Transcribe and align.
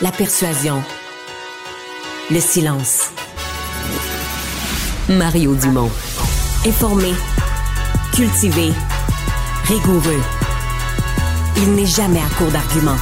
la 0.00 0.10
persuasion, 0.10 0.82
le 2.30 2.40
silence. 2.40 3.10
Mario 5.08 5.54
Dumont. 5.54 5.90
Informé, 6.66 7.12
cultivé, 8.14 8.72
rigoureux. 9.64 10.22
Il 11.58 11.74
n'est 11.74 11.86
jamais 11.86 12.20
à 12.20 12.34
court 12.38 12.50
d'arguments. 12.50 12.96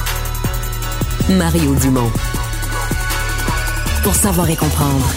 Mario 1.29 1.73
Dumont. 1.75 2.11
Pour 4.03 4.15
savoir 4.15 4.49
et 4.49 4.55
comprendre. 4.55 5.07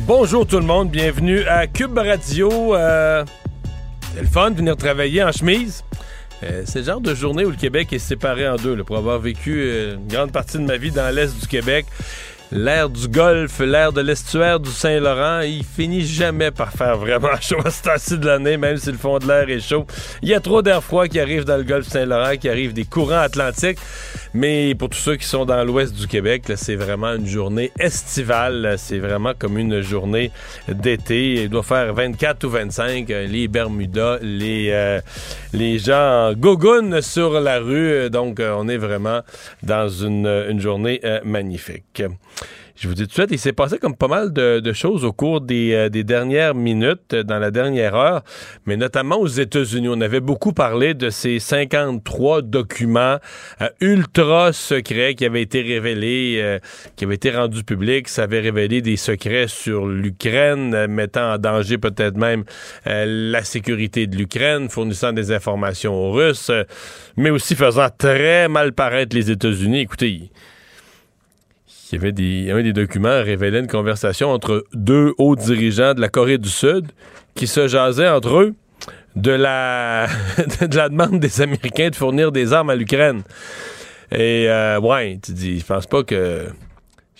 Bonjour 0.00 0.46
tout 0.46 0.58
le 0.58 0.66
monde, 0.66 0.90
bienvenue 0.90 1.44
à 1.44 1.66
Cube 1.66 1.98
Radio. 1.98 2.74
Euh, 2.74 3.24
c'est 4.14 4.22
le 4.22 4.28
fun 4.28 4.50
de 4.50 4.56
venir 4.56 4.76
travailler 4.76 5.22
en 5.22 5.32
chemise. 5.32 5.84
Euh, 6.44 6.62
c'est 6.66 6.80
le 6.80 6.84
genre 6.84 7.00
de 7.00 7.14
journée 7.14 7.44
où 7.44 7.50
le 7.50 7.56
Québec 7.56 7.92
est 7.92 7.98
séparé 7.98 8.48
en 8.48 8.56
deux. 8.56 8.74
là, 8.74 8.84
pour 8.84 8.96
avoir 8.96 9.18
vécu 9.18 9.62
euh, 9.62 9.94
une 9.94 10.08
grande 10.08 10.32
partie 10.32 10.58
de 10.58 10.64
ma 10.64 10.76
vie 10.76 10.90
dans 10.90 11.14
l'est 11.14 11.38
du 11.38 11.46
Québec, 11.46 11.86
l'air 12.52 12.90
du 12.90 13.08
Golfe, 13.08 13.60
l'air 13.60 13.92
de 13.92 14.00
l'estuaire 14.00 14.60
du 14.60 14.70
Saint-Laurent, 14.70 15.40
il 15.40 15.64
finit 15.64 16.06
jamais 16.06 16.50
par 16.50 16.70
faire 16.72 16.98
vraiment 16.98 17.36
chaud 17.40 17.60
à 17.64 17.70
ce 17.70 17.82
temps-ci 17.82 18.18
de 18.18 18.26
l'année, 18.26 18.56
même 18.56 18.76
si 18.76 18.92
le 18.92 18.98
fond 18.98 19.18
de 19.18 19.26
l'air 19.26 19.48
est 19.48 19.60
chaud. 19.60 19.86
Il 20.22 20.28
y 20.28 20.34
a 20.34 20.40
trop 20.40 20.60
d'air 20.60 20.82
froid 20.82 21.08
qui 21.08 21.18
arrive 21.18 21.44
dans 21.44 21.56
le 21.56 21.64
Golfe 21.64 21.88
Saint-Laurent, 21.88 22.36
qui 22.36 22.48
arrive 22.48 22.74
des 22.74 22.84
courants 22.84 23.20
atlantiques. 23.20 23.78
Mais 24.34 24.74
pour 24.74 24.88
tous 24.88 24.98
ceux 24.98 25.14
qui 25.16 25.26
sont 25.26 25.44
dans 25.44 25.62
l'ouest 25.64 25.94
du 25.94 26.08
Québec, 26.08 26.42
c'est 26.56 26.74
vraiment 26.74 27.14
une 27.14 27.26
journée 27.26 27.70
estivale. 27.78 28.74
C'est 28.78 28.98
vraiment 28.98 29.32
comme 29.38 29.58
une 29.58 29.80
journée 29.80 30.32
d'été. 30.68 31.44
Il 31.44 31.50
doit 31.50 31.62
faire 31.62 31.94
24 31.94 32.42
ou 32.44 32.50
25. 32.50 33.10
euh, 33.10 33.26
Les 33.28 33.46
Bermudas, 33.46 34.18
les, 34.22 34.70
euh, 34.72 35.00
les 35.52 35.78
gens 35.78 36.30
en 36.30 36.32
gogoune 36.34 37.00
sur 37.00 37.40
la 37.40 37.60
rue. 37.60 38.10
Donc, 38.10 38.40
euh, 38.40 38.56
on 38.58 38.66
est 38.68 38.76
vraiment 38.76 39.20
dans 39.62 39.88
une, 39.88 40.26
une 40.26 40.60
journée 40.60 41.00
euh, 41.04 41.20
magnifique. 41.24 42.02
Je 42.76 42.88
vous 42.88 42.94
dis 42.94 43.02
tout 43.02 43.08
de 43.08 43.12
suite, 43.12 43.28
il 43.30 43.38
s'est 43.38 43.52
passé 43.52 43.78
comme 43.78 43.94
pas 43.94 44.08
mal 44.08 44.32
de, 44.32 44.58
de 44.58 44.72
choses 44.72 45.04
au 45.04 45.12
cours 45.12 45.40
des, 45.40 45.72
euh, 45.74 45.88
des 45.88 46.02
dernières 46.02 46.56
minutes, 46.56 47.14
euh, 47.14 47.22
dans 47.22 47.38
la 47.38 47.52
dernière 47.52 47.94
heure, 47.94 48.24
mais 48.66 48.76
notamment 48.76 49.16
aux 49.16 49.28
États-Unis. 49.28 49.88
On 49.88 50.00
avait 50.00 50.18
beaucoup 50.18 50.52
parlé 50.52 50.92
de 50.92 51.08
ces 51.08 51.38
53 51.38 52.42
documents 52.42 53.18
euh, 53.60 53.68
ultra 53.80 54.52
secrets 54.52 55.14
qui 55.14 55.24
avaient 55.24 55.42
été 55.42 55.62
révélés, 55.62 56.40
euh, 56.42 56.58
qui 56.96 57.04
avaient 57.04 57.14
été 57.14 57.30
rendus 57.30 57.62
publics. 57.62 58.08
Ça 58.08 58.24
avait 58.24 58.40
révélé 58.40 58.82
des 58.82 58.96
secrets 58.96 59.46
sur 59.46 59.86
l'Ukraine, 59.86 60.74
euh, 60.74 60.88
mettant 60.88 61.34
en 61.34 61.38
danger 61.38 61.78
peut-être 61.78 62.16
même 62.16 62.42
euh, 62.88 63.04
la 63.06 63.44
sécurité 63.44 64.08
de 64.08 64.16
l'Ukraine, 64.16 64.68
fournissant 64.68 65.12
des 65.12 65.30
informations 65.30 65.94
aux 65.94 66.10
Russes, 66.10 66.50
mais 67.16 67.30
aussi 67.30 67.54
faisant 67.54 67.88
très 67.96 68.48
mal 68.48 68.72
paraître 68.72 69.14
les 69.14 69.30
États-Unis. 69.30 69.78
Écoutez, 69.78 70.32
il- 71.94 72.00
il 72.00 72.00
y 72.00 72.00
avait 72.00 72.12
des, 72.12 72.50
un 72.50 72.62
des 72.62 72.72
documents 72.72 73.22
révélait 73.22 73.60
une 73.60 73.66
conversation 73.66 74.30
entre 74.30 74.64
deux 74.74 75.12
hauts 75.18 75.36
dirigeants 75.36 75.94
de 75.94 76.00
la 76.00 76.08
Corée 76.08 76.38
du 76.38 76.48
Sud 76.48 76.86
qui 77.34 77.46
se 77.46 77.66
jasaient 77.68 78.08
entre 78.08 78.36
eux 78.40 78.54
de 79.16 79.30
la, 79.30 80.06
de 80.68 80.76
la 80.76 80.88
demande 80.88 81.20
des 81.20 81.40
Américains 81.40 81.90
de 81.90 81.94
fournir 81.96 82.32
des 82.32 82.52
armes 82.52 82.70
à 82.70 82.74
l'Ukraine. 82.76 83.22
Et 84.12 84.46
euh, 84.48 84.78
ouais, 84.80 85.18
tu 85.24 85.32
dis, 85.32 85.60
je 85.60 85.64
pense 85.64 85.86
pas 85.86 86.02
que 86.02 86.46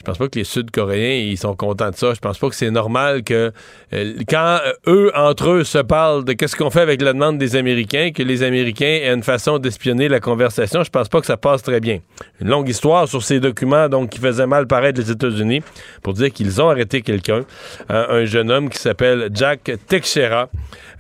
je 0.05 0.11
pense 0.11 0.19
pas 0.19 0.29
que 0.29 0.39
les 0.39 0.45
Sud-Coréens 0.45 1.31
ils 1.31 1.39
sont 1.39 1.57
contents 1.57 1.91
de 1.91 1.97
ça. 1.97 2.13
Je 2.13 2.21
pense 2.21 2.39
pas 2.39 2.51
que 2.51 2.55
c'est 2.55 2.71
normal 2.71 3.23
que 3.23 3.53
euh, 3.95 4.15
quand 4.29 4.59
euh, 4.63 4.73
eux 4.87 5.13
entre 5.15 5.49
eux 5.49 5.65
se 5.65 5.79
parlent 5.79 6.27
de 6.27 6.35
qu'est-ce 6.35 6.57
qu'on 6.57 6.69
fait 6.69 6.83
avec 6.83 7.01
la 7.01 7.15
demande 7.15 7.39
des 7.39 7.57
Américains, 7.57 8.11
que 8.15 8.23
les 8.23 8.43
Américains 8.43 8.85
aient 8.85 9.15
une 9.15 9.23
façon 9.23 9.59
d'espionner 9.59 10.09
la 10.09 10.21
conversation. 10.21 10.85
Je 10.85 10.91
pense 10.91 11.09
pas 11.09 11.21
que 11.21 11.27
ça 11.27 11.39
passe 11.39 11.63
très 11.63 11.81
bien. 11.81 12.01
Une 12.43 12.49
longue 12.49 12.69
histoire 12.69 13.09
sur 13.09 13.23
ces 13.23 13.41
documents 13.41 13.89
donc 13.89 14.11
qui 14.11 14.19
faisaient 14.19 14.47
mal 14.47 14.67
paraître 14.67 15.01
les 15.01 15.11
États-Unis 15.11 15.63
pour 16.03 16.13
dire 16.13 16.31
qu'ils 16.31 16.61
ont 16.61 16.69
arrêté 16.69 17.01
quelqu'un, 17.01 17.41
un, 17.89 18.07
un 18.11 18.25
jeune 18.27 18.51
homme 18.51 18.69
qui 18.69 18.79
s'appelle 18.79 19.31
Jack 19.33 19.73
Teixeira, 19.89 20.51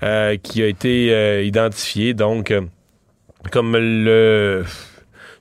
euh, 0.02 0.38
qui 0.42 0.62
a 0.62 0.66
été 0.66 1.44
identifié 1.44 2.14
donc 2.14 2.54
comme 3.50 3.76
le 3.76 4.64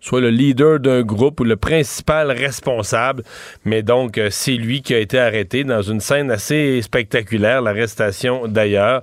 soit 0.04 0.20
le 0.20 0.30
leader 0.30 0.82
d'un 0.82 1.02
groupe 1.02 1.40
ou 1.40 1.46
le 1.46 1.56
principal 1.56 2.30
responsable, 2.30 3.24
mais 3.64 3.84
donc 3.84 4.18
euh, 4.18 4.28
c'est 4.30 4.56
lui 4.56 4.82
qui 4.82 4.94
a 4.94 5.00
été 5.00 5.18
arrêté 5.18 5.64
dans 5.64 5.82
une 5.82 6.02
scène 6.02 6.30
assez 6.30 6.82
spectaculaire, 6.82 7.62
l'arrestation 7.62 8.50
d'ailleurs. 8.50 9.02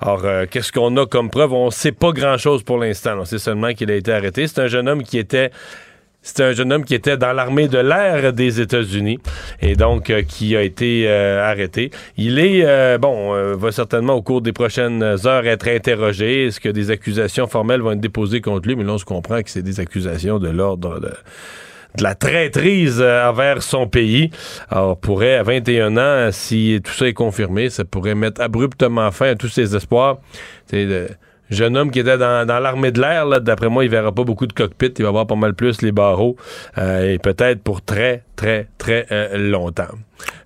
Alors, 0.00 0.24
euh, 0.24 0.46
qu'est-ce 0.50 0.72
qu'on 0.72 0.96
a 0.96 1.06
comme 1.06 1.28
preuve? 1.28 1.52
On 1.52 1.66
ne 1.66 1.70
sait 1.70 1.92
pas 1.92 2.12
grand-chose 2.12 2.62
pour 2.62 2.78
l'instant. 2.78 3.18
On 3.18 3.24
sait 3.26 3.38
seulement 3.38 3.74
qu'il 3.74 3.90
a 3.90 3.94
été 3.94 4.10
arrêté. 4.10 4.46
C'est 4.46 4.60
un 4.60 4.68
jeune 4.68 4.88
homme 4.88 5.02
qui 5.02 5.18
était 5.18 5.50
c'était 6.28 6.44
un 6.44 6.52
jeune 6.52 6.74
homme 6.74 6.84
qui 6.84 6.94
était 6.94 7.16
dans 7.16 7.32
l'armée 7.32 7.68
de 7.68 7.78
l'air 7.78 8.34
des 8.34 8.60
États-Unis 8.60 9.18
et 9.62 9.76
donc 9.76 10.10
euh, 10.10 10.20
qui 10.20 10.56
a 10.56 10.62
été 10.62 11.06
euh, 11.08 11.42
arrêté. 11.42 11.90
Il 12.18 12.38
est, 12.38 12.66
euh, 12.66 12.98
bon, 12.98 13.32
va 13.54 13.72
certainement 13.72 14.12
au 14.12 14.20
cours 14.20 14.42
des 14.42 14.52
prochaines 14.52 15.02
heures 15.02 15.46
être 15.46 15.68
interrogé. 15.68 16.46
Est-ce 16.46 16.60
que 16.60 16.68
des 16.68 16.90
accusations 16.90 17.46
formelles 17.46 17.80
vont 17.80 17.92
être 17.92 18.00
déposées 18.00 18.42
contre 18.42 18.68
lui? 18.68 18.76
Mais 18.76 18.84
là, 18.84 18.92
on 18.92 18.98
se 18.98 19.06
comprend 19.06 19.42
que 19.42 19.48
c'est 19.48 19.62
des 19.62 19.80
accusations 19.80 20.38
de 20.38 20.50
l'ordre 20.50 21.00
de 21.00 22.02
la 22.02 22.14
traîtrise 22.14 23.00
envers 23.00 23.62
son 23.62 23.86
pays. 23.86 24.30
Alors, 24.68 24.98
pourrait, 24.98 25.36
à 25.36 25.42
21 25.42 25.96
ans, 25.96 26.28
si 26.30 26.78
tout 26.84 26.92
ça 26.92 27.08
est 27.08 27.14
confirmé, 27.14 27.70
ça 27.70 27.86
pourrait 27.86 28.14
mettre 28.14 28.42
abruptement 28.42 29.10
fin 29.12 29.30
à 29.30 29.34
tous 29.34 29.48
ses 29.48 29.74
espoirs. 29.74 30.18
Jeune 31.50 31.76
homme 31.76 31.90
qui 31.90 32.00
était 32.00 32.18
dans, 32.18 32.46
l'armée 32.46 32.90
de 32.90 33.00
l'air, 33.00 33.40
d'après 33.40 33.68
moi, 33.68 33.84
il 33.84 33.90
verra 33.90 34.12
pas 34.12 34.24
beaucoup 34.24 34.46
de 34.46 34.52
cockpit, 34.52 34.92
il 34.98 35.04
va 35.04 35.10
voir 35.10 35.26
pas 35.26 35.36
mal 35.36 35.54
plus 35.54 35.82
les 35.82 35.92
barreaux, 35.92 36.36
euh, 36.78 37.14
et 37.14 37.18
peut-être 37.18 37.62
pour 37.62 37.82
très, 37.82 38.22
très, 38.38 38.68
très 38.78 39.04
euh, 39.10 39.36
longtemps. 39.36 39.88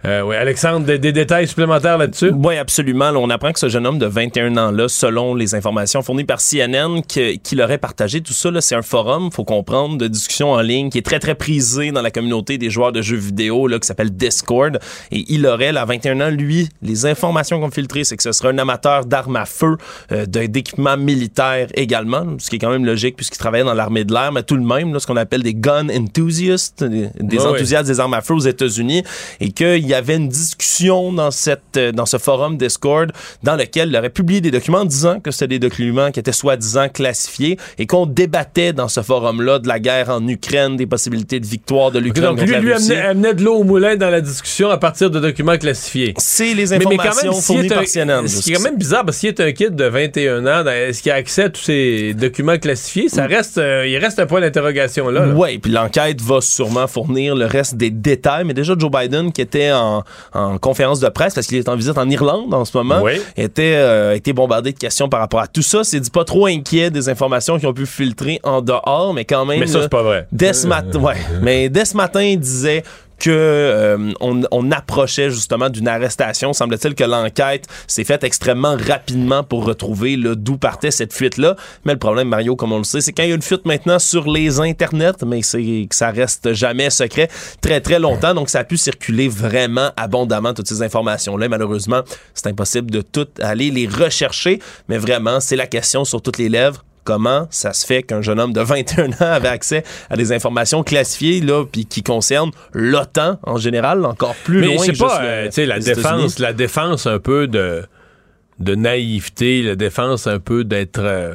Euh, 0.04 0.22
oui, 0.22 0.34
Alexandre, 0.34 0.84
des, 0.84 0.98
des 0.98 1.12
détails 1.12 1.46
supplémentaires 1.46 1.96
là-dessus? 1.96 2.32
Oui, 2.34 2.56
absolument. 2.56 3.10
Là, 3.12 3.18
on 3.20 3.30
apprend 3.30 3.52
que 3.52 3.60
ce 3.60 3.68
jeune 3.68 3.86
homme 3.86 3.98
de 3.98 4.06
21 4.06 4.56
ans-là, 4.56 4.88
selon 4.88 5.34
les 5.34 5.54
informations 5.54 6.02
fournies 6.02 6.24
par 6.24 6.40
CNN, 6.40 7.02
qu'il 7.02 7.62
aurait 7.62 7.78
partagé 7.78 8.20
tout 8.20 8.32
ça, 8.32 8.50
c'est 8.60 8.74
un 8.74 8.82
forum, 8.82 9.30
faut 9.30 9.44
comprendre, 9.44 9.98
de 9.98 10.08
discussion 10.08 10.52
en 10.52 10.60
ligne 10.60 10.90
qui 10.90 10.98
est 10.98 11.06
très, 11.06 11.20
très 11.20 11.36
prisé 11.36 11.92
dans 11.92 12.02
la 12.02 12.10
communauté 12.10 12.58
des 12.58 12.68
joueurs 12.68 12.90
de 12.90 13.00
jeux 13.00 13.16
vidéo, 13.16 13.68
là, 13.68 13.78
qui 13.78 13.86
s'appelle 13.86 14.10
Discord. 14.10 14.80
Et 15.12 15.24
il 15.28 15.46
aurait, 15.46 15.72
là, 15.72 15.82
à 15.82 15.84
21 15.84 16.20
ans, 16.20 16.30
lui, 16.30 16.68
les 16.82 17.06
informations 17.06 17.60
qu'on 17.60 17.70
filtrées, 17.70 18.04
c'est 18.04 18.16
que 18.16 18.22
ce 18.24 18.32
serait 18.32 18.48
un 18.48 18.58
amateur 18.58 19.04
d'armes 19.06 19.36
à 19.36 19.44
feu, 19.44 19.76
euh, 20.10 20.26
d'équipements 20.26 20.96
militaires 20.96 21.68
également, 21.74 22.26
ce 22.38 22.50
qui 22.50 22.56
est 22.56 22.58
quand 22.58 22.70
même 22.70 22.84
logique 22.84 23.16
puisqu'il 23.16 23.38
travaillait 23.38 23.64
dans 23.64 23.74
l'armée 23.74 24.04
de 24.04 24.12
l'air, 24.12 24.32
mais 24.32 24.42
tout 24.42 24.56
de 24.56 24.66
même, 24.66 24.92
là, 24.92 24.98
ce 24.98 25.06
qu'on 25.06 25.16
appelle 25.16 25.42
des 25.42 25.54
gun 25.54 25.88
enthusiasts, 25.88 26.82
des, 26.82 27.08
ouais. 27.20 27.46
enthousiastes 27.46 27.81
place 27.82 27.86
des 27.86 28.00
armes 28.00 28.14
à 28.14 28.20
feu 28.20 28.34
aux 28.34 28.40
États-Unis 28.40 29.02
et 29.40 29.50
qu'il 29.50 29.86
y 29.86 29.94
avait 29.94 30.16
une 30.16 30.28
discussion 30.28 31.12
dans 31.12 31.30
cette 31.30 31.78
dans 31.94 32.06
ce 32.06 32.18
forum 32.18 32.56
Discord 32.56 33.12
dans 33.42 33.56
lequel 33.56 33.88
il 33.88 33.96
aurait 33.96 34.10
publié 34.10 34.40
des 34.40 34.50
documents 34.50 34.84
disant 34.84 35.20
que 35.20 35.30
c'était 35.30 35.48
des 35.48 35.58
documents 35.58 36.10
qui 36.10 36.20
étaient 36.20 36.32
soi-disant 36.32 36.88
classifiés 36.88 37.58
et 37.78 37.86
qu'on 37.86 38.06
débattait 38.06 38.72
dans 38.72 38.88
ce 38.88 39.02
forum-là 39.02 39.58
de 39.58 39.68
la 39.68 39.78
guerre 39.78 40.10
en 40.10 40.26
Ukraine, 40.26 40.76
des 40.76 40.86
possibilités 40.86 41.40
de 41.40 41.46
victoire 41.46 41.90
de 41.90 41.98
l'Ukraine. 41.98 42.36
Donc 42.36 42.40
lui, 42.40 42.54
lui 42.56 42.72
amenait, 42.72 43.00
amenait, 43.00 43.34
de 43.34 43.42
l'eau 43.42 43.56
au 43.56 43.64
moulin 43.64 43.96
dans 43.96 44.10
la 44.10 44.20
discussion 44.20 44.70
à 44.70 44.78
partir 44.78 45.10
de 45.10 45.20
documents 45.20 45.58
classifiés. 45.58 46.14
C'est 46.18 46.54
les 46.54 46.72
informations 46.72 47.30
mais, 47.30 47.36
mais 47.36 47.42
fournies 47.42 47.68
par 47.68 47.84
CNN. 47.84 48.28
Ce 48.28 48.42
qui 48.42 48.52
est 48.52 48.54
quand 48.54 48.62
même 48.62 48.78
bizarre 48.78 49.04
parce 49.04 49.18
qu'il 49.18 49.28
est 49.28 49.40
un 49.40 49.52
kid 49.52 49.74
de 49.74 49.84
21 49.84 50.46
ans, 50.46 50.66
est-ce 50.68 51.02
qu'il 51.02 51.12
a 51.12 51.16
accès 51.16 51.44
à 51.44 51.50
tous 51.50 51.62
ces 51.62 52.14
documents 52.14 52.58
classifiés? 52.58 53.08
Ça 53.08 53.26
reste, 53.26 53.58
euh, 53.58 53.86
il 53.86 53.96
reste 53.98 54.18
un 54.18 54.26
point 54.26 54.40
d'interrogation 54.40 55.08
là. 55.08 55.28
Oui, 55.34 55.58
puis 55.58 55.72
l'enquête 55.72 56.20
va 56.20 56.40
sûrement 56.40 56.86
fournir 56.86 57.34
le 57.34 57.46
reste 57.46 57.71
des 57.74 57.90
détails. 57.90 58.44
Mais 58.44 58.54
déjà, 58.54 58.74
Joe 58.78 58.90
Biden, 58.90 59.32
qui 59.32 59.40
était 59.40 59.72
en, 59.72 60.02
en 60.32 60.58
conférence 60.58 61.00
de 61.00 61.08
presse, 61.08 61.34
parce 61.34 61.46
qu'il 61.46 61.58
est 61.58 61.68
en 61.68 61.76
visite 61.76 61.98
en 61.98 62.08
Irlande 62.08 62.52
en 62.52 62.64
ce 62.64 62.76
moment, 62.76 63.00
oui. 63.02 63.20
était 63.36 63.74
euh, 63.76 64.14
été 64.14 64.32
bombardé 64.32 64.72
de 64.72 64.78
questions 64.78 65.08
par 65.08 65.20
rapport 65.20 65.40
à 65.40 65.46
tout 65.46 65.62
ça. 65.62 65.84
C'est 65.84 66.00
dit 66.00 66.10
pas 66.10 66.24
trop 66.24 66.46
inquiet 66.46 66.90
des 66.90 67.08
informations 67.08 67.58
qui 67.58 67.66
ont 67.66 67.74
pu 67.74 67.86
filtrer 67.86 68.40
en 68.42 68.60
dehors, 68.60 69.12
mais 69.14 69.24
quand 69.24 69.44
même. 69.44 69.60
Mais 69.60 69.66
ça, 69.66 69.82
c'est 69.82 69.88
pas 69.88 70.02
vrai. 70.02 70.26
Dès 70.32 70.52
ce 70.52 70.66
matin, 70.66 70.98
ouais. 71.00 71.16
mais 71.42 71.68
dès 71.68 71.84
ce 71.84 71.96
matin, 71.96 72.22
il 72.22 72.38
disait 72.38 72.82
que 73.22 73.30
euh, 73.30 74.12
on, 74.20 74.72
approchait 74.72 75.30
justement 75.30 75.70
d'une 75.70 75.86
arrestation. 75.86 76.52
Semble-t-il 76.52 76.96
que 76.96 77.04
l'enquête 77.04 77.68
s'est 77.86 78.02
faite 78.02 78.24
extrêmement 78.24 78.76
rapidement 78.76 79.44
pour 79.44 79.64
retrouver 79.64 80.16
d'où 80.16 80.56
partait 80.56 80.90
cette 80.90 81.12
fuite-là. 81.12 81.54
Mais 81.84 81.92
le 81.92 82.00
problème, 82.00 82.28
Mario, 82.28 82.56
comme 82.56 82.72
on 82.72 82.78
le 82.78 82.84
sait, 82.84 83.00
c'est 83.00 83.12
quand 83.12 83.22
il 83.22 83.28
y 83.28 83.32
a 83.32 83.36
une 83.36 83.42
fuite 83.42 83.64
maintenant 83.64 84.00
sur 84.00 84.28
les 84.28 84.58
internets, 84.58 85.24
mais 85.24 85.42
c'est 85.42 85.86
que 85.88 85.94
ça 85.94 86.10
reste 86.10 86.52
jamais 86.52 86.90
secret 86.90 87.28
très 87.60 87.80
très 87.80 88.00
longtemps. 88.00 88.34
Donc 88.34 88.50
ça 88.50 88.58
a 88.58 88.64
pu 88.64 88.76
circuler 88.76 89.28
vraiment 89.28 89.90
abondamment 89.96 90.52
toutes 90.52 90.68
ces 90.68 90.82
informations-là. 90.82 91.48
Malheureusement, 91.48 92.00
c'est 92.34 92.48
impossible 92.48 92.90
de 92.90 93.02
toutes 93.02 93.38
aller 93.40 93.70
les 93.70 93.86
rechercher. 93.86 94.58
Mais 94.88 94.98
vraiment, 94.98 95.38
c'est 95.38 95.56
la 95.56 95.68
question 95.68 96.04
sur 96.04 96.20
toutes 96.20 96.38
les 96.38 96.48
lèvres 96.48 96.84
comment 97.04 97.46
ça 97.50 97.72
se 97.72 97.86
fait 97.86 98.02
qu'un 98.02 98.22
jeune 98.22 98.40
homme 98.40 98.52
de 98.52 98.60
21 98.72 99.10
ans 99.10 99.32
avait 99.32 99.48
accès 99.48 99.84
à 100.10 100.16
des 100.16 100.32
informations 100.32 100.82
classifiées 100.82 101.40
là 101.40 101.64
puis 101.64 101.86
qui 101.86 102.02
concernent 102.02 102.52
l'OTAN 102.72 103.38
en 103.42 103.56
général 103.56 104.04
encore 104.04 104.34
plus 104.44 104.60
Mais 104.60 104.74
loin 104.74 104.86
que 104.86 104.98
pas 104.98 105.22
euh, 105.22 105.46
tu 105.46 105.52
sais 105.52 105.66
la 105.66 105.78
défense 105.78 106.38
la 106.38 106.52
défense 106.52 107.06
un 107.06 107.18
peu 107.18 107.46
de 107.46 107.84
de 108.58 108.74
naïveté 108.74 109.62
la 109.62 109.76
défense 109.76 110.26
un 110.26 110.38
peu 110.38 110.64
d'être 110.64 111.00
euh, 111.00 111.34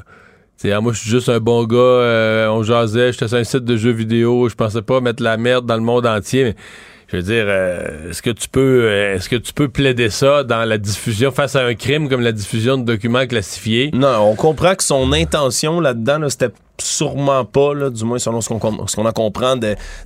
ah, 0.65 0.81
moi, 0.81 0.91
je 0.91 0.99
suis 0.99 1.09
juste 1.09 1.29
un 1.29 1.39
bon 1.39 1.65
gars, 1.65 1.77
euh, 1.77 2.47
on 2.47 2.63
jasait, 2.63 3.11
j'étais 3.11 3.27
sur 3.27 3.37
un 3.37 3.43
site 3.43 3.63
de 3.63 3.77
jeux 3.77 3.91
vidéo, 3.91 4.49
je 4.49 4.55
pensais 4.55 4.81
pas 4.81 5.01
mettre 5.01 5.21
la 5.21 5.37
merde 5.37 5.65
dans 5.67 5.75
le 5.75 5.81
monde 5.81 6.07
entier, 6.07 6.43
mais 6.45 6.55
je 7.07 7.17
veux 7.17 7.23
dire, 7.23 7.45
euh, 7.47 8.09
est-ce 8.09 8.21
que 8.21 8.29
tu 8.29 8.49
peux, 8.49 8.83
euh, 8.83 9.15
est-ce 9.15 9.29
que 9.29 9.37
tu 9.37 9.53
peux 9.53 9.69
plaider 9.69 10.09
ça 10.09 10.43
dans 10.43 10.65
la 10.65 10.77
diffusion 10.77 11.31
face 11.31 11.55
à 11.55 11.65
un 11.65 11.73
crime 11.73 12.09
comme 12.09 12.19
la 12.21 12.33
diffusion 12.33 12.77
de 12.77 12.83
documents 12.83 13.25
classifiés? 13.25 13.91
Non, 13.93 14.17
on 14.19 14.35
comprend 14.35 14.75
que 14.75 14.83
son 14.83 15.13
intention 15.13 15.79
là-dedans, 15.79 16.19
là, 16.19 16.29
c'était 16.29 16.49
sûrement 16.81 17.45
pas, 17.45 17.73
là, 17.73 17.89
du 17.89 18.03
moins 18.03 18.19
selon 18.19 18.41
ce 18.41 18.49
qu'on 18.49 19.05
en 19.05 19.11
comprend, 19.11 19.55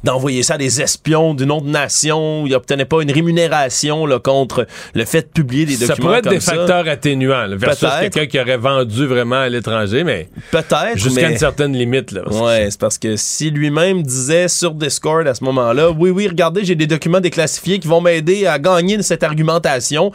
d'envoyer 0.04 0.44
ça 0.44 0.56
à 0.56 0.58
des 0.58 0.82
espions 0.82 1.34
d'une 1.34 1.52
autre 1.52 1.66
nation. 1.66 2.46
Il 2.46 2.56
obtenait 2.56 2.86
pas 2.86 3.02
une 3.02 3.12
rémunération 3.12 4.06
là, 4.06 4.20
contre 4.20 4.68
le 4.94 5.06
fait 5.06 5.22
de 5.22 5.28
publier 5.28 5.66
des 5.66 5.74
documents 5.78 5.96
Ça 5.96 6.02
pourrait 6.02 6.18
être 6.20 6.24
comme 6.26 6.34
des 6.34 6.40
ça. 6.40 6.56
facteurs 6.56 6.88
atténuants 6.88 7.46
là, 7.48 7.56
versus 7.56 7.90
quelqu'un 8.00 8.26
qui 8.26 8.40
aurait 8.40 8.58
vendu 8.58 9.06
vraiment 9.06 9.42
à 9.42 9.50
l'étranger, 9.50 10.04
mais 10.04 10.30
peut-être 10.52 10.98
jusqu'à 10.98 11.28
mais... 11.28 11.34
une 11.34 11.38
certaine 11.38 11.74
limite. 11.74 12.12
Là, 12.12 12.22
ouais, 12.28 12.68
c'est 12.70 12.80
parce 12.80 12.98
que 12.98 13.16
si 13.16 13.52
lui-même 13.52 14.04
disait 14.04 14.48
sur 14.48 14.74
Discord 14.74 15.28
à 15.28 15.34
ce 15.34 15.44
moment-là, 15.44 15.92
oui, 15.92 16.10
oui, 16.10 16.28
regardez, 16.28 16.66
j'ai 16.66 16.76
des 16.76 16.88
documents 16.88 17.20
déclassifiés 17.20 17.80
qui 17.80 17.88
vont 17.88 18.02
m'aider 18.02 18.46
à 18.46 18.60
gagner 18.60 19.02
cette 19.02 19.24
argumentation. 19.24 20.12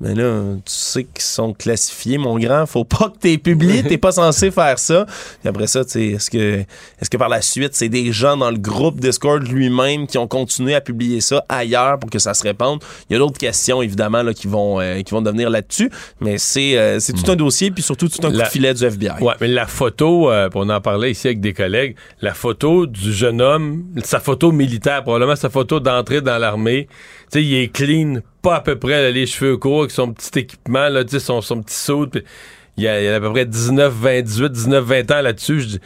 Mais 0.00 0.14
là, 0.14 0.56
tu 0.56 0.62
sais 0.66 1.04
qu'ils 1.04 1.22
sont 1.22 1.52
classifiés, 1.52 2.18
mon 2.18 2.36
grand. 2.36 2.66
Faut 2.66 2.84
pas 2.84 3.10
que 3.10 3.18
t'es 3.18 3.38
publié, 3.38 3.84
t'es 3.84 3.96
pas 3.96 4.10
censé 4.10 4.50
faire 4.50 4.76
ça. 4.78 5.06
Et 5.44 5.48
après 5.48 5.68
ça, 5.68 5.82
est-ce 5.82 6.30
que, 6.30 6.64
est-ce 7.00 7.08
que 7.08 7.16
par 7.16 7.28
la 7.28 7.40
suite, 7.40 7.74
c'est 7.74 7.88
des 7.88 8.10
gens 8.12 8.36
dans 8.36 8.50
le 8.50 8.58
groupe 8.58 8.98
Discord 8.98 9.46
lui-même 9.46 10.08
qui 10.08 10.18
ont 10.18 10.26
continué 10.26 10.74
à 10.74 10.80
publier 10.80 11.20
ça 11.20 11.44
ailleurs 11.48 12.00
pour 12.00 12.10
que 12.10 12.18
ça 12.18 12.34
se 12.34 12.42
répande? 12.42 12.82
Il 13.08 13.12
y 13.12 13.16
a 13.16 13.20
d'autres 13.20 13.38
questions, 13.38 13.82
évidemment, 13.82 14.24
là, 14.24 14.34
qui 14.34 14.48
vont, 14.48 14.80
euh, 14.80 15.00
qui 15.02 15.12
vont 15.12 15.22
devenir 15.22 15.48
là-dessus. 15.48 15.90
Mais 16.20 16.38
c'est, 16.38 16.76
euh, 16.76 16.98
c'est 16.98 17.12
tout 17.12 17.30
un 17.30 17.36
dossier, 17.36 17.70
puis 17.70 17.82
surtout 17.82 18.08
tout 18.08 18.26
un 18.26 18.32
coup 18.32 18.36
de 18.36 18.44
filet 18.44 18.74
du 18.74 18.84
FBI. 18.84 19.22
Ouais, 19.22 19.34
mais 19.40 19.48
la 19.48 19.66
photo, 19.66 20.28
euh, 20.30 20.48
on 20.56 20.68
en 20.70 20.80
parlait 20.80 21.12
ici 21.12 21.28
avec 21.28 21.40
des 21.40 21.52
collègues, 21.52 21.94
la 22.20 22.34
photo 22.34 22.86
du 22.86 23.12
jeune 23.12 23.40
homme, 23.40 23.84
sa 24.02 24.18
photo 24.18 24.50
militaire, 24.50 25.04
probablement 25.04 25.36
sa 25.36 25.50
photo 25.50 25.78
d'entrée 25.78 26.20
dans 26.20 26.38
l'armée, 26.38 26.88
sais, 27.38 27.44
il 27.44 27.54
est 27.54 27.68
clean, 27.68 28.20
pas 28.42 28.56
à 28.56 28.60
peu 28.60 28.78
près 28.78 29.12
les 29.12 29.26
cheveux 29.26 29.56
courts, 29.56 29.80
avec 29.80 29.90
son 29.90 30.12
petit 30.12 30.38
équipement, 30.40 30.88
son, 31.18 31.62
petit 31.62 31.74
saut, 31.74 32.08
il 32.76 32.86
a, 32.86 33.12
a 33.12 33.16
à 33.16 33.20
peu 33.20 33.30
près 33.30 33.46
19, 33.46 33.92
20, 33.92 34.22
18, 34.22 34.52
19, 34.52 34.84
20 34.84 35.10
ans 35.10 35.22
là-dessus. 35.22 35.78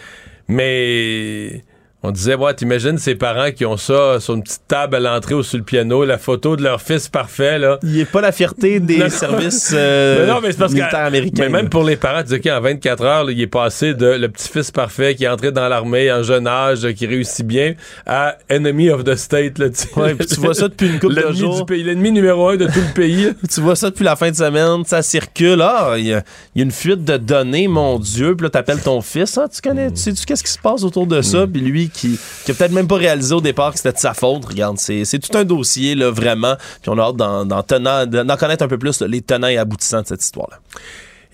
Mais 0.49 1.63
on 2.05 2.13
disait, 2.13 2.37
ouais, 2.37 2.55
t'imagines 2.55 2.97
ces 2.97 3.17
parents 3.17 3.51
qui 3.51 3.67
ont 3.67 3.77
ça 3.77 4.21
sur 4.21 4.35
une 4.35 4.45
petite 4.45 4.63
table 4.69 4.95
à 4.95 5.01
l'entrée 5.01 5.35
ou 5.35 5.43
sur 5.43 5.59
le 5.59 5.65
piano, 5.65 6.05
la 6.05 6.17
photo 6.17 6.55
de 6.55 6.63
leur 6.63 6.81
fils 6.81 7.09
parfait, 7.09 7.59
là. 7.59 7.79
Il 7.83 7.99
est 7.99 8.05
pas 8.05 8.21
la 8.21 8.31
fierté 8.31 8.79
des 8.81 8.99
Non. 8.99 9.09
services 9.11 9.73
euh, 9.75 10.21
Mais 10.27 10.33
non, 10.33 10.41
mais 10.41 10.53
c'est 10.53 10.59
parce 10.59 10.73
que- 10.73 10.79
militaires 10.79 11.05
américains. 11.05 11.43
Mais 11.45 11.49
même 11.49 11.69
pour 11.69 11.83
les 11.83 11.97
parents, 11.97 12.23
tu 12.23 12.29
dis 12.39 12.41
qu'en 12.41 12.61
24 12.61 13.05
heures, 13.05 13.25
là, 13.25 13.33
il 13.33 13.41
est 13.41 13.47
passé 13.49 13.95
de 13.95 14.07
le 14.07 14.29
petit-fils 14.29 14.71
parfait 14.71 15.17
qui 15.17 15.25
est 15.25 15.29
entré 15.29 15.51
dans 15.51 15.67
l'armée 15.69 16.13
en 16.13 16.23
jeune 16.23 16.47
âge, 16.47 16.87
qui 16.93 17.05
réussit 17.07 17.45
bien, 17.45 17.75
à 18.07 18.37
enemy 18.49 18.91
of 18.91 19.03
the 19.03 19.17
state. 19.17 19.59
Là, 19.59 19.69
tu 19.69 19.77
sais. 19.77 19.89
Ouais, 19.97 20.15
puis 20.15 20.27
tu 20.27 20.37
vois 20.37 20.55
ça 20.55 20.69
depuis 20.69 20.87
une 20.87 21.01
couple 21.01 21.15
de 21.17 21.21
L'ennemi 21.21 21.39
jours. 21.39 21.57
du 21.57 21.65
pays, 21.65 21.83
l'ennemi 21.83 22.13
numéro 22.13 22.49
un 22.49 22.57
de 22.57 22.67
tout 22.67 22.73
le 22.79 22.95
pays. 22.95 23.33
tu 23.53 23.61
vois 23.61 23.75
ça 23.75 23.91
depuis 23.91 24.05
la 24.05 24.15
fin 24.15 24.31
de 24.31 24.37
semaine, 24.37 24.85
ça 24.85 25.03
circule. 25.03 25.61
Ah, 25.63 25.95
il 25.99 26.07
y, 26.07 26.15
a 26.15 26.23
il 26.55 26.61
y 26.61 26.63
a 26.63 26.65
une 26.65 26.71
fuite 26.71 27.05
de 27.05 27.17
données, 27.17 27.67
mon 27.67 27.99
Dieu. 27.99 28.37
Puis 28.37 28.45
là, 28.45 28.51
t'appelles 28.51 28.81
ton 28.83 29.01
fils. 29.01 29.37
Ah, 29.37 29.49
tu 29.53 29.61
connais, 29.61 29.91
tu 29.91 29.97
sais-tu 29.97 30.25
qu'est-ce 30.25 30.45
qui 30.45 30.53
se 30.53 30.59
passe 30.61 30.85
autour 30.85 31.07
de 31.09 31.23
ça? 31.23 31.45
Puis 31.53 31.61
lui, 31.61 31.88
qui, 31.89 32.19
qui 32.45 32.53
peut-être 32.53 32.73
même 32.73 32.87
pas 32.89 32.97
réalisé 32.97 33.35
au 33.35 33.41
départ 33.41 33.73
que 33.73 33.79
c'était 33.79 33.93
de 33.93 33.99
sa 33.99 34.15
faute. 34.15 34.45
Regarde, 34.45 34.79
c'est 34.79 35.05
c'est 35.05 35.19
tout 35.19 35.37
un 35.37 35.45
dossier, 35.45 35.95
là, 35.95 36.11
vraiment. 36.11 36.57
Puis 36.83 36.91
on 36.91 36.99
a 36.99 37.03
hâte 37.03 37.17
d'en- 37.17 38.37
connaître 38.37 38.65
un 38.65 38.69
peu 38.69 38.79
plus 38.79 39.01
les 39.03 39.21
tenants 39.23 39.49
et 39.49 39.59
aboutissants 39.59 40.03
de 40.03 40.07
cette 40.07 40.23
histoire-là. 40.23 40.59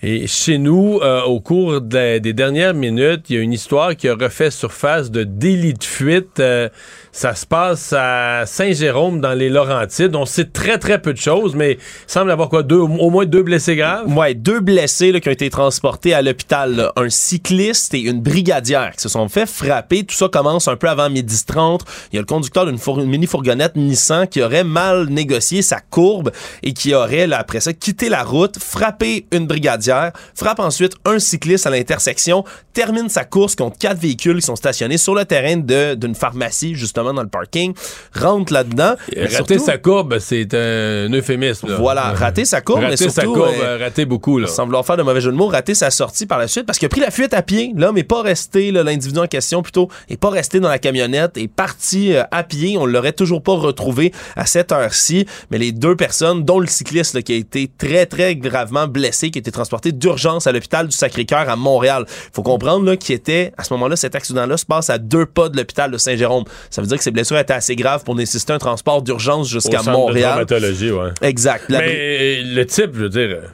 Et 0.03 0.27
chez 0.27 0.57
nous, 0.57 0.99
euh, 1.01 1.21
au 1.23 1.39
cours 1.39 1.79
de- 1.81 2.17
des 2.19 2.33
dernières 2.33 2.73
minutes, 2.73 3.23
il 3.29 3.35
y 3.37 3.39
a 3.39 3.41
une 3.41 3.53
histoire 3.53 3.95
qui 3.95 4.07
a 4.09 4.15
refait 4.15 4.51
surface 4.51 5.09
de 5.09 5.23
délit 5.23 5.73
de 5.73 5.83
fuite. 5.83 6.39
Euh, 6.39 6.69
ça 7.15 7.33
se 7.33 7.45
passe 7.45 7.93
à 7.97 8.43
Saint-Jérôme, 8.45 9.21
dans 9.21 9.31
les 9.33 9.47
Laurentides. 9.49 10.13
On 10.17 10.25
sait 10.25 10.43
très, 10.43 10.77
très 10.77 11.01
peu 11.01 11.13
de 11.13 11.17
choses, 11.17 11.55
mais 11.55 11.71
il 11.75 11.77
semble 12.07 12.29
avoir 12.29 12.49
quoi, 12.49 12.61
deux, 12.61 12.75
au 12.75 13.09
moins 13.09 13.25
deux 13.25 13.41
blessés 13.41 13.77
graves? 13.77 14.05
Ouais, 14.13 14.33
deux 14.33 14.59
blessés 14.59 15.13
là, 15.13 15.21
qui 15.21 15.29
ont 15.29 15.31
été 15.31 15.49
transportés 15.49 16.13
à 16.13 16.21
l'hôpital. 16.21 16.91
Un 16.97 17.09
cycliste 17.09 17.93
et 17.93 18.01
une 18.01 18.19
brigadière 18.21 18.91
qui 18.97 19.01
se 19.01 19.07
sont 19.07 19.29
fait 19.29 19.45
frapper. 19.45 20.03
Tout 20.03 20.13
ça 20.13 20.27
commence 20.27 20.67
un 20.67 20.75
peu 20.75 20.89
avant 20.89 21.09
midi 21.09 21.41
30. 21.47 21.85
Il 22.11 22.17
y 22.17 22.19
a 22.19 22.21
le 22.21 22.25
conducteur 22.25 22.65
d'une 22.65 22.77
four- 22.77 22.97
mini-fourgonnette 22.97 23.77
Nissan 23.77 24.27
qui 24.27 24.41
aurait 24.41 24.65
mal 24.65 25.05
négocié 25.07 25.61
sa 25.61 25.79
courbe 25.79 26.31
et 26.63 26.73
qui 26.73 26.93
aurait, 26.93 27.27
là, 27.27 27.39
après 27.39 27.61
ça, 27.61 27.71
quitté 27.71 28.09
la 28.09 28.23
route, 28.23 28.59
frappé 28.59 29.25
une 29.31 29.47
brigadière, 29.47 30.11
frappe 30.33 30.59
ensuite 30.59 30.95
un 31.05 31.19
cycliste 31.19 31.65
à 31.65 31.69
l'intersection, 31.69 32.43
termine 32.73 33.07
sa 33.07 33.23
course 33.23 33.55
contre 33.55 33.77
quatre 33.77 33.99
véhicules 34.01 34.35
qui 34.41 34.45
sont 34.45 34.57
stationnés 34.57 34.97
sur 34.97 35.15
le 35.15 35.23
terrain 35.23 35.55
d'une 35.55 36.13
pharmacie, 36.13 36.75
justement, 36.75 37.04
dans 37.13 37.23
le 37.23 37.29
parking, 37.29 37.73
rentre 38.13 38.53
là-dedans. 38.53 38.95
Mais 39.15 39.23
Rater 39.23 39.35
surtout- 39.35 39.59
sa 39.65 39.77
courbe, 39.77 40.19
c'est 40.19 40.53
un 40.53 41.11
euphémisme. 41.13 41.67
là. 41.69 41.75
Voilà, 41.77 42.11
rater 42.13 42.45
sa 42.45 42.61
courbe, 42.61 42.81
mais 42.81 42.89
Rater 42.91 43.09
sa 43.09 43.21
surtout... 43.21 43.39
courbe, 43.39 43.53
euh, 43.61 43.77
rater 43.79 44.05
beaucoup. 44.05 44.39
Là. 44.39 44.47
sans 44.47 44.65
vouloir 44.65 44.85
faire 44.85 44.97
de 44.97 45.03
mauvais 45.03 45.21
jeu 45.21 45.31
de 45.31 45.35
mots, 45.37 45.47
rater 45.47 45.75
sa 45.75 45.91
sortie 45.91 46.25
par 46.25 46.39
la 46.39 46.47
suite 46.47 46.65
parce 46.65 46.79
qu'il 46.79 46.85
a 46.85 46.89
pris 46.89 47.01
la 47.01 47.11
fuite 47.11 47.33
à 47.33 47.41
pied. 47.41 47.71
L'homme 47.75 47.97
est 47.97 48.03
pas 48.03 48.21
resté, 48.21 48.71
l'individu 48.71 49.19
en 49.19 49.27
question 49.27 49.61
plutôt, 49.61 49.89
est 50.09 50.17
pas 50.17 50.29
resté 50.29 50.59
dans 50.59 50.69
la 50.69 50.79
camionnette, 50.79 51.37
est 51.37 51.47
parti 51.47 52.13
euh, 52.13 52.23
à 52.31 52.43
pied. 52.43 52.77
On 52.77 52.85
l'aurait 52.85 53.11
toujours 53.13 53.41
pas 53.41 53.53
retrouvé 53.53 54.11
à 54.35 54.45
cette 54.45 54.71
heure-ci. 54.71 55.25
Mais 55.51 55.57
les 55.57 55.71
deux 55.71 55.95
personnes, 55.95 56.43
dont 56.43 56.59
le 56.59 56.67
cycliste 56.67 57.13
là, 57.15 57.21
qui 57.21 57.33
a 57.33 57.35
été 57.37 57.69
très, 57.77 58.05
très 58.05 58.35
gravement 58.35 58.87
blessé, 58.87 59.29
qui 59.31 59.39
a 59.39 59.41
été 59.41 59.51
transporté 59.51 59.91
d'urgence 59.91 60.47
à 60.47 60.51
l'hôpital 60.51 60.87
du 60.87 60.95
Sacré-Cœur 60.95 61.49
à 61.49 61.55
Montréal. 61.55 62.05
faut 62.33 62.43
comprendre 62.43 62.85
là, 62.85 62.97
qu'il 62.97 63.15
était, 63.15 63.51
à 63.57 63.63
ce 63.63 63.73
moment-là, 63.73 63.95
cet 63.95 64.15
accident-là 64.15 64.57
se 64.57 64.65
passe 64.65 64.89
à 64.89 64.97
deux 64.97 65.25
pas 65.25 65.49
de 65.49 65.57
l'hôpital 65.57 65.91
de 65.91 65.97
Saint-Jérôme. 65.97 66.43
Ça 66.69 66.81
veut 66.81 66.87
dire 66.87 66.94
que 66.97 67.03
ses 67.03 67.11
blessures 67.11 67.37
étaient 67.37 67.53
assez 67.53 67.75
graves 67.75 68.03
pour 68.03 68.15
nécessiter 68.15 68.53
un 68.53 68.57
transport 68.57 69.01
d'urgence 69.01 69.49
jusqu'à 69.49 69.81
de 69.83 69.89
Montréal. 69.89 70.31
traumatologie, 70.45 70.91
ouais. 70.91 71.11
Exact. 71.21 71.65
La- 71.69 71.79
Mais 71.79 71.95
euh, 72.41 72.55
le 72.55 72.65
type, 72.65 72.91
je 72.93 72.99
veux 73.03 73.09
dire, 73.09 73.29
euh, 73.29 73.47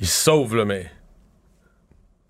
il 0.00 0.06
se 0.06 0.24
sauve, 0.24 0.56
là, 0.56 0.64
mais. 0.64 0.86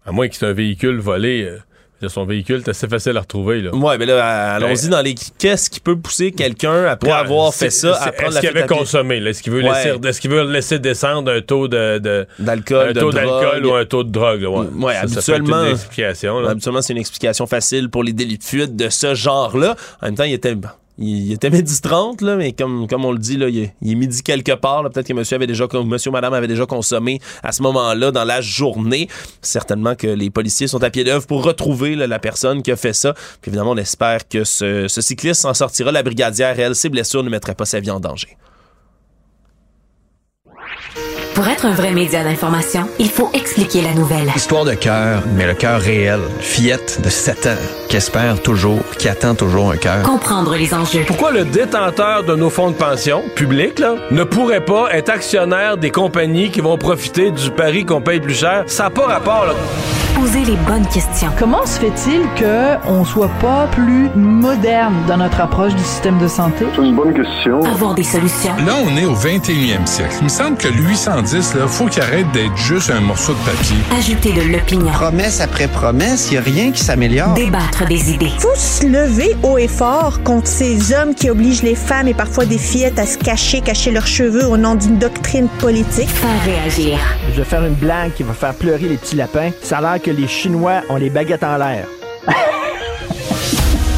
À 0.05 0.13
moins 0.13 0.29
que 0.29 0.35
c'est 0.35 0.47
un 0.47 0.53
véhicule 0.53 0.99
volé, 0.99 1.43
euh, 1.45 1.59
son 2.09 2.25
véhicule, 2.25 2.62
c'est 2.64 2.71
assez 2.71 2.88
facile 2.88 3.16
à 3.16 3.21
retrouver, 3.21 3.61
là. 3.62 3.75
Ouais, 3.75 3.99
mais 3.99 4.07
là, 4.07 4.54
allons-y 4.54 4.88
dans 4.88 5.00
les. 5.02 5.14
Qu'est-ce 5.38 5.69
qui 5.71 5.80
peut 5.80 5.97
pousser 5.97 6.33
quelqu'un 6.33 6.85
après 6.85 7.11
Ouais, 7.11 7.16
avoir 7.16 7.52
fait 7.54 7.71
ça 7.71 7.95
à 8.02 8.12
prendre 8.12 8.28
Est-ce 8.28 8.35
la 8.37 8.40
qu'il 8.40 8.59
avait 8.59 8.66
consommé? 8.66 9.16
Est-ce 9.19 9.42
qu'il 9.42 9.52
veut, 9.52 9.62
Ouais. 9.62 9.69
laisser, 9.73 10.09
est-ce 10.09 10.21
qu'il 10.21 10.30
veut 10.30 10.50
laisser 10.50 10.78
descendre 10.78 11.30
un 11.33 11.40
taux 11.40 11.69
de. 11.69 11.99
de 11.99 12.26
d'alcool, 12.38 12.92
taux 12.95 13.12
d'alcool 13.12 13.66
ou 13.66 13.75
un 13.75 13.85
taux 13.85 14.04
de 14.04 14.11
drogue, 14.11 14.42
là, 14.42 14.50
ouais. 14.50 14.66
Ouais, 14.78 14.95
Ça, 14.95 15.00
habituellement- 15.02 15.64
une 15.64 15.73
explication, 15.73 16.40
là. 16.40 16.50
Habituellement, 16.50 16.83
c'est 16.83 16.92
une 16.92 16.99
explication 16.99 17.47
facile 17.47 17.88
pour 17.90 18.02
les 18.04 18.12
délits 18.12 18.38
de 18.38 18.45
fuite 18.45 18.76
de 18.76 18.88
ce 18.88 19.14
genre-là. 19.14 19.76
En 20.02 20.07
même 20.07 20.14
temps, 20.14 20.25
il 20.25 20.33
était. 20.35 20.54
Il, 21.00 21.33
était 21.33 21.50
midi 21.50 21.80
30, 21.80 22.21
là, 22.21 22.37
mais 22.37 22.52
comme, 22.52 22.87
comme 22.87 23.04
on 23.04 23.12
le 23.12 23.19
dit, 23.19 23.37
là, 23.37 23.49
il, 23.49 23.59
est, 23.64 23.95
midi 23.95 24.23
quelque 24.23 24.52
part. 24.52 24.83
Peut-être 24.90 25.09
que 25.09 25.14
monsieur 25.14 25.37
avait 25.37 25.47
déjà, 25.47 25.66
monsieur 25.85 26.11
ou 26.11 26.12
madame 26.12 26.35
avait 26.35 26.47
déjà 26.47 26.66
consommé 26.66 27.21
à 27.42 27.52
ce 27.52 27.62
moment-là 27.62 28.11
dans 28.11 28.25
la 28.25 28.40
journée. 28.40 29.09
Certainement 29.40 29.95
que 29.95 30.07
les 30.07 30.28
policiers 30.28 30.69
sont 30.69 30.83
à 30.83 30.90
pied 30.90 31.02
d'œuvre 31.02 31.26
pour 31.26 31.42
retrouver 31.42 31.97
la 31.97 32.19
personne 32.19 32.62
qui 32.62 32.71
a 32.71 32.76
fait 32.76 32.92
ça. 32.92 33.14
Puis 33.40 33.50
évidemment, 33.50 33.73
on 33.73 33.76
espère 33.76 34.28
que 34.28 34.45
ce, 34.45 34.88
ce 34.88 35.00
cycliste 35.00 35.40
s'en 35.40 35.54
sortira. 35.54 35.90
La 35.90 36.02
brigadière, 36.02 36.61
elle, 36.61 36.75
ses 36.75 36.90
blessures 36.90 37.23
ne 37.23 37.30
mettraient 37.30 37.54
pas 37.54 37.64
sa 37.64 37.80
vie 37.80 37.90
en 37.90 38.00
danger. 38.00 38.37
Pour 41.41 41.49
être 41.49 41.65
un 41.65 41.73
vrai 41.73 41.93
média 41.93 42.23
d'information, 42.23 42.87
il 42.99 43.09
faut 43.09 43.31
expliquer 43.33 43.81
la 43.81 43.95
nouvelle. 43.95 44.31
Histoire 44.37 44.67
de 44.67 44.75
cœur, 44.75 45.23
mais 45.35 45.47
le 45.47 45.55
cœur 45.55 45.81
réel. 45.81 46.21
Fillette 46.39 47.01
de 47.03 47.09
7 47.09 47.47
ans, 47.47 47.63
qui 47.89 47.97
espère 47.97 48.43
toujours, 48.43 48.83
qui 48.99 49.09
attend 49.09 49.35
toujours 49.35 49.71
un 49.71 49.79
cœur. 49.79 50.03
Comprendre 50.03 50.55
les 50.55 50.75
enjeux. 50.75 51.05
Pourquoi 51.07 51.31
le 51.31 51.47
détenteur 51.47 52.25
de 52.25 52.37
nos 52.37 52.51
fonds 52.51 52.69
de 52.69 52.77
pension, 52.77 53.23
publics, 53.37 53.79
là, 53.79 53.95
ne 54.11 54.23
pourrait 54.23 54.67
pas 54.67 54.89
être 54.93 55.09
actionnaire 55.09 55.79
des 55.79 55.91
compagnies 55.91 56.51
qui 56.51 56.61
vont 56.61 56.77
profiter 56.77 57.31
du 57.31 57.51
pari 57.51 57.87
qu'on 57.87 58.03
paye 58.03 58.21
plus 58.21 58.39
cher? 58.39 58.65
Ça 58.67 58.83
n'a 58.83 58.91
pas 58.91 59.07
rapport, 59.07 59.47
là. 59.47 59.55
Poser 60.15 60.45
les 60.45 60.57
bonnes 60.67 60.87
questions. 60.89 61.31
Comment 61.39 61.65
se 61.65 61.81
fait-il 61.81 62.21
qu'on 62.39 63.07
soit 63.07 63.31
pas 63.41 63.67
plus 63.73 64.11
moderne 64.15 64.95
dans 65.09 65.17
notre 65.17 65.41
approche 65.41 65.75
du 65.75 65.83
système 65.83 66.19
de 66.19 66.29
santé? 66.29 66.67
C'est 66.77 66.83
une 66.83 66.95
bonne 66.95 67.15
question. 67.15 67.63
Avoir 67.63 67.95
des 67.95 68.03
solutions. 68.03 68.55
Là, 68.67 68.75
on 68.85 68.95
est 68.99 69.07
au 69.07 69.15
21e 69.15 69.87
siècle. 69.87 70.17
Il 70.19 70.25
me 70.25 70.29
semble 70.29 70.59
que 70.59 70.69
le 70.69 70.75
810, 70.75 71.30
là, 71.37 71.69
faut 71.69 71.87
qu'il 71.87 72.03
arrête 72.03 72.31
d'être 72.33 72.57
juste 72.57 72.91
un 72.91 73.01
morceau 73.01 73.33
de 73.33 73.39
papier. 73.39 73.77
Ajouter 73.97 74.33
de 74.33 74.53
l'opinion. 74.53 74.91
Promesse 74.91 75.41
après 75.41 75.69
promesse, 75.69 76.29
il 76.31 76.33
n'y 76.33 76.39
a 76.39 76.43
rien 76.43 76.73
qui 76.73 76.83
s'améliore. 76.83 77.35
Débattre 77.35 77.87
des 77.87 78.11
idées. 78.11 78.33
Faut 78.39 78.49
se 78.57 78.85
lever 78.87 79.37
haut 79.43 79.59
et 79.59 79.69
fort 79.69 80.23
contre 80.25 80.49
ces 80.49 80.93
hommes 80.93 81.15
qui 81.15 81.31
obligent 81.31 81.63
les 81.63 81.77
femmes 81.77 82.09
et 82.09 82.15
parfois 82.15 82.47
des 82.47 82.59
fillettes 82.59 82.99
à 82.99 83.07
se 83.07 83.17
cacher, 83.17 83.61
cacher 83.61 83.93
leurs 83.93 84.07
cheveux 84.07 84.47
au 84.47 84.57
nom 84.57 84.75
d'une 84.75 84.99
doctrine 84.99 85.49
politique. 85.61 86.09
Faire 86.09 86.45
réagir. 86.45 86.99
Je 87.33 87.39
vais 87.39 87.45
faire 87.45 87.65
une 87.65 87.75
blague 87.75 88.13
qui 88.15 88.25
va 88.25 88.33
faire 88.33 88.55
pleurer 88.55 88.89
les 88.89 88.97
petits 88.97 89.17
lapins. 89.17 89.51
Ça 89.63 89.79
a 89.79 89.81
l'air 89.81 90.03
que 90.03 90.11
les 90.11 90.27
Chinois 90.27 90.83
ont 90.89 90.97
les 90.97 91.11
baguettes 91.11 91.45
en 91.45 91.57
l'air. 91.59 91.87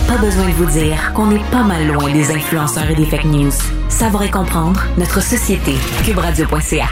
pas 0.07 0.19
besoin 0.19 0.47
de 0.47 0.53
vous 0.53 0.67
dire 0.67 1.12
qu'on 1.15 1.31
est 1.31 1.51
pas 1.51 1.62
mal 1.62 1.87
loin 1.87 2.12
des 2.12 2.31
influenceurs 2.31 2.91
et 2.91 2.95
des 2.95 3.07
fake 3.07 3.25
news. 3.25 3.53
Savoir 3.89 4.25
et 4.25 4.31
comprendre 4.31 4.83
notre 4.99 5.23
société. 5.23 5.73
Cubradio.ca. 6.05 6.89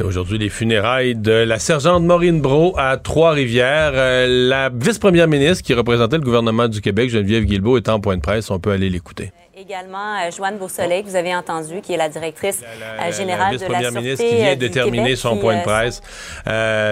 C'était 0.00 0.08
aujourd'hui 0.08 0.38
les 0.38 0.48
funérailles 0.48 1.14
de 1.14 1.30
la 1.30 1.58
sergente 1.58 2.04
Maureen 2.04 2.40
Bro 2.40 2.74
à 2.78 2.96
Trois-Rivières. 2.96 3.92
Euh, 3.92 4.48
la 4.48 4.70
vice-première 4.70 5.28
ministre 5.28 5.62
qui 5.62 5.74
représentait 5.74 6.16
le 6.16 6.22
gouvernement 6.22 6.68
du 6.68 6.80
Québec, 6.80 7.10
Geneviève 7.10 7.44
Guilbeault, 7.44 7.76
est 7.76 7.90
en 7.90 8.00
point 8.00 8.16
de 8.16 8.22
presse. 8.22 8.50
On 8.50 8.58
peut 8.58 8.70
aller 8.70 8.88
l'écouter. 8.88 9.30
Également, 9.60 10.16
euh, 10.16 10.30
Joanne 10.34 10.56
Beausoleil, 10.56 11.02
que 11.02 11.08
vous 11.08 11.16
avez 11.16 11.34
entendu, 11.34 11.82
qui 11.82 11.92
est 11.92 11.98
la 11.98 12.08
directrice 12.08 12.62
euh, 12.64 13.12
générale 13.12 13.58
de 13.58 13.66
la 13.66 13.90
ministre 13.90 14.24
qui 14.24 14.36
vient 14.36 14.56
de 14.56 14.68
terminer 14.68 15.16
son 15.16 15.36
point 15.36 15.58
de 15.58 15.64
presse, 15.64 16.00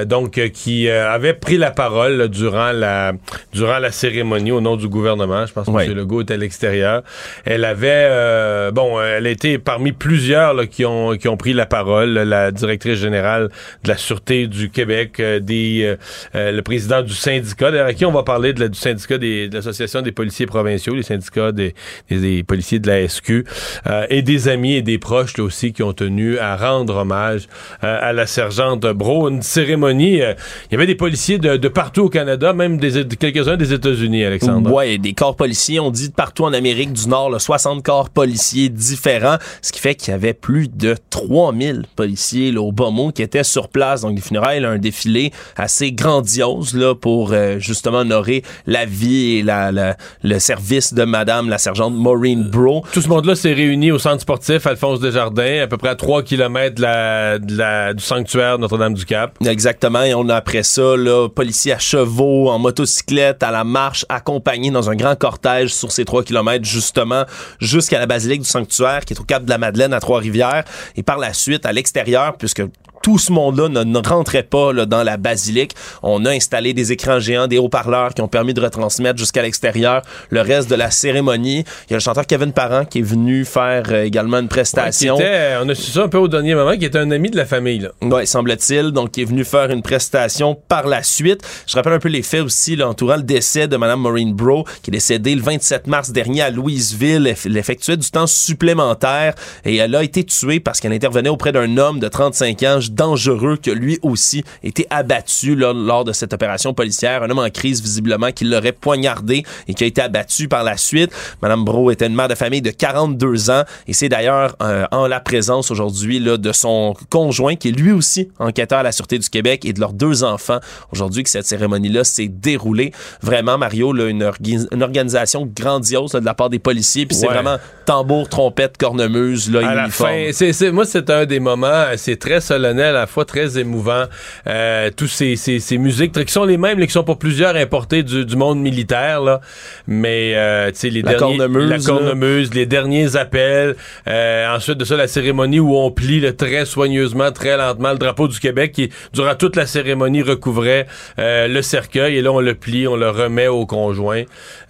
donc 0.06 0.32
qui 0.50 0.90
avait 0.90 1.32
pris 1.32 1.56
la 1.56 1.70
parole 1.70 2.28
durant 2.28 2.72
la 2.72 3.12
durant 3.54 3.78
la 3.78 3.90
cérémonie 3.90 4.52
au 4.52 4.60
nom 4.60 4.76
du 4.76 4.86
gouvernement. 4.86 5.46
Je 5.46 5.52
pense 5.54 5.66
que 5.66 5.70
M. 5.70 5.96
Legault 5.96 6.20
était 6.20 6.34
à 6.34 6.36
l'extérieur. 6.36 7.02
Elle 7.46 7.64
avait, 7.64 8.70
bon, 8.72 9.00
elle 9.00 9.26
a 9.26 9.30
été 9.30 9.58
parmi 9.58 9.92
plusieurs 9.92 10.68
qui 10.68 10.84
ont 10.84 11.16
qui 11.16 11.28
ont 11.28 11.38
pris 11.38 11.54
la 11.54 11.64
parole. 11.64 12.10
La 12.10 12.50
directrice 12.50 12.98
générale 12.98 13.48
de 13.84 13.88
la 13.88 13.96
sûreté 13.96 14.46
du 14.46 14.68
Québec, 14.68 15.22
des 15.22 15.96
le 16.34 16.60
président 16.60 17.00
du 17.00 17.14
syndicat, 17.14 17.68
à 17.68 17.94
qui 17.94 18.04
on 18.04 18.12
va 18.12 18.24
parler 18.24 18.52
de 18.52 18.68
du 18.68 18.78
syndicat 18.78 19.16
des, 19.16 19.48
de 19.48 19.54
l'association 19.54 20.02
des 20.02 20.12
policiers 20.12 20.46
provinciaux, 20.46 20.94
les 20.94 21.02
syndicats 21.02 21.52
des, 21.52 21.74
des 22.10 22.42
policiers 22.42 22.57
policiers 22.58 22.80
de 22.80 22.88
la 22.88 23.06
SQ, 23.06 23.44
euh, 23.86 24.04
et 24.10 24.20
des 24.20 24.48
amis 24.48 24.74
et 24.74 24.82
des 24.82 24.98
proches 24.98 25.36
là, 25.36 25.44
aussi 25.44 25.72
qui 25.72 25.84
ont 25.84 25.92
tenu 25.92 26.38
à 26.38 26.56
rendre 26.56 26.96
hommage 26.96 27.42
euh, 27.84 27.98
à 28.02 28.12
la 28.12 28.26
sergente 28.26 28.80
Bro. 28.80 29.28
Une 29.28 29.42
cérémonie, 29.42 30.22
euh, 30.22 30.34
il 30.68 30.72
y 30.72 30.74
avait 30.74 30.88
des 30.88 30.96
policiers 30.96 31.38
de, 31.38 31.56
de, 31.56 31.68
partout 31.68 32.06
au 32.06 32.08
Canada, 32.08 32.52
même 32.52 32.78
des, 32.78 33.06
quelques-uns 33.16 33.56
des 33.56 33.72
États-Unis, 33.72 34.24
Alexandre. 34.24 34.72
Oui, 34.74 34.98
des 34.98 35.12
corps 35.12 35.36
policiers, 35.36 35.78
on 35.78 35.92
dit 35.92 36.08
de 36.08 36.14
partout 36.14 36.46
en 36.46 36.52
Amérique 36.52 36.92
du 36.92 37.08
Nord, 37.08 37.30
là, 37.30 37.38
60 37.38 37.84
corps 37.84 38.10
policiers 38.10 38.70
différents, 38.70 39.36
ce 39.62 39.70
qui 39.70 39.78
fait 39.78 39.94
qu'il 39.94 40.10
y 40.10 40.14
avait 40.14 40.34
plus 40.34 40.66
de 40.66 40.96
3000 41.10 41.84
policiers 41.94 42.50
là, 42.50 42.60
au 42.60 42.72
mot 42.90 43.12
qui 43.12 43.22
étaient 43.22 43.44
sur 43.44 43.68
place. 43.68 44.00
Donc, 44.00 44.16
les 44.16 44.20
funérailles, 44.20 44.64
un 44.64 44.78
défilé 44.78 45.30
assez 45.54 45.92
grandiose 45.92 46.74
là, 46.74 46.96
pour 46.96 47.32
justement 47.58 47.98
honorer 47.98 48.42
la 48.66 48.84
vie 48.84 49.36
et 49.36 49.42
la, 49.44 49.70
la, 49.70 49.96
le 50.24 50.40
service 50.40 50.92
de 50.92 51.04
Madame 51.04 51.48
la 51.48 51.58
sergente 51.58 51.94
Maureen 51.94 52.37
Bro. 52.44 52.84
Tout 52.92 53.00
ce 53.00 53.08
monde-là 53.08 53.34
s'est 53.34 53.52
réuni 53.52 53.90
au 53.90 53.98
centre 53.98 54.20
sportif 54.20 54.66
Alphonse 54.66 55.00
Desjardins, 55.00 55.62
à 55.62 55.66
peu 55.66 55.76
près 55.76 55.88
à 55.88 55.94
3 55.94 56.22
km 56.22 56.74
de 56.74 57.56
la, 57.56 57.94
du 57.94 58.02
sanctuaire 58.02 58.58
Notre-Dame-du-Cap. 58.58 59.38
Exactement. 59.44 60.02
Et 60.02 60.14
on 60.14 60.28
a 60.28 60.36
après 60.36 60.62
ça, 60.62 60.96
là, 60.96 61.28
policiers 61.28 61.72
à 61.72 61.78
chevaux, 61.78 62.50
en 62.50 62.58
motocyclette, 62.58 63.42
à 63.42 63.50
la 63.50 63.64
marche, 63.64 64.04
accompagnés 64.08 64.70
dans 64.70 64.90
un 64.90 64.96
grand 64.96 65.16
cortège 65.16 65.74
sur 65.74 65.92
ces 65.92 66.04
3 66.04 66.24
km, 66.24 66.64
justement, 66.64 67.24
jusqu'à 67.60 67.98
la 67.98 68.06
basilique 68.06 68.42
du 68.42 68.48
sanctuaire, 68.48 69.04
qui 69.04 69.14
est 69.14 69.20
au 69.20 69.24
Cap 69.24 69.44
de 69.44 69.50
la 69.50 69.58
Madeleine, 69.58 69.92
à 69.92 70.00
Trois-Rivières. 70.00 70.64
Et 70.96 71.02
par 71.02 71.18
la 71.18 71.32
suite, 71.32 71.66
à 71.66 71.72
l'extérieur, 71.72 72.36
puisque 72.36 72.62
tout 73.02 73.18
ce 73.18 73.32
monde-là 73.32 73.68
ne, 73.68 74.08
rentrait 74.08 74.42
pas 74.42 74.72
dans 74.86 75.02
la 75.02 75.16
basilique. 75.16 75.74
On 76.02 76.24
a 76.24 76.30
installé 76.30 76.74
des 76.74 76.92
écrans 76.92 77.18
géants, 77.18 77.46
des 77.46 77.58
haut-parleurs 77.58 78.14
qui 78.14 78.22
ont 78.22 78.28
permis 78.28 78.54
de 78.54 78.60
retransmettre 78.60 79.18
jusqu'à 79.18 79.42
l'extérieur 79.42 80.02
le 80.30 80.40
reste 80.40 80.70
de 80.70 80.74
la 80.74 80.90
cérémonie. 80.90 81.64
Il 81.86 81.90
y 81.90 81.94
a 81.94 81.96
le 81.96 82.00
chanteur 82.00 82.26
Kevin 82.26 82.52
Parent 82.52 82.84
qui 82.84 83.00
est 83.00 83.02
venu 83.02 83.44
faire 83.44 83.84
euh, 83.90 84.04
également 84.04 84.38
une 84.38 84.48
prestation. 84.48 85.16
on 85.16 85.68
a 85.68 85.74
su 85.74 85.90
ça 85.90 86.02
un 86.02 86.08
peu 86.08 86.18
au 86.18 86.28
dernier 86.28 86.54
moment, 86.54 86.76
qui 86.76 86.84
était 86.84 86.98
un 86.98 87.10
ami 87.10 87.30
de 87.30 87.36
la 87.36 87.46
famille. 87.46 87.88
Oui, 88.02 88.26
semble-t-il. 88.26 88.92
Donc, 88.92 89.16
il 89.16 89.22
est 89.22 89.26
venu 89.26 89.44
faire 89.44 89.70
une 89.70 89.82
prestation 89.82 90.54
par 90.68 90.86
la 90.86 91.02
suite. 91.02 91.42
Je 91.66 91.74
rappelle 91.74 91.92
un 91.92 91.98
peu 91.98 92.08
les 92.08 92.22
faits 92.22 92.42
aussi, 92.42 92.76
là, 92.76 92.88
entourant 92.88 93.16
le 93.16 93.22
décès 93.22 93.68
de 93.68 93.76
Mme 93.76 94.00
Maureen 94.00 94.32
Bro, 94.32 94.64
qui 94.82 94.90
est 94.90 94.92
décédée 94.92 95.34
le 95.34 95.42
27 95.42 95.86
mars 95.86 96.10
dernier 96.10 96.42
à 96.42 96.50
Louisville. 96.50 97.34
Elle 97.44 97.56
effectuait 97.56 97.96
du 97.96 98.10
temps 98.10 98.26
supplémentaire 98.26 99.34
et 99.64 99.76
elle 99.76 99.94
a 99.94 100.02
été 100.02 100.24
tuée 100.24 100.60
parce 100.60 100.80
qu'elle 100.80 100.92
intervenait 100.92 101.28
auprès 101.28 101.52
d'un 101.52 101.76
homme 101.76 102.00
de 102.00 102.08
35 102.08 102.62
ans 102.64 102.80
dangereux 102.90 103.56
que 103.56 103.70
lui 103.70 103.98
aussi 104.02 104.44
été 104.62 104.86
abattu 104.90 105.54
lors 105.54 106.04
de 106.04 106.12
cette 106.12 106.32
opération 106.32 106.74
policière. 106.74 107.22
Un 107.22 107.30
homme 107.30 107.38
en 107.38 107.50
crise, 107.50 107.82
visiblement, 107.82 108.32
qui 108.32 108.44
l'aurait 108.44 108.72
poignardé 108.72 109.44
et 109.66 109.74
qui 109.74 109.84
a 109.84 109.86
été 109.86 110.00
abattu 110.00 110.48
par 110.48 110.64
la 110.64 110.76
suite. 110.76 111.10
Madame 111.42 111.64
Bro 111.64 111.90
était 111.90 112.06
une 112.06 112.14
mère 112.14 112.28
de 112.28 112.34
famille 112.34 112.62
de 112.62 112.70
42 112.70 113.50
ans 113.50 113.64
et 113.86 113.92
c'est 113.92 114.08
d'ailleurs 114.08 114.56
euh, 114.62 114.86
en 114.90 115.06
la 115.06 115.20
présence 115.20 115.70
aujourd'hui 115.70 116.20
de 116.20 116.52
son 116.52 116.94
conjoint 117.10 117.56
qui 117.56 117.68
est 117.68 117.72
lui 117.72 117.92
aussi 117.92 118.28
enquêteur 118.38 118.80
à 118.80 118.82
la 118.82 118.92
Sûreté 118.92 119.18
du 119.18 119.28
Québec 119.28 119.64
et 119.64 119.72
de 119.72 119.80
leurs 119.80 119.92
deux 119.92 120.24
enfants 120.24 120.58
aujourd'hui 120.92 121.22
que 121.22 121.30
cette 121.30 121.46
cérémonie-là 121.46 122.04
s'est 122.04 122.28
déroulée. 122.28 122.92
Vraiment, 123.22 123.58
Mario, 123.58 123.92
là, 123.92 124.06
une, 124.06 124.30
une, 124.72 124.82
organisation 124.82 125.46
grandiose 125.46 126.12
de 126.12 126.24
la 126.24 126.34
part 126.34 126.50
des 126.50 126.58
policiers. 126.58 127.06
Puis 127.06 127.16
c'est 127.16 127.26
vraiment 127.26 127.56
tambour, 127.88 128.28
trompette, 128.28 128.76
cornemuse, 128.76 129.50
là, 129.50 129.66
à 129.66 129.74
La 129.74 129.88
fin, 129.88 130.28
c'est, 130.32 130.70
moi, 130.72 130.84
c'est 130.84 131.08
un 131.08 131.24
des 131.24 131.40
moments, 131.40 131.84
c'est 131.96 132.18
très 132.18 132.42
solennel 132.42 132.94
à 132.94 133.00
la 133.00 133.06
fois 133.06 133.24
très 133.24 133.58
émouvant. 133.58 134.04
Euh, 134.46 134.90
tous 134.94 135.06
ces, 135.06 135.36
ces, 135.36 135.58
ces, 135.58 135.78
musiques 135.78 136.12
qui 136.12 136.30
sont 136.30 136.44
les 136.44 136.58
mêmes, 136.58 136.78
qui 136.84 136.92
sont 136.92 137.02
pour 137.02 137.18
plusieurs 137.18 137.56
importées 137.56 138.02
du, 138.02 138.26
du 138.26 138.36
monde 138.36 138.60
militaire, 138.60 139.22
là. 139.22 139.40
Mais, 139.86 140.34
euh, 140.36 140.70
tu 140.70 140.80
sais, 140.80 140.90
les 140.90 141.00
la 141.00 141.14
derniers... 141.14 141.38
Cornemuse, 141.38 141.70
la 141.70 141.78
cornemuse, 141.78 142.52
les 142.52 142.66
derniers 142.66 143.16
appels. 143.16 143.74
Euh, 144.06 144.54
ensuite 144.54 144.76
de 144.76 144.84
ça, 144.84 144.94
la 144.94 145.08
cérémonie 145.08 145.58
où 145.58 145.74
on 145.74 145.90
plie 145.90 146.20
là, 146.20 146.34
très 146.34 146.66
soigneusement, 146.66 147.32
très 147.32 147.56
lentement 147.56 147.92
le 147.92 147.98
drapeau 147.98 148.28
du 148.28 148.38
Québec 148.38 148.72
qui, 148.72 148.90
durant 149.14 149.34
toute 149.34 149.56
la 149.56 149.64
cérémonie, 149.64 150.20
recouvrait 150.20 150.86
euh, 151.18 151.48
le 151.48 151.62
cercueil. 151.62 152.18
Et 152.18 152.20
là, 152.20 152.32
on 152.32 152.40
le 152.40 152.54
plie, 152.54 152.86
on 152.86 152.96
le 152.96 153.08
remet 153.08 153.48
au 153.48 153.64
conjoint. 153.64 154.24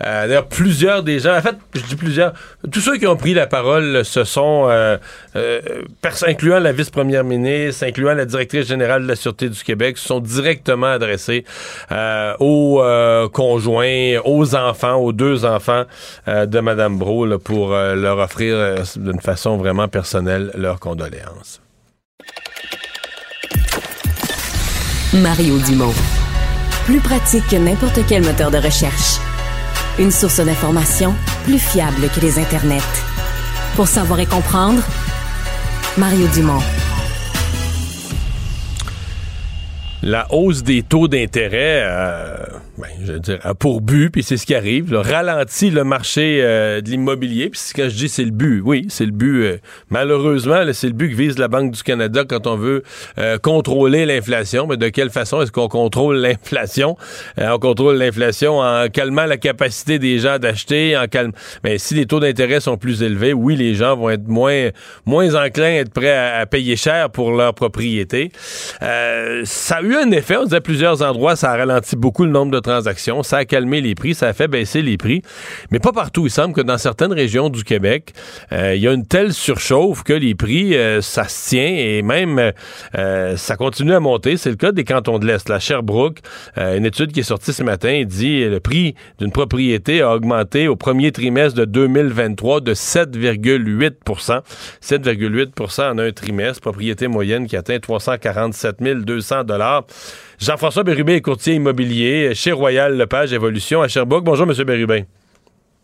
Euh, 0.06 0.28
d'ailleurs, 0.28 0.46
plusieurs 0.46 1.02
des 1.02 1.18
gens, 1.18 1.37
en 1.37 1.42
fait, 1.42 1.56
je 1.75 1.80
dis 1.80 1.96
plusieurs, 1.96 2.32
tous 2.70 2.78
ceux 2.80 2.96
qui 2.96 3.07
ont 3.08 3.16
pris 3.16 3.34
la 3.34 3.46
parole, 3.46 4.04
ce 4.04 4.24
sont, 4.24 4.68
euh, 4.70 4.98
incluant 6.26 6.58
la 6.58 6.72
vice-première 6.72 7.24
ministre, 7.24 7.84
incluant 7.84 8.14
la 8.14 8.24
directrice 8.24 8.66
générale 8.66 9.02
de 9.02 9.08
la 9.08 9.16
Sûreté 9.16 9.48
du 9.48 9.62
Québec, 9.62 9.98
sont 9.98 10.20
directement 10.20 10.86
adressés 10.86 11.44
euh, 11.92 12.34
aux 12.40 12.80
euh, 12.82 13.28
conjoints, 13.28 14.18
aux 14.24 14.54
enfants, 14.54 14.96
aux 14.96 15.12
deux 15.12 15.44
enfants 15.44 15.84
euh, 16.28 16.46
de 16.46 16.60
Mme 16.60 16.98
Bro 16.98 17.38
pour 17.38 17.70
leur 17.70 18.18
offrir 18.18 18.82
d'une 18.96 19.20
façon 19.20 19.56
vraiment 19.56 19.88
personnelle 19.88 20.50
leurs 20.54 20.80
condoléances. 20.80 21.60
Mario 25.14 25.58
Dumont. 25.66 25.94
Plus 26.84 27.00
pratique 27.00 27.46
que 27.50 27.56
n'importe 27.56 28.00
quel 28.08 28.22
moteur 28.22 28.50
de 28.50 28.58
recherche. 28.58 29.18
Une 29.98 30.10
source 30.10 30.40
d'information 30.40 31.14
plus 31.44 31.58
fiable 31.58 32.08
que 32.14 32.20
les 32.20 32.38
internets. 32.38 32.78
Pour 33.76 33.88
savoir 33.88 34.20
et 34.20 34.26
comprendre, 34.26 34.82
Mario 35.96 36.26
Dumont. 36.34 36.62
la 40.02 40.26
hausse 40.32 40.62
des 40.62 40.82
taux 40.82 41.08
d'intérêt, 41.08 41.82
euh, 41.84 42.36
ben, 42.78 42.88
je 43.04 43.12
veux 43.12 43.20
dire, 43.20 43.38
pour 43.58 43.80
but, 43.80 44.11
puis 44.11 44.23
c'est 44.23 44.37
ce 44.37 44.47
qui 44.47 44.54
arrive, 44.54 44.92
là, 44.92 45.02
ralentit 45.02 45.70
le 45.70 45.85
marché 45.85 46.40
euh, 46.42 46.80
de 46.80 46.88
l'immobilier. 46.90 47.50
Puis 47.50 47.61
quand 47.75 47.88
je 47.88 47.97
dis 47.97 48.08
c'est 48.08 48.25
le 48.25 48.30
but, 48.30 48.61
oui, 48.64 48.87
c'est 48.88 49.04
le 49.04 49.11
but. 49.11 49.42
euh, 49.42 49.58
malheureusement, 49.90 50.62
c'est 50.73 50.87
le 50.87 50.92
but 50.92 51.11
que 51.11 51.16
vise 51.16 51.38
la 51.38 51.49
Banque 51.49 51.73
du 51.73 51.82
Canada 51.82 52.25
quand 52.28 52.47
on 52.47 52.56
veut 52.56 52.82
euh, 53.18 53.38
contrôler 53.38 54.06
l'inflation. 54.06 54.66
Mais 54.66 54.76
de 54.76 54.88
quelle 54.88 55.11
façon 55.11 55.42
est-ce 55.42 55.52
qu'on 55.52 55.68
contrôle 55.68 56.16
l'inflation? 56.18 56.97
Euh, 57.38 57.50
on 57.50 57.58
contrôle 57.58 57.97
l'inflation 57.97 58.61
en 58.61 58.88
calmant 58.88 59.26
la 59.26 59.37
capacité 59.37 59.99
des 59.99 60.18
gens 60.18 60.38
d'acheter, 60.38 60.97
en 60.97 61.06
calme. 61.06 61.32
Mais 61.64 61.78
si 61.78 61.94
les 61.94 62.06
taux 62.06 62.20
d'intérêt 62.20 62.61
sont 62.61 62.76
plus 62.76 63.02
élevés, 63.02 63.32
oui, 63.32 63.56
les 63.56 63.75
gens 63.75 63.97
vont 63.97 64.11
être 64.11 64.28
moins, 64.28 64.68
moins 65.04 65.35
enclins 65.35 65.64
à 65.64 65.78
être 65.78 65.92
prêts 65.92 66.16
à, 66.16 66.38
à 66.38 66.47
payer 66.47 66.76
cher 66.76 67.11
pour 67.11 67.32
leur 67.32 67.54
propriété. 67.54 68.30
Euh, 68.82 69.42
ça 69.44 69.76
a 69.76 69.82
eu 69.82 69.94
un 69.97 70.11
effet, 70.12 70.37
on 70.37 70.44
disait 70.44 70.56
à 70.56 70.61
plusieurs 70.61 71.02
endroits, 71.02 71.37
ça 71.37 71.50
a 71.50 71.56
ralenti 71.56 71.97
beaucoup 71.97 72.25
le 72.25 72.30
nombre 72.30 72.52
de 72.52 72.61
transactions, 72.68 73.22
ça 73.22 73.38
a 73.38 73.44
calmé 73.44 73.80
les 73.80 73.94
prix, 73.94 74.14
ça 74.14 74.28
a 74.28 74.32
fait 74.32 74.48
baisser 74.48 74.82
les 74.82 74.96
prix, 74.96 75.22
mais 75.70 75.78
pas 75.78 75.92
partout. 75.92 76.26
Il 76.26 76.30
semble 76.30 76.54
que 76.54 76.60
dans 76.60 76.78
certaines 76.78 77.12
régions 77.12 77.48
du 77.48 77.64
Québec, 77.64 78.12
euh, 78.52 78.75
il 78.75 78.82
y 78.82 78.88
a 78.88 78.92
une 78.92 79.06
telle 79.06 79.32
surchauffe 79.32 80.02
que 80.02 80.12
les 80.12 80.34
prix, 80.34 80.76
euh, 80.76 81.00
ça 81.00 81.26
se 81.28 81.50
tient 81.50 81.68
et 81.68 82.02
même 82.02 82.52
euh, 82.96 83.37
ça 83.37 83.56
continue 83.56 83.94
à 83.94 84.00
monter. 84.00 84.37
C'est 84.37 84.50
le 84.50 84.56
cas 84.56 84.72
des 84.72 84.84
cantons 84.84 85.18
de 85.18 85.26
l'Est. 85.26 85.48
La 85.48 85.58
Sherbrooke, 85.58 86.18
une 86.56 86.84
étude 86.84 87.12
qui 87.12 87.20
est 87.20 87.25
sortie 87.25 87.52
ce 87.52 87.62
matin, 87.62 88.02
dit 88.04 88.44
le 88.44 88.60
prix 88.60 88.94
d'une 89.18 89.32
propriété 89.32 90.02
a 90.02 90.14
augmenté 90.14 90.68
au 90.68 90.76
premier 90.76 91.12
trimestre 91.12 91.58
de 91.58 91.64
2023 91.64 92.60
de 92.60 92.75
7,8% 92.75 94.42
7,8% 94.82 95.92
en 95.92 95.98
un 95.98 96.12
trimestre. 96.12 96.60
Propriété 96.60 97.08
moyenne 97.08 97.46
qui 97.46 97.56
atteint 97.56 97.78
347 97.78 98.78
200 99.04 99.44
Jean-François 100.40 100.85
Bérubé 100.85 101.14
est 101.14 101.21
courtier 101.21 101.54
immobilier 101.54 102.33
chez 102.35 102.52
Royal 102.52 102.97
Lepage 102.97 103.33
Évolution 103.33 103.83
à 103.83 103.88
Sherbrooke. 103.88 104.23
Bonjour, 104.23 104.47
M. 104.49 104.54
Bérubin. 104.64 105.02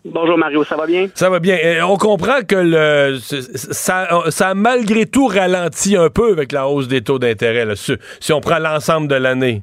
Bonjour 0.04 0.38
Mario, 0.38 0.62
ça 0.62 0.76
va 0.76 0.86
bien? 0.86 1.08
Ça 1.14 1.28
va 1.28 1.40
bien. 1.40 1.56
Et 1.56 1.82
on 1.82 1.96
comprend 1.96 2.42
que 2.46 2.54
le, 2.54 3.16
ça, 3.18 4.06
ça 4.28 4.48
a 4.50 4.54
malgré 4.54 5.06
tout 5.06 5.26
ralenti 5.26 5.96
un 5.96 6.08
peu 6.08 6.30
avec 6.30 6.52
la 6.52 6.68
hausse 6.68 6.86
des 6.86 7.02
taux 7.02 7.18
d'intérêt, 7.18 7.66
si 7.74 8.32
on 8.32 8.40
prend 8.40 8.58
l'ensemble 8.58 9.08
de 9.08 9.16
l'année. 9.16 9.62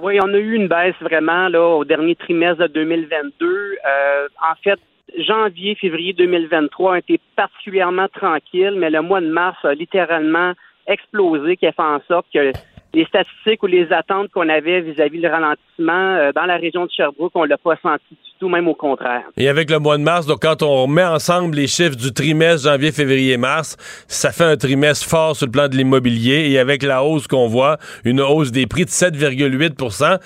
Oui, 0.00 0.18
on 0.20 0.32
a 0.34 0.38
eu 0.38 0.54
une 0.54 0.66
baisse 0.66 0.94
vraiment 1.00 1.48
là, 1.48 1.62
au 1.62 1.84
dernier 1.84 2.16
trimestre 2.16 2.62
de 2.62 2.68
2022. 2.68 3.46
Euh, 3.46 4.28
en 4.40 4.54
fait, 4.64 4.80
janvier, 5.24 5.76
février 5.76 6.14
2023 6.14 6.92
ont 6.92 6.94
été 6.94 7.20
particulièrement 7.36 8.08
tranquilles, 8.08 8.74
mais 8.76 8.90
le 8.90 9.02
mois 9.02 9.20
de 9.20 9.28
mars 9.28 9.58
a 9.62 9.74
littéralement 9.74 10.54
explosé, 10.86 11.56
qui 11.56 11.66
a 11.66 11.72
fait 11.72 11.82
en 11.82 12.00
sorte 12.08 12.26
que 12.32 12.52
les 12.92 13.04
statistiques 13.04 13.62
ou 13.62 13.66
les 13.66 13.92
attentes 13.92 14.30
qu'on 14.30 14.48
avait 14.48 14.80
vis-à-vis 14.80 15.20
du 15.20 15.26
ralentissement 15.26 16.16
euh, 16.16 16.32
dans 16.32 16.44
la 16.44 16.56
région 16.56 16.86
de 16.86 16.90
Sherbrooke, 16.90 17.32
on 17.34 17.44
l'a 17.44 17.58
pas 17.58 17.76
senti 17.82 18.04
du 18.10 18.30
tout, 18.38 18.48
même 18.48 18.66
au 18.68 18.74
contraire. 18.74 19.22
Et 19.36 19.48
avec 19.48 19.70
le 19.70 19.78
mois 19.78 19.96
de 19.96 20.02
mars, 20.02 20.26
donc 20.26 20.42
quand 20.42 20.62
on 20.62 20.82
remet 20.84 21.04
ensemble 21.04 21.56
les 21.56 21.66
chiffres 21.66 21.96
du 21.96 22.12
trimestre 22.12 22.68
janvier, 22.68 22.90
février, 22.90 23.36
mars, 23.36 23.76
ça 24.08 24.32
fait 24.32 24.44
un 24.44 24.56
trimestre 24.56 25.08
fort 25.08 25.36
sur 25.36 25.46
le 25.46 25.52
plan 25.52 25.68
de 25.68 25.76
l'immobilier. 25.76 26.50
Et 26.50 26.58
avec 26.58 26.82
la 26.82 27.04
hausse 27.04 27.26
qu'on 27.26 27.46
voit, 27.46 27.78
une 28.04 28.20
hausse 28.20 28.50
des 28.50 28.66
prix 28.66 28.84
de 28.84 28.90
7,8% 28.90 30.18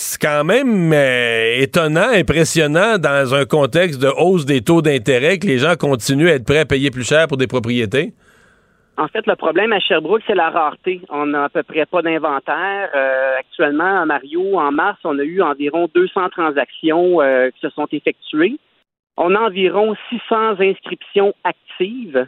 c'est 0.00 0.22
quand 0.22 0.44
même 0.44 0.92
euh, 0.92 1.60
étonnant, 1.60 2.10
impressionnant 2.12 2.98
dans 2.98 3.34
un 3.34 3.44
contexte 3.44 4.00
de 4.00 4.06
hausse 4.06 4.46
des 4.46 4.60
taux 4.60 4.80
d'intérêt 4.80 5.38
que 5.38 5.48
les 5.48 5.58
gens 5.58 5.74
continuent 5.74 6.28
à 6.28 6.34
être 6.34 6.44
prêts 6.44 6.60
à 6.60 6.64
payer 6.64 6.92
plus 6.92 7.02
cher 7.02 7.26
pour 7.26 7.36
des 7.36 7.48
propriétés. 7.48 8.12
En 8.98 9.06
fait, 9.06 9.24
le 9.28 9.36
problème 9.36 9.72
à 9.72 9.78
Sherbrooke, 9.78 10.22
c'est 10.26 10.34
la 10.34 10.50
rareté. 10.50 11.00
On 11.08 11.26
n'a 11.26 11.44
à 11.44 11.48
peu 11.48 11.62
près 11.62 11.86
pas 11.86 12.02
d'inventaire. 12.02 12.90
Euh, 12.96 13.36
actuellement, 13.38 14.02
à 14.02 14.04
Mario, 14.04 14.58
en 14.58 14.72
mars, 14.72 14.98
on 15.04 15.16
a 15.20 15.22
eu 15.22 15.40
environ 15.40 15.88
200 15.94 16.30
transactions 16.30 17.22
euh, 17.22 17.50
qui 17.50 17.60
se 17.60 17.70
sont 17.70 17.86
effectuées. 17.92 18.58
On 19.16 19.36
a 19.36 19.38
environ 19.38 19.94
600 20.10 20.60
inscriptions 20.60 21.32
actives. 21.44 22.26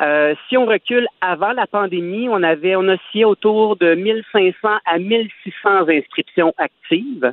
Euh, 0.00 0.34
si 0.48 0.56
on 0.56 0.66
recule 0.66 1.06
avant 1.20 1.52
la 1.52 1.68
pandémie, 1.68 2.28
on 2.28 2.42
avait 2.42 2.74
on 2.74 2.88
oscillait 2.88 3.24
autour 3.24 3.76
de 3.76 3.94
1500 3.94 4.68
à 4.86 4.98
1600 4.98 5.88
inscriptions 5.88 6.52
actives. 6.58 7.32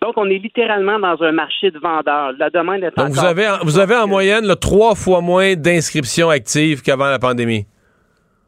Donc, 0.00 0.12
on 0.16 0.30
est 0.30 0.38
littéralement 0.38 1.00
dans 1.00 1.20
un 1.20 1.32
marché 1.32 1.72
de 1.72 1.78
vendeurs. 1.80 2.32
La 2.38 2.48
demande 2.48 2.84
est 2.84 2.96
Donc, 2.96 3.08
vous 3.08 3.18
encore 3.18 3.30
avez, 3.30 3.48
vous 3.62 3.80
avez 3.80 3.96
en 3.96 4.06
moyenne 4.06 4.46
là, 4.46 4.54
trois 4.54 4.94
fois 4.94 5.20
moins 5.20 5.56
d'inscriptions 5.56 6.30
actives 6.30 6.80
qu'avant 6.82 7.10
la 7.10 7.18
pandémie? 7.18 7.66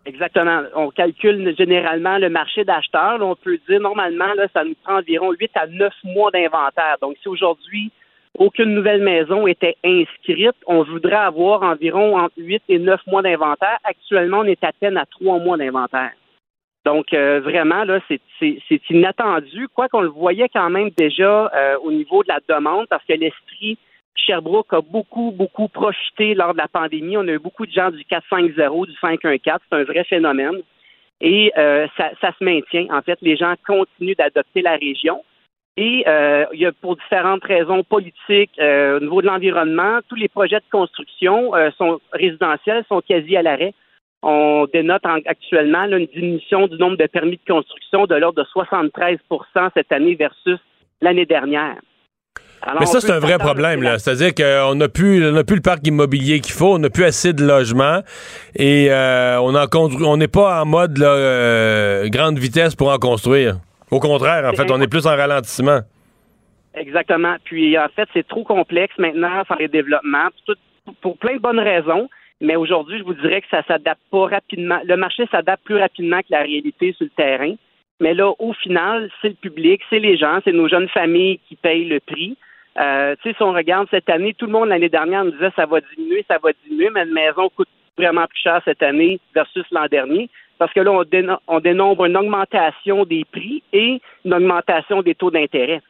Exactement. 0.04 0.62
On 0.74 0.90
calcule 0.90 1.54
généralement 1.56 2.18
le 2.18 2.28
marché 2.28 2.64
d'acheteurs. 2.64 3.18
On 3.20 3.36
peut 3.36 3.58
dire 3.68 3.80
normalement, 3.80 4.34
là, 4.34 4.48
ça 4.52 4.64
nous 4.64 4.74
prend 4.82 4.98
environ 4.98 5.32
8 5.32 5.50
à 5.54 5.66
9 5.66 5.92
mois 6.04 6.30
d'inventaire. 6.32 6.96
Donc, 7.00 7.16
si 7.22 7.28
aujourd'hui, 7.28 7.92
aucune 8.38 8.74
nouvelle 8.74 9.02
maison 9.02 9.46
était 9.46 9.76
inscrite, 9.84 10.56
on 10.66 10.82
voudrait 10.82 11.14
avoir 11.14 11.62
environ 11.62 12.18
entre 12.18 12.34
8 12.38 12.62
et 12.68 12.78
9 12.78 13.00
mois 13.06 13.22
d'inventaire. 13.22 13.78
Actuellement, 13.84 14.38
on 14.38 14.44
est 14.44 14.64
à 14.64 14.72
peine 14.72 14.96
à 14.96 15.06
3 15.06 15.38
mois 15.38 15.56
d'inventaire. 15.56 16.12
Donc, 16.84 17.14
euh, 17.14 17.40
vraiment, 17.40 17.84
là, 17.84 18.00
c'est 18.08 18.90
inattendu. 18.90 19.68
Quoi 19.68 19.88
qu'on 19.88 20.00
le 20.00 20.08
voyait 20.08 20.48
quand 20.48 20.68
même 20.68 20.90
déjà 20.96 21.48
euh, 21.54 21.76
au 21.84 21.92
niveau 21.92 22.24
de 22.24 22.28
la 22.28 22.40
demande, 22.48 22.86
parce 22.88 23.04
que 23.04 23.12
l'esprit 23.12 23.78
Sherbrooke 24.14 24.72
a 24.72 24.80
beaucoup, 24.80 25.30
beaucoup 25.32 25.68
profité 25.68 26.34
lors 26.34 26.52
de 26.52 26.58
la 26.58 26.68
pandémie. 26.68 27.16
On 27.16 27.26
a 27.28 27.32
eu 27.32 27.38
beaucoup 27.38 27.66
de 27.66 27.72
gens 27.72 27.90
du 27.90 28.04
450, 28.04 28.86
du 28.88 28.94
514. 29.00 29.60
C'est 29.70 29.76
un 29.76 29.84
vrai 29.84 30.04
phénomène. 30.04 30.60
Et 31.20 31.52
euh, 31.56 31.86
ça, 31.96 32.10
ça 32.20 32.32
se 32.38 32.44
maintient. 32.44 32.86
En 32.90 33.02
fait, 33.02 33.18
les 33.22 33.36
gens 33.36 33.54
continuent 33.66 34.14
d'adopter 34.16 34.62
la 34.62 34.76
région. 34.76 35.22
Et 35.76 36.04
euh, 36.06 36.44
il 36.52 36.60
y 36.60 36.66
a 36.66 36.72
pour 36.72 36.96
différentes 36.96 37.44
raisons 37.44 37.82
politiques, 37.82 38.50
euh, 38.58 38.98
au 38.98 39.00
niveau 39.00 39.22
de 39.22 39.26
l'environnement, 39.26 40.00
tous 40.08 40.16
les 40.16 40.28
projets 40.28 40.58
de 40.58 40.64
construction 40.70 41.54
euh, 41.54 41.70
sont 41.78 41.98
résidentiels 42.12 42.84
sont 42.88 43.00
quasi 43.00 43.36
à 43.36 43.42
l'arrêt. 43.42 43.72
On 44.22 44.66
dénote 44.72 45.06
en- 45.06 45.18
actuellement 45.24 45.86
là, 45.86 45.96
une 45.96 46.06
diminution 46.06 46.66
du 46.66 46.76
nombre 46.76 46.96
de 46.98 47.06
permis 47.06 47.38
de 47.44 47.52
construction 47.52 48.04
de 48.06 48.14
l'ordre 48.16 48.42
de 48.42 48.48
73% 48.52 49.70
cette 49.74 49.92
année 49.92 50.14
versus 50.14 50.58
l'année 51.00 51.26
dernière. 51.26 51.76
Alors, 52.64 52.80
Mais 52.80 52.86
ça, 52.86 53.00
c'est 53.00 53.10
un 53.10 53.18
vrai 53.18 53.38
problème. 53.38 53.82
là. 53.82 53.98
C'est-à-dire 53.98 54.34
qu'on 54.34 54.74
n'a 54.76 54.88
plus, 54.88 55.26
on 55.26 55.32
n'a 55.32 55.42
plus 55.44 55.56
le 55.56 55.62
parc 55.62 55.84
immobilier 55.86 56.40
qu'il 56.40 56.52
faut, 56.54 56.74
on 56.74 56.78
n'a 56.78 56.90
plus 56.90 57.04
assez 57.04 57.32
de 57.32 57.44
logements 57.44 58.00
et 58.54 58.86
euh, 58.90 59.40
on 59.40 59.54
en 59.54 59.64
constru- 59.64 60.04
on 60.04 60.16
n'est 60.16 60.28
pas 60.28 60.62
en 60.62 60.66
mode 60.66 60.96
là, 60.98 61.08
euh, 61.08 62.08
grande 62.08 62.38
vitesse 62.38 62.76
pour 62.76 62.92
en 62.92 62.98
construire. 62.98 63.56
Au 63.90 63.98
contraire, 63.98 64.44
en 64.48 64.52
fait, 64.54 64.70
on 64.70 64.80
est 64.80 64.86
plus 64.88 65.06
en 65.06 65.16
ralentissement. 65.16 65.80
Exactement. 66.74 67.34
Puis 67.44 67.76
en 67.78 67.88
fait, 67.94 68.08
c'est 68.14 68.26
trop 68.26 68.44
complexe 68.44 68.94
maintenant 68.96 69.44
faire 69.44 69.58
les 69.58 69.68
développements 69.68 70.28
pour 71.00 71.18
plein 71.18 71.34
de 71.34 71.40
bonnes 71.40 71.60
raisons. 71.60 72.08
Mais 72.40 72.56
aujourd'hui, 72.56 72.98
je 72.98 73.04
vous 73.04 73.14
dirais 73.14 73.40
que 73.40 73.46
ça 73.50 73.62
s'adapte 73.68 74.00
pas 74.10 74.26
rapidement. 74.26 74.78
Le 74.84 74.96
marché 74.96 75.24
s'adapte 75.30 75.64
plus 75.64 75.76
rapidement 75.78 76.20
que 76.20 76.26
la 76.30 76.40
réalité 76.42 76.92
sur 76.96 77.04
le 77.06 77.10
terrain. 77.16 77.54
Mais 78.00 78.14
là, 78.14 78.32
au 78.38 78.52
final, 78.54 79.10
c'est 79.20 79.28
le 79.28 79.34
public, 79.34 79.80
c'est 79.90 80.00
les 80.00 80.16
gens, 80.16 80.40
c'est 80.44 80.52
nos 80.52 80.68
jeunes 80.68 80.88
familles 80.88 81.38
qui 81.48 81.54
payent 81.56 81.84
le 81.84 82.00
prix. 82.00 82.36
Euh, 82.78 83.14
tu 83.22 83.30
sais, 83.30 83.36
si 83.36 83.42
on 83.42 83.52
regarde 83.52 83.88
cette 83.90 84.08
année, 84.08 84.34
tout 84.34 84.46
le 84.46 84.52
monde 84.52 84.68
l'année 84.68 84.88
dernière 84.88 85.24
nous 85.24 85.32
disait 85.32 85.52
ça 85.56 85.66
va 85.66 85.80
diminuer, 85.80 86.24
ça 86.28 86.38
va 86.42 86.50
diminuer, 86.64 86.90
mais 86.90 87.02
une 87.04 87.12
maison 87.12 87.48
coûte 87.50 87.68
vraiment 87.96 88.26
plus 88.26 88.40
cher 88.40 88.62
cette 88.64 88.82
année 88.82 89.20
versus 89.34 89.64
l'an 89.70 89.86
dernier. 89.90 90.30
Parce 90.58 90.72
que 90.72 90.80
là, 90.80 90.92
on, 90.92 91.04
on 91.48 91.60
dénombre 91.60 92.04
une 92.06 92.16
augmentation 92.16 93.04
des 93.04 93.24
prix 93.30 93.62
et 93.72 94.00
une 94.24 94.34
augmentation 94.34 95.02
des 95.02 95.14
taux 95.14 95.30
d'intérêt. 95.30 95.82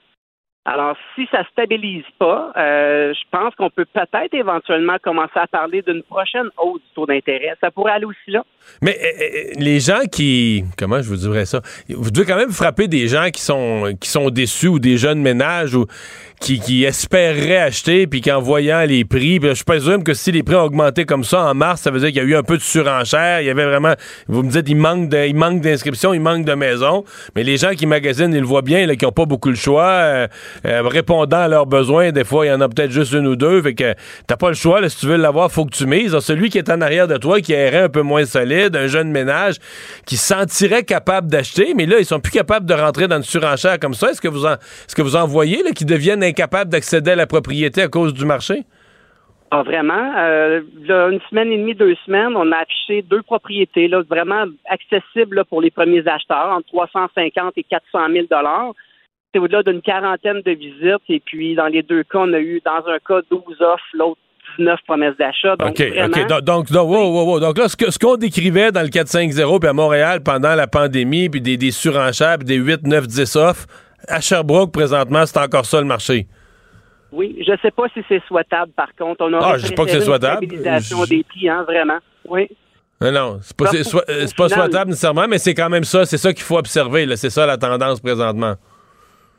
Alors, 0.64 0.96
si 1.16 1.26
ça 1.32 1.42
stabilise 1.50 2.04
pas, 2.20 2.52
euh, 2.56 3.12
je 3.12 3.20
pense 3.32 3.52
qu'on 3.56 3.68
peut 3.68 3.84
peut-être 3.92 4.32
éventuellement 4.32 4.96
commencer 5.02 5.32
à 5.34 5.48
parler 5.48 5.82
d'une 5.82 6.04
prochaine 6.04 6.50
hausse 6.56 6.80
du 6.80 6.94
taux 6.94 7.04
d'intérêt. 7.04 7.54
Ça 7.60 7.72
pourrait 7.72 7.90
aller 7.94 8.04
aussi 8.04 8.30
là. 8.30 8.44
Mais 8.80 8.96
euh, 8.96 9.06
euh, 9.06 9.52
les 9.58 9.80
gens 9.80 10.02
qui. 10.10 10.62
Comment 10.78 11.02
je 11.02 11.08
vous 11.08 11.16
dirais 11.16 11.46
ça? 11.46 11.62
Vous 11.88 12.12
devez 12.12 12.24
quand 12.26 12.36
même 12.36 12.52
frapper 12.52 12.86
des 12.86 13.08
gens 13.08 13.30
qui 13.30 13.42
sont, 13.42 13.92
qui 14.00 14.08
sont 14.08 14.30
déçus 14.30 14.68
ou 14.68 14.78
des 14.78 14.98
jeunes 14.98 15.20
ménages 15.20 15.74
ou 15.74 15.86
qui, 16.40 16.60
qui 16.60 16.84
espéreraient 16.84 17.56
acheter 17.58 18.06
puis 18.06 18.20
qu'en 18.20 18.40
voyant 18.40 18.82
les 18.86 19.04
prix, 19.04 19.40
puis 19.40 19.54
je 19.56 19.64
présume 19.64 20.04
que 20.04 20.14
si 20.14 20.30
les 20.30 20.44
prix 20.44 20.54
ont 20.54 20.62
augmenté 20.62 21.04
comme 21.06 21.24
ça 21.24 21.42
en 21.44 21.54
mars, 21.54 21.80
ça 21.80 21.90
veut 21.90 21.98
dire 21.98 22.08
qu'il 22.10 22.18
y 22.18 22.20
a 22.20 22.24
eu 22.24 22.36
un 22.36 22.42
peu 22.44 22.56
de 22.56 22.62
surenchère. 22.62 23.40
Il 23.40 23.46
y 23.46 23.50
avait 23.50 23.64
vraiment. 23.66 23.94
Vous 24.28 24.44
me 24.44 24.50
dites, 24.50 24.68
il 24.68 24.76
manque 24.76 25.08
de- 25.08 25.26
il 25.26 25.34
manque 25.34 25.60
d'inscriptions, 25.60 26.14
il 26.14 26.20
manque 26.20 26.44
de 26.44 26.54
maisons. 26.54 27.02
Mais 27.34 27.42
les 27.42 27.56
gens 27.56 27.70
qui 27.72 27.86
magasinent, 27.86 28.32
ils 28.32 28.40
le 28.40 28.46
voient 28.46 28.62
bien, 28.62 28.86
là, 28.86 28.94
qui 28.94 29.04
n'ont 29.04 29.10
pas 29.10 29.26
beaucoup 29.26 29.48
le 29.48 29.56
choix, 29.56 30.28
euh, 30.66 30.82
répondant 30.82 31.38
à 31.38 31.48
leurs 31.48 31.66
besoins, 31.66 32.12
des 32.12 32.24
fois, 32.24 32.46
il 32.46 32.48
y 32.50 32.52
en 32.52 32.60
a 32.60 32.68
peut-être 32.68 32.90
juste 32.90 33.12
une 33.12 33.26
ou 33.26 33.36
deux. 33.36 33.62
Fait 33.62 33.74
que 33.74 33.94
t'as 34.26 34.36
pas 34.36 34.48
le 34.48 34.54
choix, 34.54 34.88
si 34.88 34.98
tu 34.98 35.06
veux 35.06 35.16
l'avoir, 35.16 35.50
faut 35.50 35.64
que 35.64 35.74
tu 35.76 35.86
mises. 35.86 36.18
Celui 36.20 36.50
qui 36.50 36.58
est 36.58 36.70
en 36.70 36.80
arrière 36.80 37.08
de 37.08 37.16
toi, 37.16 37.40
qui 37.40 37.52
errait 37.52 37.84
un 37.84 37.88
peu 37.88 38.02
moins 38.02 38.24
solide, 38.24 38.76
un 38.76 38.86
jeune 38.86 39.10
ménage, 39.10 39.56
qui 40.06 40.16
se 40.16 40.34
sentirait 40.34 40.84
capable 40.84 41.28
d'acheter, 41.28 41.74
mais 41.74 41.86
là, 41.86 41.96
ils 41.98 42.06
sont 42.06 42.20
plus 42.20 42.32
capables 42.32 42.66
de 42.66 42.74
rentrer 42.74 43.08
dans 43.08 43.16
une 43.16 43.22
surenchère 43.22 43.78
comme 43.78 43.94
ça. 43.94 44.10
Est-ce 44.10 44.20
que 44.20 44.28
vous 44.28 44.46
en, 44.46 44.54
est-ce 44.54 44.94
que 44.94 45.02
vous 45.02 45.16
en 45.16 45.26
voyez, 45.26 45.62
là, 45.62 45.70
qui 45.70 45.84
deviennent 45.84 46.22
incapables 46.22 46.70
d'accéder 46.70 47.12
à 47.12 47.16
la 47.16 47.26
propriété 47.26 47.82
à 47.82 47.88
cause 47.88 48.14
du 48.14 48.24
marché? 48.24 48.64
Ah, 49.54 49.62
vraiment? 49.62 50.14
Euh, 50.16 50.62
une 51.10 51.20
semaine 51.28 51.52
et 51.52 51.58
demie, 51.58 51.74
deux 51.74 51.94
semaines, 52.06 52.34
on 52.34 52.50
a 52.52 52.56
affiché 52.56 53.02
deux 53.02 53.20
propriétés 53.20 53.86
là, 53.86 54.00
vraiment 54.00 54.44
accessibles 54.66 55.44
pour 55.44 55.60
les 55.60 55.70
premiers 55.70 56.08
acheteurs, 56.08 56.48
entre 56.48 56.68
350 56.68 57.52
et 57.58 57.62
400 57.64 57.98
000 58.14 58.26
dollars. 58.30 58.72
C'est 59.32 59.38
au-delà 59.38 59.62
d'une 59.62 59.80
quarantaine 59.82 60.42
de 60.44 60.50
visites. 60.52 61.02
Et 61.08 61.20
puis, 61.24 61.54
dans 61.54 61.66
les 61.66 61.82
deux 61.82 62.02
cas, 62.04 62.18
on 62.20 62.32
a 62.32 62.38
eu, 62.38 62.60
dans 62.64 62.86
un 62.90 62.98
cas, 63.06 63.20
12 63.30 63.42
offres, 63.60 63.82
l'autre 63.94 64.18
19 64.58 64.78
promesses 64.86 65.16
d'achat. 65.18 65.56
Donc, 65.56 65.70
OK, 65.70 65.78
vraiment, 65.80 66.06
OK. 66.16 66.26
Donc, 66.28 66.40
donc, 66.42 66.70
donc, 66.72 66.88
wow, 66.90 67.10
wow, 67.10 67.24
wow. 67.32 67.40
donc 67.40 67.58
là, 67.58 67.68
ce 67.68 67.76
que- 67.76 67.90
ce 67.90 67.98
qu'on 67.98 68.16
décrivait 68.16 68.70
dans 68.72 68.82
le 68.82 68.88
4-5-0 68.88 69.58
puis 69.60 69.68
à 69.68 69.72
Montréal 69.72 70.22
pendant 70.22 70.54
la 70.54 70.66
pandémie, 70.66 71.28
puis 71.30 71.40
des, 71.40 71.56
des 71.56 71.70
surenchères, 71.70 72.36
puis 72.38 72.46
des 72.46 72.56
8, 72.56 72.86
9, 72.86 73.06
10 73.06 73.36
offres, 73.36 73.66
à 74.08 74.20
Sherbrooke, 74.20 74.72
présentement, 74.72 75.24
c'est 75.26 75.38
encore 75.38 75.64
ça 75.64 75.80
le 75.80 75.86
marché? 75.86 76.26
Oui, 77.12 77.36
je 77.46 77.52
sais 77.62 77.70
pas 77.70 77.84
si 77.94 78.00
c'est 78.08 78.22
souhaitable, 78.26 78.72
par 78.72 78.88
contre. 78.98 79.22
On 79.24 79.32
Ah, 79.40 79.56
je 79.58 79.66
dis 79.66 79.72
pas 79.74 79.84
que 79.84 79.90
c'est 79.90 80.00
souhaitable. 80.00 80.46
Je- 80.50 81.08
des 81.08 81.22
prix, 81.24 81.48
hein, 81.48 81.62
vraiment. 81.66 81.98
Oui. 82.28 82.48
Non, 83.00 83.12
non, 83.12 83.38
c'est 83.42 83.56
pas, 83.56 83.66
c'est 83.66 83.78
euh, 83.96 84.26
c'est 84.26 84.36
pas 84.36 84.48
souhaitable 84.48 84.90
nécessairement, 84.90 85.26
mais 85.28 85.38
c'est 85.38 85.54
quand 85.54 85.68
même 85.68 85.84
ça. 85.84 86.04
C'est 86.06 86.18
ça 86.18 86.32
qu'il 86.32 86.42
faut 86.44 86.56
observer. 86.56 87.04
là. 87.04 87.16
C'est 87.16 87.30
ça 87.30 87.46
la 87.46 87.56
tendance 87.58 88.00
présentement. 88.00 88.54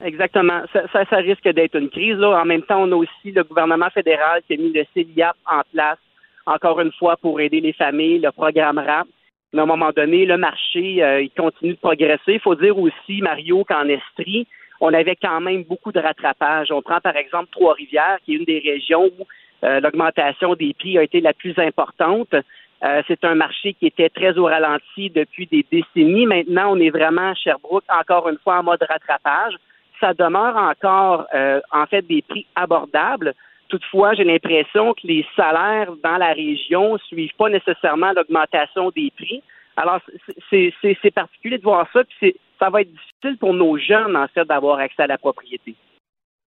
Exactement. 0.03 0.63
Ça, 0.73 1.05
ça, 1.05 1.15
risque 1.17 1.47
d'être 1.47 1.75
une 1.75 1.89
crise. 1.89 2.17
Là. 2.17 2.41
En 2.41 2.45
même 2.45 2.63
temps, 2.63 2.83
on 2.83 2.91
a 2.91 2.95
aussi 2.95 3.31
le 3.31 3.43
gouvernement 3.43 3.89
fédéral 3.89 4.41
qui 4.45 4.53
a 4.53 4.57
mis 4.57 4.73
le 4.73 4.83
CELIAP 4.93 5.35
en 5.49 5.61
place, 5.73 5.97
encore 6.45 6.81
une 6.81 6.91
fois, 6.91 7.15
pour 7.15 7.39
aider 7.39 7.61
les 7.61 7.73
familles, 7.73 8.19
le 8.19 8.31
programme 8.31 8.79
RAP. 8.79 9.07
Mais 9.53 9.59
à 9.59 9.63
un 9.63 9.67
moment 9.67 9.91
donné, 9.95 10.25
le 10.25 10.37
marché, 10.37 11.01
euh, 11.01 11.21
il 11.21 11.29
continue 11.29 11.73
de 11.73 11.79
progresser. 11.79 12.33
Il 12.33 12.39
faut 12.39 12.55
dire 12.55 12.77
aussi, 12.77 13.21
Mario, 13.21 13.63
qu'en 13.63 13.87
Estrie, 13.87 14.47
on 14.81 14.93
avait 14.93 15.15
quand 15.15 15.39
même 15.39 15.63
beaucoup 15.63 15.91
de 15.91 15.99
rattrapage. 15.99 16.71
On 16.71 16.81
prend 16.81 16.99
par 16.99 17.15
exemple 17.15 17.49
Trois-Rivières, 17.51 18.17
qui 18.25 18.33
est 18.33 18.37
une 18.37 18.45
des 18.45 18.59
régions 18.59 19.05
où 19.05 19.25
euh, 19.63 19.79
l'augmentation 19.79 20.55
des 20.55 20.73
prix 20.73 20.97
a 20.97 21.03
été 21.03 21.21
la 21.21 21.33
plus 21.33 21.57
importante. 21.57 22.33
Euh, 22.83 23.01
c'est 23.07 23.23
un 23.23 23.35
marché 23.35 23.73
qui 23.75 23.85
était 23.85 24.09
très 24.09 24.37
au 24.37 24.45
ralenti 24.45 25.09
depuis 25.09 25.47
des 25.47 25.65
décennies. 25.71 26.25
Maintenant, 26.25 26.73
on 26.75 26.79
est 26.81 26.89
vraiment 26.89 27.29
à 27.29 27.35
Sherbrooke, 27.35 27.85
encore 27.87 28.27
une 28.27 28.39
fois, 28.39 28.59
en 28.59 28.63
mode 28.63 28.83
rattrapage. 28.83 29.53
Ça 30.03 30.13
demeure 30.13 30.57
encore, 30.57 31.27
euh, 31.33 31.61
en 31.71 31.85
fait, 31.85 32.01
des 32.01 32.21
prix 32.27 32.45
abordables. 32.55 33.33
Toutefois, 33.69 34.13
j'ai 34.15 34.25
l'impression 34.25 34.93
que 34.93 35.07
les 35.07 35.25
salaires 35.33 35.93
dans 36.03 36.17
la 36.17 36.33
région 36.33 36.97
suivent 37.07 37.31
pas 37.37 37.47
nécessairement 37.47 38.11
l'augmentation 38.11 38.89
des 38.89 39.13
prix. 39.15 39.41
Alors, 39.77 40.01
c'est- 40.49 40.73
particulier 41.15 41.57
de 41.57 41.63
voir 41.63 41.87
ça, 41.93 42.01
puis 42.03 42.35
ça 42.59 42.69
va 42.69 42.81
être 42.81 42.91
difficile 42.91 43.37
pour 43.39 43.53
nos 43.53 43.77
jeunes, 43.77 44.17
en 44.17 44.27
fait, 44.27 44.43
d'avoir 44.43 44.79
accès 44.79 45.03
à 45.03 45.07
la 45.07 45.17
propriété. 45.17 45.73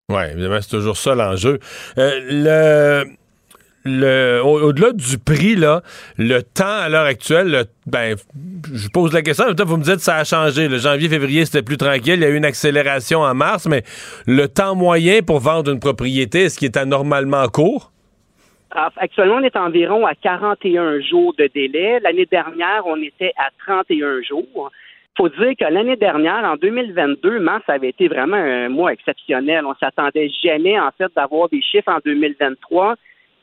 Oui, 0.10 0.22
évidemment, 0.34 0.60
c'est 0.60 0.76
toujours 0.76 0.98
ça 0.98 1.16
l'enjeu. 1.16 1.58
Euh, 1.98 2.20
le. 2.30 3.04
Au-delà 3.86 4.92
du 4.94 5.18
prix, 5.20 5.56
là, 5.56 5.82
le 6.18 6.42
temps 6.42 6.66
à 6.66 6.90
l'heure 6.90 7.06
actuelle, 7.06 7.52
le- 7.52 7.64
ben, 7.86 8.16
je 8.74 8.88
pose 8.90 9.14
la 9.14 9.22
question, 9.22 9.46
vous 9.66 9.78
me 9.78 9.84
dites 9.84 10.00
ça 10.00 10.16
a 10.18 10.24
changé. 10.24 10.68
Le 10.68 10.78
janvier, 10.78 11.08
février, 11.08 11.46
c'était 11.46 11.62
plus 11.64 11.78
tranquille. 11.78 12.16
Il 12.16 12.22
y 12.22 12.26
a 12.26 12.30
eu 12.30 12.36
une 12.36 12.46
accélération 12.46 13.20
en 13.20 13.34
mars, 13.36 13.68
mais 13.68 13.84
le 14.26 14.48
temps 14.48 14.76
moyen 14.76 15.22
pour 15.22 15.40
vendre 15.40 15.72
une 15.72 15.80
propriété, 15.80 16.44
est-ce 16.44 16.58
qu'il 16.58 16.66
est 16.66 16.78
anormalement 16.78 17.48
court? 17.48 17.92
Alors, 18.72 18.92
Actuellement, 18.98 19.36
on 19.36 19.44
est 19.44 19.56
environ 19.56 20.06
à 20.06 20.16
41 20.16 21.00
jours 21.02 21.34
de 21.38 21.48
délai. 21.54 22.00
L'année 22.02 22.26
dernière, 22.26 22.82
on 22.86 22.98
était 23.02 23.32
à 23.38 23.50
31 23.66 24.22
jours. 24.22 24.72
Il 25.18 25.22
faut 25.22 25.30
dire 25.30 25.54
que 25.58 25.72
l'année 25.72 25.96
dernière, 25.96 26.44
en 26.44 26.58
2022, 26.58 27.40
mars 27.40 27.64
avait 27.68 27.90
été 27.90 28.10
vraiment 28.10 28.36
un 28.36 28.68
mois 28.68 28.92
exceptionnel. 28.92 29.64
On 29.66 29.76
s'attendait 29.76 30.30
jamais, 30.44 30.78
en 30.78 30.90
fait, 30.98 31.10
d'avoir 31.16 31.48
des 31.48 31.62
chiffres 31.62 31.88
en 31.90 32.00
2023 32.04 32.96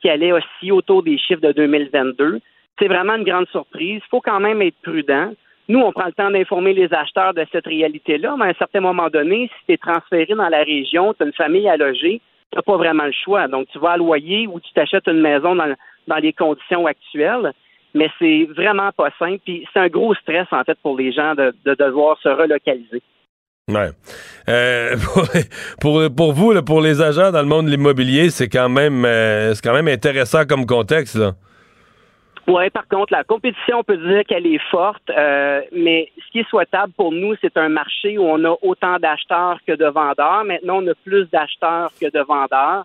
qui 0.02 0.10
allaient 0.10 0.32
aussi 0.32 0.70
autour 0.70 1.02
des 1.02 1.16
chiffres 1.16 1.40
de 1.40 1.52
2022. 1.52 2.40
C'est 2.78 2.88
vraiment 2.88 3.14
une 3.14 3.24
grande 3.24 3.48
surprise. 3.48 4.02
Il 4.04 4.10
faut 4.10 4.20
quand 4.20 4.40
même 4.40 4.60
être 4.60 4.76
prudent. 4.82 5.32
Nous, 5.68 5.78
on 5.78 5.92
prend 5.92 6.06
le 6.06 6.12
temps 6.12 6.30
d'informer 6.30 6.74
les 6.74 6.92
acheteurs 6.92 7.32
de 7.32 7.46
cette 7.52 7.66
réalité-là, 7.66 8.34
mais 8.36 8.46
à 8.46 8.48
un 8.48 8.54
certain 8.54 8.80
moment 8.80 9.08
donné, 9.08 9.48
si 9.48 9.66
tu 9.66 9.72
es 9.74 9.76
transféré 9.76 10.34
dans 10.34 10.48
la 10.48 10.64
région, 10.64 11.14
tu 11.14 11.22
as 11.22 11.26
une 11.26 11.32
famille 11.32 11.68
à 11.68 11.76
loger, 11.76 12.20
tu 12.50 12.56
n'as 12.56 12.62
pas 12.62 12.76
vraiment 12.76 13.04
le 13.04 13.12
choix. 13.12 13.46
Donc, 13.46 13.68
tu 13.68 13.78
vas 13.78 13.92
à 13.92 13.96
loyer 13.96 14.48
ou 14.48 14.58
tu 14.58 14.72
t'achètes 14.72 15.06
une 15.06 15.20
maison 15.20 15.54
dans, 15.54 15.72
dans 16.08 16.16
les 16.16 16.32
conditions 16.32 16.86
actuelles, 16.86 17.52
mais 17.94 18.10
c'est 18.18 18.48
vraiment 18.56 18.90
pas 18.90 19.10
simple. 19.18 19.38
Puis 19.44 19.66
c'est 19.72 19.78
un 19.78 19.88
gros 19.88 20.14
stress, 20.14 20.48
en 20.50 20.64
fait, 20.64 20.78
pour 20.82 20.98
les 20.98 21.12
gens 21.12 21.34
de 21.36 21.74
devoir 21.74 22.18
se 22.18 22.28
relocaliser. 22.28 23.02
Ouais. 23.68 23.90
Euh, 24.48 24.96
pour, 25.80 26.00
pour, 26.16 26.32
vous, 26.32 26.62
pour 26.62 26.80
les 26.80 27.00
agents 27.00 27.30
dans 27.30 27.42
le 27.42 27.46
monde 27.46 27.66
de 27.66 27.70
l'immobilier, 27.70 28.30
c'est 28.30 28.48
quand 28.48 28.68
même 28.68 29.04
euh, 29.04 29.54
c'est 29.54 29.62
quand 29.62 29.72
même 29.72 29.86
intéressant 29.86 30.44
comme 30.46 30.66
contexte. 30.66 31.16
Oui, 32.48 32.68
par 32.70 32.88
contre, 32.88 33.12
la 33.12 33.22
compétition, 33.22 33.78
on 33.78 33.84
peut 33.84 33.96
dire 33.98 34.24
qu'elle 34.26 34.48
est 34.48 34.60
forte, 34.68 35.08
euh, 35.10 35.60
mais 35.70 36.10
ce 36.18 36.32
qui 36.32 36.40
est 36.40 36.48
souhaitable 36.48 36.92
pour 36.96 37.12
nous, 37.12 37.36
c'est 37.40 37.56
un 37.56 37.68
marché 37.68 38.18
où 38.18 38.24
on 38.24 38.44
a 38.44 38.56
autant 38.62 38.98
d'acheteurs 38.98 39.58
que 39.64 39.74
de 39.74 39.86
vendeurs. 39.86 40.42
Maintenant, 40.44 40.82
on 40.82 40.88
a 40.88 40.94
plus 41.04 41.30
d'acheteurs 41.30 41.92
que 42.00 42.10
de 42.10 42.20
vendeurs. 42.20 42.84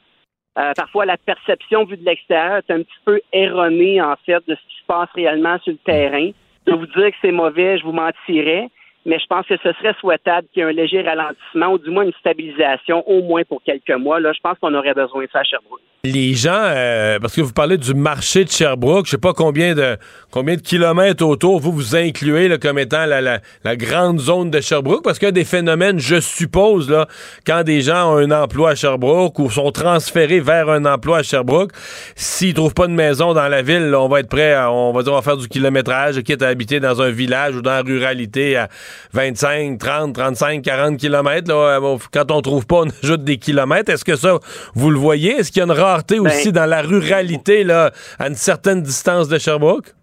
Parfois, 0.76 1.06
la 1.06 1.18
perception 1.18 1.86
vue 1.86 1.98
de 1.98 2.06
l'extérieur 2.06 2.58
est 2.58 2.74
un 2.74 2.82
petit 2.82 3.00
peu 3.06 3.20
erronée, 3.32 4.02
en 4.02 4.16
fait, 4.26 4.42
de 4.48 4.56
ce 4.56 4.62
qui 4.62 4.80
se 4.80 4.86
passe 4.88 5.10
réellement 5.14 5.60
sur 5.60 5.72
le 5.74 5.78
terrain. 5.80 6.32
De 6.66 6.74
vous 6.74 6.88
dire 6.88 7.12
que 7.12 7.18
c'est 7.22 7.32
mauvais, 7.32 7.78
je 7.78 7.84
vous 7.84 7.92
mentirais, 7.92 8.70
mais 9.08 9.20
je 9.20 9.26
pense 9.26 9.48
que 9.48 9.56
ce 9.64 9.72
serait 9.72 9.96
souhaitable 10.00 10.48
qu'il 10.50 10.62
y 10.62 10.66
ait 10.66 10.70
un 10.70 10.74
léger 10.74 11.02
ralentissement 11.02 11.68
ou 11.72 11.78
du 11.80 11.90
moins 11.90 12.04
une 12.04 12.14
stabilisation, 12.20 13.08
au 13.08 13.24
moins 13.24 13.44
pour 13.44 13.64
quelques 13.64 13.90
mois. 13.92 14.20
Là, 14.20 14.34
je 14.34 14.42
pense 14.42 14.60
qu'on 14.60 14.74
aurait 14.74 14.94
besoin 14.94 15.24
de 15.24 15.30
ça 15.32 15.40
à 15.40 15.44
Sherbrooke. 15.44 15.87
Les 16.04 16.36
gens, 16.36 16.52
euh, 16.54 17.20
parce 17.20 17.34
que 17.34 17.42
vous 17.42 17.54
parlez 17.54 17.78
du 17.78 17.94
marché 17.94 18.46
de 18.46 18.50
Sherbrooke, 18.52 19.08
je 19.08 19.12
sais 19.12 19.18
pas 19.18 19.34
combien 19.34 19.74
de 19.74 19.98
combien 20.30 20.56
de 20.56 20.62
kilomètres 20.62 21.26
autour 21.26 21.60
vous 21.60 21.72
vous 21.72 21.96
incluez 21.96 22.48
là, 22.48 22.58
comme 22.58 22.78
étant 22.78 23.06
la, 23.06 23.20
la, 23.20 23.40
la 23.64 23.76
grande 23.76 24.20
zone 24.20 24.52
de 24.52 24.62
Sherbrooke, 24.62 25.04
parce 25.04 25.18
qu'il 25.18 25.26
y 25.26 25.30
a 25.30 25.32
des 25.32 25.44
phénomènes, 25.44 26.00
je 26.00 26.20
suppose, 26.20 26.90
là, 26.90 27.08
quand 27.46 27.64
des 27.64 27.82
gens 27.82 28.14
ont 28.14 28.18
un 28.18 28.32
emploi 28.32 28.72
à 28.72 28.76
Sherbrooke 28.76 29.40
ou 29.40 29.50
sont 29.50 29.72
transférés 29.72 30.40
vers 30.40 30.70
un 30.70 30.86
emploi 30.86 31.20
à 31.20 31.24
Sherbrooke, 31.24 31.72
s'ils 32.16 32.54
trouvent 32.54 32.76
pas 32.76 32.88
de 32.88 32.94
maison 32.94 33.34
dans 33.34 33.48
la 33.48 33.62
ville, 33.64 33.90
là, 33.90 34.00
on 34.00 34.08
va 34.08 34.20
être 34.20 34.30
prêt, 34.30 34.54
à, 34.54 34.72
on 34.72 34.94
va 34.94 35.02
dire, 35.02 35.14
on 35.14 35.16
va 35.16 35.22
faire 35.24 35.38
du 35.38 35.48
kilométrage, 35.48 36.22
quitte 36.22 36.44
à 36.44 36.48
habiter 36.48 36.80
dans 36.80 37.02
un 37.02 37.10
village 37.10 37.56
ou 37.56 37.62
dans 37.62 37.72
la 37.72 37.82
ruralité 37.82 38.58
à 38.58 38.70
25, 39.14 39.80
30, 39.80 40.14
35, 40.14 40.62
40 40.62 40.98
kilomètres. 40.98 41.50
Là, 41.50 41.80
euh, 41.82 41.98
quand 42.12 42.30
on 42.32 42.42
trouve 42.42 42.68
pas, 42.68 42.84
on 42.84 42.88
ajoute 43.04 43.24
des 43.24 43.38
kilomètres. 43.38 43.92
Est-ce 43.92 44.06
que 44.06 44.16
ça, 44.16 44.38
vous 44.76 44.92
le 44.92 45.00
voyez? 45.00 45.32
Est-ce 45.32 45.52
qu'il 45.52 45.60
y 45.60 45.64
a 45.64 45.66
une 45.66 45.72
rareté 45.88 46.20
aussi 46.20 46.52
dans 46.52 46.66
la 46.66 46.82
ruralité, 46.82 47.64
là, 47.64 47.92
à 48.20 48.28
une 48.28 48.36
certaine 48.36 48.82
distance 48.82 49.28
de 49.28 49.38
Sherbrooke? 49.38 49.94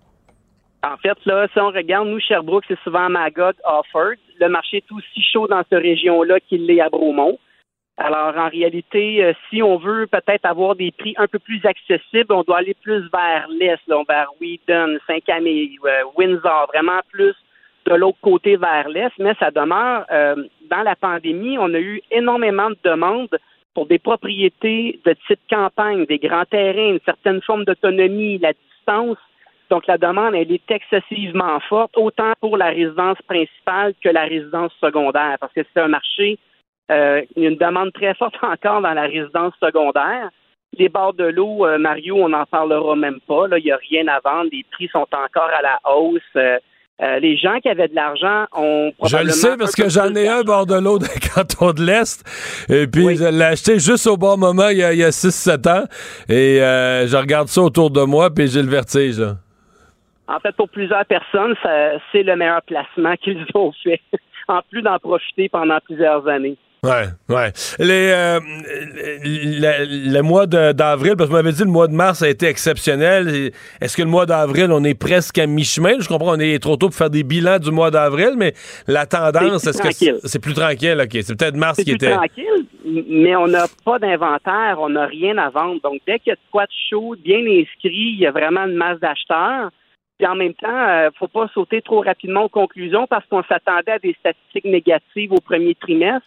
En 0.84 0.96
fait, 0.98 1.16
là, 1.24 1.46
si 1.52 1.58
on 1.58 1.68
regarde, 1.70 2.08
nous, 2.08 2.20
Sherbrooke, 2.20 2.64
c'est 2.68 2.78
souvent 2.80 3.08
Magog, 3.08 3.54
Offord. 3.64 4.16
Le 4.38 4.48
marché 4.48 4.78
est 4.78 4.92
aussi 4.92 5.22
chaud 5.32 5.46
dans 5.46 5.62
cette 5.70 5.82
région-là 5.82 6.40
qu'il 6.40 6.66
l'est 6.66 6.80
à 6.80 6.90
Bromont. 6.90 7.38
Alors, 7.96 8.36
en 8.36 8.48
réalité, 8.48 9.24
euh, 9.24 9.32
si 9.48 9.62
on 9.62 9.78
veut 9.78 10.06
peut-être 10.08 10.44
avoir 10.44 10.74
des 10.74 10.90
prix 10.90 11.14
un 11.16 11.28
peu 11.28 11.38
plus 11.38 11.64
accessibles, 11.64 12.32
on 12.32 12.42
doit 12.42 12.58
aller 12.58 12.74
plus 12.82 13.08
vers 13.12 13.46
l'est, 13.48 13.80
vers 14.08 14.28
Wheaton, 14.40 14.98
Saint-Camille, 15.06 15.78
euh, 15.84 16.02
Windsor, 16.16 16.66
vraiment 16.74 17.00
plus 17.12 17.34
de 17.86 17.94
l'autre 17.94 18.18
côté 18.20 18.56
vers 18.56 18.88
l'est. 18.88 19.12
Mais 19.18 19.34
ça 19.38 19.52
demeure, 19.52 20.04
euh, 20.10 20.34
dans 20.68 20.82
la 20.82 20.96
pandémie, 20.96 21.56
on 21.56 21.72
a 21.72 21.78
eu 21.78 22.00
énormément 22.10 22.70
de 22.70 22.76
demandes 22.82 23.38
pour 23.74 23.86
des 23.86 23.98
propriétés 23.98 25.00
de 25.04 25.14
type 25.26 25.40
campagne, 25.50 26.06
des 26.06 26.18
grands 26.18 26.44
terrains, 26.44 26.92
une 26.92 27.00
certaine 27.04 27.42
forme 27.42 27.64
d'autonomie, 27.64 28.38
la 28.38 28.52
distance. 28.52 29.18
Donc, 29.70 29.86
la 29.86 29.98
demande, 29.98 30.34
elle 30.34 30.52
est 30.52 30.70
excessivement 30.70 31.58
forte, 31.60 31.96
autant 31.96 32.32
pour 32.40 32.56
la 32.56 32.68
résidence 32.68 33.20
principale 33.26 33.94
que 34.02 34.08
la 34.08 34.24
résidence 34.24 34.72
secondaire, 34.80 35.36
parce 35.40 35.52
que 35.52 35.62
c'est 35.62 35.80
un 35.80 35.88
marché, 35.88 36.38
euh, 36.92 37.22
une 37.36 37.56
demande 37.56 37.92
très 37.92 38.14
forte 38.14 38.36
encore 38.42 38.82
dans 38.82 38.94
la 38.94 39.06
résidence 39.06 39.54
secondaire. 39.62 40.30
Les 40.76 40.88
bords 40.88 41.14
de 41.14 41.24
l'eau, 41.24 41.66
euh, 41.66 41.78
Mario, 41.78 42.16
on 42.16 42.28
n'en 42.28 42.46
parlera 42.46 42.96
même 42.96 43.20
pas. 43.26 43.48
Là, 43.48 43.58
il 43.58 43.64
n'y 43.64 43.72
a 43.72 43.76
rien 43.76 44.06
à 44.08 44.20
vendre. 44.20 44.50
Les 44.52 44.64
prix 44.70 44.88
sont 44.88 45.06
encore 45.12 45.50
à 45.56 45.62
la 45.62 45.78
hausse. 45.96 46.20
Euh, 46.36 46.58
euh, 47.02 47.18
les 47.18 47.36
gens 47.36 47.58
qui 47.60 47.68
avaient 47.68 47.88
de 47.88 47.94
l'argent 47.94 48.44
ont 48.52 48.90
Je 48.90 48.96
probablement... 48.96 49.24
le 49.24 49.32
sais 49.32 49.56
parce 49.56 49.74
que 49.74 49.88
j'en 49.88 50.14
ai 50.14 50.28
un 50.28 50.42
bord 50.42 50.64
de 50.64 50.76
l'eau 50.76 50.98
dans 50.98 51.06
le 51.06 51.34
canton 51.34 51.72
de 51.72 51.82
l'Est. 51.82 52.24
Et 52.68 52.86
puis, 52.86 53.16
je 53.16 53.24
l'ai 53.24 53.44
acheté 53.44 53.80
juste 53.80 54.06
au 54.06 54.16
bon 54.16 54.36
moment 54.36 54.68
il 54.68 54.78
y 54.78 54.84
a, 54.84 54.92
il 54.92 55.00
y 55.00 55.04
a 55.04 55.10
6-7 55.10 55.68
ans. 55.68 55.84
Et 56.28 56.62
euh, 56.62 57.06
je 57.08 57.16
regarde 57.16 57.48
ça 57.48 57.62
autour 57.62 57.90
de 57.90 58.02
moi, 58.02 58.30
puis 58.30 58.46
j'ai 58.46 58.62
le 58.62 58.68
vertige. 58.68 59.18
là. 59.18 59.36
En 60.28 60.38
fait, 60.38 60.52
pour 60.52 60.68
plusieurs 60.68 61.04
personnes, 61.04 61.54
c'est 62.12 62.22
le 62.22 62.36
meilleur 62.36 62.62
placement 62.62 63.14
qu'ils 63.16 63.44
ont 63.54 63.72
fait, 63.82 64.00
en 64.48 64.60
plus 64.70 64.80
d'en 64.80 64.98
profiter 64.98 65.48
pendant 65.48 65.78
plusieurs 65.84 66.26
années. 66.28 66.56
Ouais, 66.84 67.06
ouais. 67.30 67.50
Les, 67.78 68.10
euh, 68.12 68.40
le, 69.24 70.12
le 70.12 70.20
mois 70.22 70.46
d'avril, 70.46 71.14
parce 71.16 71.30
que 71.30 71.34
vous 71.34 71.42
m'avez 71.42 71.52
dit 71.52 71.64
le 71.64 71.70
mois 71.70 71.88
de 71.88 71.94
mars 71.94 72.22
a 72.22 72.28
été 72.28 72.46
exceptionnel. 72.46 73.52
Est-ce 73.80 73.96
que 73.96 74.02
le 74.02 74.08
mois 74.08 74.26
d'avril, 74.26 74.70
on 74.70 74.84
est 74.84 74.94
presque 74.94 75.38
à 75.38 75.46
mi-chemin? 75.46 75.98
Je 76.00 76.08
comprends, 76.08 76.36
on 76.36 76.40
est 76.40 76.62
trop 76.62 76.76
tôt 76.76 76.88
pour 76.88 76.94
faire 76.94 77.08
des 77.10 77.22
bilans 77.22 77.58
du 77.58 77.70
mois 77.70 77.90
d'avril, 77.90 78.34
mais 78.36 78.52
la 78.86 79.06
tendance, 79.06 79.66
est-ce 79.66 79.80
que 79.80 80.28
c'est 80.28 80.38
plus 80.38 80.52
tranquille? 80.52 81.00
OK, 81.02 81.10
c'est 81.22 81.38
peut-être 81.38 81.56
mars 81.56 81.76
C'est 81.76 81.84
qui 81.84 81.96
plus 81.96 82.06
était... 82.06 82.14
tranquille, 82.14 82.66
mais 83.08 83.34
on 83.34 83.48
n'a 83.48 83.66
pas 83.84 83.98
d'inventaire, 83.98 84.76
on 84.78 84.90
n'a 84.90 85.06
rien 85.06 85.38
à 85.38 85.48
vendre. 85.48 85.80
Donc, 85.82 86.00
dès 86.06 86.18
qu'il 86.18 86.30
y 86.30 86.32
a 86.32 86.36
de 86.36 86.40
quoi 86.52 86.64
de 86.64 86.72
chaud, 86.90 87.16
bien 87.24 87.40
inscrit, 87.40 88.12
il 88.14 88.18
y 88.20 88.26
a 88.26 88.30
vraiment 88.30 88.64
une 88.66 88.76
masse 88.76 89.00
d'acheteurs. 89.00 89.70
Puis 90.18 90.28
en 90.28 90.36
même 90.36 90.54
temps, 90.54 90.68
euh, 90.68 91.10
faut 91.18 91.26
pas 91.28 91.48
sauter 91.54 91.82
trop 91.82 92.00
rapidement 92.02 92.44
aux 92.44 92.48
conclusions 92.48 93.06
parce 93.08 93.24
qu'on 93.26 93.42
s'attendait 93.42 93.92
à 93.92 93.98
des 93.98 94.14
statistiques 94.20 94.64
négatives 94.64 95.32
au 95.32 95.40
premier 95.40 95.74
trimestre. 95.74 96.26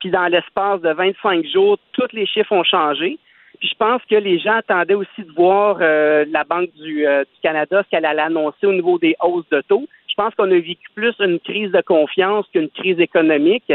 Puis 0.00 0.10
dans 0.10 0.26
l'espace 0.26 0.80
de 0.80 0.90
25 0.90 1.44
jours, 1.46 1.78
tous 1.92 2.08
les 2.12 2.26
chiffres 2.26 2.52
ont 2.52 2.64
changé. 2.64 3.18
Puis 3.58 3.68
je 3.68 3.76
pense 3.76 4.00
que 4.08 4.14
les 4.14 4.38
gens 4.38 4.56
attendaient 4.56 4.94
aussi 4.94 5.22
de 5.22 5.32
voir 5.32 5.78
euh, 5.80 6.24
la 6.30 6.44
Banque 6.44 6.70
du, 6.74 7.06
euh, 7.06 7.24
du 7.24 7.40
Canada, 7.42 7.82
ce 7.82 7.90
qu'elle 7.90 8.04
allait 8.04 8.22
annoncer 8.22 8.66
au 8.66 8.72
niveau 8.72 8.98
des 8.98 9.16
hausses 9.20 9.48
de 9.50 9.60
taux. 9.62 9.86
Je 10.08 10.14
pense 10.14 10.34
qu'on 10.34 10.50
a 10.50 10.54
vécu 10.54 10.88
plus 10.94 11.14
une 11.18 11.40
crise 11.40 11.72
de 11.72 11.80
confiance 11.80 12.46
qu'une 12.52 12.70
crise 12.70 13.00
économique. 13.00 13.72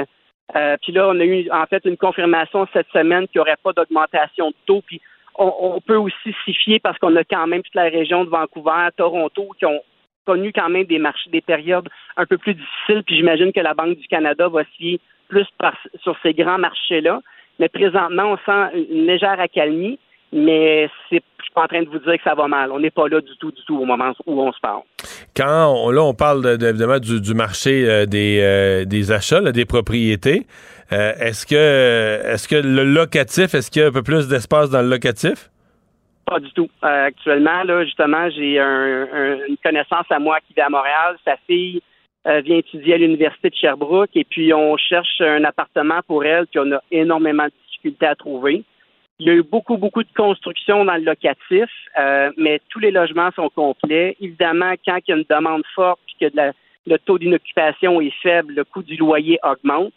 Euh, 0.55 0.77
puis 0.81 0.93
là, 0.93 1.09
on 1.09 1.19
a 1.19 1.25
eu 1.25 1.49
en 1.51 1.65
fait 1.65 1.83
une 1.85 1.97
confirmation 1.97 2.67
cette 2.71 2.89
semaine 2.93 3.27
qu'il 3.27 3.39
n'y 3.39 3.41
aurait 3.41 3.57
pas 3.61 3.73
d'augmentation 3.73 4.49
de 4.49 4.55
taux. 4.65 4.81
Puis 4.85 5.01
on, 5.35 5.53
on 5.59 5.81
peut 5.81 5.97
aussi 5.97 6.35
s'y 6.45 6.53
fier 6.53 6.79
parce 6.79 6.97
qu'on 6.99 7.15
a 7.17 7.23
quand 7.23 7.47
même 7.47 7.63
toute 7.63 7.75
la 7.75 7.89
région 7.89 8.23
de 8.23 8.29
Vancouver, 8.29 8.89
Toronto, 8.95 9.49
qui 9.57 9.65
ont 9.65 9.81
connu 10.25 10.53
quand 10.53 10.69
même 10.69 10.85
des 10.85 10.99
marchés, 10.99 11.29
des 11.29 11.41
périodes 11.41 11.89
un 12.15 12.25
peu 12.25 12.37
plus 12.37 12.53
difficiles. 12.53 13.03
Puis 13.05 13.17
j'imagine 13.17 13.51
que 13.51 13.59
la 13.59 13.73
Banque 13.73 13.97
du 13.97 14.07
Canada 14.07 14.47
va 14.47 14.63
fier 14.63 14.99
plus 15.27 15.47
par, 15.57 15.75
sur 16.01 16.15
ces 16.23 16.33
grands 16.33 16.57
marchés-là. 16.57 17.21
Mais 17.59 17.69
présentement, 17.69 18.33
on 18.33 18.37
sent 18.37 18.85
une 18.89 19.05
légère 19.05 19.39
accalmie, 19.39 19.99
mais 20.31 20.89
c'est, 21.09 21.21
suis 21.43 21.53
pas 21.53 21.63
en 21.63 21.67
train 21.67 21.83
de 21.83 21.89
vous 21.89 21.99
dire 21.99 22.17
que 22.17 22.23
ça 22.23 22.33
va 22.33 22.47
mal. 22.47 22.71
On 22.71 22.79
n'est 22.79 22.89
pas 22.89 23.07
là 23.07 23.21
du 23.21 23.37
tout, 23.39 23.51
du 23.51 23.63
tout 23.65 23.77
au 23.77 23.85
moment 23.85 24.11
où 24.25 24.41
on 24.41 24.51
se 24.51 24.59
parle. 24.59 24.81
Quand 25.35 25.73
on, 25.75 25.91
là, 25.91 26.01
on 26.01 26.13
parle 26.13 26.43
de, 26.43 26.55
de, 26.55 26.67
évidemment 26.67 26.99
du, 26.99 27.21
du 27.21 27.33
marché 27.33 27.87
euh, 27.87 28.05
des, 28.05 28.39
euh, 28.41 28.85
des 28.85 29.11
achats, 29.11 29.41
là, 29.41 29.51
des 29.51 29.65
propriétés, 29.65 30.47
euh, 30.91 31.13
est-ce 31.19 31.45
que 31.45 31.55
est-ce 31.55 32.47
que 32.47 32.55
le 32.55 32.83
locatif, 32.83 33.53
est-ce 33.53 33.69
qu'il 33.69 33.81
y 33.81 33.85
a 33.85 33.89
un 33.89 33.91
peu 33.91 34.03
plus 34.03 34.27
d'espace 34.27 34.69
dans 34.69 34.81
le 34.81 34.89
locatif? 34.89 35.49
Pas 36.25 36.39
du 36.39 36.51
tout. 36.53 36.69
Actuellement, 36.81 37.63
là, 37.63 37.83
justement, 37.83 38.29
j'ai 38.29 38.59
un, 38.59 39.07
un, 39.13 39.37
une 39.47 39.57
connaissance 39.63 40.05
à 40.09 40.19
moi 40.19 40.39
qui 40.47 40.53
vit 40.53 40.61
à 40.61 40.69
Montréal. 40.69 41.17
Sa 41.25 41.35
fille 41.47 41.81
euh, 42.27 42.41
vient 42.41 42.57
étudier 42.57 42.93
à 42.93 42.97
l'Université 42.97 43.49
de 43.49 43.55
Sherbrooke 43.55 44.15
et 44.15 44.23
puis 44.23 44.53
on 44.53 44.77
cherche 44.77 45.19
un 45.19 45.43
appartement 45.43 45.99
pour 46.07 46.23
elle, 46.23 46.47
puis 46.47 46.59
on 46.59 46.71
a 46.71 46.81
énormément 46.91 47.45
de 47.45 47.51
difficultés 47.67 48.05
à 48.05 48.15
trouver. 48.15 48.63
Il 49.19 49.27
y 49.27 49.29
a 49.29 49.33
eu 49.33 49.43
beaucoup, 49.43 49.77
beaucoup 49.77 50.03
de 50.03 50.13
construction 50.15 50.85
dans 50.85 50.95
le 50.95 51.03
locatif, 51.03 51.69
euh, 51.99 52.31
mais 52.37 52.59
tous 52.69 52.79
les 52.79 52.91
logements 52.91 53.29
sont 53.35 53.49
complets. 53.49 54.17
Évidemment, 54.19 54.73
quand 54.85 54.97
il 55.07 55.11
y 55.11 55.13
a 55.13 55.17
une 55.17 55.25
demande 55.29 55.63
forte 55.75 55.99
puis 56.05 56.29
que 56.29 56.35
le 56.85 56.97
taux 56.99 57.19
d'inoccupation 57.19 58.01
est 58.01 58.13
faible, 58.21 58.53
le 58.53 58.63
coût 58.63 58.83
du 58.83 58.95
loyer 58.95 59.39
augmente. 59.43 59.93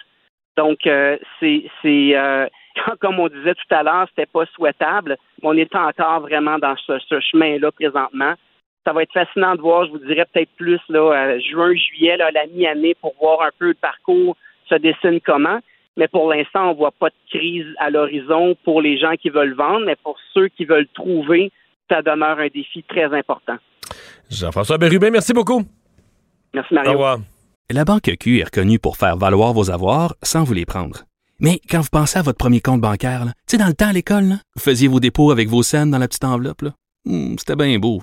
Donc, 0.57 0.87
euh, 0.87 1.17
c'est, 1.41 1.65
c'est 1.83 2.17
euh, 2.17 2.47
comme 3.01 3.19
on 3.19 3.29
disait 3.29 3.55
tout 3.55 3.75
à 3.75 3.83
l'heure, 3.83 4.07
c'était 4.11 4.31
pas 4.31 4.47
souhaitable. 4.47 5.17
Mais 5.43 5.49
on 5.49 5.55
est 5.55 5.75
encore 5.75 6.21
vraiment 6.21 6.59
dans 6.59 6.77
ce, 6.77 6.99
ce 6.99 7.21
chemin-là 7.21 7.73
présentement. 7.73 8.35
Ça 8.87 8.93
va 8.93 9.03
être 9.03 9.13
fascinant 9.13 9.57
de 9.57 9.61
voir, 9.61 9.85
je 9.87 9.91
vous 9.91 9.99
dirais 9.99 10.25
peut-être 10.33 10.51
plus 10.57 10.79
là, 10.89 11.39
juin, 11.41 11.75
juillet, 11.75 12.17
là, 12.17 12.31
la 12.31 12.47
mi-année, 12.47 12.95
pour 13.01 13.15
voir 13.21 13.43
un 13.43 13.51
peu 13.59 13.67
le 13.69 13.75
parcours 13.75 14.37
se 14.69 14.77
dessine 14.77 15.21
comment. 15.27 15.59
Mais 15.97 16.07
pour 16.07 16.31
l'instant, 16.33 16.71
on 16.71 16.75
voit 16.75 16.93
pas 16.93 17.09
de 17.09 17.15
crise 17.29 17.67
à 17.81 17.91
l'horizon 17.91 18.57
pour 18.65 18.81
les 18.81 18.97
gens 18.97 19.15
qui 19.21 19.29
veulent 19.29 19.55
vendre, 19.55 19.87
mais 19.87 19.97
pour 19.97 20.17
ceux 20.33 20.47
qui 20.49 20.65
veulent 20.65 20.87
trouver, 20.95 21.51
ça 21.91 22.01
demeure 22.03 22.39
un 22.39 22.47
défi 22.47 22.85
très 22.85 23.13
important. 23.13 23.57
Jean-François 24.31 24.79
Bérubin, 24.79 25.11
merci 25.11 25.33
beaucoup. 25.33 25.65
Merci 26.55 26.75
Mario. 26.75 26.91
Au 26.91 26.93
revoir. 26.95 27.19
La 27.71 27.85
Banque 27.85 28.13
Q 28.21 28.39
est 28.39 28.45
reconnue 28.45 28.79
pour 28.79 28.97
faire 28.97 29.17
valoir 29.17 29.53
vos 29.53 29.73
avoirs 29.73 30.15
sans 30.23 30.45
vous 30.45 30.55
les 30.55 30.65
prendre. 30.65 31.01
Mais 31.41 31.61
quand 31.69 31.81
vous 31.81 31.89
pensez 31.91 32.19
à 32.19 32.23
votre 32.23 32.39
premier 32.39 32.61
compte 32.61 32.81
bancaire, 32.81 33.25
tu 33.25 33.33
sais, 33.49 33.59
dans 33.59 33.67
le 33.67 33.75
temps 33.75 33.89
à 33.89 33.93
l'école, 33.93 34.37
vous 34.55 34.63
faisiez 34.63 34.87
vos 34.87 35.01
dépôts 35.01 35.33
avec 35.33 35.49
vos 35.49 35.65
scènes 35.65 35.91
dans 35.91 35.99
la 35.99 36.07
petite 36.07 36.25
enveloppe. 36.25 36.63
Hmm, 37.05 37.35
C'était 37.37 37.57
bien 37.57 37.77
beau. 37.79 38.03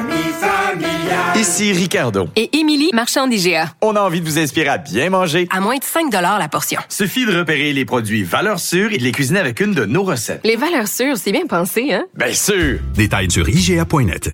Ici 1.41 1.73
Ricardo. 1.73 2.27
Et 2.35 2.55
Émilie, 2.59 2.91
marchand 2.93 3.25
d'IGA. 3.25 3.73
On 3.81 3.95
a 3.95 4.01
envie 4.01 4.21
de 4.21 4.25
vous 4.27 4.37
inspirer 4.37 4.67
à 4.67 4.77
bien 4.77 5.09
manger. 5.09 5.47
À 5.49 5.59
moins 5.59 5.75
de 5.75 5.83
5 5.83 6.11
la 6.11 6.47
portion. 6.47 6.79
Suffit 6.87 7.25
de 7.25 7.35
repérer 7.35 7.73
les 7.73 7.83
produits 7.83 8.21
valeurs 8.21 8.59
sûres 8.59 8.93
et 8.93 8.99
de 8.99 9.03
les 9.03 9.11
cuisiner 9.11 9.39
avec 9.39 9.59
une 9.59 9.73
de 9.73 9.85
nos 9.85 10.03
recettes. 10.03 10.41
Les 10.43 10.55
valeurs 10.55 10.87
sûres, 10.87 11.17
c'est 11.17 11.31
bien 11.31 11.47
pensé, 11.47 11.93
hein? 11.93 12.03
Bien 12.15 12.31
sûr! 12.31 12.77
Détails 12.93 13.31
sur 13.31 13.49
IGA.net. 13.49 14.29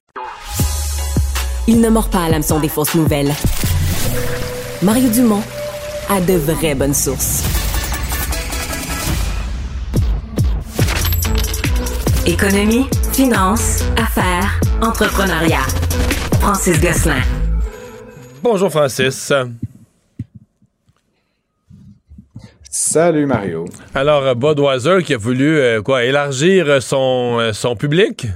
Il 1.70 1.80
ne 1.80 1.88
mord 1.88 2.10
pas 2.10 2.26
à 2.26 2.30
l'hameçon 2.30 2.60
des 2.60 2.68
fausses 2.68 2.96
nouvelles. 2.96 3.34
Mario 4.82 5.08
Dumont 5.08 5.44
a 6.10 6.20
de 6.20 6.34
vraies 6.34 6.76
bonnes 6.76 6.94
sources. 6.94 7.42
Économie, 12.26 12.86
finance, 13.14 13.86
affaires, 13.96 14.60
entrepreneuriat. 14.82 15.64
Francis 16.48 16.80
Gosselin. 16.80 17.22
Bonjour 18.42 18.72
Francis. 18.72 19.34
Salut 22.70 23.26
Mario. 23.26 23.66
Alors, 23.94 24.24
euh, 24.24 24.34
Budweiser 24.34 25.04
qui 25.04 25.14
a 25.14 25.18
voulu 25.18 25.58
euh, 25.58 25.82
quoi 25.82 26.06
élargir 26.06 26.82
son, 26.82 27.40
euh, 27.42 27.52
son 27.52 27.76
public? 27.76 28.28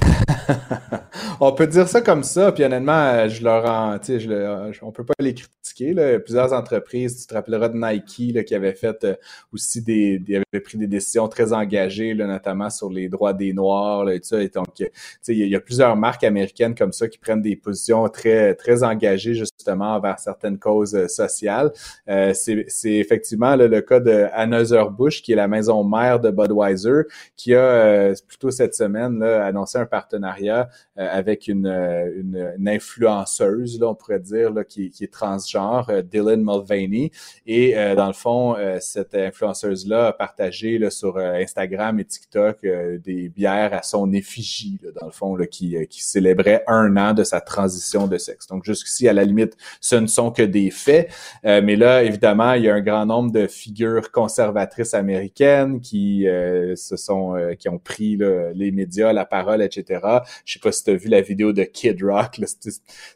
on 1.40 1.52
peut 1.52 1.66
dire 1.66 1.88
ça 1.88 2.00
comme 2.00 2.22
ça, 2.22 2.52
puis 2.52 2.64
honnêtement, 2.64 3.28
je 3.28 3.42
leur 3.42 3.64
en, 3.64 3.98
je 4.02 4.28
le, 4.28 4.72
on 4.82 4.92
peut 4.92 5.04
pas 5.04 5.14
les 5.18 5.34
critiquer. 5.34 5.94
Plusieurs 6.18 6.52
entreprises, 6.52 7.20
tu 7.20 7.26
te 7.26 7.34
rappelleras 7.34 7.68
de 7.68 7.76
Nike 7.76 8.44
qui 8.44 8.54
avait 8.54 8.74
fait 8.74 9.04
euh, 9.04 9.14
aussi 9.52 9.82
des, 9.82 10.22
avait 10.52 10.60
pris 10.60 10.78
des 10.78 10.86
décisions 10.86 11.28
très 11.28 11.52
engagées, 11.52 12.14
là, 12.14 12.26
notamment 12.26 12.70
sur 12.70 12.90
les 12.90 13.08
droits 13.08 13.32
des 13.32 13.52
Noirs, 13.52 14.10
et 14.10 14.20
tout 14.20 14.28
ça. 14.28 14.42
Et 14.42 14.48
donc, 14.48 14.68
sais, 14.76 15.36
il 15.36 15.48
y, 15.48 15.56
a 15.56 15.60
plusieurs 15.60 15.96
marques 15.96 16.24
américaines 16.24 16.74
comme 16.74 16.92
ça 16.92 17.08
qui 17.08 17.18
prennent 17.18 17.42
des 17.42 17.56
positions 17.56 18.08
très, 18.08 18.56
engagées 18.82 19.34
justement 19.34 19.94
envers 19.94 20.18
certaines 20.18 20.58
causes 20.58 20.94
euh, 20.94 21.08
sociales. 21.08 21.72
Euh, 22.08 22.32
c'est, 22.34 22.66
effectivement 22.84 23.56
le 23.56 23.80
cas 23.80 24.00
de 24.00 24.26
Anheuser-Busch, 24.32 25.22
qui 25.22 25.32
est 25.32 25.36
la 25.36 25.48
maison 25.48 25.84
mère 25.84 26.20
de 26.20 26.30
Budweiser, 26.30 27.02
qui 27.36 27.54
a 27.54 27.60
euh, 27.60 28.14
plutôt 28.26 28.50
cette 28.50 28.74
semaine 28.74 29.22
annoncé 29.22 29.78
un 29.78 29.86
partenariat 29.90 30.70
avec 31.08 31.48
une, 31.48 31.66
une, 31.66 32.54
une, 32.58 32.68
influenceuse, 32.68 33.80
là, 33.80 33.88
on 33.88 33.94
pourrait 33.94 34.20
dire, 34.20 34.52
là, 34.52 34.64
qui, 34.64 34.90
qui 34.90 35.04
est 35.04 35.12
transgenre, 35.12 35.88
euh, 35.88 36.02
Dylan 36.02 36.42
Mulvaney. 36.42 37.10
Et 37.46 37.76
euh, 37.76 37.94
dans 37.94 38.06
le 38.06 38.12
fond, 38.12 38.56
cette 38.80 39.14
influenceuse-là 39.14 40.08
a 40.08 40.12
partagé 40.12 40.78
là, 40.78 40.90
sur 40.90 41.16
Instagram 41.18 41.98
et 42.00 42.04
TikTok 42.04 42.58
des 42.62 43.28
bières 43.28 43.72
à 43.72 43.82
son 43.82 44.12
effigie, 44.12 44.78
là, 44.82 44.90
dans 45.00 45.06
le 45.06 45.12
fond, 45.12 45.36
là, 45.36 45.46
qui, 45.46 45.76
qui 45.88 46.02
célébrait 46.02 46.64
un 46.66 46.96
an 46.96 47.14
de 47.14 47.24
sa 47.24 47.40
transition 47.40 48.06
de 48.06 48.18
sexe. 48.18 48.46
Donc 48.46 48.64
jusqu'ici, 48.64 49.08
à 49.08 49.12
la 49.12 49.24
limite, 49.24 49.56
ce 49.80 49.96
ne 49.96 50.06
sont 50.06 50.30
que 50.30 50.42
des 50.42 50.70
faits. 50.70 51.10
mais 51.44 51.76
là, 51.76 52.02
évidemment, 52.02 52.52
il 52.54 52.64
y 52.64 52.68
a 52.68 52.74
un 52.74 52.80
grand 52.80 53.06
nombre 53.06 53.32
de 53.32 53.46
figures 53.46 54.10
conservatrices 54.10 54.94
américaines 54.94 55.80
qui 55.80 56.26
se 56.74 56.96
sont, 56.96 57.36
qui 57.58 57.68
ont 57.68 57.78
pris 57.78 58.16
là, 58.16 58.50
les 58.54 58.70
médias, 58.70 59.12
la 59.12 59.24
parole, 59.24 59.62
etc. 59.62 60.00
Je 60.44 60.54
sais 60.54 60.60
pas 60.60 60.72
si 60.72 60.84
vu 60.96 61.08
la 61.08 61.20
vidéo 61.20 61.52
de 61.52 61.64
Kid 61.64 62.02
Rock. 62.02 62.40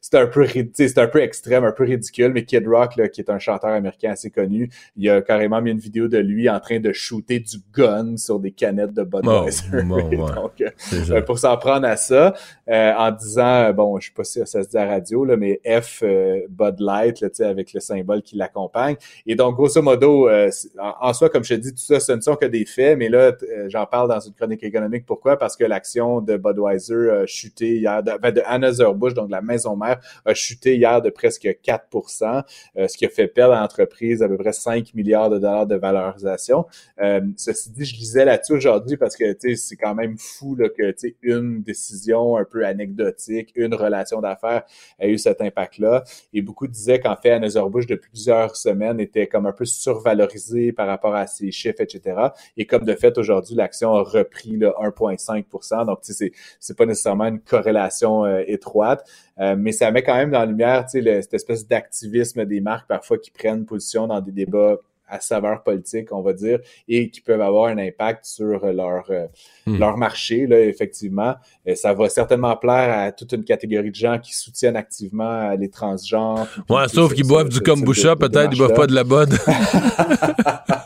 C'est 0.01 0.15
un 0.15 0.27
peu 0.27 0.47
c'est 0.75 0.99
un 0.99 1.07
peu 1.07 1.21
extrême, 1.21 1.65
un 1.65 1.73
peu 1.73 1.85
ridicule, 1.85 2.33
mais 2.33 2.45
Kid 2.45 2.67
Rock, 2.67 2.97
là, 2.97 3.09
qui 3.09 3.21
est 3.21 3.31
un 3.31 3.39
chanteur 3.39 3.71
américain 3.71 4.13
assez 4.13 4.31
connu, 4.31 4.71
il 4.97 5.09
a 5.11 5.23
carrément 5.23 5.61
mis 5.61 5.71
une 5.71 5.79
vidéo 5.79 6.09
de 6.09 6.19
lui 6.19 6.49
en 6.49 6.61
train 6.61 6.81
de 6.81 6.93
shooter 6.93 7.41
du 7.41 7.57
gun 7.73 8.17
sur 8.17 8.39
des 8.39 8.51
canettes 8.51 8.95
de 8.95 9.03
Budweiser. 9.03 9.65
Oh, 9.73 9.83
bon, 9.85 10.09
ouais. 10.09 10.17
Donc, 10.35 10.63
euh, 10.63 11.23
pour 11.23 11.39
s'en 11.39 11.57
prendre 11.57 11.87
à 11.87 11.97
ça, 11.97 12.35
euh, 12.69 12.93
en 12.97 13.11
disant, 13.11 13.73
bon, 13.73 14.01
je 14.01 14.07
sais 14.07 14.13
pas 14.15 14.25
si 14.25 14.41
ça 14.47 14.63
se 14.63 14.69
dit 14.69 14.77
à 14.77 14.85
la 14.85 14.93
radio, 14.93 15.25
là, 15.25 15.37
mais 15.37 15.61
F 15.65 16.03
euh, 16.03 16.41
Bud 16.49 16.77
Light, 16.79 17.21
là, 17.21 17.29
avec 17.47 17.73
le 17.73 17.81
symbole 17.81 18.23
qui 18.23 18.37
l'accompagne. 18.37 18.97
Et 19.27 19.35
donc, 19.35 19.57
grosso 19.57 19.83
modo, 19.83 20.29
euh, 20.29 20.51
en, 20.79 21.09
en, 21.09 21.13
soi, 21.13 21.29
comme 21.29 21.45
je 21.45 21.55
te 21.55 21.61
dis, 21.61 21.71
tout 21.73 21.83
ça, 21.83 22.01
ce 22.01 22.13
ne 22.13 22.21
sont 22.21 22.37
que 22.37 22.47
des 22.47 22.65
faits, 22.65 22.99
mais 22.99 23.09
là, 23.09 23.33
j'en 23.69 23.87
parle 23.87 24.09
dans 24.09 24.21
une 24.21 24.33
chronique 24.33 24.63
économique. 24.63 25.05
Pourquoi? 25.07 25.39
Parce 25.39 25.57
que 25.57 25.65
l'action 25.65 26.21
de 26.21 26.37
Budweiser 26.37 27.11
a 27.11 27.27
chuté 27.27 27.64
hier 27.69 28.03
de, 28.03 28.13
ben, 28.21 28.31
de 28.31 28.43
Anheuser-Busch, 28.45 29.15
donc 29.15 29.31
la 29.31 29.41
maison 29.41 29.77
mère, 29.77 30.01
a 30.25 30.35
chuté 30.35 30.77
hier 30.77 31.01
de 31.03 31.11
presque 31.11 31.45
4% 31.45 32.43
euh, 32.77 32.89
ce 32.89 32.97
qui 32.97 33.07
a 33.07 33.09
fait 33.09 33.29
perdre 33.29 33.55
à 33.55 33.61
l'entreprise 33.61 34.23
à 34.23 34.29
peu 34.29 34.37
près 34.37 34.53
5 34.53 34.95
milliards 34.95 35.31
de 35.31 35.39
dollars 35.39 35.67
de 35.67 35.77
valorisation. 35.77 36.67
Euh, 37.01 37.21
ceci 37.37 37.71
dit, 37.71 37.85
je 37.85 37.97
lisais 37.97 38.25
là-dessus 38.25 38.55
aujourd'hui 38.55 38.97
parce 38.97 39.17
que 39.17 39.25
c'est 39.57 39.77
quand 39.77 39.95
même 39.95 40.17
fou 40.19 40.55
là, 40.57 40.69
que 40.69 40.95
une 41.23 41.63
décision 41.63 42.37
un 42.37 42.45
peu 42.45 42.65
anecdotique, 42.65 43.53
une 43.57 43.75
relation 43.75 44.21
d'affaires 44.21 44.63
a 45.01 45.07
eu 45.07 45.19
cet 45.19 45.41
impact-là. 45.41 46.05
Et 46.33 46.43
beaucoup 46.43 46.67
disaient 46.67 47.01
qu'en 47.01 47.17
fait, 47.17 47.31
Anheuser-Busch, 47.33 47.87
depuis 47.87 48.11
plusieurs 48.11 48.57
semaines, 48.57 49.01
était 49.01 49.27
comme 49.27 49.47
un 49.47 49.53
peu 49.53 49.65
survalorisé 49.65 50.73
par 50.73 50.87
rapport 50.87 51.15
à 51.15 51.27
ses 51.27 51.51
chiffres, 51.51 51.81
etc. 51.81 52.29
Et 52.57 52.67
comme 52.67 52.85
de 52.85 52.95
fait, 52.95 53.17
aujourd'hui, 53.19 53.55
l'action 53.55 53.95
a 53.95 54.03
repris 54.03 54.57
1,5% 54.59 55.87
Donc, 55.87 56.01
c'est 56.03 56.77
pas 56.77 56.87
nécessairement 56.87 57.27
une 57.27 57.41
corrélation 57.45 58.25
euh, 58.25 58.43
étroite, 58.47 59.09
euh, 59.41 59.55
mais 59.59 59.73
ça 59.73 59.91
met 59.91 60.03
quand 60.03 60.15
même 60.15 60.31
dans 60.31 60.41
la 60.41 60.47
lumière 60.47 60.87
cette 60.89 61.35
espèce 61.35 61.67
d'activisme 61.67 62.45
des 62.45 62.61
marques 62.61 62.89
parfois 62.89 63.19
qui 63.19 63.31
prennent 63.31 63.65
position 63.65 64.07
dans 64.07 64.21
des 64.21 64.33
débats 64.33 64.77
à 65.07 65.21
saveur 65.21 65.63
politique, 65.63 66.13
on 66.13 66.23
va 66.23 66.33
dire, 66.33 66.61
et 66.89 67.11
qui 67.11 67.21
peuvent 67.21 67.41
avoir 67.41 67.67
un 67.67 67.79
impact 67.79 68.25
sur 68.25 68.65
leur, 68.67 69.05
euh, 69.11 69.27
hmm. 69.67 69.79
leur 69.79 69.97
marché, 69.99 70.47
là, 70.47 70.61
effectivement. 70.61 71.35
Et 71.67 71.77
ça 71.77 71.93
va 71.93 72.09
certainement 72.09 72.57
plaire 72.57 72.99
à 72.99 73.13
toute 73.13 73.33
une 73.33 73.45
catégorie 73.45 73.91
de 73.91 73.95
gens 73.95 74.19
qui 74.19 74.35
soutiennent 74.35 74.77
activement 74.77 75.51
les 75.53 75.69
transgenres. 75.69 76.47
Ouais, 76.71 76.89
sauf 76.89 77.13
qu'ils 77.13 77.27
boivent 77.27 77.51
du 77.51 77.61
kombucha, 77.61 78.17
peut-être, 78.17 78.51
ils 78.53 78.59
boivent 78.59 78.75
pas 78.75 78.87
de 78.87 78.95
la 78.95 79.05
bonne. 79.05 79.31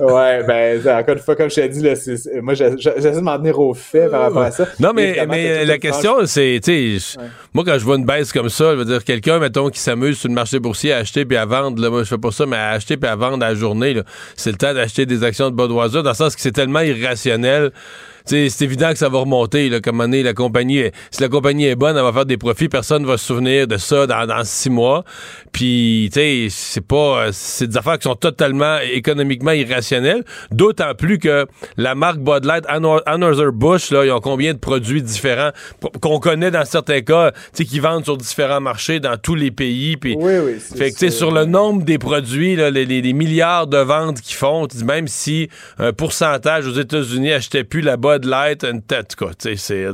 ouais, 0.00 0.42
ben, 0.44 0.80
encore 0.88 1.14
une 1.14 1.20
fois, 1.20 1.36
comme 1.36 1.50
je 1.50 1.56
t'ai 1.56 1.68
dit, 1.68 1.82
là, 1.82 1.94
moi, 2.42 2.54
j'essaie 2.54 3.12
de 3.12 3.20
m'en 3.20 3.36
tenir 3.38 3.58
au 3.58 3.74
fait 3.74 4.08
par 4.08 4.22
rapport 4.22 4.42
à 4.42 4.50
ça. 4.50 4.66
Non, 4.80 4.92
mais, 4.94 5.26
mais 5.28 5.64
la 5.64 5.78
question, 5.78 6.26
c'est, 6.26 6.60
tu 6.62 6.98
sais, 7.00 7.18
moi, 7.54 7.64
quand 7.64 7.78
je 7.78 7.84
vois 7.84 7.96
une 7.96 8.04
baisse 8.04 8.32
comme 8.32 8.48
ça, 8.48 8.72
je 8.72 8.78
veux 8.78 8.84
dire, 8.84 9.04
quelqu'un, 9.04 9.38
mettons, 9.38 9.70
qui 9.70 9.80
s'amuse 9.80 10.18
sur 10.18 10.28
le 10.28 10.34
marché 10.34 10.58
boursier 10.58 10.92
à 10.92 10.98
acheter 10.98 11.24
puis 11.24 11.36
à 11.36 11.44
vendre, 11.44 11.80
là, 11.80 11.90
moi, 11.90 12.02
je 12.02 12.08
fais 12.08 12.18
pas 12.18 12.30
ça, 12.30 12.46
mais 12.46 12.56
à 12.56 12.70
acheter 12.70 12.96
puis 12.96 13.08
à 13.08 13.16
vendre 13.16 13.44
à 13.44 13.50
la 13.50 13.54
journée, 13.54 14.00
c'est 14.36 14.50
le 14.50 14.58
temps 14.58 14.74
d'acheter 14.74 15.06
des 15.06 15.24
actions 15.24 15.50
de 15.50 15.56
Budweiser, 15.56 16.02
dans 16.02 16.10
le 16.10 16.14
sens 16.14 16.34
que 16.34 16.42
c'est 16.42 16.52
tellement 16.52 16.80
irrationnel 16.80 17.72
c'est 18.26 18.62
évident 18.62 18.90
que 18.90 18.98
ça 18.98 19.08
va 19.08 19.18
remonter. 19.20 19.68
Là, 19.68 19.80
comme 19.80 20.02
la 20.10 20.34
compagnie, 20.34 20.82
si 21.10 21.22
la 21.22 21.28
compagnie 21.28 21.66
est 21.66 21.76
bonne, 21.76 21.96
elle 21.96 22.02
va 22.02 22.12
faire 22.12 22.26
des 22.26 22.36
profits. 22.36 22.68
Personne 22.68 23.02
ne 23.02 23.06
va 23.06 23.16
se 23.16 23.26
souvenir 23.26 23.66
de 23.66 23.76
ça 23.76 24.06
dans, 24.06 24.26
dans 24.26 24.44
six 24.44 24.70
mois. 24.70 25.04
Puis, 25.52 26.10
tu 26.12 26.20
sais, 26.20 26.46
c'est 26.50 26.86
pas, 26.86 27.28
c'est 27.32 27.68
des 27.68 27.76
affaires 27.76 27.98
qui 27.98 28.08
sont 28.08 28.16
totalement 28.16 28.78
économiquement 28.92 29.52
irrationnelles. 29.52 30.24
D'autant 30.50 30.94
plus 30.94 31.18
que 31.18 31.46
la 31.76 31.94
marque 31.94 32.18
Bud 32.18 32.44
Light, 32.44 32.64
Anheuser-Busch, 32.68 33.90
là, 33.90 34.04
ils 34.04 34.12
ont 34.12 34.20
combien 34.20 34.52
de 34.54 34.58
produits 34.58 35.02
différents 35.02 35.50
qu'on 36.00 36.18
connaît 36.18 36.50
dans 36.50 36.64
certains 36.64 37.00
cas, 37.00 37.30
tu 37.30 37.38
sais, 37.52 37.64
qui 37.64 37.78
vendent 37.78 38.04
sur 38.04 38.16
différents 38.16 38.60
marchés 38.60 39.00
dans 39.00 39.16
tous 39.16 39.34
les 39.34 39.50
pays. 39.50 39.96
Puis, 39.96 40.16
oui, 40.18 40.34
oui. 40.44 40.58
Fait 40.58 40.90
que, 40.90 40.98
tu 40.98 41.06
sais, 41.06 41.10
sur 41.10 41.30
le 41.30 41.44
nombre 41.44 41.84
des 41.84 41.98
produits, 41.98 42.56
là, 42.56 42.70
les, 42.70 42.84
les, 42.84 43.12
milliards 43.12 43.66
de 43.66 43.78
ventes 43.78 44.20
qu'ils 44.20 44.36
font, 44.36 44.66
même 44.84 45.08
si 45.08 45.48
un 45.78 45.92
pourcentage 45.92 46.66
aux 46.66 46.74
États-Unis 46.74 47.32
achetait 47.32 47.64
plus 47.64 47.80
la 47.80 47.96
Bud 48.18 48.24
Light, 48.24 48.64
une 48.64 48.82
tête, 48.82 49.14
quoi. 49.16 49.34
Tu 49.34 49.56
sais, 49.56 49.56
c'est. 49.56 49.86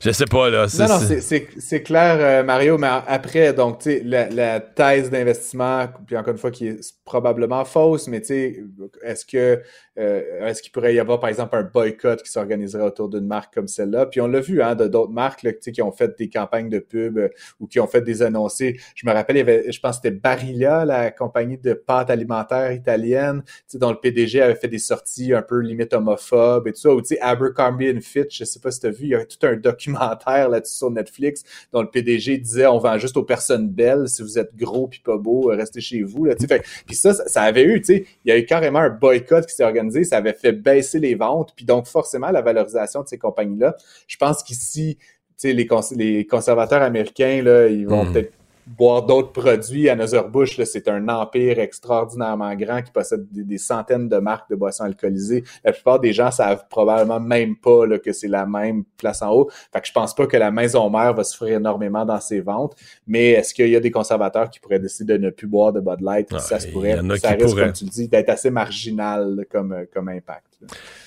Je 0.00 0.10
sais 0.10 0.26
pas, 0.26 0.50
là. 0.50 0.66
Non, 0.78 0.88
non, 0.88 1.00
c'est 1.00 1.82
clair, 1.82 2.18
euh, 2.20 2.42
Mario, 2.42 2.76
mais 2.76 2.88
après, 3.06 3.52
donc, 3.52 3.80
tu 3.80 3.90
sais, 3.90 4.02
la, 4.04 4.28
la, 4.28 4.60
thèse 4.60 5.10
d'investissement, 5.10 5.86
puis 6.06 6.16
encore 6.16 6.32
une 6.32 6.38
fois, 6.38 6.50
qui 6.50 6.68
est 6.68 6.94
probablement 7.04 7.64
fausse, 7.64 8.06
mais 8.08 8.20
tu 8.20 8.26
sais, 8.26 8.64
est-ce 9.02 9.24
que 9.24 9.62
euh, 9.98 10.46
est-ce 10.46 10.62
qu'il 10.62 10.72
pourrait 10.72 10.94
y 10.94 10.98
avoir, 10.98 11.20
par 11.20 11.28
exemple, 11.28 11.56
un 11.56 11.62
boycott 11.62 12.22
qui 12.22 12.30
s'organiserait 12.30 12.84
autour 12.84 13.08
d'une 13.08 13.26
marque 13.26 13.54
comme 13.54 13.68
celle-là? 13.68 14.06
Puis 14.06 14.20
on 14.20 14.26
l'a 14.26 14.40
vu, 14.40 14.62
hein, 14.62 14.74
de 14.74 14.86
d'autres 14.86 15.12
marques 15.12 15.42
là, 15.42 15.52
qui 15.52 15.82
ont 15.82 15.92
fait 15.92 16.16
des 16.18 16.28
campagnes 16.28 16.68
de 16.68 16.78
pub 16.78 17.18
euh, 17.18 17.28
ou 17.60 17.66
qui 17.66 17.80
ont 17.80 17.86
fait 17.86 18.02
des 18.02 18.22
annoncés. 18.22 18.78
Je 18.94 19.06
me 19.06 19.12
rappelle, 19.12 19.36
il 19.36 19.40
y 19.40 19.42
avait, 19.42 19.72
je 19.72 19.80
pense 19.80 19.96
que 19.98 20.02
c'était 20.08 20.16
Barilla, 20.16 20.84
la 20.84 21.10
compagnie 21.10 21.58
de 21.58 21.72
pâtes 21.72 22.10
alimentaires 22.10 22.72
italienne, 22.72 23.42
dont 23.74 23.90
le 23.90 23.98
PDG 23.98 24.42
avait 24.42 24.54
fait 24.54 24.68
des 24.68 24.78
sorties 24.78 25.32
un 25.32 25.42
peu 25.42 25.60
limite 25.60 25.94
homophobes 25.94 26.68
et 26.68 26.72
tout 26.72 26.80
ça. 26.80 26.90
Ou 26.90 27.00
tu 27.00 27.08
sais, 27.08 27.20
Abercrombie 27.20 28.00
Fitch, 28.00 28.38
je 28.38 28.44
sais 28.44 28.60
pas 28.60 28.70
si 28.70 28.80
tu 28.80 28.86
as 28.86 28.90
vu, 28.90 29.04
il 29.04 29.10
y 29.10 29.14
a 29.14 29.24
tout 29.24 29.44
un 29.46 29.56
documentaire 29.56 30.48
là-dessus 30.48 30.76
sur 30.76 30.90
Netflix 30.90 31.42
dont 31.72 31.82
le 31.82 31.88
PDG 31.88 32.38
disait 32.38 32.66
on 32.66 32.78
vend 32.78 32.98
juste 32.98 33.16
aux 33.16 33.24
personnes 33.24 33.68
belles. 33.68 34.08
Si 34.08 34.22
vous 34.22 34.38
êtes 34.38 34.54
gros 34.56 34.88
puis 34.88 35.00
pas 35.00 35.16
beau, 35.16 35.50
euh, 35.50 35.56
restez 35.56 35.80
chez 35.80 36.02
vous. 36.02 36.26
Là, 36.26 36.34
fait, 36.36 36.62
puis 36.86 36.96
ça, 36.96 37.14
ça 37.14 37.42
avait 37.42 37.64
eu, 37.64 37.80
tu 37.80 37.86
sais, 37.86 38.06
il 38.24 38.28
y 38.28 38.32
a 38.32 38.38
eu 38.38 38.44
carrément 38.44 38.80
un 38.80 38.90
boycott 38.90 39.46
qui 39.46 39.54
s'est 39.54 39.64
organisé 39.64 39.85
ça 39.90 40.18
avait 40.18 40.32
fait 40.32 40.52
baisser 40.52 40.98
les 40.98 41.14
ventes, 41.14 41.52
puis 41.56 41.64
donc 41.64 41.86
forcément 41.86 42.30
la 42.30 42.42
valorisation 42.42 43.02
de 43.02 43.08
ces 43.08 43.18
compagnies-là. 43.18 43.76
Je 44.06 44.16
pense 44.16 44.42
qu'ici, 44.42 44.98
les, 45.42 45.68
les 45.96 46.26
conservateurs 46.26 46.82
américains, 46.82 47.42
là, 47.42 47.68
ils 47.68 47.86
vont 47.86 48.04
hmm. 48.04 48.12
peut-être 48.12 48.32
boire 48.66 49.02
d'autres 49.02 49.32
produits. 49.32 49.88
Anheuser-Busch, 49.88 50.60
c'est 50.64 50.88
un 50.88 51.08
empire 51.08 51.58
extraordinairement 51.58 52.54
grand 52.54 52.82
qui 52.82 52.90
possède 52.90 53.26
des, 53.30 53.58
centaines 53.58 54.08
de 54.08 54.16
marques 54.18 54.50
de 54.50 54.56
boissons 54.56 54.84
alcoolisées. 54.84 55.44
La 55.64 55.72
plupart 55.72 56.00
des 56.00 56.12
gens 56.12 56.30
savent 56.30 56.64
probablement 56.68 57.20
même 57.20 57.56
pas 57.56 57.86
là, 57.86 57.98
que 57.98 58.12
c'est 58.12 58.28
la 58.28 58.46
même 58.46 58.84
place 58.96 59.22
en 59.22 59.32
haut. 59.32 59.50
Fait 59.72 59.80
que 59.80 59.86
je 59.86 59.92
pense 59.92 60.14
pas 60.14 60.26
que 60.26 60.36
la 60.36 60.50
maison 60.50 60.90
mère 60.90 61.14
va 61.14 61.24
souffrir 61.24 61.58
énormément 61.58 62.04
dans 62.04 62.20
ses 62.20 62.40
ventes. 62.40 62.74
Mais 63.06 63.30
est-ce 63.30 63.54
qu'il 63.54 63.68
y 63.68 63.76
a 63.76 63.80
des 63.80 63.90
conservateurs 63.90 64.50
qui 64.50 64.58
pourraient 64.58 64.80
décider 64.80 65.18
de 65.18 65.24
ne 65.24 65.30
plus 65.30 65.46
boire 65.46 65.72
de 65.72 65.80
Bud 65.80 66.00
Light? 66.00 66.28
Ah, 66.32 66.38
ça 66.40 66.58
se 66.58 66.68
pourrait. 66.68 66.98
Ça 67.18 67.30
risque, 67.30 67.56
comme 67.56 67.72
tu 67.72 67.84
le 67.84 67.90
dis, 67.90 68.08
d'être 68.08 68.30
assez 68.30 68.50
marginal 68.50 69.46
comme, 69.50 69.86
comme 69.92 70.08
impact. 70.08 70.44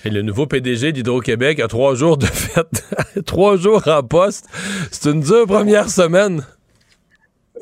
Et 0.04 0.10
le 0.10 0.22
nouveau 0.22 0.46
PDG 0.46 0.92
d'Hydro-Québec 0.92 1.60
a 1.60 1.68
trois 1.68 1.94
jours 1.94 2.16
de 2.16 2.26
fête, 2.26 2.84
trois 3.26 3.56
jours 3.56 3.86
en 3.86 4.02
poste. 4.02 4.46
C'est 4.90 5.10
une 5.10 5.20
dure 5.20 5.46
première 5.46 5.90
semaine. 5.90 6.42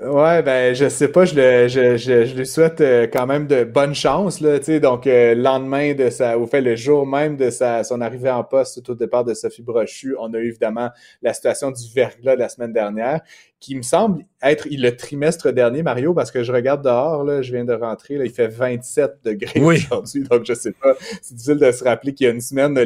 Ouais, 0.00 0.42
ben 0.44 0.74
je 0.76 0.88
sais 0.88 1.08
pas, 1.08 1.24
je, 1.24 1.34
le, 1.34 1.66
je, 1.66 1.96
je, 1.96 2.24
je 2.24 2.36
lui 2.36 2.46
souhaite 2.46 2.80
euh, 2.80 3.08
quand 3.12 3.26
même 3.26 3.48
de 3.48 3.64
bonnes 3.64 3.96
chances, 3.96 4.40
là, 4.40 4.60
tu 4.60 4.66
sais, 4.66 4.78
donc 4.78 5.08
euh, 5.08 5.34
lendemain 5.34 5.92
de 5.92 6.08
sa, 6.08 6.38
ou 6.38 6.46
fait 6.46 6.60
le 6.60 6.76
jour 6.76 7.04
même 7.04 7.36
de 7.36 7.50
sa, 7.50 7.82
son 7.82 8.00
arrivée 8.00 8.30
en 8.30 8.44
poste 8.44 8.80
tout 8.84 8.92
au 8.92 8.94
départ 8.94 9.24
de 9.24 9.34
Sophie 9.34 9.62
Brochu, 9.62 10.14
on 10.20 10.32
a 10.34 10.38
eu 10.38 10.46
évidemment 10.50 10.90
la 11.20 11.32
situation 11.34 11.72
du 11.72 11.82
verglas 11.92 12.36
de 12.36 12.40
la 12.40 12.48
semaine 12.48 12.72
dernière, 12.72 13.22
qui 13.60 13.74
me 13.74 13.82
semble 13.82 14.24
être 14.40 14.68
le 14.70 14.90
trimestre 14.90 15.50
dernier, 15.50 15.82
Mario, 15.82 16.14
parce 16.14 16.30
que 16.30 16.44
je 16.44 16.52
regarde 16.52 16.84
dehors, 16.84 17.24
là, 17.24 17.42
je 17.42 17.52
viens 17.52 17.64
de 17.64 17.72
rentrer, 17.72 18.16
là, 18.16 18.24
il 18.24 18.30
fait 18.30 18.46
27 18.46 19.18
degrés 19.24 19.60
aujourd'hui, 19.60 20.22
donc 20.22 20.44
je 20.44 20.54
sais 20.54 20.72
pas, 20.72 20.94
c'est 21.22 21.34
difficile 21.34 21.58
de 21.58 21.72
se 21.72 21.82
rappeler 21.82 22.14
qu'il 22.14 22.26
y 22.26 22.30
a 22.30 22.32
une 22.32 22.40
semaine, 22.40 22.78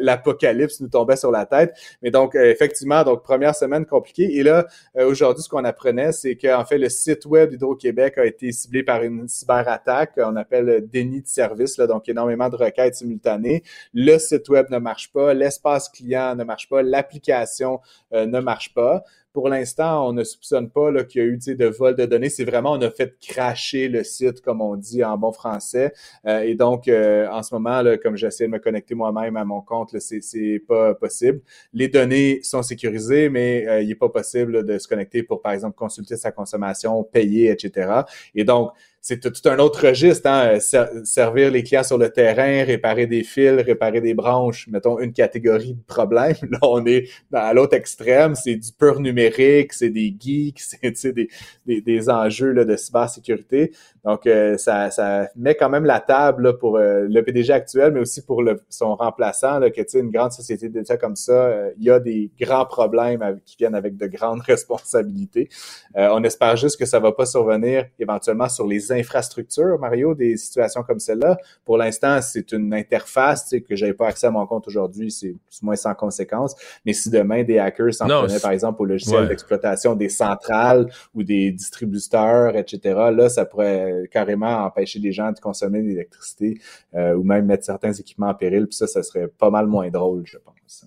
l'apocalypse 0.00 0.80
nous 0.80 0.88
tombait 0.88 1.16
sur 1.16 1.30
la 1.30 1.46
tête, 1.46 1.74
mais 2.02 2.10
donc 2.10 2.34
euh, 2.34 2.50
effectivement, 2.50 3.04
donc 3.04 3.22
première 3.22 3.54
semaine 3.54 3.86
compliquée, 3.86 4.36
et 4.36 4.42
là, 4.42 4.66
euh, 4.98 5.08
aujourd'hui, 5.08 5.42
ce 5.42 5.48
qu'on 5.48 5.64
apprenait, 5.64 6.12
c'est 6.12 6.36
qu'en 6.36 6.64
fait, 6.66 6.76
le 6.76 6.90
site 6.90 7.24
web 7.24 7.48
d'Hydro-Québec 7.50 8.18
a 8.18 8.26
été 8.26 8.52
ciblé 8.52 8.82
par 8.82 9.02
une 9.02 9.28
cyberattaque, 9.28 10.12
on 10.18 10.36
appelle 10.36 10.86
déni 10.92 11.22
de 11.22 11.26
service, 11.26 11.78
là, 11.78 11.86
donc 11.86 12.06
énormément 12.08 12.50
de 12.50 12.56
requêtes 12.56 12.96
simultanées, 12.96 13.62
le 13.94 14.18
site 14.18 14.48
web 14.50 14.66
ne 14.68 14.78
marche 14.78 15.10
pas, 15.10 15.32
l'espace 15.32 15.88
client 15.88 16.36
ne 16.36 16.44
marche 16.44 16.68
pas, 16.68 16.82
l'application 16.82 17.80
euh, 18.12 18.26
ne 18.26 18.40
marche 18.40 18.74
pas, 18.74 19.04
pour 19.38 19.48
l'instant, 19.50 20.08
on 20.08 20.12
ne 20.12 20.24
soupçonne 20.24 20.68
pas 20.68 21.04
qu'il 21.04 21.22
y 21.22 21.24
a 21.24 21.28
eu 21.28 21.38
de 21.38 21.66
vol 21.66 21.94
de 21.94 22.06
données. 22.06 22.28
C'est 22.28 22.44
vraiment, 22.44 22.72
on 22.72 22.80
a 22.80 22.90
fait 22.90 23.14
cracher 23.20 23.86
le 23.86 24.02
site, 24.02 24.40
comme 24.40 24.60
on 24.60 24.74
dit 24.74 25.04
en 25.04 25.16
bon 25.16 25.30
français. 25.30 25.92
Euh, 26.26 26.40
et 26.40 26.56
donc, 26.56 26.88
euh, 26.88 27.28
en 27.30 27.44
ce 27.44 27.54
moment, 27.54 27.80
là, 27.80 27.98
comme 27.98 28.16
j'essaie 28.16 28.46
de 28.46 28.50
me 28.50 28.58
connecter 28.58 28.96
moi-même 28.96 29.36
à 29.36 29.44
mon 29.44 29.60
compte, 29.60 29.96
c'est 30.00 30.60
pas 30.66 30.92
possible. 30.96 31.40
Les 31.72 31.86
données 31.86 32.40
sont 32.42 32.64
sécurisées, 32.64 33.28
mais 33.28 33.64
euh, 33.68 33.80
il 33.80 33.86
n'est 33.86 33.94
pas 33.94 34.08
possible 34.08 34.64
de 34.64 34.76
se 34.76 34.88
connecter 34.88 35.22
pour, 35.22 35.40
par 35.40 35.52
exemple, 35.52 35.76
consulter 35.76 36.16
sa 36.16 36.32
consommation, 36.32 37.04
payer, 37.04 37.52
etc. 37.52 37.92
Et 38.34 38.42
donc, 38.42 38.72
c'est 39.00 39.20
tout, 39.20 39.48
un 39.48 39.58
autre 39.58 39.86
registre, 39.86 40.28
hein? 40.28 40.58
servir 41.04 41.50
les 41.50 41.62
clients 41.62 41.82
sur 41.82 41.98
le 41.98 42.10
terrain, 42.10 42.64
réparer 42.64 43.06
des 43.06 43.22
fils, 43.22 43.60
réparer 43.62 44.00
des 44.00 44.14
branches, 44.14 44.68
mettons 44.68 44.98
une 44.98 45.12
catégorie 45.12 45.74
de 45.74 45.82
problèmes. 45.86 46.34
Là, 46.50 46.58
on 46.62 46.84
est 46.84 47.08
à 47.32 47.54
l'autre 47.54 47.74
extrême, 47.74 48.34
c'est 48.34 48.56
du 48.56 48.72
pur 48.72 49.00
numérique, 49.00 49.72
c'est 49.72 49.90
des 49.90 50.14
geeks, 50.18 50.60
c'est 50.94 51.12
des, 51.12 51.28
des, 51.66 51.80
des, 51.80 52.10
enjeux 52.10 52.52
là, 52.52 52.64
de 52.64 52.76
cybersécurité. 52.76 53.72
Donc, 54.04 54.26
euh, 54.26 54.56
ça, 54.56 54.90
ça, 54.90 55.28
met 55.36 55.54
quand 55.54 55.68
même 55.68 55.84
la 55.84 56.00
table 56.00 56.58
pour 56.58 56.76
euh, 56.76 57.06
le 57.08 57.22
PDG 57.22 57.52
actuel, 57.52 57.92
mais 57.92 58.00
aussi 58.00 58.24
pour 58.24 58.42
le, 58.42 58.60
son 58.68 58.94
remplaçant, 58.94 59.58
là, 59.58 59.70
que 59.70 59.98
une 59.98 60.10
grande 60.10 60.32
société 60.32 60.68
d'État 60.68 60.96
comme 60.96 61.16
ça, 61.16 61.32
euh, 61.32 61.70
il 61.78 61.84
y 61.84 61.90
a 61.90 61.98
des 61.98 62.30
grands 62.38 62.66
problèmes 62.66 63.40
qui 63.46 63.56
viennent 63.56 63.74
avec 63.74 63.96
de 63.96 64.06
grandes 64.06 64.40
responsabilités. 64.46 65.48
on 65.94 66.22
espère 66.24 66.56
juste 66.56 66.78
que 66.78 66.84
ça 66.84 67.00
va 67.00 67.12
pas 67.12 67.26
survenir 67.26 67.86
éventuellement 67.98 68.48
sur 68.48 68.66
les 68.66 68.87
infrastructures, 68.92 69.78
Mario, 69.78 70.14
des 70.14 70.36
situations 70.36 70.82
comme 70.82 70.98
celle-là. 70.98 71.38
Pour 71.64 71.78
l'instant, 71.78 72.20
c'est 72.20 72.52
une 72.52 72.72
interface 72.74 73.54
que 73.68 73.76
j'avais 73.76 73.94
pas 73.94 74.08
accès 74.08 74.26
à 74.26 74.30
mon 74.30 74.46
compte 74.46 74.66
aujourd'hui, 74.66 75.10
c'est 75.10 75.34
moins 75.62 75.76
sans 75.76 75.94
conséquence. 75.94 76.54
Mais 76.84 76.92
si 76.92 77.10
demain 77.10 77.44
des 77.44 77.58
hackers 77.58 77.94
s'en 77.94 78.06
prenaient, 78.06 78.40
par 78.40 78.52
exemple, 78.52 78.82
au 78.82 78.84
logiciel 78.84 79.28
d'exploitation 79.28 79.94
des 79.94 80.08
centrales 80.08 80.90
ou 81.14 81.22
des 81.22 81.50
distributeurs, 81.52 82.56
etc., 82.56 82.80
là, 83.12 83.28
ça 83.28 83.44
pourrait 83.44 84.08
carrément 84.10 84.64
empêcher 84.64 84.98
les 84.98 85.12
gens 85.12 85.32
de 85.32 85.38
consommer 85.38 85.82
de 85.82 85.88
l'électricité 85.88 86.60
euh, 86.94 87.14
ou 87.14 87.22
même 87.22 87.46
mettre 87.46 87.64
certains 87.64 87.92
équipements 87.92 88.28
en 88.28 88.34
péril. 88.34 88.66
Puis 88.66 88.76
ça, 88.76 88.86
ça 88.86 89.02
serait 89.02 89.28
pas 89.28 89.50
mal 89.50 89.66
moins 89.66 89.88
drôle, 89.90 90.22
je 90.24 90.38
pense. 90.38 90.86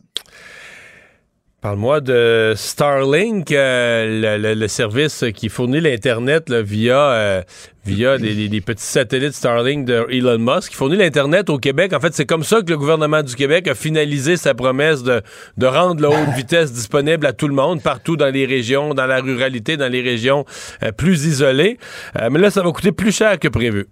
Parle-moi 1.61 2.01
de 2.01 2.53
Starlink, 2.55 3.51
euh, 3.51 4.37
le, 4.37 4.41
le- 4.41 4.53
le 4.55 4.67
service 4.67 5.23
qui 5.35 5.47
fournit 5.47 5.79
l'Internet 5.79 6.51
via, 6.51 6.97
euh, 7.11 7.41
via 7.85 8.17
des, 8.17 8.49
des 8.49 8.61
petits 8.61 8.83
satellites 8.83 9.33
Starlink 9.33 9.85
de 9.85 10.07
Elon 10.09 10.39
Musk, 10.39 10.71
qui 10.71 10.75
fournit 10.75 10.97
l'Internet 10.97 11.51
au 11.51 11.59
Québec. 11.59 11.93
En 11.93 11.99
fait, 11.99 12.15
c'est 12.15 12.25
comme 12.25 12.43
ça 12.43 12.63
que 12.63 12.71
le 12.71 12.77
gouvernement 12.79 13.21
du 13.21 13.35
Québec 13.35 13.67
a 13.67 13.75
finalisé 13.75 14.37
sa 14.37 14.55
promesse 14.55 15.03
de, 15.03 15.21
de 15.57 15.65
rendre 15.67 16.01
la 16.01 16.09
haute 16.09 16.29
vitesse 16.35 16.73
disponible 16.73 17.27
à 17.27 17.33
tout 17.33 17.47
le 17.47 17.53
monde, 17.53 17.83
partout 17.83 18.17
dans 18.17 18.33
les 18.33 18.47
régions, 18.47 18.95
dans 18.95 19.05
la 19.05 19.21
ruralité, 19.21 19.77
dans 19.77 19.91
les 19.91 20.01
régions 20.01 20.45
euh, 20.81 20.91
plus 20.91 21.25
isolées. 21.27 21.77
Euh, 22.19 22.29
mais 22.31 22.39
là, 22.39 22.49
ça 22.49 22.63
va 22.63 22.71
coûter 22.71 22.91
plus 22.91 23.15
cher 23.15 23.37
que 23.37 23.47
prévu. 23.49 23.85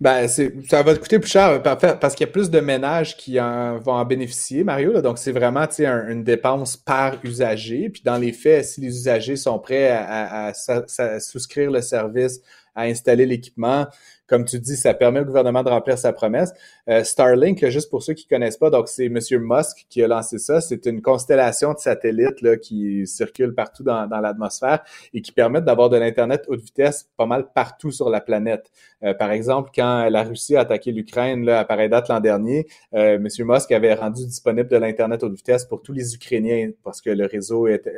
Ben, 0.00 0.26
ça 0.28 0.82
va 0.82 0.94
te 0.94 1.00
coûter 1.00 1.18
plus 1.18 1.30
cher 1.30 1.62
par- 1.62 1.78
parce 1.78 2.14
qu'il 2.14 2.26
y 2.26 2.28
a 2.28 2.32
plus 2.32 2.50
de 2.50 2.60
ménages 2.60 3.16
qui 3.16 3.38
vont 3.38 3.92
en 3.92 4.04
bénéficier, 4.04 4.64
Mario. 4.64 5.00
donc, 5.00 5.18
c'est 5.18 5.32
vraiment 5.32 5.66
un- 5.80 6.08
une 6.08 6.24
dépense 6.24 6.76
par 6.76 7.16
usager. 7.24 7.90
Puis, 7.90 8.02
dans 8.04 8.16
les 8.16 8.32
faits, 8.32 8.64
si 8.64 8.80
les 8.80 8.88
usagers 8.88 9.36
sont 9.36 9.58
prêts 9.58 9.90
à, 9.90 10.52
souscrire 11.20 11.70
le 11.70 11.80
service, 11.82 12.40
à 12.74 12.82
installer 12.82 13.26
l'équipement, 13.26 13.86
comme 14.28 14.44
tu 14.44 14.58
dis, 14.60 14.76
ça 14.76 14.94
permet 14.94 15.20
au 15.20 15.24
gouvernement 15.24 15.62
de 15.62 15.70
remplir 15.70 15.98
sa 15.98 16.12
promesse. 16.12 16.52
Euh, 16.88 17.04
Starlink, 17.04 17.66
juste 17.68 17.90
pour 17.90 18.02
ceux 18.02 18.14
qui 18.14 18.26
connaissent 18.26 18.56
pas, 18.56 18.70
donc 18.70 18.88
c'est 18.88 19.06
M. 19.06 19.18
Musk 19.40 19.86
qui 19.90 20.02
a 20.02 20.08
lancé 20.08 20.38
ça. 20.38 20.60
C'est 20.60 20.86
une 20.86 21.02
constellation 21.02 21.74
de 21.74 21.78
satellites 21.78 22.60
qui 22.60 23.06
circulent 23.06 23.54
partout 23.54 23.82
dans, 23.82 24.06
l'atmosphère 24.06 24.82
et 25.12 25.20
qui 25.20 25.32
permettent 25.32 25.64
d'avoir 25.64 25.90
de 25.90 25.96
l'Internet 25.96 26.44
haute 26.48 26.60
vitesse 26.60 27.08
pas 27.16 27.26
mal 27.26 27.52
partout 27.52 27.90
sur 27.90 28.08
la 28.08 28.20
planète. 28.20 28.70
Euh, 29.04 29.14
par 29.14 29.30
exemple, 29.30 29.70
quand 29.74 30.08
la 30.08 30.22
Russie 30.22 30.56
a 30.56 30.60
attaqué 30.60 30.90
l'Ukraine 30.90 31.48
à 31.48 31.64
pareille 31.64 31.88
date 31.88 32.08
l'an 32.08 32.20
dernier, 32.20 32.66
euh, 32.94 33.16
M. 33.16 33.28
Musk 33.40 33.70
avait 33.70 33.94
rendu 33.94 34.24
disponible 34.24 34.68
de 34.68 34.76
l'Internet 34.76 35.22
haute 35.22 35.34
vitesse 35.34 35.64
pour 35.64 35.82
tous 35.82 35.92
les 35.92 36.14
Ukrainiens 36.14 36.70
parce 36.82 37.00
que 37.00 37.10
le 37.10 37.26
réseau 37.26 37.68
était, 37.68 37.90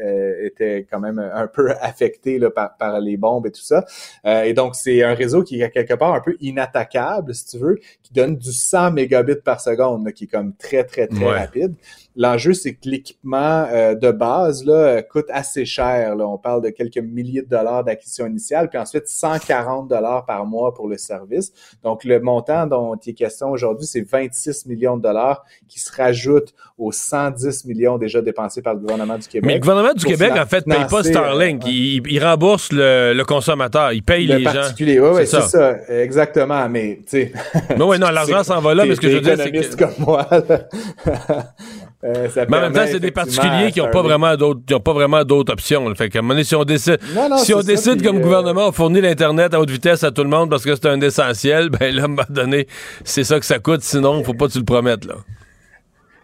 euh, 0.61 0.83
quand 0.91 1.01
même 1.01 1.19
un 1.19 1.47
peu 1.47 1.71
affecté 1.81 2.39
par, 2.55 2.77
par 2.77 3.01
les 3.01 3.17
bombes 3.17 3.47
et 3.47 3.53
tout 3.53 3.63
ça. 3.63 3.85
Et 4.25 4.53
donc, 4.53 4.75
c'est 4.75 5.03
un 5.03 5.15
réseau 5.15 5.43
qui 5.43 5.61
est 5.61 5.71
quelque 5.71 5.95
part 5.95 6.15
un 6.15 6.21
peu 6.21 6.37
inattaquable, 6.41 7.35
si 7.35 7.47
tu 7.47 7.59
veux, 7.59 7.79
qui 8.03 8.13
donne 8.13 8.37
du 8.37 8.53
100 8.89 8.93
mégabits 8.93 9.37
par 9.45 9.61
seconde, 9.61 10.05
là, 10.07 10.13
qui 10.13 10.25
est 10.25 10.27
comme 10.29 10.55
très, 10.55 10.85
très, 10.85 11.07
très 11.07 11.25
Ouais. 11.25 11.39
rapide. 11.39 11.75
L'enjeu, 12.17 12.53
c'est 12.55 12.75
que 12.75 12.89
l'équipement 12.89 13.67
euh, 13.73 13.95
de 13.95 14.11
base 14.11 14.65
là, 14.65 14.73
euh, 14.73 15.03
coûte 15.03 15.27
assez 15.31 15.65
cher. 15.65 16.17
Là. 16.17 16.27
On 16.27 16.39
parle 16.39 16.63
de 16.63 16.71
quelques 16.71 16.99
milliers 16.99 17.43
de 17.43 17.49
dollars 17.49 17.85
d'acquisition 17.85 18.27
initiale, 18.27 18.69
puis 18.69 18.79
ensuite 18.79 19.07
140 19.07 19.89
dollars 19.89 20.27
par 20.27 20.45
mois 20.45 20.75
pour 20.75 20.89
le 20.89 20.99
service. 20.99 21.53
Donc, 21.85 22.05
le 22.05 22.19
montant 22.21 22.67
dont 22.67 22.97
il 22.97 23.11
est 23.11 23.15
question 23.15 23.51
aujourd'hui, 23.51 23.87
c'est 23.87 24.01
26 24.01 24.67
millions 24.67 24.97
de 24.97 25.03
dollars 25.03 25.45
qui 25.69 25.79
se 25.79 25.91
rajoutent 25.95 26.53
aux 26.79 26.93
110 26.93 27.65
millions 27.67 27.97
déjà 27.99 28.21
dépensés 28.21 28.61
par 28.63 28.75
le 28.75 28.81
gouvernement 28.81 29.17
du 29.19 29.29
Québec. 29.29 29.47
Mais 29.47 29.55
le 29.55 29.61
gouvernement 29.61 29.95
du 29.95 30.05
Québec, 30.05 30.33
en 30.37 30.47
fait, 30.47 30.65
paye 30.65 30.75
pas 30.75 30.87
financer, 30.89 31.11
Starlink. 31.13 31.65
euh, 31.65 31.69
Il, 31.71 32.03
il 32.11 32.25
rembourse 32.25 32.73
le, 32.73 33.13
le 33.15 33.25
consommateur. 33.25 33.93
Il 33.93 34.03
paye 34.03 34.27
le 34.27 34.37
les 34.39 34.45
gens. 34.45 34.51
ouais, 34.79 34.99
ouais, 35.11 35.27
c'est 35.27 35.43
ça. 35.43 35.77
exactement. 35.89 36.69
Mais, 36.69 36.99
tu 37.09 37.31
sais. 37.31 37.33
Non, 37.79 37.87
ouais, 37.89 37.99
non, 37.99 38.09
l'argent 38.11 38.43
s'en 38.43 38.61
va 38.61 38.75
là, 38.75 38.85
mais 38.85 38.95
ce 38.97 39.01
que 39.01 39.09
je 39.09 39.17
veux 39.17 39.21
dire, 39.23 39.37
c'est 39.37 39.53
que- 39.53 39.77
comme 39.77 39.95
moi. 40.05 40.27
Euh, 42.03 42.29
ça 42.31 42.47
Mais 42.49 42.57
en 42.57 42.61
même 42.63 42.73
temps, 42.73 42.87
c'est 42.87 42.99
des 43.01 43.11
particuliers 43.11 43.71
qui 43.73 43.81
n'ont 43.81 43.91
pas 43.91 44.01
vraiment 44.01 44.35
d'autres, 44.35 44.61
qui 44.67 44.73
ont 44.73 44.81
pas 44.81 44.95
vraiment 44.95 45.23
d'autres 45.23 45.53
options. 45.53 45.87
là. 45.87 45.95
Fait 45.95 46.09
qu'à 46.09 46.21
un 46.21 46.23
moment 46.23 46.33
donné, 46.35 46.45
si 46.45 46.55
on 46.55 46.65
décide, 46.65 46.99
Non, 47.15 47.29
non, 47.29 47.37
si 47.37 47.53
on 47.53 47.59
ça, 47.61 47.67
décide 47.67 48.03
comme 48.03 48.17
euh, 48.17 48.21
gouvernement, 48.21 48.69
on 48.69 48.73
fournit 48.73 49.03
l'internet 49.03 49.53
à 49.53 49.61
haute 49.61 49.71
vitesse 49.71 50.03
à 50.03 50.11
tout 50.11 50.23
le 50.23 50.31
monde 50.31 50.49
parce 50.49 50.65
que 50.65 50.75
c'est 50.75 50.87
un 50.87 51.01
essentiel, 51.01 51.69
ben 51.81 51.95
là, 51.95 52.03
à 52.03 52.05
un 52.07 52.09
moment 52.09 52.23
donné, 52.31 52.67
c'est 53.05 53.25
ça 53.25 53.39
que 53.39 53.45
ça 53.45 53.59
coûte. 53.59 53.83
Sinon, 53.83 54.25
faut 54.25 54.33
pas 54.35 54.47
que 54.47 54.53
tu 54.53 54.59
le 54.59 54.65
promettes 54.65 55.05
là. 55.05 55.17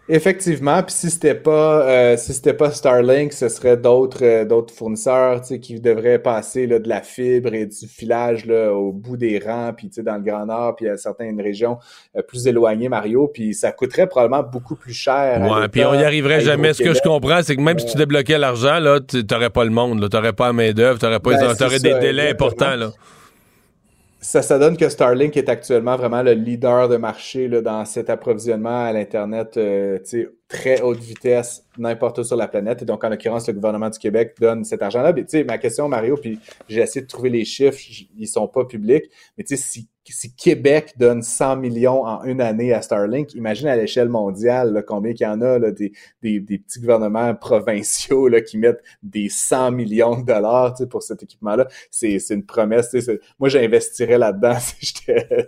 Effectivement, 0.09 0.83
puis 0.83 0.95
si 0.95 1.09
c'était 1.09 1.35
pas 1.35 1.81
euh, 1.85 2.15
si 2.15 2.33
c'était 2.33 2.53
pas 2.53 2.71
Starlink, 2.71 3.33
ce 3.33 3.49
serait 3.49 3.75
d'autres 3.75 4.23
euh, 4.23 4.45
d'autres 4.45 4.73
fournisseurs, 4.73 5.41
tu 5.41 5.47
sais, 5.47 5.59
qui 5.59 5.81
devraient 5.81 6.19
passer 6.19 6.65
là, 6.65 6.79
de 6.79 6.87
la 6.87 7.01
fibre 7.01 7.53
et 7.53 7.65
du 7.65 7.87
filage 7.87 8.45
là, 8.45 8.71
au 8.73 8.93
bout 8.93 9.17
des 9.17 9.37
rangs, 9.37 9.73
puis 9.75 9.89
tu 9.89 9.95
sais 9.95 10.03
dans 10.03 10.15
le 10.15 10.21
Grand 10.21 10.45
Nord, 10.45 10.77
puis 10.77 10.87
à 10.87 10.95
certaines 10.95 11.41
régions 11.41 11.77
euh, 12.15 12.21
plus 12.21 12.47
éloignées, 12.47 12.87
Mario, 12.87 13.27
puis 13.27 13.53
ça 13.53 13.73
coûterait 13.73 14.07
probablement 14.07 14.43
beaucoup 14.43 14.75
plus 14.75 14.93
cher. 14.93 15.41
Ouais, 15.41 15.67
puis 15.67 15.83
on 15.83 15.93
y 15.93 16.03
arriverait 16.03 16.39
jamais. 16.39 16.71
Ce 16.73 16.81
que 16.81 16.93
je 16.93 17.01
comprends, 17.01 17.41
c'est 17.43 17.57
que 17.57 17.61
même 17.61 17.77
si 17.77 17.87
tu 17.87 17.97
débloquais 17.97 18.37
l'argent, 18.37 18.79
là, 18.79 19.01
tu 19.01 19.25
n'aurais 19.29 19.49
pas 19.49 19.65
le 19.65 19.71
monde, 19.71 19.99
là. 19.99 20.07
T'aurais 20.07 20.31
pas 20.31 20.47
la 20.47 20.53
main-d'œuvre, 20.53 20.99
t'aurais 20.99 21.19
pas, 21.19 21.31
Ben, 21.31 21.55
t'aurais 21.55 21.79
des 21.79 21.91
ça, 21.91 21.99
délais 21.99 22.31
exactement. 22.31 22.47
importants, 22.47 22.75
là. 22.77 22.91
Ça, 24.27 24.41
ça 24.41 24.59
donne 24.59 24.75
que 24.75 24.89
Starlink 24.89 25.37
est 25.37 25.47
actuellement 25.47 25.95
vraiment 25.95 26.21
le 26.21 26.33
leader 26.33 26.89
de 26.89 26.97
marché 26.97 27.47
là, 27.47 27.61
dans 27.61 27.85
cet 27.85 28.09
approvisionnement 28.09 28.83
à 28.83 28.91
l'Internet 28.91 29.55
euh, 29.55 29.99
très 30.49 30.81
haute 30.81 30.99
vitesse 30.99 31.63
n'importe 31.77 32.17
où 32.17 32.23
sur 32.25 32.35
la 32.35 32.49
planète. 32.49 32.81
Et 32.81 32.85
donc, 32.85 33.05
en 33.05 33.09
l'occurrence, 33.09 33.47
le 33.47 33.53
gouvernement 33.53 33.89
du 33.89 33.97
Québec 33.97 34.35
donne 34.37 34.65
cet 34.65 34.81
argent-là. 34.81 35.13
Mais 35.13 35.23
tu 35.23 35.29
sais, 35.29 35.43
ma 35.45 35.57
question, 35.57 35.87
Mario, 35.87 36.17
puis 36.17 36.39
j'ai 36.67 36.81
essayé 36.81 37.03
de 37.03 37.07
trouver 37.07 37.29
les 37.29 37.45
chiffres, 37.45 37.79
ils 38.17 38.27
sont 38.27 38.49
pas 38.49 38.65
publics, 38.65 39.05
mais 39.37 39.45
tu 39.45 39.55
sais, 39.55 39.63
si, 39.63 39.87
si 40.13 40.33
Québec 40.35 40.93
donne 40.97 41.21
100 41.21 41.57
millions 41.57 42.05
en 42.05 42.23
une 42.23 42.41
année 42.41 42.73
à 42.73 42.81
Starlink, 42.81 43.33
imagine 43.33 43.67
à 43.67 43.75
l'échelle 43.75 44.09
mondiale 44.09 44.73
là, 44.73 44.81
combien 44.81 45.13
qu'il 45.13 45.25
y 45.25 45.29
en 45.29 45.41
a, 45.41 45.59
là, 45.59 45.71
des, 45.71 45.91
des, 46.21 46.39
des 46.39 46.57
petits 46.59 46.79
gouvernements 46.79 47.33
provinciaux 47.35 48.27
là, 48.27 48.41
qui 48.41 48.57
mettent 48.57 48.81
des 49.03 49.29
100 49.29 49.71
millions 49.71 50.19
de 50.19 50.25
dollars 50.25 50.73
tu 50.73 50.83
sais, 50.83 50.89
pour 50.89 51.03
cet 51.03 51.23
équipement-là. 51.23 51.67
C'est 51.91 52.19
c'est 52.19 52.33
une 52.35 52.45
promesse. 52.45 52.89
tu 52.89 53.01
sais, 53.01 53.19
Moi, 53.39 53.49
j'investirais 53.49 54.17
là-dedans 54.17 54.55
si, 54.59 54.75
j'étais- 54.85 55.45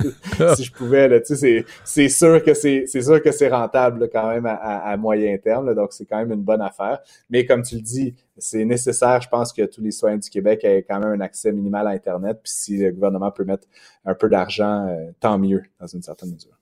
si 0.55 0.64
je 0.64 0.72
pouvais. 0.72 1.07
Là, 1.07 1.20
tu 1.20 1.36
sais, 1.36 1.36
c'est 1.36 1.66
c'est 1.84 2.10
sûr 2.10 2.43
que 2.43 2.53
c'est 2.53 2.84
c'est 2.88 3.01
sûr 3.01 3.22
que 3.22 3.32
c'est 3.32 3.49
rentable 3.49 4.01
là, 4.01 4.07
quand 4.12 4.30
même 4.30 4.45
à, 4.45 4.53
à- 4.53 4.91
à 4.91 4.97
moyen 4.97 5.38
terme. 5.38 5.68
là, 5.68 5.74
donc, 5.74 5.93
c'est 5.93 6.05
quand 6.05 6.18
même 6.18 6.32
une 6.32 6.43
bonne 6.43 6.62
affaire. 6.62 6.99
Mais 7.30 7.45
comme 7.45 7.62
tu 7.64 7.76
le 7.76 7.82
dis, 7.82 8.16
c'est 8.39 8.65
nécessaire, 8.65 9.21
je 9.21 9.29
pense, 9.29 9.53
que 9.53 9.63
tous 9.63 9.81
les 9.81 9.91
citoyens 9.91 10.17
du 10.17 10.29
Québec 10.29 10.61
aient 10.63 10.85
quand 10.87 10.99
même 10.99 11.19
un 11.19 11.21
accès 11.21 11.51
minimal 11.51 11.87
à 11.87 11.91
Internet. 11.91 12.39
Puis 12.43 12.51
si 12.53 12.77
le 12.77 12.91
gouvernement 12.91 13.31
peut 13.31 13.43
mettre 13.43 13.67
un 14.05 14.13
peu 14.13 14.29
d'argent, 14.29 14.87
euh, 14.87 15.11
tant 15.19 15.37
mieux, 15.37 15.63
dans 15.79 15.87
une 15.87 16.01
certaine 16.01 16.33
mesure. 16.33 16.57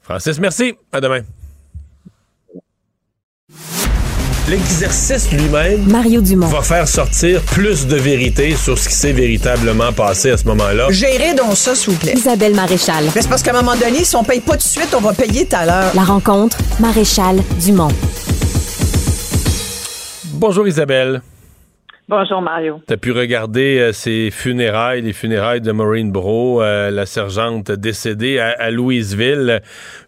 Francis, 0.00 0.38
merci. 0.38 0.74
À 0.92 1.00
demain. 1.00 1.22
L'exercice 4.48 5.32
lui-même 5.32 5.90
Mario 5.90 6.20
Dumont. 6.20 6.46
va 6.46 6.62
faire 6.62 6.86
sortir 6.86 7.42
plus 7.42 7.88
de 7.88 7.96
vérité 7.96 8.54
sur 8.54 8.78
ce 8.78 8.88
qui 8.88 8.94
s'est 8.94 9.12
véritablement 9.12 9.92
passé 9.92 10.30
à 10.30 10.36
ce 10.36 10.44
moment-là. 10.44 10.86
Gérez 10.90 11.34
donc 11.34 11.56
ça, 11.56 11.74
s'il 11.74 11.94
vous 11.94 11.98
plaît. 11.98 12.12
Isabelle 12.14 12.54
Maréchal. 12.54 13.06
Mais 13.12 13.22
c'est 13.22 13.28
parce 13.28 13.42
qu'à 13.42 13.50
un 13.50 13.60
moment 13.60 13.74
donné, 13.74 14.04
si 14.04 14.14
on 14.14 14.22
paye 14.22 14.40
pas 14.40 14.52
tout 14.52 14.58
de 14.58 14.62
suite, 14.62 14.94
on 14.96 15.00
va 15.00 15.14
payer 15.14 15.46
tout 15.46 15.56
à 15.56 15.66
l'heure. 15.66 15.92
La 15.96 16.04
rencontre, 16.04 16.58
Maréchal 16.78 17.42
Dumont. 17.60 17.90
Bonjour 20.38 20.66
Isabelle. 20.66 21.20
Bonjour 22.08 22.40
Mario. 22.40 22.80
T'as 22.86 22.96
pu 22.96 23.10
regarder 23.10 23.78
euh, 23.80 23.92
ces 23.92 24.30
funérailles, 24.30 25.02
les 25.02 25.12
funérailles 25.12 25.60
de 25.60 25.72
Maureen 25.72 26.12
Bro, 26.12 26.62
euh, 26.62 26.90
la 26.90 27.04
sergente 27.06 27.70
décédée 27.72 28.38
à, 28.38 28.50
à 28.58 28.70
Louisville. 28.70 29.60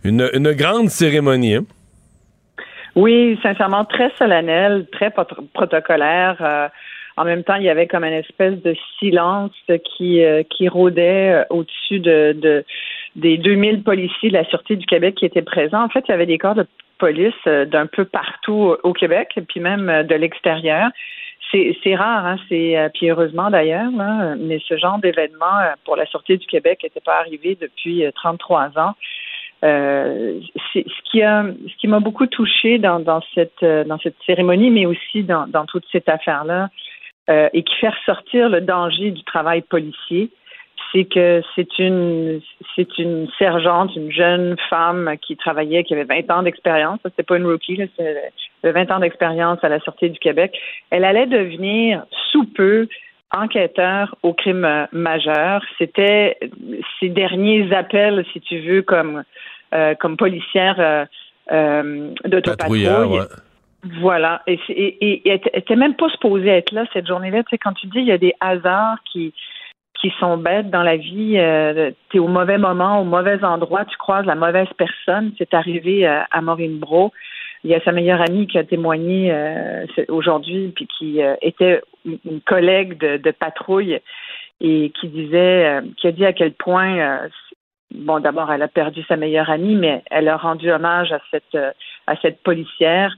Une, 0.04 0.28
une 0.32 0.52
grande 0.52 0.90
cérémonie. 0.90 1.56
hein? 1.56 1.64
Oui, 2.94 3.38
sincèrement, 3.42 3.84
très 3.84 4.10
solennel, 4.16 4.86
très 4.92 5.12
protocolaire. 5.54 6.36
Euh, 6.40 6.68
en 7.16 7.24
même 7.24 7.42
temps, 7.42 7.56
il 7.56 7.64
y 7.64 7.68
avait 7.68 7.88
comme 7.88 8.04
une 8.04 8.12
espèce 8.12 8.54
de 8.62 8.76
silence 9.00 9.50
qui, 9.96 10.22
qui 10.50 10.68
rôdait 10.68 11.44
au-dessus 11.50 11.98
de, 11.98 12.32
de- 12.40 12.64
des 13.16 13.38
2000 13.38 13.82
policiers 13.82 14.28
de 14.28 14.34
la 14.34 14.44
Sûreté 14.44 14.76
du 14.76 14.86
Québec 14.86 15.16
qui 15.16 15.24
étaient 15.26 15.42
présents. 15.42 15.82
En 15.82 15.88
fait, 15.88 16.04
il 16.06 16.12
y 16.12 16.14
avait 16.14 16.26
des 16.26 16.38
corps 16.38 16.54
de 16.54 16.64
police 16.98 17.34
euh, 17.46 17.64
d'un 17.64 17.86
peu 17.86 18.04
partout 18.04 18.76
au 18.82 18.92
Québec, 18.92 19.38
puis 19.48 19.60
même 19.60 19.88
euh, 19.88 20.02
de 20.02 20.14
l'extérieur. 20.14 20.90
C'est 21.50 21.94
rare, 21.94 22.26
hein, 22.26 22.36
c'est 22.50 22.76
euh, 22.76 22.90
puis 22.92 23.08
heureusement 23.08 23.48
d'ailleurs, 23.50 23.90
là, 23.96 24.34
mais 24.36 24.58
ce 24.68 24.76
genre 24.76 24.98
d'événement 24.98 25.72
pour 25.86 25.96
la 25.96 26.04
Sûreté 26.04 26.36
du 26.36 26.46
Québec 26.46 26.80
n'était 26.82 27.00
pas 27.00 27.18
arrivé 27.20 27.56
depuis 27.58 28.04
euh, 28.04 28.10
33 28.14 28.72
ans. 28.76 28.94
Ce 29.62 30.80
qui 31.80 31.88
m'a 31.88 32.00
beaucoup 32.00 32.26
touché 32.26 32.78
dans, 32.78 33.22
cette 33.34 33.64
dans 33.64 33.98
cette 33.98 34.16
cérémonie, 34.26 34.70
mais 34.70 34.84
aussi 34.84 35.24
dans, 35.24 35.66
toute 35.66 35.84
cette 35.90 36.08
affaire-là, 36.08 36.68
euh, 37.30 37.50
et 37.52 37.62
qui 37.62 37.74
fait 37.76 37.90
ressortir 37.90 38.48
le 38.48 38.62
danger 38.62 39.10
du 39.10 39.22
travail 39.22 39.60
policier, 39.60 40.30
c'est 40.92 41.04
que 41.04 41.42
c'est 41.54 41.78
une 41.78 42.40
c'est 42.74 42.98
une 42.98 43.28
sergente, 43.38 43.94
une 43.96 44.12
jeune 44.12 44.56
femme 44.70 45.14
qui 45.20 45.36
travaillait, 45.36 45.84
qui 45.84 45.94
avait 45.94 46.04
20 46.04 46.30
ans 46.30 46.42
d'expérience. 46.42 46.98
C'était 47.04 47.22
pas 47.22 47.36
une 47.36 47.46
rookie, 47.46 47.80
c'est 47.96 48.32
elle 48.62 48.70
avait 48.70 48.84
20 48.84 48.96
ans 48.96 49.00
d'expérience 49.00 49.58
à 49.62 49.68
la 49.68 49.80
Sûreté 49.80 50.08
du 50.08 50.18
Québec. 50.18 50.56
Elle 50.90 51.04
allait 51.04 51.26
devenir 51.26 52.04
sous 52.30 52.44
peu 52.44 52.88
enquêteur 53.32 54.14
au 54.22 54.32
crime 54.32 54.64
euh, 54.64 54.86
majeur. 54.92 55.62
C'était 55.76 56.38
ses 56.98 57.10
derniers 57.10 57.72
appels, 57.74 58.24
si 58.32 58.40
tu 58.40 58.60
veux, 58.60 58.82
comme 58.82 59.22
euh, 59.74 59.94
comme 59.96 60.16
policière 60.16 60.76
euh, 60.78 61.04
euh, 61.52 62.10
d'autopatrouille. 62.24 62.88
ouais. 62.88 63.26
Voilà. 64.00 64.42
Et, 64.46 64.58
et, 64.70 64.86
et, 65.08 65.28
et 65.28 65.30
elle 65.30 65.40
était 65.60 65.76
même 65.76 65.94
pas 65.94 66.08
supposée 66.08 66.48
être 66.48 66.72
là 66.72 66.84
cette 66.92 67.06
journée-là. 67.06 67.42
Tu 67.44 67.50
sais, 67.50 67.58
quand 67.58 67.74
tu 67.74 67.86
dis 67.86 67.98
il 67.98 68.06
y 68.06 68.12
a 68.12 68.18
des 68.18 68.34
hasards 68.40 68.98
qui 69.12 69.34
qui 70.00 70.12
sont 70.20 70.36
bêtes 70.36 70.70
dans 70.70 70.82
la 70.82 70.96
vie, 70.96 71.34
euh, 71.38 71.90
tu 72.10 72.18
es 72.18 72.20
au 72.20 72.28
mauvais 72.28 72.58
moment, 72.58 73.00
au 73.00 73.04
mauvais 73.04 73.42
endroit, 73.44 73.84
tu 73.84 73.96
croises 73.96 74.26
la 74.26 74.34
mauvaise 74.34 74.68
personne. 74.76 75.32
C'est 75.38 75.54
arrivé 75.54 76.06
euh, 76.06 76.20
à 76.30 76.40
Maureen 76.40 76.78
Bro. 76.78 77.12
il 77.64 77.70
y 77.70 77.74
a 77.74 77.80
sa 77.80 77.92
meilleure 77.92 78.20
amie 78.20 78.46
qui 78.46 78.58
a 78.58 78.64
témoigné 78.64 79.32
euh, 79.32 79.86
aujourd'hui, 80.08 80.72
puis 80.74 80.86
qui 80.86 81.22
euh, 81.22 81.34
était 81.42 81.82
une 82.04 82.40
collègue 82.46 82.98
de, 82.98 83.16
de, 83.16 83.30
patrouille 83.32 83.98
et 84.60 84.92
qui 85.00 85.08
disait, 85.08 85.66
euh, 85.66 85.80
qui 85.96 86.06
a 86.06 86.12
dit 86.12 86.24
à 86.24 86.32
quel 86.32 86.52
point, 86.52 87.20
bon, 87.92 88.20
d'abord, 88.20 88.52
elle 88.52 88.62
a 88.62 88.68
perdu 88.68 89.02
sa 89.08 89.16
meilleure 89.16 89.50
amie, 89.50 89.74
mais 89.74 90.02
elle 90.10 90.28
a 90.28 90.36
rendu 90.36 90.70
hommage 90.70 91.12
à 91.12 91.20
cette 91.30 91.56
à 92.06 92.16
cette 92.22 92.42
policière 92.42 93.14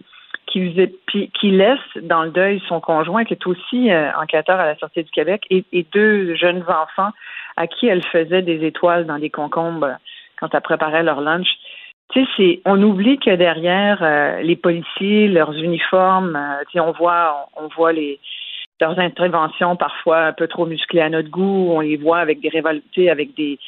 qui, 0.51 1.31
qui 1.31 1.51
laisse 1.51 1.79
dans 2.03 2.25
le 2.25 2.31
deuil 2.31 2.61
son 2.69 2.81
conjoint, 2.81 3.25
qui 3.25 3.35
est 3.35 3.47
aussi 3.47 3.91
enquêteur 4.21 4.61
à 4.61 4.67
la 4.67 4.77
Sûreté 4.77 5.03
du 5.03 5.11
Québec, 5.11 5.43
et, 5.51 5.87
deux 5.93 6.35
jeunes 6.35 6.63
enfants 6.69 7.11
à 7.57 7.67
qui 7.67 7.87
elle 7.87 8.05
faisait 8.05 8.43
des 8.43 8.65
étoiles 8.65 9.07
dans 9.07 9.17
les 9.17 9.31
concombres 9.31 9.97
quand 10.39 10.55
elle 10.55 10.61
préparait 10.61 11.03
leur 11.03 11.21
lunch. 11.21 11.49
Tu 12.13 12.27
sais, 12.37 12.61
on 12.65 12.83
oublie 12.83 13.19
que 13.19 13.35
derrière 13.37 14.03
euh, 14.03 14.41
les 14.41 14.57
policiers, 14.57 15.29
leurs 15.29 15.53
uniformes, 15.53 16.35
euh, 16.35 16.81
on 16.81 16.91
voit, 16.91 17.49
on, 17.57 17.69
voit 17.69 17.93
les 17.93 18.19
leurs 18.81 18.99
interventions 18.99 19.77
parfois 19.77 20.27
un 20.27 20.33
peu 20.33 20.49
trop 20.49 20.67
musclées 20.67 21.03
à 21.03 21.11
notre 21.11 21.29
goût. 21.29 21.71
On 21.71 21.81
les 21.81 21.97
voit 21.97 22.19
avec 22.19 22.41
des 22.41 22.49
révoltés, 22.49 23.11
avec 23.11 23.35
des 23.37 23.59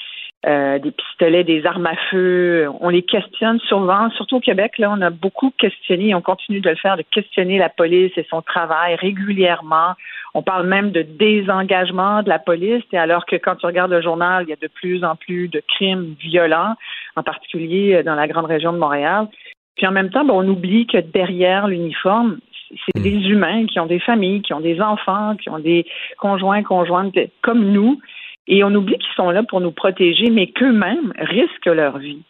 euh, 0.45 0.78
des 0.80 0.90
pistolets, 0.90 1.45
des 1.45 1.64
armes 1.66 1.86
à 1.86 1.95
feu. 2.11 2.68
On 2.80 2.88
les 2.88 3.03
questionne 3.03 3.61
souvent, 3.61 4.11
surtout 4.11 4.36
au 4.36 4.40
Québec. 4.40 4.78
Là, 4.78 4.90
on 4.90 5.01
a 5.01 5.11
beaucoup 5.11 5.53
questionné, 5.57 6.14
on 6.14 6.20
continue 6.20 6.61
de 6.61 6.70
le 6.70 6.76
faire, 6.76 6.97
de 6.97 7.05
questionner 7.11 7.59
la 7.59 7.68
police 7.68 8.11
et 8.16 8.26
son 8.28 8.43
travail 8.43 8.97
régulièrement. 8.97 9.95
On 10.34 10.43
parle 10.43 10.66
même 10.66 10.90
de 10.90 11.03
désengagement 11.03 12.22
de 12.22 12.28
la 12.28 12.38
police, 12.38 12.82
et 12.93 12.99
alors 12.99 13.24
que 13.26 13.36
quand 13.36 13.57
tu 13.57 13.66
regardes 13.66 13.93
le 13.93 14.03
journal, 14.03 14.45
il 14.45 14.51
y 14.51 14.53
a 14.53 14.57
de 14.57 14.66
plus 14.66 15.05
en 15.05 15.14
plus 15.14 15.49
de 15.49 15.62
crimes 15.76 16.16
violents, 16.18 16.74
en 17.14 17.22
particulier 17.22 18.03
dans 18.03 18.14
la 18.14 18.26
grande 18.26 18.47
région 18.47 18.72
de 18.72 18.78
Montréal. 18.78 19.28
Puis 19.76 19.86
en 19.86 19.93
même 19.93 20.11
temps, 20.11 20.24
ben, 20.24 20.34
on 20.34 20.49
oublie 20.49 20.86
que 20.86 20.99
derrière 20.99 21.68
l'uniforme, 21.68 22.38
c'est 22.70 22.99
hmm. 22.99 23.03
des 23.03 23.28
humains 23.28 23.66
qui 23.66 23.78
ont 23.80 23.86
des 23.86 24.01
familles, 24.01 24.43
qui 24.43 24.53
ont 24.55 24.61
des 24.61 24.80
enfants, 24.80 25.36
qui 25.36 25.51
ont 25.51 25.59
des 25.59 25.86
conjoints, 26.18 26.62
conjointes 26.62 27.14
comme 27.43 27.70
nous, 27.70 28.01
et 28.49 28.64
on 28.64 28.74
oublie 28.74 28.99
qu'ils 28.99 29.14
sont 29.16 29.30
là 29.30 29.43
pour 29.49 29.61
nous 29.61 29.72
protéger, 29.72 30.30
mais 30.30 30.49
qu'eux-mêmes 30.49 31.12
risquent 31.18 31.66
leur 31.66 31.99
vie. 31.99 32.22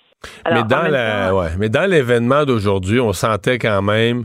mais 0.51 0.63
dans 0.65 0.83
la, 0.83 1.35
ouais, 1.35 1.49
mais 1.59 1.69
dans 1.69 1.89
l'événement 1.91 2.45
d'aujourd'hui, 2.45 3.01
on 3.01 3.13
sentait 3.13 3.59
quand 3.59 3.83
même, 3.83 4.25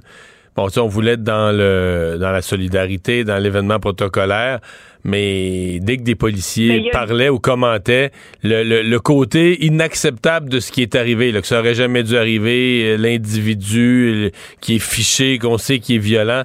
bon, 0.56 0.68
on 0.78 0.88
voulait 0.88 1.14
être 1.14 1.24
dans 1.24 1.56
le, 1.56 2.18
dans 2.20 2.32
la 2.32 2.42
solidarité, 2.42 3.24
dans 3.24 3.42
l'événement 3.42 3.80
protocolaire, 3.80 4.60
mais 5.08 5.80
dès 5.80 5.98
que 5.98 6.04
des 6.04 6.16
policiers 6.16 6.90
parlaient 6.92 7.30
ou 7.30 7.40
commentaient, 7.40 8.12
le, 8.44 8.84
le, 8.84 9.00
côté 9.00 9.66
inacceptable 9.66 10.50
de 10.50 10.60
ce 10.60 10.72
qui 10.72 10.82
est 10.82 10.96
arrivé, 10.96 11.32
là, 11.32 11.42
que 11.42 11.48
ça 11.48 11.60
aurait 11.60 11.74
jamais 11.74 12.04
dû 12.04 12.18
arriver, 12.18 12.84
euh, 12.84 12.98
l'individu 12.98 14.32
qui 14.62 14.76
est 14.76 14.80
fiché, 14.80 15.40
qu'on 15.40 15.58
sait 15.58 15.80
qui 15.80 15.96
est 15.96 16.00
violent, 16.00 16.44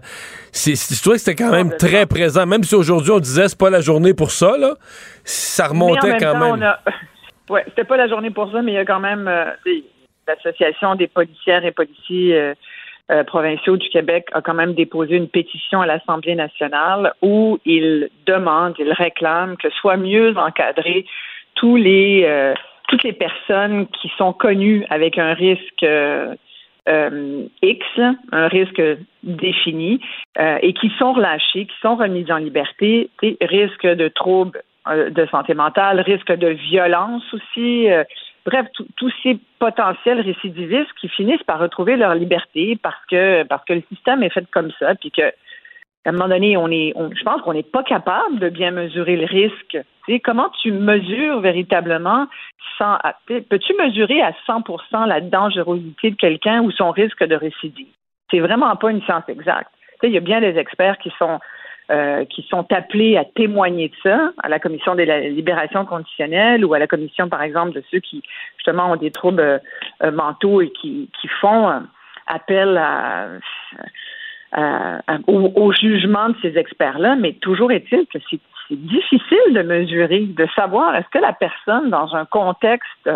c'est, 0.53 0.75
je 0.75 1.01
trouvais 1.01 1.17
que 1.17 1.23
c'était 1.23 1.43
quand 1.43 1.51
même 1.51 1.77
très 1.77 2.07
présent, 2.07 2.47
même 2.47 2.63
si 2.63 2.75
aujourd'hui 2.75 3.11
on 3.11 3.19
disait 3.21 3.49
c'est 3.49 3.59
pas 3.59 3.71
la 3.71 3.81
journée 3.81 4.15
pour 4.15 4.31
ça, 4.31 4.57
là, 4.57 4.77
ça 5.25 5.67
remontait 5.67 6.17
quand 6.19 6.39
même. 6.39 6.73
Ouais, 7.51 7.65
c'était 7.69 7.85
pas 7.85 7.99
la 7.99 8.09
journée 8.09 8.31
pour 8.31 8.51
ça, 8.51 8.63
mais 8.63 8.73
il 8.73 8.75
y 8.77 8.79
a 8.79 8.85
quand 8.87 9.01
même 9.01 9.29
euh, 9.29 9.45
l'association 10.27 10.95
des 10.95 11.09
policières 11.09 11.67
et 11.67 11.73
policiers 11.73 12.35
euh, 12.35 12.55
euh, 13.11 13.25
provinciaux 13.25 13.77
du 13.77 13.89
Québec 13.89 14.27
a 14.33 14.41
quand 14.41 14.55
même 14.55 14.75
déposé 14.75 15.17
une 15.17 15.29
pétition 15.29 15.81
à 15.81 15.87
l'Assemblée 15.87 16.37
nationale 16.37 17.13
où 17.21 17.59
ils 17.65 18.09
demandent, 18.27 18.77
ils 18.79 18.93
réclament 18.93 19.57
que 19.57 19.69
soit 19.71 19.97
mieux 19.97 20.37
encadré 20.39 21.05
tous 21.57 21.75
les 21.75 22.23
euh, 22.25 22.55
toutes 22.89 23.03
les 23.03 23.13
personnes 23.13 23.89
qui 23.89 24.09
sont 24.17 24.33
connues 24.33 24.87
avec 24.89 25.19
un 25.19 25.35
risque 25.35 25.83
euh, 25.83 26.37
X, 27.61 27.85
un 28.31 28.49
risque 28.49 28.83
défini, 29.23 30.01
et 30.39 30.73
qui 30.73 30.91
sont 30.99 31.13
relâchées, 31.13 31.67
qui 31.67 31.77
sont 31.81 31.97
remises 31.97 32.31
en 32.31 32.39
liberté, 32.39 33.09
risque 33.41 33.87
de 33.87 34.09
troubles 34.09 34.63
de 34.89 35.27
santé 35.27 35.55
mentale, 35.55 36.01
risque 36.01 36.33
de 36.33 36.49
violence 36.49 37.23
aussi, 37.33 37.89
bref, 38.45 38.67
tous 38.97 39.13
ces 39.23 39.39
potentiels 39.59 40.21
récidivistes 40.21 40.93
qui 41.01 41.09
finissent 41.09 41.43
par 41.45 41.59
retrouver 41.59 41.97
leur 41.97 42.15
liberté 42.15 42.79
parce 42.83 43.05
que 43.11 43.45
parce 43.45 43.65
que 43.65 43.75
le 43.75 43.83
système 43.93 44.23
est 44.23 44.31
fait 44.31 44.49
comme 44.51 44.71
ça, 44.79 44.95
puis 44.95 45.11
que 45.11 45.33
à 46.05 46.09
un 46.09 46.13
moment 46.13 46.29
donné, 46.29 46.57
on 46.57 46.69
est, 46.69 46.93
je 46.97 47.23
pense 47.23 47.41
qu'on 47.43 47.53
n'est 47.53 47.63
pas 47.63 47.85
capable 47.85 48.41
de 48.41 48.49
bien 48.49 48.73
mesurer 48.73 49.17
le 49.17 49.27
risque. 49.27 49.79
Comment 50.25 50.51
tu 50.61 50.73
mesures 50.73 51.41
véritablement 51.41 52.27
sans, 52.77 52.99
peux-tu 53.27 53.75
mesurer 53.75 54.21
à 54.21 54.33
100% 54.49 55.07
la 55.07 55.21
dangerosité 55.21 56.11
de 56.11 56.17
quelqu'un 56.17 56.63
ou 56.63 56.73
son 56.73 56.91
risque 56.91 57.23
de 57.23 57.37
récidive? 57.37 57.87
C'est 58.31 58.41
vraiment 58.41 58.75
pas 58.75 58.91
une 58.91 59.03
science 59.03 59.29
exacte. 59.29 59.71
il 60.03 60.11
y 60.11 60.17
a 60.17 60.21
bien 60.21 60.41
des 60.41 60.59
experts 60.59 60.99
qui 60.99 61.13
sont 61.19 61.39
euh, 61.91 62.25
qui 62.27 62.43
sont 62.49 62.65
appelés 62.73 63.17
à 63.17 63.25
témoigner 63.25 63.89
de 63.89 63.95
ça 64.05 64.33
à 64.43 64.49
la 64.49 64.61
commission 64.61 64.95
de 64.95 65.03
la 65.03 65.19
libération 65.21 65.85
conditionnelle 65.85 66.65
ou 66.65 66.75
à 66.75 66.79
la 66.79 66.87
commission, 66.87 67.29
par 67.29 67.43
exemple, 67.43 67.73
de 67.73 67.83
ceux 67.91 67.99
qui 67.99 68.23
justement 68.57 68.93
ont 68.93 68.97
des 68.97 69.11
troubles 69.11 69.61
euh, 70.03 70.11
mentaux 70.13 70.61
et 70.63 70.71
qui, 70.71 71.11
qui 71.21 71.29
font 71.41 71.69
euh, 71.69 71.81
appel 72.29 72.81
au, 75.27 75.73
jugement 75.73 76.29
de 76.29 76.37
ces 76.41 76.57
experts-là. 76.57 77.17
Mais 77.17 77.33
toujours 77.35 77.73
est-il 77.73 78.07
que 78.07 78.19
c'est 78.31 78.41
difficile 78.71 79.53
de 79.53 79.63
mesurer, 79.63 80.21
de 80.21 80.47
savoir 80.55 80.95
est-ce 80.95 81.09
que 81.09 81.19
la 81.19 81.33
personne, 81.33 81.91
dans 81.91 82.15
un 82.15 82.25
contexte 82.27 83.11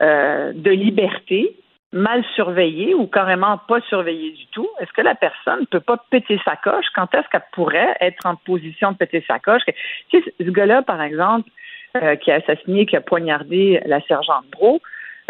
de 0.00 0.70
liberté, 0.70 1.54
mal 1.92 2.24
surveillée 2.34 2.94
ou 2.94 3.06
carrément 3.06 3.58
pas 3.58 3.80
surveillée 3.82 4.32
du 4.32 4.46
tout, 4.46 4.68
est-ce 4.80 4.92
que 4.92 5.02
la 5.02 5.14
personne 5.14 5.60
ne 5.60 5.66
peut 5.66 5.80
pas 5.80 5.98
péter 6.10 6.40
sa 6.44 6.56
coche? 6.56 6.86
Quand 6.94 7.14
est-ce 7.14 7.28
qu'elle 7.28 7.42
pourrait 7.52 7.96
être 8.00 8.24
en 8.24 8.36
position 8.36 8.92
de 8.92 8.96
péter 8.96 9.22
sa 9.26 9.38
coche? 9.38 9.62
Tu 10.10 10.22
ce 10.38 10.50
gars-là, 10.50 10.82
par 10.82 11.02
exemple, 11.02 11.48
euh, 11.96 12.16
qui 12.16 12.30
a 12.30 12.36
assassiné, 12.36 12.86
qui 12.86 12.96
a 12.96 13.02
poignardé 13.02 13.82
la 13.84 14.00
sergente 14.02 14.44
Bro, 14.52 14.80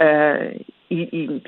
euh, 0.01 0.51
il, 0.91 1.41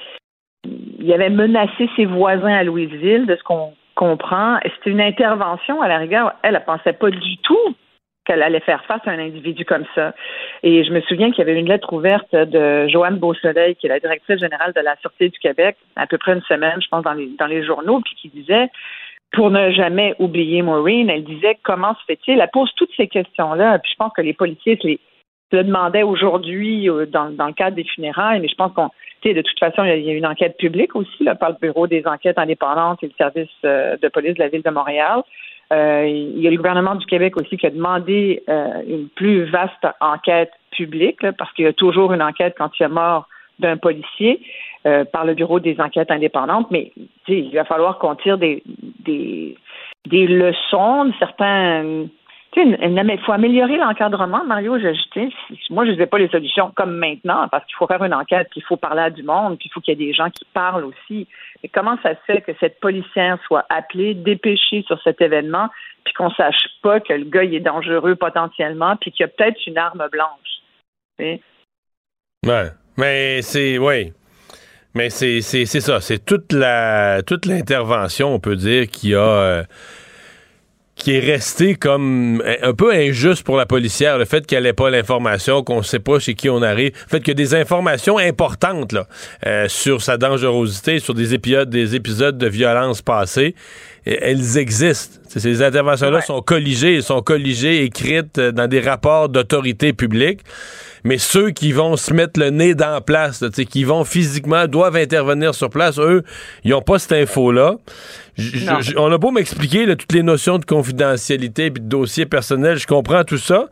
il, 0.98 1.12
avait 1.12 1.30
menacé 1.30 1.88
ses 1.94 2.06
voisins 2.06 2.54
à 2.54 2.64
Louisville, 2.64 3.26
de 3.26 3.36
ce 3.36 3.42
qu'on 3.44 3.74
comprend. 3.94 4.58
C'était 4.64 4.90
une 4.90 5.00
intervention, 5.00 5.80
à 5.80 5.88
la 5.88 5.98
rigueur, 5.98 6.32
elle 6.42 6.54
ne 6.54 6.58
pensait 6.58 6.94
pas 6.94 7.10
du 7.10 7.36
tout 7.38 7.76
qu'elle 8.24 8.42
allait 8.42 8.60
faire 8.60 8.84
face 8.84 9.02
à 9.06 9.10
un 9.10 9.18
individu 9.18 9.64
comme 9.64 9.84
ça. 9.94 10.14
Et 10.62 10.84
je 10.84 10.92
me 10.92 11.00
souviens 11.02 11.30
qu'il 11.30 11.38
y 11.38 11.48
avait 11.48 11.58
une 11.58 11.68
lettre 11.68 11.92
ouverte 11.92 12.34
de 12.34 12.88
Joanne 12.88 13.18
Beausoleil, 13.18 13.76
qui 13.76 13.86
est 13.86 13.90
la 13.90 14.00
directrice 14.00 14.40
générale 14.40 14.72
de 14.74 14.80
la 14.80 14.96
Sûreté 14.96 15.28
du 15.28 15.38
Québec, 15.38 15.76
à 15.96 16.06
peu 16.06 16.18
près 16.18 16.32
une 16.32 16.42
semaine, 16.42 16.80
je 16.80 16.88
pense, 16.88 17.04
dans 17.04 17.12
les, 17.12 17.30
dans 17.38 17.46
les 17.46 17.64
journaux, 17.64 18.00
puis 18.04 18.14
qui 18.14 18.28
disait, 18.28 18.68
pour 19.32 19.50
ne 19.50 19.70
jamais 19.72 20.14
oublier 20.18 20.62
Maureen, 20.62 21.10
elle 21.10 21.24
disait 21.24 21.58
comment 21.62 21.94
se 21.94 22.04
fait-il? 22.06 22.40
Elle 22.40 22.50
pose 22.52 22.72
toutes 22.76 22.92
ces 22.96 23.08
questions-là, 23.08 23.78
puis 23.80 23.92
je 23.92 23.96
pense 23.96 24.12
que 24.16 24.22
les 24.22 24.32
policiers 24.32 24.78
les, 24.84 25.00
le 25.54 25.64
demandaient 25.64 26.02
aujourd'hui 26.02 26.88
euh, 26.88 27.06
dans, 27.06 27.28
le 27.28 27.52
cadre 27.52 27.76
des 27.76 27.84
funérailles, 27.84 28.40
mais 28.40 28.48
je 28.48 28.54
pense 28.54 28.72
qu'on 28.72 28.90
de 29.24 29.40
toute 29.40 29.58
façon, 29.58 29.84
il 29.84 30.04
y 30.04 30.10
a 30.10 30.12
une 30.12 30.26
enquête 30.26 30.58
publique 30.58 30.94
aussi 30.94 31.24
là, 31.24 31.34
par 31.34 31.48
le 31.48 31.56
Bureau 31.58 31.86
des 31.86 32.06
enquêtes 32.06 32.38
indépendantes 32.38 33.02
et 33.02 33.06
le 33.06 33.12
service 33.16 33.48
euh, 33.64 33.96
de 33.96 34.08
police 34.08 34.34
de 34.34 34.40
la 34.40 34.48
Ville 34.48 34.60
de 34.62 34.70
Montréal. 34.70 35.22
Euh, 35.72 36.06
il 36.06 36.40
y 36.40 36.46
a 36.46 36.50
le 36.50 36.56
gouvernement 36.56 36.94
du 36.94 37.06
Québec 37.06 37.36
aussi 37.36 37.56
qui 37.56 37.66
a 37.66 37.70
demandé 37.70 38.42
euh, 38.48 38.82
une 38.86 39.08
plus 39.08 39.44
vaste 39.44 39.86
enquête 40.00 40.52
publique, 40.70 41.20
parce 41.38 41.52
qu'il 41.52 41.64
y 41.64 41.68
a 41.68 41.72
toujours 41.72 42.12
une 42.12 42.22
enquête 42.22 42.54
quand 42.58 42.70
il 42.78 42.82
y 42.82 42.86
a 42.86 42.88
mort 42.88 43.28
d'un 43.58 43.76
policier 43.76 44.40
euh, 44.86 45.04
par 45.04 45.24
le 45.24 45.34
Bureau 45.34 45.60
des 45.60 45.80
enquêtes 45.80 46.10
indépendantes, 46.10 46.70
mais 46.70 46.92
il 47.28 47.54
va 47.54 47.64
falloir 47.64 47.98
qu'on 47.98 48.16
tire 48.16 48.36
des, 48.36 48.62
des, 49.04 49.56
des 50.06 50.26
leçons 50.26 51.06
de 51.06 51.12
certains 51.18 52.06
il 52.56 53.20
faut 53.24 53.32
améliorer 53.32 53.76
l'encadrement, 53.76 54.44
Mario. 54.44 54.78
Je, 54.78 54.88
moi, 55.70 55.84
je 55.84 55.92
ne 55.92 56.04
pas 56.04 56.18
les 56.18 56.28
solutions 56.28 56.72
comme 56.74 56.96
maintenant, 56.96 57.48
parce 57.48 57.64
qu'il 57.66 57.74
faut 57.76 57.86
faire 57.86 58.02
une 58.04 58.14
enquête, 58.14 58.48
puis 58.50 58.60
il 58.60 58.66
faut 58.66 58.76
parler 58.76 59.02
à 59.02 59.10
du 59.10 59.22
monde, 59.22 59.58
puis 59.58 59.68
il 59.68 59.72
faut 59.72 59.80
qu'il 59.80 59.98
y 59.98 60.02
ait 60.02 60.06
des 60.06 60.12
gens 60.12 60.30
qui 60.30 60.44
parlent 60.52 60.84
aussi. 60.84 61.26
Mais 61.62 61.68
comment 61.68 61.98
ça 62.02 62.10
se 62.10 62.20
fait 62.26 62.40
que 62.42 62.52
cette 62.60 62.80
policière 62.80 63.38
soit 63.46 63.64
appelée, 63.68 64.14
dépêchée 64.14 64.84
sur 64.86 65.00
cet 65.02 65.20
événement, 65.20 65.68
puis 66.04 66.14
qu'on 66.14 66.30
sache 66.30 66.68
pas 66.82 67.00
que 67.00 67.12
le 67.12 67.24
gars 67.24 67.44
est 67.44 67.60
dangereux 67.60 68.14
potentiellement, 68.14 68.96
puis 68.96 69.10
qu'il 69.10 69.24
y 69.24 69.28
a 69.28 69.28
peut-être 69.28 69.66
une 69.66 69.78
arme 69.78 70.06
blanche? 70.10 71.40
Mais 72.96 73.42
c'est 73.42 73.78
oui. 73.78 74.12
Mais 74.94 75.10
c'est 75.10 75.40
ça, 75.40 76.00
c'est 76.00 76.24
toute 76.24 76.52
la 76.52 77.22
toute 77.22 77.46
l'intervention, 77.46 78.32
on 78.32 78.38
peut 78.38 78.54
dire, 78.54 78.86
qui 78.86 79.14
a 79.14 79.18
euh, 79.18 79.62
qui 80.96 81.16
est 81.16 81.20
resté 81.20 81.74
comme 81.74 82.42
un 82.62 82.72
peu 82.72 82.92
injuste 82.92 83.42
pour 83.42 83.56
la 83.56 83.66
policière, 83.66 84.16
le 84.18 84.24
fait 84.24 84.46
qu'elle 84.46 84.62
n'ait 84.62 84.72
pas 84.72 84.90
l'information, 84.90 85.62
qu'on 85.62 85.78
ne 85.78 85.82
sait 85.82 85.98
pas 85.98 86.18
chez 86.18 86.34
qui 86.34 86.48
on 86.48 86.62
arrive, 86.62 86.92
le 86.92 87.08
fait 87.08 87.20
qu'il 87.20 87.28
y 87.28 87.30
a 87.32 87.34
des 87.34 87.54
informations 87.54 88.18
importantes 88.18 88.92
là, 88.92 89.06
euh, 89.46 89.68
sur 89.68 90.02
sa 90.02 90.16
dangerosité, 90.16 91.00
sur 91.00 91.14
des 91.14 91.34
épisodes, 91.34 91.68
des 91.68 91.94
épisodes 91.94 92.38
de 92.38 92.46
violence 92.46 93.02
passés, 93.02 93.54
elles 94.06 94.58
existent. 94.58 95.20
Ces 95.28 95.62
interventions-là 95.62 96.20
sont 96.20 96.42
colligées, 96.42 97.00
sont 97.02 97.22
colligées, 97.22 97.84
écrites 97.84 98.38
euh, 98.38 98.52
dans 98.52 98.68
des 98.68 98.80
rapports 98.80 99.28
d'autorité 99.28 99.92
publique. 99.92 100.40
Mais 101.04 101.18
ceux 101.18 101.50
qui 101.50 101.72
vont 101.72 101.96
se 101.96 102.14
mettre 102.14 102.40
le 102.40 102.48
nez 102.48 102.74
dans 102.74 102.90
la 102.90 103.00
place, 103.02 103.44
qui 103.70 103.84
vont 103.84 104.04
physiquement, 104.04 104.66
doivent 104.66 104.96
intervenir 104.96 105.54
sur 105.54 105.68
place, 105.68 105.98
eux, 105.98 106.22
ils 106.64 106.70
n'ont 106.70 106.80
pas 106.80 106.98
cette 106.98 107.12
info-là. 107.12 107.76
On 108.96 109.12
a 109.12 109.18
beau 109.18 109.30
m'expliquer 109.30 109.86
toutes 109.96 110.12
les 110.12 110.22
notions 110.22 110.58
de 110.58 110.64
confidentialité 110.64 111.66
et 111.66 111.70
de 111.70 111.78
dossier 111.78 112.24
personnel, 112.24 112.78
je 112.78 112.86
comprends 112.86 113.22
tout 113.22 113.38
ça. 113.38 113.68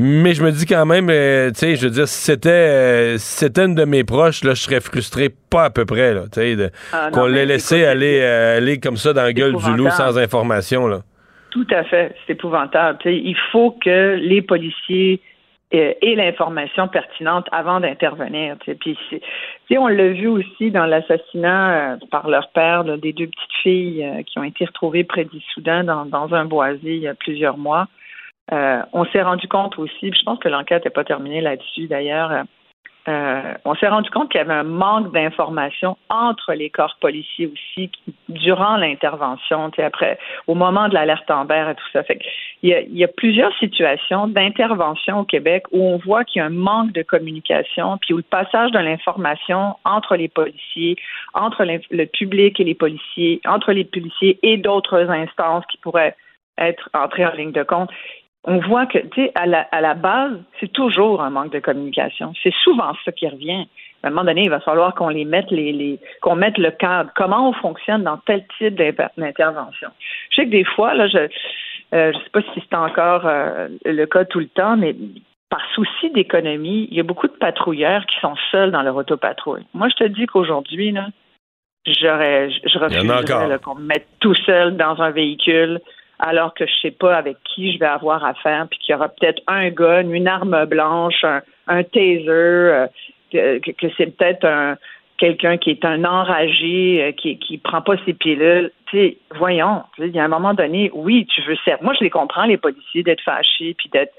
Mais 0.00 0.32
je 0.32 0.44
me 0.44 0.52
dis 0.52 0.64
quand 0.64 0.86
même, 0.86 1.08
euh, 1.10 1.48
tu 1.48 1.56
sais, 1.56 1.74
je 1.74 1.88
veux 1.88 1.92
dire, 1.92 2.06
si 2.06 2.22
c'était, 2.22 2.50
euh, 2.50 3.18
c'était 3.18 3.64
une 3.64 3.74
de 3.74 3.84
mes 3.84 4.04
proches, 4.04 4.44
là, 4.44 4.54
je 4.54 4.62
serais 4.62 4.80
frustré 4.80 5.28
pas 5.50 5.64
à 5.64 5.70
peu 5.70 5.84
près, 5.84 6.14
là, 6.14 6.22
tu 6.32 6.40
sais, 6.40 6.70
ah, 6.92 7.10
qu'on 7.12 7.26
l'ait 7.26 7.46
laissé 7.46 7.84
aller, 7.84 8.20
euh, 8.22 8.58
aller 8.58 8.78
comme 8.78 8.96
ça 8.96 9.12
dans 9.12 9.24
la 9.24 9.32
gueule 9.32 9.56
du 9.56 9.76
loup 9.76 9.90
sans 9.90 10.16
information, 10.16 10.86
là. 10.86 11.00
Tout 11.50 11.66
à 11.72 11.82
fait, 11.82 12.14
c'est 12.24 12.34
épouvantable. 12.34 12.98
il 13.06 13.36
faut 13.50 13.72
que 13.72 14.14
les 14.14 14.40
policiers 14.40 15.20
aient 15.72 16.14
l'information 16.14 16.86
pertinente 16.86 17.46
avant 17.50 17.80
d'intervenir. 17.80 18.56
Puis, 18.80 18.96
on 19.76 19.88
l'a 19.88 20.10
vu 20.10 20.28
aussi 20.28 20.70
dans 20.70 20.86
l'assassinat 20.86 21.98
par 22.12 22.28
leur 22.28 22.50
père 22.50 22.84
des 22.84 23.12
deux 23.12 23.26
petites 23.26 23.62
filles 23.62 24.24
qui 24.26 24.38
ont 24.38 24.44
été 24.44 24.64
retrouvées 24.64 25.04
près 25.04 25.24
du 25.24 25.40
Soudan 25.52 25.82
dans, 25.82 26.06
dans 26.06 26.32
un 26.34 26.44
boisé 26.44 26.94
il 26.94 27.00
y 27.00 27.08
a 27.08 27.14
plusieurs 27.14 27.58
mois. 27.58 27.88
Euh, 28.52 28.82
on 28.92 29.04
s'est 29.06 29.22
rendu 29.22 29.46
compte 29.48 29.78
aussi, 29.78 30.12
je 30.12 30.22
pense 30.24 30.38
que 30.38 30.48
l'enquête 30.48 30.84
n'est 30.84 30.90
pas 30.90 31.04
terminée 31.04 31.40
là-dessus 31.40 31.86
d'ailleurs, 31.86 32.44
euh, 33.08 33.54
on 33.64 33.74
s'est 33.76 33.88
rendu 33.88 34.10
compte 34.10 34.30
qu'il 34.30 34.38
y 34.38 34.42
avait 34.42 34.52
un 34.52 34.64
manque 34.64 35.12
d'information 35.12 35.96
entre 36.10 36.52
les 36.52 36.68
corps 36.68 36.96
policiers 37.00 37.46
aussi 37.46 37.90
durant 38.28 38.76
l'intervention, 38.76 39.70
après, 39.78 40.18
au 40.46 40.54
moment 40.54 40.88
de 40.88 40.94
l'alerte 40.94 41.30
Amber 41.30 41.68
et 41.70 41.74
tout 41.74 41.88
ça. 41.92 42.02
Fait 42.02 42.20
il, 42.62 42.68
y 42.68 42.74
a, 42.74 42.80
il 42.80 42.98
y 42.98 43.04
a 43.04 43.08
plusieurs 43.08 43.56
situations 43.56 44.26
d'intervention 44.26 45.20
au 45.20 45.24
Québec 45.24 45.64
où 45.72 45.80
on 45.80 45.96
voit 45.96 46.24
qu'il 46.24 46.40
y 46.40 46.42
a 46.42 46.46
un 46.46 46.50
manque 46.50 46.92
de 46.92 47.02
communication, 47.02 47.96
puis 47.98 48.12
où 48.12 48.18
le 48.18 48.22
passage 48.22 48.72
de 48.72 48.78
l'information 48.78 49.76
entre 49.86 50.16
les 50.16 50.28
policiers, 50.28 50.96
entre 51.32 51.64
le 51.64 52.04
public 52.04 52.60
et 52.60 52.64
les 52.64 52.74
policiers, 52.74 53.40
entre 53.46 53.72
les 53.72 53.84
policiers 53.84 54.38
et 54.42 54.58
d'autres 54.58 55.08
instances 55.08 55.64
qui 55.70 55.78
pourraient 55.78 56.14
être 56.58 56.90
entrées 56.92 57.24
en 57.24 57.32
ligne 57.32 57.52
de 57.52 57.62
compte 57.62 57.90
on 58.48 58.60
voit 58.60 58.86
que, 58.86 58.98
tu 58.98 59.22
sais, 59.22 59.32
à 59.34 59.46
la, 59.46 59.60
à 59.72 59.82
la 59.82 59.94
base, 59.94 60.32
c'est 60.58 60.72
toujours 60.72 61.22
un 61.22 61.28
manque 61.28 61.52
de 61.52 61.58
communication. 61.58 62.32
C'est 62.42 62.54
souvent 62.64 62.92
ça 63.04 63.12
qui 63.12 63.28
revient. 63.28 63.66
À 64.02 64.08
un 64.08 64.10
moment 64.10 64.24
donné, 64.24 64.44
il 64.44 64.50
va 64.50 64.60
falloir 64.60 64.94
qu'on 64.94 65.10
les 65.10 65.26
mette 65.26 65.50
les, 65.50 65.72
les 65.72 66.00
qu'on 66.22 66.34
mette 66.34 66.56
le 66.56 66.70
cadre. 66.70 67.10
Comment 67.14 67.50
on 67.50 67.52
fonctionne 67.52 68.04
dans 68.04 68.16
tel 68.18 68.44
type 68.56 68.74
d'intervention? 68.74 69.88
Je 70.30 70.36
sais 70.36 70.46
que 70.46 70.50
des 70.50 70.64
fois, 70.64 70.94
là, 70.94 71.08
je 71.08 71.18
euh, 71.94 72.12
je 72.12 72.18
sais 72.18 72.30
pas 72.32 72.40
si 72.40 72.62
c'est 72.62 72.76
encore 72.76 73.26
euh, 73.26 73.68
le 73.84 74.04
cas 74.06 74.24
tout 74.24 74.40
le 74.40 74.48
temps, 74.48 74.76
mais 74.76 74.94
par 75.50 75.62
souci 75.74 76.10
d'économie, 76.10 76.88
il 76.90 76.96
y 76.96 77.00
a 77.00 77.02
beaucoup 77.02 77.26
de 77.26 77.32
patrouilleurs 77.32 78.06
qui 78.06 78.18
sont 78.20 78.34
seuls 78.50 78.70
dans 78.70 78.82
leur 78.82 78.96
autopatrouille. 78.96 79.66
Moi, 79.74 79.88
je 79.88 80.04
te 80.04 80.08
dis 80.08 80.26
qu'aujourd'hui, 80.26 80.92
là, 80.92 81.08
j'aurais, 81.86 82.50
je 82.50 82.78
refuserais 82.78 83.58
qu'on 83.58 83.74
me 83.74 83.86
mette 83.86 84.06
tout 84.20 84.34
seul 84.34 84.76
dans 84.76 85.00
un 85.02 85.10
véhicule 85.10 85.80
alors 86.18 86.54
que 86.54 86.66
je 86.66 86.72
sais 86.82 86.90
pas 86.90 87.16
avec 87.16 87.36
qui 87.44 87.72
je 87.72 87.78
vais 87.78 87.86
avoir 87.86 88.24
affaire, 88.24 88.66
puis 88.68 88.78
qu'il 88.78 88.92
y 88.92 88.96
aura 88.96 89.08
peut-être 89.08 89.42
un 89.46 89.70
gun, 89.70 90.10
une 90.10 90.28
arme 90.28 90.64
blanche, 90.64 91.24
un, 91.66 91.82
taser, 91.84 92.28
euh, 92.28 92.86
que, 93.32 93.86
c'est 93.96 94.16
peut-être 94.16 94.44
un 94.44 94.76
quelqu'un 95.18 95.56
qui 95.56 95.70
est 95.70 95.84
un 95.84 96.04
enragé, 96.04 97.02
euh, 97.02 97.12
qui 97.12 97.38
qui 97.38 97.58
prend 97.58 97.82
pas 97.82 97.96
ses 98.06 98.14
pilules. 98.14 98.70
Tu 98.86 98.96
sais, 98.96 99.16
voyons, 99.36 99.82
il 99.98 100.14
y 100.14 100.18
a 100.18 100.24
un 100.24 100.28
moment 100.28 100.54
donné, 100.54 100.90
oui, 100.94 101.26
tu 101.26 101.42
veux 101.42 101.56
servir. 101.64 101.82
Moi, 101.84 101.94
je 101.98 102.04
les 102.04 102.10
comprends, 102.10 102.44
les 102.44 102.56
policiers, 102.56 103.02
d'être 103.02 103.22
fâchés, 103.22 103.74
puis 103.76 103.88
d'être 103.90 104.12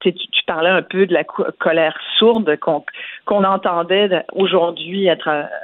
tu, 0.00 0.12
tu, 0.12 0.44
parlais 0.46 0.70
un 0.70 0.82
peu 0.82 1.06
de 1.06 1.14
la 1.14 1.24
colère 1.24 1.96
sourde 2.18 2.58
qu'on 2.58 3.44
entendait 3.44 4.24
aujourd'hui 4.32 5.08
à, 5.08 5.16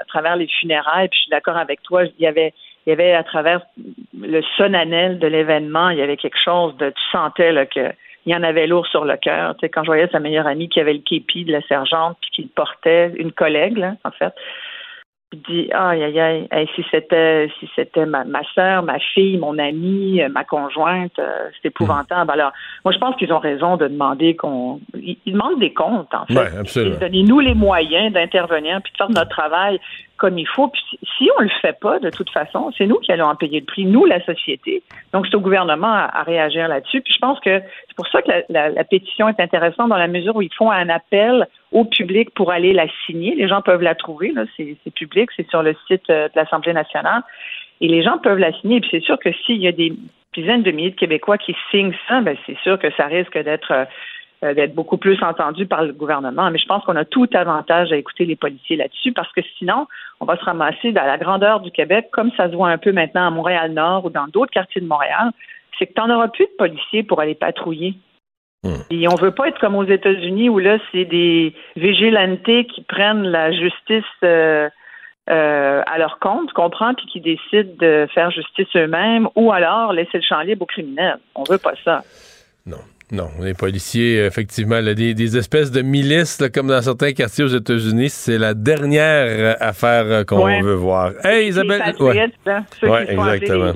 travers 0.09 0.36
les 0.36 0.47
funérailles. 0.47 1.09
Puis 1.09 1.18
je 1.18 1.22
suis 1.24 1.30
d'accord 1.30 1.57
avec 1.57 1.82
toi. 1.82 2.05
Il 2.05 2.22
y 2.22 2.26
avait 2.26 2.55
il 2.87 2.91
y 2.91 2.93
avait 2.93 3.12
à 3.12 3.22
travers 3.22 3.62
le 4.18 4.43
sonanel 4.57 5.18
de 5.18 5.26
l'événement, 5.26 5.91
il 5.91 5.99
y 5.99 6.03
avait 6.03 6.16
quelque 6.16 6.39
chose 6.39 6.76
de, 6.76 6.91
tu 6.91 7.03
sentais 7.11 7.53
là, 7.53 7.66
que 7.66 7.93
il 8.24 8.33
y 8.33 8.37
en 8.37 8.43
avait 8.45 8.68
lourd 8.68 8.87
sur 8.87 9.05
le 9.05 9.16
cœur. 9.16 9.57
Tu 9.57 9.61
sais, 9.61 9.68
quand 9.68 9.83
je 9.83 9.89
voyais 9.89 10.09
sa 10.09 10.20
meilleure 10.20 10.47
amie 10.47 10.68
qui 10.68 10.78
avait 10.80 10.93
le 10.93 11.01
képi 11.01 11.45
de 11.45 11.53
la 11.53 11.61
sergente 11.62 12.16
puis 12.20 12.30
qui 12.30 12.43
le 12.43 12.49
portait, 12.55 13.12
une 13.16 13.33
collègue 13.33 13.76
là, 13.76 13.95
en 14.05 14.12
fait, 14.12 14.33
dit 15.37 15.70
aïe 15.72 16.03
aïe 16.03 16.49
aïe 16.51 16.68
si 16.74 16.85
c'était 16.91 17.51
si 17.59 17.68
c'était 17.74 18.07
ma, 18.07 18.24
ma 18.24 18.43
soeur, 18.55 18.83
ma 18.83 18.99
fille, 18.99 19.39
mon 19.39 19.59
amie, 19.59 20.22
euh, 20.22 20.28
ma 20.28 20.45
conjointe, 20.45 21.18
euh, 21.18 21.49
c'est 21.55 21.68
épouvantable. 21.68 22.30
Hmm. 22.30 22.35
Alors 22.35 22.53
moi 22.85 22.93
je 22.93 22.99
pense 22.99 23.16
qu'ils 23.16 23.33
ont 23.33 23.39
raison 23.39 23.76
de 23.76 23.89
demander 23.89 24.37
qu'on 24.37 24.80
ils, 24.95 25.18
demandent 25.26 25.61
des 25.61 25.72
comptes 25.72 26.14
en 26.14 26.26
fait. 26.26 26.35
Ouais, 26.35 26.99
Donnez-nous 27.01 27.41
les 27.41 27.55
moyens 27.55 28.12
d'intervenir 28.12 28.80
puis 28.83 28.93
de 28.93 28.97
faire 28.97 29.11
notre 29.11 29.30
travail 29.30 29.80
comme 30.22 30.39
il 30.39 30.47
faut. 30.47 30.68
Puis 30.68 30.83
si 31.18 31.28
on 31.37 31.43
le 31.43 31.51
fait 31.61 31.78
pas, 31.80 31.99
de 31.99 32.09
toute 32.09 32.30
façon, 32.30 32.70
c'est 32.78 32.87
nous 32.87 32.99
qui 33.01 33.11
allons 33.11 33.26
en 33.26 33.35
payer 33.35 33.59
le 33.59 33.66
prix, 33.66 33.85
nous, 33.85 34.05
la 34.05 34.24
société. 34.24 34.85
Donc, 35.12 35.26
c'est 35.26 35.35
au 35.35 35.41
gouvernement 35.41 35.93
à, 35.93 36.22
réagir 36.22 36.68
là-dessus. 36.68 37.01
Puis 37.01 37.12
je 37.12 37.18
pense 37.18 37.41
que 37.41 37.61
c'est 37.89 37.97
pour 37.97 38.07
ça 38.07 38.22
que 38.22 38.30
la, 38.49 38.85
pétition 38.85 39.28
est 39.28 39.41
intéressante 39.41 39.89
dans 39.89 39.97
la 39.97 40.07
mesure 40.07 40.37
où 40.37 40.43
ils 40.43 40.55
font 40.57 40.70
un 40.70 40.89
appel 40.89 41.49
au 41.73 41.85
public 41.85 42.31
pour 42.35 42.53
aller 42.53 42.73
la 42.73 42.87
signer. 43.07 43.35
Les 43.35 43.49
gens 43.49 43.62
peuvent 43.62 43.83
la 43.83 43.95
trouver, 43.95 44.33
c'est, 44.57 44.77
public, 44.95 45.31
c'est 45.37 45.49
sur 45.49 45.62
le 45.62 45.75
site 45.89 46.09
euh, 46.11 46.29
de 46.29 46.33
l'Assemblée 46.37 46.73
nationale. 46.73 47.23
Et 47.81 47.89
les 47.89 48.03
gens 48.03 48.18
peuvent 48.18 48.39
la 48.39 48.53
signer. 48.61 48.77
Et 48.77 48.81
puis 48.81 48.91
c'est 48.93 49.03
sûr 49.03 49.18
que 49.18 49.33
s'il 49.33 49.61
y 49.61 49.66
a 49.66 49.73
des 49.73 49.93
dizaines 50.35 50.62
de 50.62 50.70
milliers 50.70 50.91
de 50.91 50.97
Québécois 50.97 51.39
qui 51.39 51.55
signent 51.70 51.95
ça, 52.09 52.20
ben 52.20 52.37
c'est 52.47 52.59
sûr 52.59 52.79
que 52.79 52.91
ça 52.93 53.07
risque 53.07 53.37
d'être 53.37 53.73
euh, 53.73 53.85
euh, 54.45 54.55
d'être 54.55 54.75
beaucoup 54.75 54.97
plus 54.97 55.23
entendu 55.23 55.66
par 55.66 55.85
le 55.85 55.93
gouvernement. 55.93 56.51
Mais 56.51 56.59
je 56.59 56.66
pense 56.66 56.83
qu'on 56.83 56.97
a 56.97 57.05
tout 57.05 57.29
avantage 57.33 57.93
à 57.93 57.97
écouter 57.97 58.25
les 58.25 58.35
policiers 58.35 58.75
là-dessus 58.75 59.12
parce 59.12 59.31
que 59.33 59.41
sinon, 59.57 59.87
on 60.18 60.25
va 60.25 60.37
se 60.37 60.45
ramasser 60.45 60.91
dans 60.91 61.05
la 61.05 61.16
grandeur 61.16 61.61
du 61.61 61.70
Québec, 61.70 62.09
comme 62.11 62.33
ça 62.37 62.51
se 62.51 62.57
voit 62.57 62.70
un 62.70 62.79
peu 62.79 62.91
maintenant 62.91 63.25
à 63.25 63.31
Montréal-Nord 63.31 64.07
ou 64.07 64.11
dans 64.11 64.27
d'autres 64.27 64.51
quartiers 64.51 64.81
de 64.81 64.87
Montréal, 64.87 65.31
c'est 65.79 65.87
que 65.87 65.93
tu 65.93 66.01
n'en 66.01 66.12
auras 66.12 66.27
plus 66.27 66.47
de 66.47 66.57
policiers 66.59 67.05
pour 67.05 67.20
aller 67.20 67.37
patrouiller. 67.37 67.95
Hmm. 68.65 68.83
Et 68.91 69.09
on 69.09 69.17
veut 69.17 69.33
pas 69.33 69.49
être 69.49 69.59
comme 69.59 69.75
aux 69.75 69.85
États-Unis 69.85 70.49
où 70.49 70.59
là, 70.59 70.79
c'est 70.93 71.05
des 71.05 71.55
vigilantes 71.77 72.43
qui 72.45 72.83
prennent 72.83 73.25
la 73.25 73.51
justice 73.51 74.05
euh, 74.23 74.69
euh, 75.31 75.83
à 75.87 75.99
leur 75.99 76.19
compte, 76.19 76.49
tu 76.49 76.55
comprends, 76.55 76.95
puis 76.95 77.07
qui 77.07 77.21
décident 77.21 77.73
de 77.79 78.07
faire 78.13 78.31
justice 78.31 78.69
eux-mêmes, 78.77 79.29
ou 79.37 79.53
alors 79.53 79.93
laisser 79.93 80.19
le 80.19 80.23
champ 80.23 80.41
libre 80.41 80.63
aux 80.63 80.67
criminels. 80.67 81.19
On 81.35 81.45
veut 81.45 81.59
pas 81.59 81.75
ça. 81.85 82.03
Non. 82.67 82.79
Non, 83.13 83.29
les 83.43 83.53
policiers, 83.53 84.25
effectivement, 84.25 84.83
des, 84.83 85.37
espèces 85.37 85.71
de 85.71 85.83
milices, 85.83 86.43
comme 86.53 86.69
dans 86.69 86.81
certains 86.81 87.13
quartiers 87.13 87.45
aux 87.45 87.49
États-Unis, 87.49 88.09
c'est 88.09 88.39
la 88.39 88.55
dernière 88.55 89.55
affaire 89.61 90.05
euh, 90.07 90.25
qu'on 90.25 90.63
veut 90.63 90.75
voir. 90.75 91.13
Hey, 91.23 91.49
Isabelle! 91.49 91.95
Ouais, 92.01 92.33
ouais 92.83 93.13
exactement. 93.13 93.73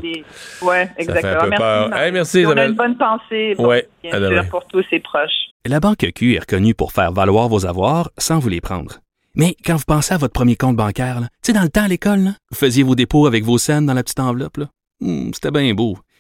Ouais, 0.63 0.91
exactement. 0.97 1.21
Ça 1.21 1.21
fait 1.21 1.29
un 1.29 1.51
peu 1.51 1.51
peur. 1.51 1.89
Merci, 1.91 2.05
hey, 2.05 2.13
merci, 2.13 2.41
Isabelle. 2.41 2.59
On 2.59 2.63
a 2.63 2.67
une 2.67 2.75
bonne 2.77 2.97
pensée 2.97 3.55
bon, 3.59 3.67
ouais, 3.67 3.87
bien 4.03 4.27
sûr, 4.27 4.49
pour 4.49 4.65
tous 4.69 4.83
ses 4.89 5.01
proches. 5.01 5.51
La 5.67 5.81
Banque 5.81 6.11
Q 6.15 6.37
est 6.37 6.41
reconnue 6.41 6.75
pour 6.75 6.93
faire 6.93 7.13
valoir 7.13 7.49
vos 7.49 7.67
avoirs 7.67 8.11
sans 8.17 8.39
vous 8.39 8.49
les 8.49 8.63
prendre. 8.63 9.01
Mais 9.35 9.55
quand 9.67 9.77
vous 9.77 9.85
pensez 9.87 10.15
à 10.15 10.17
votre 10.17 10.33
premier 10.33 10.57
compte 10.57 10.77
bancaire, 10.77 11.21
tu 11.21 11.29
sais, 11.43 11.53
dans 11.53 11.63
le 11.63 11.69
temps 11.69 11.85
à 11.85 11.89
l'école, 11.89 12.31
vous 12.51 12.57
faisiez 12.57 12.85
vos 12.85 12.95
dépôts 12.95 13.27
avec 13.27 13.45
vos 13.45 13.59
scènes 13.59 13.85
dans 13.85 13.93
la 13.93 14.03
petite 14.03 14.21
enveloppe. 14.21 14.61
Hmm, 15.01 15.31
c'était 15.35 15.51
bien 15.51 15.75
beau. 15.75 15.99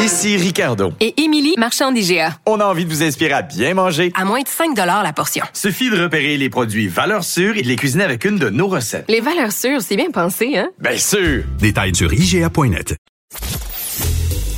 Ici 0.00 0.38
Ricardo. 0.38 0.94
Et 0.98 1.20
Émilie, 1.20 1.54
marchand 1.58 1.92
d'IGA. 1.92 2.38
On 2.46 2.58
a 2.58 2.64
envie 2.64 2.86
de 2.86 2.90
vous 2.90 3.02
inspirer 3.02 3.34
à 3.34 3.42
bien 3.42 3.74
manger. 3.74 4.10
À 4.14 4.24
moins 4.24 4.40
de 4.40 4.48
5 4.48 4.74
la 4.74 5.12
portion. 5.12 5.44
Suffit 5.52 5.90
de 5.90 6.02
repérer 6.02 6.38
les 6.38 6.48
produits 6.48 6.88
valeurs 6.88 7.22
sûres 7.22 7.58
et 7.58 7.62
de 7.62 7.68
les 7.68 7.76
cuisiner 7.76 8.04
avec 8.04 8.24
une 8.24 8.38
de 8.38 8.48
nos 8.48 8.66
recettes. 8.66 9.04
Les 9.08 9.20
valeurs 9.20 9.52
sûres, 9.52 9.82
c'est 9.82 9.96
bien 9.96 10.10
pensé, 10.10 10.56
hein? 10.56 10.70
Bien 10.80 10.96
sûr! 10.96 11.44
Détails 11.58 11.94
sur 11.94 12.10
IGA.net. 12.14 12.96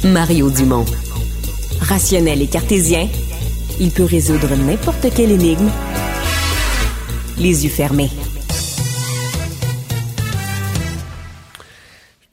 Mario 0.04 0.48
Dumont. 0.48 0.86
Rationnel 1.80 2.40
et 2.40 2.46
cartésien, 2.46 3.08
il 3.80 3.90
peut 3.90 4.04
résoudre 4.04 4.54
n'importe 4.54 5.12
quelle 5.12 5.32
énigme 5.32 5.70
les 7.38 7.64
yeux 7.64 7.70
fermés. 7.70 8.10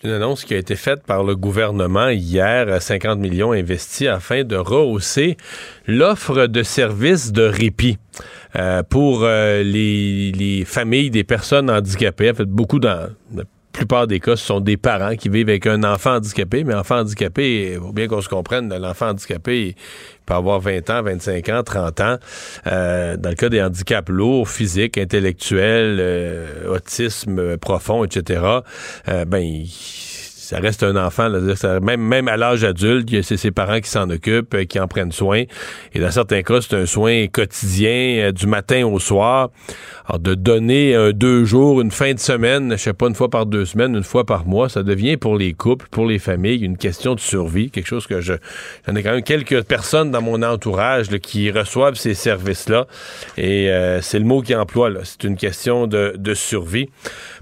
Une 0.01 0.11
annonce 0.11 0.45
qui 0.45 0.53
a 0.53 0.57
été 0.57 0.77
faite 0.77 1.03
par 1.03 1.25
le 1.25 1.35
gouvernement 1.35 2.07
hier, 2.07 2.81
50 2.81 3.19
millions 3.19 3.51
investis 3.51 4.07
afin 4.07 4.45
de 4.45 4.55
rehausser 4.55 5.35
l'offre 5.87 6.47
de 6.47 6.63
services 6.63 7.33
de 7.33 7.43
répit 7.43 7.97
euh, 8.55 8.81
pour 8.81 9.23
euh, 9.23 9.61
les, 9.61 10.31
les, 10.31 10.63
familles 10.63 11.09
des 11.09 11.25
personnes 11.25 11.69
handicapées. 11.69 12.31
En 12.31 12.33
fait, 12.33 12.45
beaucoup 12.45 12.79
dans 12.79 13.09
plupart 13.71 14.07
des 14.07 14.19
cas, 14.19 14.35
ce 14.35 14.45
sont 14.45 14.59
des 14.59 14.77
parents 14.77 15.15
qui 15.15 15.29
vivent 15.29 15.49
avec 15.49 15.67
un 15.67 15.83
enfant 15.83 16.15
handicapé, 16.15 16.63
mais 16.63 16.73
enfant 16.73 16.99
handicapé, 16.99 17.73
il 17.73 17.79
faut 17.79 17.93
bien 17.93 18.07
qu'on 18.07 18.21
se 18.21 18.29
comprenne, 18.29 18.73
l'enfant 18.75 19.09
handicapé 19.09 19.67
il 19.69 19.75
peut 20.25 20.33
avoir 20.33 20.59
20 20.59 20.89
ans, 20.89 21.03
25 21.03 21.49
ans, 21.49 21.63
30 21.63 21.99
ans. 22.01 22.17
Euh, 22.67 23.17
dans 23.17 23.29
le 23.29 23.35
cas 23.35 23.49
des 23.49 23.61
handicaps 23.61 24.09
lourds, 24.09 24.49
physiques, 24.49 24.97
intellectuels, 24.97 25.97
euh, 25.99 26.75
autisme 26.75 27.57
profond, 27.57 28.03
etc., 28.03 28.41
euh, 29.07 29.25
ben, 29.25 29.63
ça 30.49 30.59
reste 30.59 30.81
un 30.81 30.95
enfant. 30.95 31.27
Là, 31.27 31.79
même, 31.79 32.01
même 32.01 32.27
à 32.27 32.35
l'âge 32.35 32.63
adulte, 32.63 33.21
c'est 33.21 33.37
ses 33.37 33.51
parents 33.51 33.79
qui 33.79 33.89
s'en 33.89 34.09
occupent, 34.09 34.55
euh, 34.55 34.63
qui 34.63 34.79
en 34.79 34.87
prennent 34.87 35.11
soin. 35.11 35.43
Et 35.93 35.99
dans 35.99 36.09
certains 36.09 36.41
cas, 36.41 36.59
c'est 36.59 36.75
un 36.75 36.87
soin 36.87 37.27
quotidien, 37.27 37.89
euh, 37.89 38.31
du 38.31 38.47
matin 38.47 38.83
au 38.87 38.97
soir. 38.97 39.51
Alors, 40.07 40.17
de 40.17 40.33
donner 40.33 40.95
un 40.95 41.11
deux 41.11 41.45
jours, 41.45 41.81
une 41.81 41.91
fin 41.91 42.15
de 42.15 42.19
semaine, 42.19 42.71
je 42.71 42.77
sais 42.77 42.93
pas, 42.93 43.05
une 43.05 43.13
fois 43.13 43.29
par 43.29 43.45
deux 43.45 43.65
semaines, 43.65 43.95
une 43.95 44.03
fois 44.03 44.25
par 44.25 44.47
mois, 44.47 44.69
ça 44.69 44.81
devient 44.81 45.17
pour 45.17 45.37
les 45.37 45.53
couples, 45.53 45.85
pour 45.91 46.07
les 46.07 46.17
familles, 46.17 46.65
une 46.65 46.77
question 46.77 47.13
de 47.13 47.19
survie. 47.19 47.69
Quelque 47.69 47.85
chose 47.85 48.07
que 48.07 48.19
je... 48.19 48.33
J'en 48.87 48.95
ai 48.95 49.03
quand 49.03 49.11
même 49.11 49.21
quelques 49.21 49.61
personnes 49.65 50.09
dans 50.09 50.23
mon 50.23 50.41
entourage 50.41 51.09
qui 51.19 51.51
reçoivent 51.51 51.93
ces 51.93 52.15
services-là. 52.15 52.87
Et 53.37 53.69
euh, 53.69 54.01
c'est 54.01 54.17
le 54.17 54.25
mot 54.25 54.41
qui 54.41 54.55
emploie, 54.55 54.89
C'est 55.03 55.25
une 55.25 55.37
question 55.37 55.85
de, 55.85 56.15
de 56.17 56.33
survie 56.33 56.89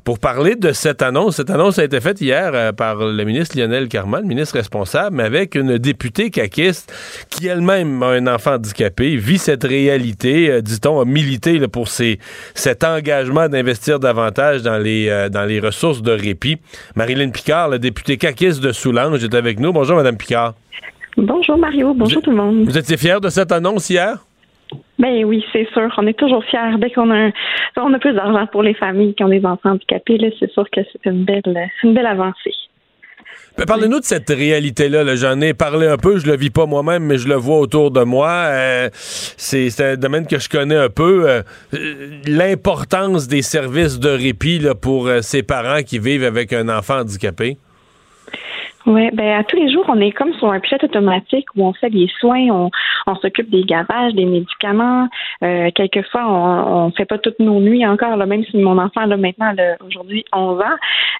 pour 0.03 0.19
parler 0.19 0.55
de 0.55 0.73
cette 0.73 1.01
annonce. 1.01 1.37
Cette 1.37 1.49
annonce 1.49 1.79
a 1.79 1.85
été 1.85 2.01
faite 2.01 2.19
hier 2.19 2.51
euh, 2.53 2.73
par 2.97 3.07
le 3.07 3.23
ministre 3.23 3.57
Lionel 3.57 3.87
Carman, 3.87 4.25
ministre 4.25 4.55
responsable, 4.55 5.15
mais 5.15 5.23
avec 5.23 5.55
une 5.55 5.77
députée 5.77 6.29
caquiste 6.29 6.93
qui 7.29 7.47
elle-même 7.47 8.01
a 8.03 8.07
un 8.07 8.27
enfant 8.27 8.55
handicapé, 8.55 9.15
vit 9.15 9.37
cette 9.37 9.63
réalité, 9.63 10.49
euh, 10.49 10.61
dit-on, 10.61 10.99
a 11.01 11.05
milité 11.05 11.59
pour 11.67 11.87
cet 11.87 12.83
engagement 12.83 13.47
d'investir 13.47 13.99
davantage 13.99 14.63
dans 14.63 14.77
les, 14.77 15.09
euh, 15.09 15.29
dans 15.29 15.45
les 15.45 15.59
ressources 15.59 16.01
de 16.01 16.11
répit. 16.11 16.57
Marilyn 16.95 17.29
Picard, 17.29 17.69
la 17.69 17.77
députée 17.77 18.17
caquiste 18.17 18.61
de 18.61 18.71
Soulanges, 18.71 19.23
est 19.23 19.35
avec 19.35 19.59
nous. 19.59 19.71
Bonjour, 19.71 19.95
Madame 19.95 20.17
Picard. 20.17 20.53
Bonjour 21.17 21.57
Mario, 21.57 21.93
bonjour 21.93 22.21
tout 22.21 22.31
le 22.31 22.37
monde. 22.37 22.65
Vous 22.65 22.77
étiez 22.77 22.97
fière 22.97 23.21
de 23.21 23.29
cette 23.29 23.51
annonce 23.51 23.89
hier? 23.89 24.17
Ben 24.99 25.23
oui, 25.25 25.45
c'est 25.53 25.67
sûr. 25.73 25.93
On 25.97 26.07
est 26.07 26.17
toujours 26.17 26.43
fiers 26.45 26.77
dès 26.79 26.89
qu'on 26.91 27.11
a, 27.11 27.29
on 27.77 27.93
a 27.93 27.99
plus 27.99 28.13
d'argent 28.13 28.47
pour 28.47 28.63
les 28.63 28.73
familles 28.73 29.13
qui 29.13 29.23
ont 29.23 29.29
des 29.29 29.45
enfants 29.45 29.71
handicapés. 29.71 30.33
c'est 30.39 30.51
sûr 30.51 30.65
que 30.71 30.81
c'est 30.91 31.09
une 31.09 31.23
belle, 31.23 31.41
une 31.83 31.93
belle 31.93 32.07
avancée. 32.07 32.53
Ben, 33.57 33.65
parlez-nous 33.65 33.99
de 33.99 34.05
cette 34.05 34.29
réalité-là. 34.29 35.15
J'en 35.15 35.41
ai 35.41 35.55
parlé 35.55 35.87
un 35.87 35.97
peu, 35.97 36.19
je 36.19 36.27
le 36.27 36.37
vis 36.37 36.51
pas 36.51 36.67
moi-même, 36.67 37.03
mais 37.03 37.17
je 37.17 37.27
le 37.27 37.33
vois 37.33 37.57
autour 37.57 37.89
de 37.89 38.03
moi. 38.03 38.29
Euh, 38.29 38.89
c'est, 38.93 39.81
un 39.81 39.95
domaine 39.95 40.27
que 40.27 40.37
je 40.37 40.47
connais 40.47 40.75
un 40.75 40.89
peu. 40.89 41.27
Euh, 41.27 41.41
l'importance 42.25 43.27
des 43.27 43.41
services 43.41 43.97
de 43.97 44.09
répit 44.09 44.61
pour 44.79 45.07
euh, 45.07 45.21
ces 45.23 45.41
parents 45.41 45.81
qui 45.81 45.97
vivent 45.97 46.23
avec 46.23 46.53
un 46.53 46.69
enfant 46.69 46.99
handicapé. 46.99 47.57
Oui, 48.87 49.09
ben 49.11 49.37
à 49.37 49.43
tous 49.43 49.57
les 49.57 49.69
jours, 49.69 49.83
on 49.89 49.99
est 49.99 50.11
comme 50.11 50.33
sur 50.35 50.49
un 50.49 50.61
pilote 50.61 50.85
automatique 50.85 51.45
où 51.57 51.65
on 51.67 51.73
fait 51.73 51.89
des 51.89 52.07
soins, 52.21 52.47
on, 52.49 52.71
on 53.05 53.15
s'occupe 53.15 53.49
des 53.49 53.63
gavages, 53.63 54.13
des 54.13 54.23
médicaments. 54.23 55.09
Euh, 55.43 55.69
quelquefois, 55.75 56.23
on, 56.25 56.85
on 56.85 56.91
fait 56.91 57.03
pas 57.03 57.17
toutes 57.17 57.39
nos 57.39 57.59
nuits 57.59 57.85
encore, 57.85 58.15
là, 58.15 58.25
même 58.25 58.45
si 58.45 58.57
mon 58.57 58.77
enfant 58.77 59.01
a 59.01 59.17
maintenant 59.17 59.53
aujourd'hui 59.85 60.23
11 60.33 60.61
ans. 60.61 60.63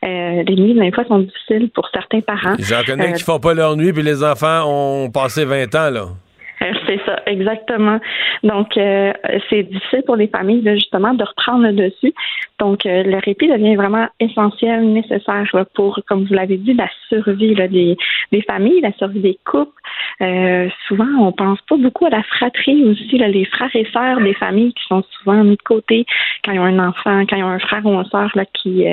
Euh, 0.05 0.43
les 0.47 0.55
nuits, 0.55 0.73
des 0.75 0.91
fois, 0.93 1.03
sont 1.05 1.19
difficiles 1.19 1.69
pour 1.71 1.89
certains 1.93 2.21
parents. 2.21 2.55
J'en 2.57 2.83
connais 2.85 3.09
euh, 3.09 3.13
qui 3.13 3.23
font 3.23 3.39
pas 3.39 3.53
leur 3.53 3.75
nuit, 3.75 3.91
puis 3.91 4.03
les 4.03 4.23
enfants 4.23 4.63
ont 4.65 5.09
passé 5.11 5.43
20 5.43 5.75
ans, 5.75 5.89
là. 5.89 6.05
C'est 6.87 6.99
ça, 7.05 7.19
exactement. 7.25 7.99
Donc, 8.43 8.77
euh, 8.77 9.13
c'est 9.49 9.63
difficile 9.63 10.03
pour 10.05 10.15
les 10.15 10.27
familles, 10.27 10.63
justement, 10.73 11.13
de 11.13 11.23
reprendre 11.23 11.67
le 11.67 11.73
dessus. 11.73 12.13
Donc, 12.59 12.85
euh, 12.85 13.03
le 13.03 13.17
répit 13.17 13.47
devient 13.47 13.75
vraiment 13.75 14.07
essentiel, 14.19 14.91
nécessaire 14.91 15.45
pour, 15.75 15.99
comme 16.07 16.25
vous 16.25 16.33
l'avez 16.33 16.57
dit, 16.57 16.73
la 16.73 16.89
survie 17.09 17.53
des, 17.53 17.97
des 18.31 18.41
familles, 18.41 18.81
la 18.81 18.93
survie 18.93 19.19
des 19.19 19.37
couples. 19.45 19.71
Euh, 20.21 20.67
souvent, 20.87 21.07
on 21.19 21.31
pense 21.31 21.61
pas 21.69 21.77
beaucoup 21.77 22.05
à 22.05 22.09
la 22.09 22.23
fratrie 22.23 22.83
aussi, 22.85 23.17
là, 23.17 23.27
les 23.27 23.45
frères 23.45 23.75
et 23.75 23.85
sœurs 23.93 24.19
des 24.21 24.33
familles 24.33 24.73
qui 24.73 24.83
sont 24.85 25.03
souvent 25.11 25.43
mis 25.43 25.57
de 25.57 25.61
côté 25.61 26.05
quand 26.43 26.53
ils 26.53 26.59
ont 26.59 26.63
un 26.63 26.87
enfant, 26.87 27.23
quand 27.27 27.35
ils 27.35 27.43
ont 27.43 27.49
un 27.49 27.59
frère 27.59 27.85
ou 27.85 27.93
une 27.93 28.05
sœur 28.05 28.31
là, 28.33 28.45
qui, 28.45 28.85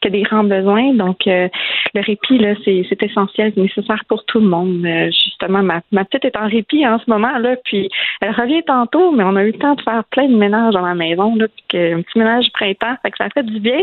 qui 0.00 0.08
a 0.08 0.10
des 0.10 0.22
grands 0.22 0.44
besoins. 0.44 0.94
Donc, 0.94 1.26
le 1.26 1.50
répit, 1.94 2.38
là, 2.38 2.54
c'est, 2.64 2.86
c'est 2.88 3.02
essentiel, 3.02 3.52
nécessaire 3.56 4.02
pour 4.08 4.24
tout 4.24 4.40
le 4.40 4.46
monde. 4.46 4.86
justement, 5.10 5.62
ma, 5.62 5.82
ma 5.92 6.04
petite 6.04 6.24
est 6.24 6.36
en 6.36 6.48
répit 6.48 6.84
ce 7.04 7.09
moment, 7.10 7.38
là, 7.38 7.56
puis 7.64 7.88
elle 8.20 8.32
revient 8.32 8.62
tantôt, 8.62 9.12
mais 9.12 9.24
on 9.24 9.36
a 9.36 9.44
eu 9.44 9.52
le 9.52 9.58
temps 9.58 9.74
de 9.74 9.82
faire 9.82 10.04
plein 10.04 10.28
de 10.28 10.36
ménages 10.36 10.74
dans 10.74 10.86
la 10.86 10.94
maison, 10.94 11.34
là, 11.36 11.46
puis 11.48 11.64
que, 11.68 11.94
un 11.94 12.02
petit 12.02 12.18
ménage 12.18 12.46
printemps, 12.52 12.96
fait 13.02 13.10
que 13.10 13.16
ça 13.18 13.28
fait 13.30 13.42
du 13.42 13.60
bien. 13.60 13.80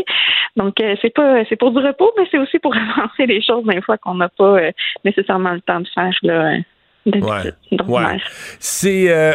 Donc, 0.56 0.80
euh, 0.80 0.96
c'est 1.00 1.14
pas 1.14 1.44
c'est 1.48 1.56
pour 1.56 1.70
du 1.70 1.78
repos, 1.78 2.12
mais 2.16 2.26
c'est 2.30 2.38
aussi 2.38 2.58
pour 2.58 2.74
avancer 2.98 3.26
les 3.26 3.42
choses 3.42 3.64
des 3.64 3.80
fois 3.82 3.98
qu'on 3.98 4.14
n'a 4.14 4.28
pas 4.28 4.58
euh, 4.58 4.72
nécessairement 5.04 5.52
le 5.52 5.60
temps 5.60 5.80
de 5.80 5.88
faire, 5.94 6.12
là. 6.22 6.56
ouais. 7.06 8.18
C'est 8.58 9.10
euh, 9.10 9.34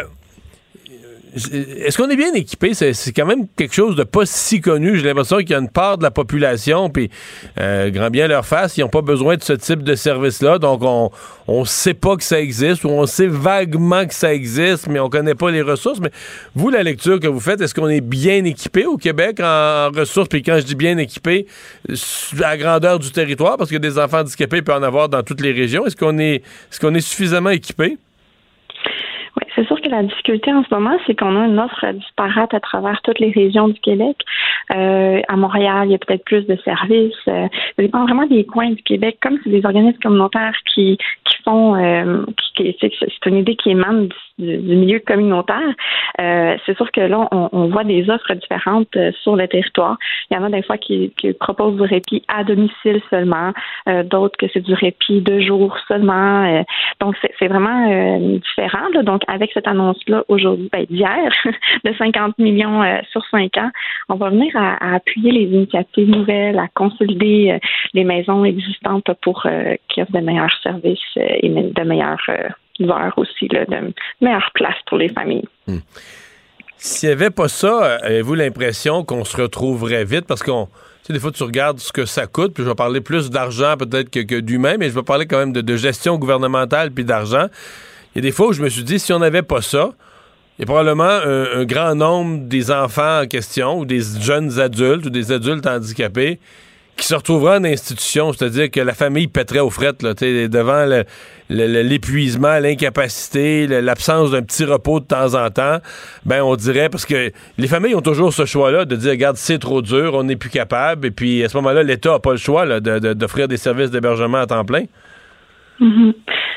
est-ce 1.34 1.98
qu'on 1.98 2.08
est 2.08 2.16
bien 2.16 2.32
équipé? 2.34 2.74
C'est 2.74 3.12
quand 3.12 3.26
même 3.26 3.46
quelque 3.56 3.74
chose 3.74 3.96
de 3.96 4.04
pas 4.04 4.24
si 4.24 4.60
connu. 4.60 4.96
J'ai 4.96 5.06
l'impression 5.06 5.38
qu'il 5.38 5.50
y 5.50 5.54
a 5.54 5.58
une 5.58 5.68
part 5.68 5.98
de 5.98 6.04
la 6.04 6.12
population, 6.12 6.90
puis 6.90 7.10
euh, 7.60 7.90
grand 7.90 8.10
bien 8.10 8.28
leur 8.28 8.46
face, 8.46 8.76
ils 8.76 8.82
n'ont 8.82 8.88
pas 8.88 9.02
besoin 9.02 9.36
de 9.36 9.42
ce 9.42 9.52
type 9.52 9.82
de 9.82 9.94
service-là. 9.96 10.58
Donc, 10.58 10.82
on 10.82 11.10
ne 11.48 11.64
sait 11.64 11.94
pas 11.94 12.16
que 12.16 12.22
ça 12.22 12.40
existe, 12.40 12.84
ou 12.84 12.88
on 12.88 13.06
sait 13.06 13.26
vaguement 13.26 14.06
que 14.06 14.14
ça 14.14 14.32
existe, 14.32 14.86
mais 14.86 15.00
on 15.00 15.08
connaît 15.08 15.34
pas 15.34 15.50
les 15.50 15.62
ressources. 15.62 15.98
Mais 16.00 16.10
vous, 16.54 16.70
la 16.70 16.82
lecture 16.82 17.18
que 17.18 17.26
vous 17.26 17.40
faites, 17.40 17.60
est-ce 17.60 17.74
qu'on 17.74 17.88
est 17.88 18.00
bien 18.00 18.44
équipé 18.44 18.86
au 18.86 18.96
Québec 18.96 19.40
en, 19.40 19.90
ressources? 19.90 20.28
Puis 20.28 20.42
quand 20.42 20.58
je 20.58 20.64
dis 20.64 20.76
bien 20.76 20.98
équipé, 20.98 21.46
à 21.88 21.94
la 22.38 22.56
grandeur 22.56 22.98
du 23.00 23.10
territoire, 23.10 23.56
parce 23.56 23.70
que 23.70 23.76
des 23.76 23.98
enfants 23.98 24.20
handicapés, 24.20 24.62
peut 24.62 24.72
en 24.72 24.82
avoir 24.82 25.08
dans 25.08 25.22
toutes 25.22 25.40
les 25.40 25.52
régions. 25.52 25.84
Est-ce 25.86 25.96
qu'on 25.96 26.18
est, 26.18 26.36
est, 26.36 26.80
qu'on 26.80 26.94
est 26.94 27.00
suffisamment 27.00 27.50
équipé? 27.50 27.98
C'est 29.54 29.66
sûr 29.66 29.80
que 29.80 29.88
la 29.88 30.02
difficulté 30.02 30.52
en 30.52 30.64
ce 30.64 30.74
moment, 30.74 30.96
c'est 31.06 31.18
qu'on 31.18 31.36
a 31.40 31.46
une 31.46 31.58
offre 31.58 31.86
disparate 31.92 32.54
à 32.54 32.60
travers 32.60 33.00
toutes 33.02 33.18
les 33.20 33.30
régions 33.30 33.68
du 33.68 33.80
Québec. 33.80 34.16
Euh, 34.74 35.20
à 35.28 35.36
Montréal, 35.36 35.88
il 35.88 35.92
y 35.92 35.94
a 35.94 35.98
peut-être 35.98 36.24
plus 36.24 36.46
de 36.46 36.56
services. 36.64 37.14
Euh, 37.28 37.46
ça 37.76 37.82
dépend 37.82 38.04
vraiment 38.04 38.26
des 38.26 38.44
coins 38.44 38.70
du 38.70 38.82
Québec. 38.82 39.18
Comme 39.20 39.38
c'est 39.44 39.50
des 39.50 39.64
organismes 39.64 39.98
communautaires 40.00 40.56
qui, 40.72 40.98
qui 41.24 41.42
font, 41.44 41.76
euh, 41.76 42.24
qui, 42.56 42.76
c'est 42.80 43.26
une 43.26 43.36
idée 43.36 43.56
qui 43.56 43.70
émane 43.70 44.08
du, 44.38 44.58
milieu 44.58 44.98
communautaire. 45.00 45.74
Euh, 46.20 46.56
c'est 46.66 46.76
sûr 46.76 46.90
que 46.90 47.00
là, 47.00 47.28
on, 47.30 47.48
on, 47.52 47.68
voit 47.68 47.84
des 47.84 48.08
offres 48.10 48.34
différentes 48.34 48.94
euh, 48.96 49.12
sur 49.22 49.36
le 49.36 49.46
territoire. 49.46 49.96
Il 50.30 50.36
y 50.36 50.40
en 50.40 50.44
a 50.44 50.50
des 50.50 50.62
fois 50.62 50.78
qui, 50.78 51.12
qui 51.16 51.32
proposent 51.32 51.76
du 51.76 51.82
répit 51.82 52.22
à 52.28 52.44
domicile 52.44 53.00
seulement, 53.10 53.52
euh, 53.88 54.02
d'autres 54.02 54.36
que 54.36 54.46
c'est 54.52 54.60
du 54.60 54.74
répit 54.74 55.20
deux 55.20 55.40
jours 55.40 55.76
seulement. 55.88 56.64
donc, 57.00 57.16
c'est 57.38 57.48
vraiment 57.48 58.18
différent. 58.18 58.88
Là. 58.92 59.02
Donc, 59.02 59.22
avec 59.28 59.43
cette 59.52 59.66
annonce-là 59.66 60.24
aujourd'hui, 60.28 60.68
ben, 60.72 60.84
d'hier, 60.86 61.32
de 61.84 61.92
50 61.96 62.38
millions 62.38 62.82
sur 63.10 63.24
cinq 63.30 63.56
ans, 63.58 63.70
on 64.08 64.14
va 64.14 64.30
venir 64.30 64.54
à, 64.56 64.94
appuyer 64.94 65.32
les 65.32 65.44
initiatives 65.44 66.08
nouvelles, 66.08 66.58
à 66.58 66.68
consolider 66.74 67.58
les 67.92 68.04
maisons 68.04 68.44
existantes 68.44 69.10
pour 69.22 69.46
qui 69.88 70.02
offrent 70.02 70.12
de 70.12 70.20
meilleurs 70.20 70.54
services 70.62 70.98
et 71.16 71.48
de 71.48 71.82
meilleures 71.82 72.22
heures 72.28 73.14
aussi, 73.16 73.48
de 73.48 73.66
meilleure 74.20 74.50
place 74.54 74.76
pour 74.86 74.98
les 74.98 75.08
familles. 75.08 75.48
Hmm. 75.66 75.78
S'il 76.76 77.08
n'y 77.08 77.14
avait 77.14 77.30
pas 77.30 77.48
ça, 77.48 77.96
avez-vous 78.02 78.34
l'impression 78.34 79.04
qu'on 79.04 79.24
se 79.24 79.40
retrouverait 79.40 80.04
vite? 80.04 80.26
Parce 80.26 80.42
qu'on. 80.42 80.66
Tu 80.66 80.72
sais, 81.08 81.12
des 81.14 81.18
fois, 81.18 81.30
tu 81.30 81.42
regardes 81.42 81.78
ce 81.78 81.92
que 81.92 82.04
ça 82.04 82.26
coûte, 82.26 82.52
puis 82.52 82.62
je 82.62 82.68
vais 82.68 82.74
parler 82.74 83.00
plus 83.00 83.30
d'argent 83.30 83.74
peut-être 83.78 84.10
que, 84.10 84.40
d'humain, 84.40 84.76
mais 84.78 84.90
je 84.90 84.94
vais 84.94 85.02
parler 85.02 85.24
quand 85.24 85.38
même 85.38 85.54
de, 85.54 85.76
gestion 85.76 86.18
gouvernementale 86.18 86.90
puis 86.90 87.06
d'argent. 87.06 87.46
Il 88.14 88.18
y 88.18 88.22
des 88.22 88.32
fois 88.32 88.48
où 88.48 88.52
je 88.52 88.62
me 88.62 88.68
suis 88.68 88.84
dit, 88.84 88.98
si 88.98 89.12
on 89.12 89.18
n'avait 89.18 89.42
pas 89.42 89.60
ça, 89.60 89.90
il 90.58 90.62
y 90.62 90.64
a 90.64 90.66
probablement 90.66 91.04
un, 91.04 91.64
grand 91.64 91.96
nombre 91.96 92.46
des 92.46 92.70
enfants 92.70 93.22
en 93.22 93.26
question 93.26 93.80
ou 93.80 93.84
des 93.84 94.02
jeunes 94.20 94.60
adultes 94.60 95.06
ou 95.06 95.10
des 95.10 95.32
adultes 95.32 95.66
handicapés 95.66 96.38
qui 96.96 97.06
se 97.06 97.14
retrouvera 97.16 97.56
en 97.56 97.64
institution, 97.64 98.32
c'est-à-dire 98.32 98.70
que 98.70 98.78
la 98.78 98.94
famille 98.94 99.26
pèterait 99.26 99.58
aux 99.58 99.70
frettes 99.70 100.02
là, 100.02 100.14
devant 100.14 101.02
l'épuisement, 101.48 102.60
l'incapacité, 102.60 103.66
l'absence 103.66 104.30
d'un 104.30 104.42
petit 104.42 104.64
repos 104.64 105.00
de 105.00 105.06
temps 105.06 105.34
en 105.34 105.50
temps, 105.50 105.78
ben 106.24 106.42
on 106.42 106.54
dirait, 106.54 106.88
parce 106.88 107.04
que 107.04 107.32
les 107.58 107.66
familles 107.66 107.96
ont 107.96 108.00
toujours 108.00 108.32
ce 108.32 108.44
choix-là 108.44 108.84
de 108.84 108.94
dire, 108.94 109.10
regarde, 109.10 109.36
c'est 109.36 109.58
trop 109.58 109.82
dur, 109.82 110.14
on 110.14 110.22
n'est 110.22 110.36
plus 110.36 110.50
capable, 110.50 111.08
et 111.08 111.10
puis 111.10 111.42
à 111.42 111.48
ce 111.48 111.56
moment-là, 111.56 111.82
l'État 111.82 112.12
n'a 112.12 112.18
pas 112.20 112.30
le 112.30 112.36
choix 112.36 112.78
d'offrir 112.78 113.48
des 113.48 113.56
services 113.56 113.90
d'hébergement 113.90 114.38
à 114.38 114.46
temps 114.46 114.64
plein. 114.64 114.84
Mm-hmm. 115.80 116.12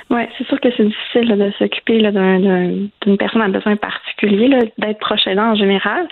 Oui, 0.10 0.22
c'est 0.38 0.48
sûr 0.48 0.60
que 0.62 0.70
c'est 0.78 0.86
difficile 0.86 1.38
de 1.38 1.52
s'occuper 1.60 1.98
d'une 2.00 3.18
personne 3.18 3.42
à 3.42 3.50
besoin 3.50 3.76
particulier, 3.76 4.50
d'être 4.78 5.00
proche 5.00 5.28
aidant 5.28 5.52
en 5.52 5.56
général. 5.56 6.08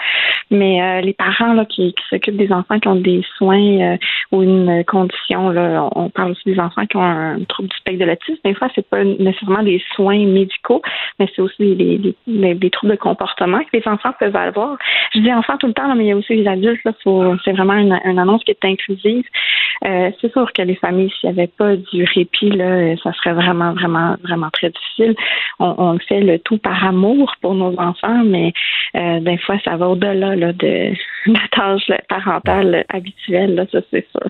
Mais 0.52 0.82
euh, 0.82 1.02
les 1.02 1.14
parents 1.14 1.64
qui, 1.66 1.96
s'occupent 2.10 2.36
des 2.36 2.52
enfants 2.52 2.80
qui 2.80 2.88
ont 2.88 2.96
des 2.96 3.24
soins 3.38 3.82
euh, 3.82 3.98
ou 4.32 4.44
une 4.44 4.84
condition, 4.86 5.48
on 5.96 6.10
parle 6.10 6.32
aussi 6.32 6.44
des 6.46 6.60
enfants 6.60 6.86
qui 6.86 6.98
ont 6.98 7.04
un 7.04 7.44
trouble 7.46 7.70
du 7.70 7.78
spectre 7.78 8.00
de 8.00 8.06
l'autisme. 8.06 8.40
Des 8.44 8.54
fois, 8.54 8.68
c'est 8.76 8.88
pas 8.88 9.04
nécessairement 9.04 9.64
des 9.64 9.82
soins 9.96 10.26
médicaux, 10.26 10.82
mais 11.20 11.28
c'est 11.34 11.42
aussi 11.42 11.76
des, 11.76 12.70
troubles 12.72 12.94
de 12.94 13.00
comportement 13.00 13.60
que 13.60 13.78
les 13.78 13.88
enfants 13.88 14.12
peuvent 14.20 14.36
avoir. 14.36 14.78
Je 15.14 15.20
dis 15.20 15.34
enfants 15.34 15.58
tout 15.58 15.68
le 15.68 15.74
temps, 15.74 15.94
mais 15.96 16.06
il 16.06 16.08
y 16.08 16.12
a 16.12 16.18
aussi 16.18 16.36
les 16.36 16.48
adultes. 16.48 16.82
c'est 17.46 17.52
vraiment 17.54 17.76
une, 17.76 18.20
annonce 18.20 18.44
qui 18.44 18.52
est 18.52 18.66
inclusive. 18.66 19.24
Euh, 19.86 20.12
c'est 20.20 20.32
sûr 20.32 20.52
que 20.54 20.62
les 20.62 20.76
familles, 20.76 21.12
s'il 21.20 21.30
n'y 21.30 21.40
avait 21.40 21.52
pas 21.58 21.76
du 21.76 22.04
répit, 22.04 22.52
ça 23.04 23.14
serait 23.14 23.34
vraiment, 23.34 23.74
vraiment, 23.74 24.16
vraiment 24.24 24.50
très 24.52 24.70
difficile. 24.70 25.16
On, 25.60 25.76
on 25.78 26.00
fait 26.00 26.22
le 26.22 26.40
tout 26.40 26.58
par 26.58 26.84
amour 26.84 27.34
pour 27.42 27.54
nos 27.56 27.78
enfants, 27.80 28.24
mais 28.26 28.54
euh, 28.96 29.20
des 29.20 29.38
fois, 29.40 29.58
ça 29.64 29.76
va 29.76 29.90
au-delà 29.90 30.36
là, 30.36 30.54
de 30.54 30.94
la 31.26 31.40
tâche 31.52 31.92
parentale 32.08 32.86
habituelle, 32.90 33.56
là, 33.56 33.66
ça 33.72 33.80
c'est 33.92 34.06
sûr. 34.12 34.30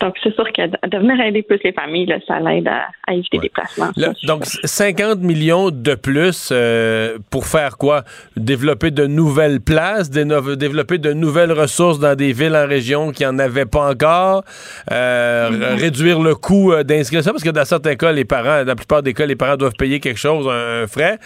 Donc, 0.00 0.16
c'est 0.22 0.34
sûr 0.34 0.44
que 0.52 0.66
de 0.66 0.98
venir 0.98 1.20
aider 1.20 1.42
plus 1.42 1.60
les 1.62 1.72
familles, 1.72 2.06
là, 2.06 2.16
ça 2.26 2.40
l'aide 2.40 2.68
à, 2.68 3.12
éviter 3.12 3.38
des 3.38 3.48
placements. 3.48 3.90
donc, 4.24 4.44
50 4.44 5.20
millions 5.20 5.70
de 5.70 5.94
plus 5.94 6.50
euh, 6.50 7.18
pour 7.30 7.46
faire 7.46 7.76
quoi? 7.76 8.02
Développer 8.36 8.90
de 8.90 9.06
nouvelles 9.06 9.60
places, 9.60 10.10
développer 10.10 10.98
de 10.98 11.12
nouvelles 11.12 11.52
ressources 11.52 11.98
dans 11.98 12.16
des 12.16 12.32
villes 12.32 12.56
en 12.56 12.66
région 12.66 13.12
qui 13.12 13.24
n'en 13.24 13.38
avaient 13.38 13.66
pas 13.66 13.90
encore, 13.90 14.42
euh, 14.90 15.50
mm-hmm. 15.50 15.80
réduire 15.80 16.20
le 16.20 16.34
coût 16.34 16.72
d'inscription, 16.82 17.32
parce 17.32 17.44
que 17.44 17.50
dans 17.50 17.64
certains 17.64 17.91
les 18.12 18.24
parents, 18.24 18.60
dans 18.60 18.66
la 18.66 18.76
plupart 18.76 19.02
des 19.02 19.14
cas, 19.14 19.26
les 19.26 19.36
parents 19.36 19.56
doivent 19.56 19.76
payer 19.78 20.00
quelque 20.00 20.18
chose, 20.18 20.48
un, 20.48 20.86
frais. 20.86 21.18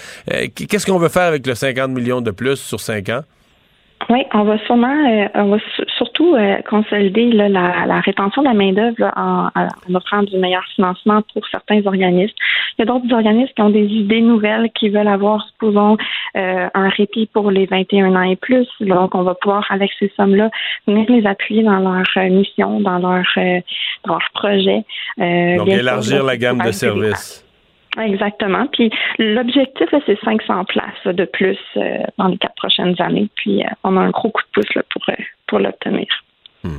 Qu'est-ce 0.55 0.87
qu'on 0.87 0.99
veut 0.99 1.09
faire 1.09 1.23
avec 1.25 1.47
le 1.47 1.55
50 1.55 1.91
millions 1.91 2.21
de 2.21 2.31
plus 2.31 2.57
sur 2.57 2.81
5 2.81 3.09
ans? 3.11 3.23
Oui, 4.09 4.25
on 4.33 4.45
va 4.45 4.57
sûrement, 4.67 5.05
euh, 5.09 5.27
on 5.35 5.49
va 5.49 5.57
surtout 5.97 6.37
euh, 6.37 6.59
consolider 6.69 7.33
la, 7.33 7.49
la, 7.49 8.01
rétention 8.01 8.43
de 8.43 8.47
la 8.47 8.55
main-d'œuvre 8.55 9.13
en, 9.17 9.49
en, 9.55 9.95
offrant 9.95 10.23
du 10.23 10.37
meilleur 10.37 10.65
financement 10.75 11.23
pour 11.33 11.45
certains 11.49 11.85
organismes. 11.87 12.35
Il 12.79 12.81
y 12.81 12.83
a 12.83 12.85
d'autres 12.87 13.13
organismes 13.13 13.53
qui 13.55 13.63
ont 13.63 13.71
des 13.71 13.87
idées 13.87 14.21
nouvelles 14.21 14.71
qui 14.75 14.91
veulent 14.91 15.09
avoir, 15.09 15.45
supposons, 15.49 15.97
euh, 16.37 16.69
un 16.73 16.89
répit 16.91 17.27
pour 17.27 17.51
les 17.51 17.67
21 17.67 18.15
ans 18.15 18.23
et 18.23 18.37
plus. 18.37 18.69
Donc, 18.81 19.15
on 19.15 19.23
va 19.23 19.35
pouvoir, 19.35 19.67
avec 19.71 19.91
ces 19.99 20.13
sommes-là, 20.17 20.51
venir 20.87 21.11
les 21.11 21.27
appuyer 21.27 21.65
dans 21.65 21.79
leur 21.79 22.31
mission, 22.31 22.81
dans 22.81 22.99
leur, 22.99 23.25
dans 24.05 24.13
leur 24.13 24.31
projet. 24.35 24.85
Donc, 25.19 25.69
élargir 25.69 26.23
la 26.23 26.37
gamme 26.37 26.61
de 26.61 26.71
services. 26.71 27.46
Exactement. 27.99 28.67
Puis 28.73 28.91
l'objectif, 29.19 29.89
c'est 30.07 30.19
500 30.25 30.65
places 30.67 31.15
de 31.15 31.25
plus 31.25 31.59
euh, 31.77 31.99
dans 32.19 32.29
les 32.29 32.39
quatre 32.39 32.55
prochaines 32.57 32.95
années. 33.01 33.29
Puis 33.37 33.63
euh, 33.63 33.69
on 33.85 33.97
a 33.97 34.01
un 34.01 34.11
gros 34.11 34.31
coup 34.31 34.43
de 34.43 34.61
pouce 34.61 34.75
là, 34.75 34.83
pour, 34.93 35.03
euh, 35.09 35.15
pour 35.47 35.59
l'obtenir. 35.59 36.07
Hmm. 36.63 36.79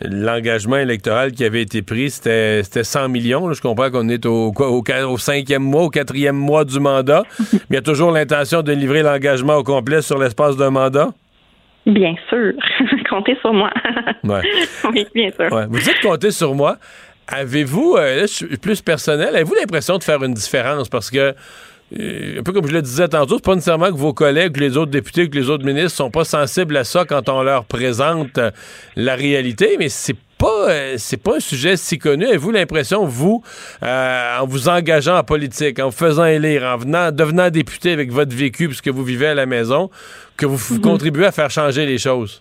L'engagement 0.00 0.76
électoral 0.76 1.32
qui 1.32 1.44
avait 1.44 1.62
été 1.62 1.82
pris, 1.82 2.10
c'était 2.10 2.62
100 2.62 3.08
millions. 3.08 3.52
Je 3.52 3.60
comprends 3.60 3.90
qu'on 3.90 4.08
est 4.08 4.24
au, 4.26 4.52
au, 4.56 4.84
au, 4.84 5.18
cinquième 5.18 5.64
mois, 5.64 5.84
au 5.84 5.90
quatrième 5.90 6.36
mois 6.36 6.64
du 6.64 6.78
mandat. 6.78 7.24
mais 7.52 7.58
il 7.70 7.74
y 7.74 7.78
a 7.78 7.82
toujours 7.82 8.12
l'intention 8.12 8.62
de 8.62 8.72
livrer 8.72 9.02
l'engagement 9.02 9.56
au 9.56 9.64
complet 9.64 10.00
sur 10.02 10.18
l'espace 10.18 10.56
d'un 10.56 10.70
mandat? 10.70 11.08
Bien 11.88 12.14
sûr. 12.28 12.52
Comptez 13.08 13.36
sur 13.40 13.52
moi. 13.52 13.70
ouais. 14.24 14.42
Oui, 14.92 15.06
bien 15.14 15.30
sûr. 15.30 15.50
Ouais. 15.50 15.66
Vous 15.68 15.78
dites 15.78 16.00
compter 16.02 16.30
sur 16.30 16.54
moi. 16.54 16.76
Avez-vous, 17.30 17.96
euh, 17.98 18.26
plus 18.60 18.80
personnel, 18.80 19.34
avez-vous 19.34 19.54
l'impression 19.54 19.98
de 19.98 20.04
faire 20.04 20.22
une 20.24 20.32
différence? 20.32 20.88
Parce 20.88 21.10
que, 21.10 21.34
euh, 21.98 22.40
un 22.40 22.42
peu 22.42 22.52
comme 22.52 22.66
je 22.66 22.72
le 22.72 22.80
disais 22.80 23.06
tantôt, 23.06 23.36
c'est 23.36 23.44
pas 23.44 23.54
nécessairement 23.54 23.88
que 23.88 23.98
vos 23.98 24.14
collègues, 24.14 24.56
les 24.56 24.78
autres 24.78 24.90
députés, 24.90 25.28
que 25.28 25.36
les 25.36 25.50
autres 25.50 25.64
ministres 25.64 25.90
sont 25.90 26.10
pas 26.10 26.24
sensibles 26.24 26.74
à 26.78 26.84
ça 26.84 27.04
quand 27.04 27.28
on 27.28 27.42
leur 27.42 27.66
présente 27.66 28.38
euh, 28.38 28.50
la 28.96 29.14
réalité, 29.14 29.76
mais 29.78 29.90
c'est 29.90 30.16
pas 30.38 30.68
c'est 30.98 31.16
pas 31.16 31.36
un 31.36 31.40
sujet 31.40 31.76
si 31.76 31.98
connu. 31.98 32.24
Avez-vous 32.24 32.52
l'impression, 32.52 33.04
vous, 33.04 33.42
en 33.82 34.46
vous 34.46 34.68
engageant 34.68 35.18
en 35.18 35.24
politique, 35.24 35.80
en 35.80 35.86
vous 35.86 35.96
faisant 35.96 36.26
élire, 36.26 36.62
en 36.62 36.76
venant, 36.76 37.10
devenant 37.10 37.50
député 37.50 37.90
avec 37.90 38.12
votre 38.12 38.34
vécu 38.36 38.68
puisque 38.68 38.86
vous 38.86 39.02
vivez 39.02 39.26
à 39.26 39.34
la 39.34 39.46
maison, 39.46 39.90
que 40.36 40.46
vous 40.46 40.56
mm-hmm. 40.56 40.80
contribuez 40.80 41.26
à 41.26 41.32
faire 41.32 41.50
changer 41.50 41.86
les 41.86 41.98
choses? 41.98 42.40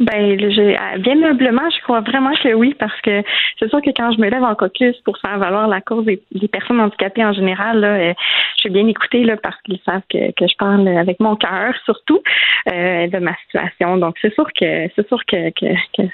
Ben, 0.00 0.38
je, 0.38 0.98
bien 1.00 1.22
humblement, 1.24 1.68
je 1.70 1.82
crois 1.82 2.00
vraiment 2.00 2.32
que 2.36 2.54
oui, 2.54 2.74
parce 2.78 3.00
que 3.00 3.22
c'est 3.58 3.68
sûr 3.68 3.82
que 3.82 3.90
quand 3.90 4.12
je 4.12 4.20
me 4.20 4.28
lève 4.30 4.44
en 4.44 4.54
caucus 4.54 4.96
pour 5.04 5.18
faire 5.18 5.38
valoir 5.38 5.66
la 5.66 5.80
cause 5.80 6.04
des, 6.04 6.20
personnes 6.46 6.80
handicapées 6.80 7.24
en 7.24 7.32
général, 7.32 7.80
là, 7.80 7.88
euh, 7.88 8.14
je 8.54 8.60
suis 8.60 8.70
bien 8.70 8.86
écoutée 8.86 9.24
là, 9.24 9.36
parce 9.36 9.60
qu'ils 9.62 9.80
savent 9.84 10.02
que, 10.08 10.30
que 10.32 10.46
je 10.46 10.56
parle 10.56 10.86
avec 10.86 11.18
mon 11.18 11.34
cœur, 11.34 11.74
surtout 11.84 12.20
euh, 12.72 13.08
de 13.08 13.18
ma 13.18 13.34
situation. 13.44 13.96
Donc, 13.96 14.16
c'est 14.22 14.32
sûr 14.34 14.46
que 14.52 14.88
c'est 14.94 15.08
sûr 15.08 15.24
que, 15.26 15.50
que, 15.50 15.74
que 15.96 16.08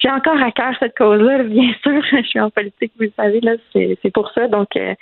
j'ai 0.00 0.10
encore 0.10 0.42
à 0.42 0.50
cœur 0.52 0.72
cette 0.80 0.96
cause-là. 0.96 1.42
Bien 1.42 1.72
sûr, 1.82 2.02
je 2.10 2.22
suis 2.26 2.40
en 2.40 2.48
politique, 2.48 2.92
vous 2.96 3.04
le 3.04 3.12
savez, 3.14 3.40
là, 3.40 3.52
c'est, 3.74 4.10
pour 4.12 4.30
ça. 4.32 4.48
Donc, 4.48 4.68
euh, 4.76 4.94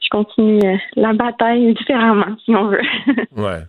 je 0.00 0.08
continue 0.10 0.60
euh, 0.64 0.76
la 0.96 1.12
bataille 1.12 1.72
différemment, 1.74 2.36
si 2.44 2.54
on 2.54 2.66
veut. 2.66 2.80
ouais. 3.36 3.60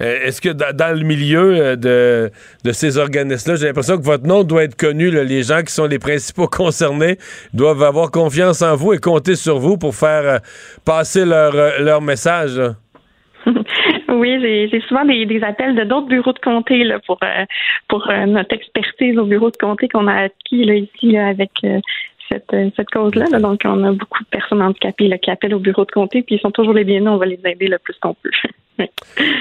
Est-ce 0.00 0.40
que 0.40 0.48
dans, 0.48 0.98
le 0.98 1.04
milieu 1.04 1.76
de, 1.76 2.30
de 2.64 2.72
ces 2.72 2.98
organismes 2.98 3.11
là 3.14 3.56
j'ai 3.56 3.66
l'impression 3.66 3.96
que 3.96 4.02
votre 4.02 4.26
nom 4.26 4.44
doit 4.44 4.64
être 4.64 4.76
connu. 4.76 5.10
Les 5.10 5.42
gens 5.42 5.62
qui 5.62 5.72
sont 5.72 5.86
les 5.86 5.98
principaux 5.98 6.46
concernés 6.50 7.16
doivent 7.52 7.82
avoir 7.82 8.10
confiance 8.10 8.62
en 8.62 8.76
vous 8.76 8.92
et 8.92 8.98
compter 8.98 9.34
sur 9.34 9.58
vous 9.58 9.76
pour 9.76 9.94
faire 9.94 10.22
euh, 10.24 10.38
passer 10.84 11.24
leur, 11.24 11.54
euh, 11.54 11.78
leur 11.80 12.00
message. 12.00 12.60
Oui, 14.14 14.38
j'ai 14.42 14.80
souvent 14.86 15.06
des, 15.06 15.40
appels 15.42 15.74
de 15.74 15.84
d'autres 15.84 16.06
bureaux 16.06 16.34
de 16.34 16.38
comté 16.38 16.84
pour 17.06 17.18
euh, 17.24 17.44
pour 17.88 18.06
notre 18.26 18.54
expertise 18.54 19.16
au 19.18 19.24
bureau 19.24 19.50
de 19.50 19.56
comté 19.56 19.88
qu'on 19.88 20.06
a 20.06 20.24
acquis 20.24 20.64
là, 20.64 20.74
ici 20.74 21.16
avec 21.16 21.50
cette, 22.32 22.74
cette 22.76 22.90
cause-là. 22.90 23.26
Donc, 23.38 23.60
on 23.64 23.84
a 23.84 23.92
beaucoup 23.92 24.22
de 24.22 24.28
personnes 24.28 24.62
handicapées 24.62 25.08
là, 25.08 25.18
qui 25.18 25.30
appellent 25.30 25.54
au 25.54 25.60
bureau 25.60 25.84
de 25.84 25.90
comté, 25.90 26.22
puis 26.22 26.36
ils 26.36 26.40
sont 26.40 26.50
toujours 26.50 26.74
les 26.74 26.84
bienvenus. 26.84 27.10
On 27.10 27.18
va 27.18 27.26
les 27.26 27.40
aider 27.44 27.68
le 27.68 27.78
plus 27.78 27.94
qu'on 28.00 28.14
peut. 28.14 28.30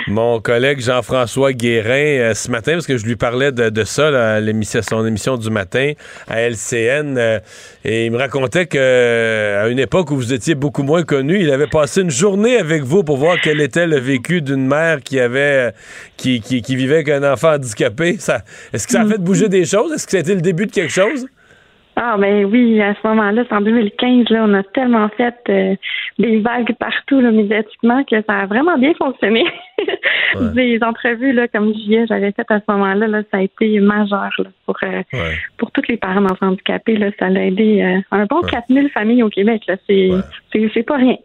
Mon 0.07 0.41
collègue 0.41 0.81
Jean-François 0.81 1.53
Guérin, 1.53 1.91
euh, 1.91 2.33
ce 2.33 2.51
matin, 2.51 2.73
parce 2.73 2.85
que 2.85 2.97
je 2.97 3.05
lui 3.05 3.15
parlais 3.15 3.51
de, 3.51 3.83
ça, 3.83 4.39
l'émission, 4.39 4.81
son 4.81 5.05
émission 5.05 5.37
du 5.37 5.49
matin 5.49 5.93
à 6.27 6.41
LCN, 6.41 7.17
euh, 7.17 7.39
et 7.85 8.07
il 8.07 8.11
me 8.11 8.17
racontait 8.17 8.65
qu'à 8.65 9.69
une 9.69 9.79
époque 9.79 10.11
où 10.11 10.15
vous 10.15 10.33
étiez 10.33 10.55
beaucoup 10.55 10.83
moins 10.83 11.03
connu, 11.03 11.39
il 11.39 11.51
avait 11.51 11.67
passé 11.67 12.01
une 12.01 12.11
journée 12.11 12.57
avec 12.57 12.83
vous 12.83 13.03
pour 13.03 13.17
voir 13.17 13.37
quel 13.41 13.61
était 13.61 13.87
le 13.87 13.99
vécu 13.99 14.41
d'une 14.41 14.67
mère 14.67 15.01
qui 15.01 15.19
avait 15.19 15.39
euh, 15.39 15.71
qui, 16.17 16.41
qui, 16.41 16.75
vivait 16.75 16.95
avec 16.95 17.09
un 17.09 17.31
enfant 17.31 17.53
handicapé. 17.53 18.09
est-ce 18.09 18.87
que 18.87 18.93
ça 18.93 19.01
a 19.01 19.05
fait 19.05 19.17
bouger 19.17 19.49
des 19.49 19.65
choses? 19.65 19.93
Est-ce 19.93 20.07
que 20.07 20.17
été 20.17 20.35
le 20.35 20.41
début 20.41 20.67
de 20.67 20.71
quelque 20.71 20.91
chose? 20.91 21.25
Ah 22.03 22.17
ben 22.17 22.45
oui, 22.45 22.81
à 22.81 22.95
ce 22.95 23.07
moment-là, 23.07 23.43
c'est 23.47 23.53
en 23.53 23.61
2015, 23.61 24.29
là, 24.29 24.45
on 24.47 24.53
a 24.55 24.63
tellement 24.63 25.07
fait 25.09 25.35
euh, 25.49 25.75
des 26.17 26.39
vagues 26.39 26.73
partout 26.79 27.21
là, 27.21 27.29
médiatiquement 27.29 28.03
que 28.05 28.15
ça 28.23 28.39
a 28.39 28.45
vraiment 28.47 28.75
bien 28.79 28.95
fonctionné. 28.95 29.45
Des 30.55 30.79
entrevues, 30.81 31.31
là, 31.31 31.47
comme 31.47 31.73
je 31.75 32.05
j'avais 32.09 32.31
fait 32.31 32.49
à 32.49 32.59
ce 32.59 32.71
moment-là, 32.71 33.05
là, 33.05 33.21
ça 33.29 33.37
a 33.37 33.41
été 33.41 33.79
majeur 33.79 34.31
là, 34.39 34.49
pour, 34.65 34.77
euh, 34.83 35.03
pour 35.59 35.69
tous 35.71 35.87
les 35.89 35.97
parents 35.97 36.21
d'enfants 36.21 36.47
handicapés. 36.47 36.97
Là, 36.97 37.11
ça 37.19 37.25
a 37.25 37.29
aidé 37.29 37.83
euh, 37.83 37.99
un 38.11 38.25
bon 38.25 38.41
4000 38.41 38.89
familles 38.89 39.21
au 39.21 39.29
Québec. 39.29 39.61
Là. 39.67 39.75
C'est, 39.87 40.09
c'est 40.73 40.83
pas 40.83 40.97
rien. 40.97 41.17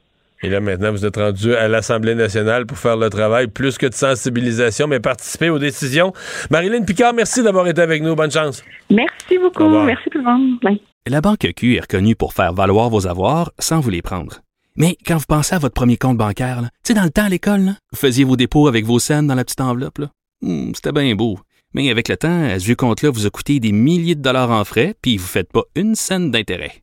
Et 0.42 0.48
là, 0.48 0.60
maintenant, 0.60 0.92
vous 0.92 1.04
êtes 1.06 1.16
rendu 1.16 1.54
à 1.54 1.68
l'Assemblée 1.68 2.14
nationale 2.14 2.66
pour 2.66 2.78
faire 2.78 2.96
le 2.96 3.08
travail, 3.08 3.46
plus 3.46 3.78
que 3.78 3.86
de 3.86 3.94
sensibilisation, 3.94 4.86
mais 4.86 5.00
participer 5.00 5.50
aux 5.50 5.58
décisions. 5.58 6.12
Marilyn 6.50 6.82
Picard, 6.82 7.14
merci 7.14 7.42
d'avoir 7.42 7.66
été 7.68 7.80
avec 7.80 8.02
nous. 8.02 8.14
Bonne 8.14 8.30
chance. 8.30 8.62
Merci 8.90 9.38
beaucoup. 9.38 9.68
Merci 9.68 10.10
tout 10.10 10.18
le 10.18 10.24
monde. 10.24 10.58
La 11.06 11.20
Banque 11.20 11.46
Q 11.56 11.76
est 11.76 11.80
reconnue 11.80 12.16
pour 12.16 12.34
faire 12.34 12.52
valoir 12.52 12.90
vos 12.90 13.06
avoirs 13.06 13.52
sans 13.58 13.80
vous 13.80 13.90
les 13.90 14.02
prendre. 14.02 14.40
Mais 14.76 14.98
quand 15.06 15.16
vous 15.16 15.24
pensez 15.26 15.54
à 15.54 15.58
votre 15.58 15.74
premier 15.74 15.96
compte 15.96 16.18
bancaire, 16.18 16.60
tu 16.62 16.68
sais, 16.88 16.94
dans 16.94 17.04
le 17.04 17.10
temps 17.10 17.24
à 17.24 17.28
l'école, 17.30 17.72
vous 17.92 17.98
faisiez 17.98 18.24
vos 18.24 18.36
dépôts 18.36 18.68
avec 18.68 18.84
vos 18.84 18.98
scènes 18.98 19.26
dans 19.26 19.34
la 19.34 19.44
petite 19.44 19.60
enveloppe. 19.62 20.00
Hmm, 20.42 20.72
c'était 20.74 20.92
bien 20.92 21.14
beau. 21.14 21.38
Mais 21.72 21.90
avec 21.90 22.08
le 22.08 22.16
temps, 22.16 22.48
ce 22.58 22.64
vieux 22.64 22.74
compte-là 22.74 23.10
vous 23.10 23.26
a 23.26 23.30
coûté 23.30 23.58
des 23.58 23.72
milliers 23.72 24.14
de 24.14 24.22
dollars 24.22 24.50
en 24.50 24.64
frais, 24.64 24.94
puis 25.00 25.16
vous 25.16 25.24
ne 25.24 25.28
faites 25.28 25.50
pas 25.50 25.62
une 25.74 25.94
scène 25.94 26.30
d'intérêt. 26.30 26.82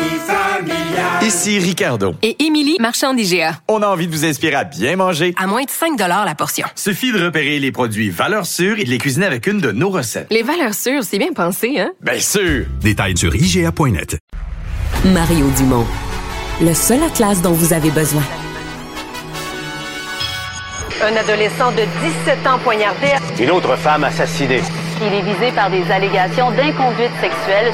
Ici 1.23 1.59
Ricardo. 1.59 2.15
Et 2.23 2.43
Émilie, 2.43 2.77
marchand 2.79 3.13
d'IGA. 3.13 3.53
On 3.67 3.83
a 3.83 3.87
envie 3.87 4.07
de 4.07 4.11
vous 4.11 4.25
inspirer 4.25 4.55
à 4.55 4.63
bien 4.63 4.95
manger. 4.95 5.35
À 5.37 5.45
moins 5.45 5.63
de 5.63 5.69
5 5.69 5.95
la 5.99 6.33
portion. 6.33 6.65
Suffit 6.75 7.11
de 7.11 7.23
repérer 7.23 7.59
les 7.59 7.71
produits 7.71 8.09
valeurs 8.09 8.47
sûres 8.47 8.79
et 8.79 8.85
de 8.85 8.89
les 8.89 8.97
cuisiner 8.97 9.27
avec 9.27 9.45
une 9.45 9.59
de 9.59 9.71
nos 9.71 9.89
recettes. 9.89 10.25
Les 10.31 10.41
valeurs 10.41 10.73
sûres, 10.73 11.03
c'est 11.03 11.19
bien 11.19 11.31
pensé, 11.31 11.79
hein? 11.79 11.91
Bien 12.01 12.19
sûr! 12.19 12.65
Détails 12.81 13.17
sur 13.17 13.35
IGA.net. 13.35 14.17
Mario 15.05 15.47
Dumont. 15.57 15.85
Le 16.59 16.73
seul 16.73 17.03
atlas 17.03 17.39
dont 17.43 17.53
vous 17.53 17.71
avez 17.71 17.91
besoin. 17.91 18.23
Un 21.03 21.15
adolescent 21.15 21.71
de 21.71 21.83
17 22.25 22.47
ans 22.47 22.59
poignardé. 22.63 23.07
Une 23.39 23.51
autre 23.51 23.75
femme 23.75 24.03
assassinée. 24.05 24.61
Il 24.99 25.13
est 25.13 25.21
visé 25.21 25.51
par 25.51 25.69
des 25.69 25.83
allégations 25.91 26.49
d'inconduite 26.51 27.11
sexuelle. 27.21 27.73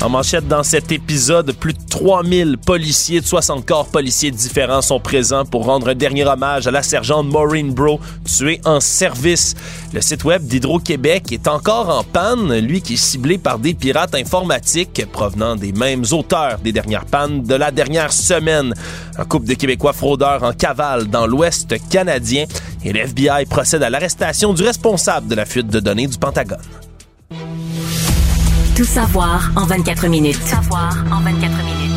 En 0.00 0.08
manchette 0.10 0.46
dans 0.46 0.62
cet 0.62 0.92
épisode, 0.92 1.52
plus 1.52 1.72
de 1.72 1.80
3000 1.90 2.56
policiers 2.58 3.20
de 3.20 3.26
60 3.26 3.66
corps 3.66 3.88
policiers 3.88 4.30
différents 4.30 4.80
sont 4.80 5.00
présents 5.00 5.44
pour 5.44 5.64
rendre 5.64 5.88
un 5.88 5.94
dernier 5.96 6.24
hommage 6.24 6.68
à 6.68 6.70
la 6.70 6.84
sergente 6.84 7.26
Maureen 7.26 7.74
Bro, 7.74 7.98
tuée 8.24 8.60
en 8.64 8.78
service. 8.78 9.56
Le 9.92 10.00
site 10.00 10.22
web 10.22 10.46
d'Hydro-Québec 10.46 11.32
est 11.32 11.48
encore 11.48 11.88
en 11.88 12.04
panne, 12.04 12.56
lui 12.60 12.80
qui 12.80 12.94
est 12.94 12.96
ciblé 12.96 13.38
par 13.38 13.58
des 13.58 13.74
pirates 13.74 14.14
informatiques 14.14 15.04
provenant 15.12 15.56
des 15.56 15.72
mêmes 15.72 16.04
auteurs 16.12 16.58
des 16.60 16.70
dernières 16.70 17.06
pannes 17.06 17.42
de 17.42 17.54
la 17.56 17.72
dernière 17.72 18.12
semaine. 18.12 18.74
Un 19.18 19.24
couple 19.24 19.46
de 19.46 19.54
Québécois 19.54 19.92
fraudeurs 19.92 20.44
en 20.44 20.52
cavale 20.52 21.08
dans 21.08 21.26
l'Ouest 21.26 21.74
canadien 21.90 22.44
et 22.84 22.92
l'FBI 22.92 23.46
procède 23.50 23.82
à 23.82 23.90
l'arrestation 23.90 24.54
du 24.54 24.62
responsable 24.62 25.26
de 25.26 25.34
la 25.34 25.44
fuite 25.44 25.66
de 25.66 25.80
données 25.80 26.06
du 26.06 26.18
Pentagone. 26.18 26.87
Tout 28.78 28.84
savoir 28.84 29.50
en 29.56 29.64
24 29.66 30.06
minutes. 30.06 30.38
Tout 30.38 30.46
savoir 30.46 31.04
en 31.10 31.20
24 31.20 31.64
minutes. 31.64 31.88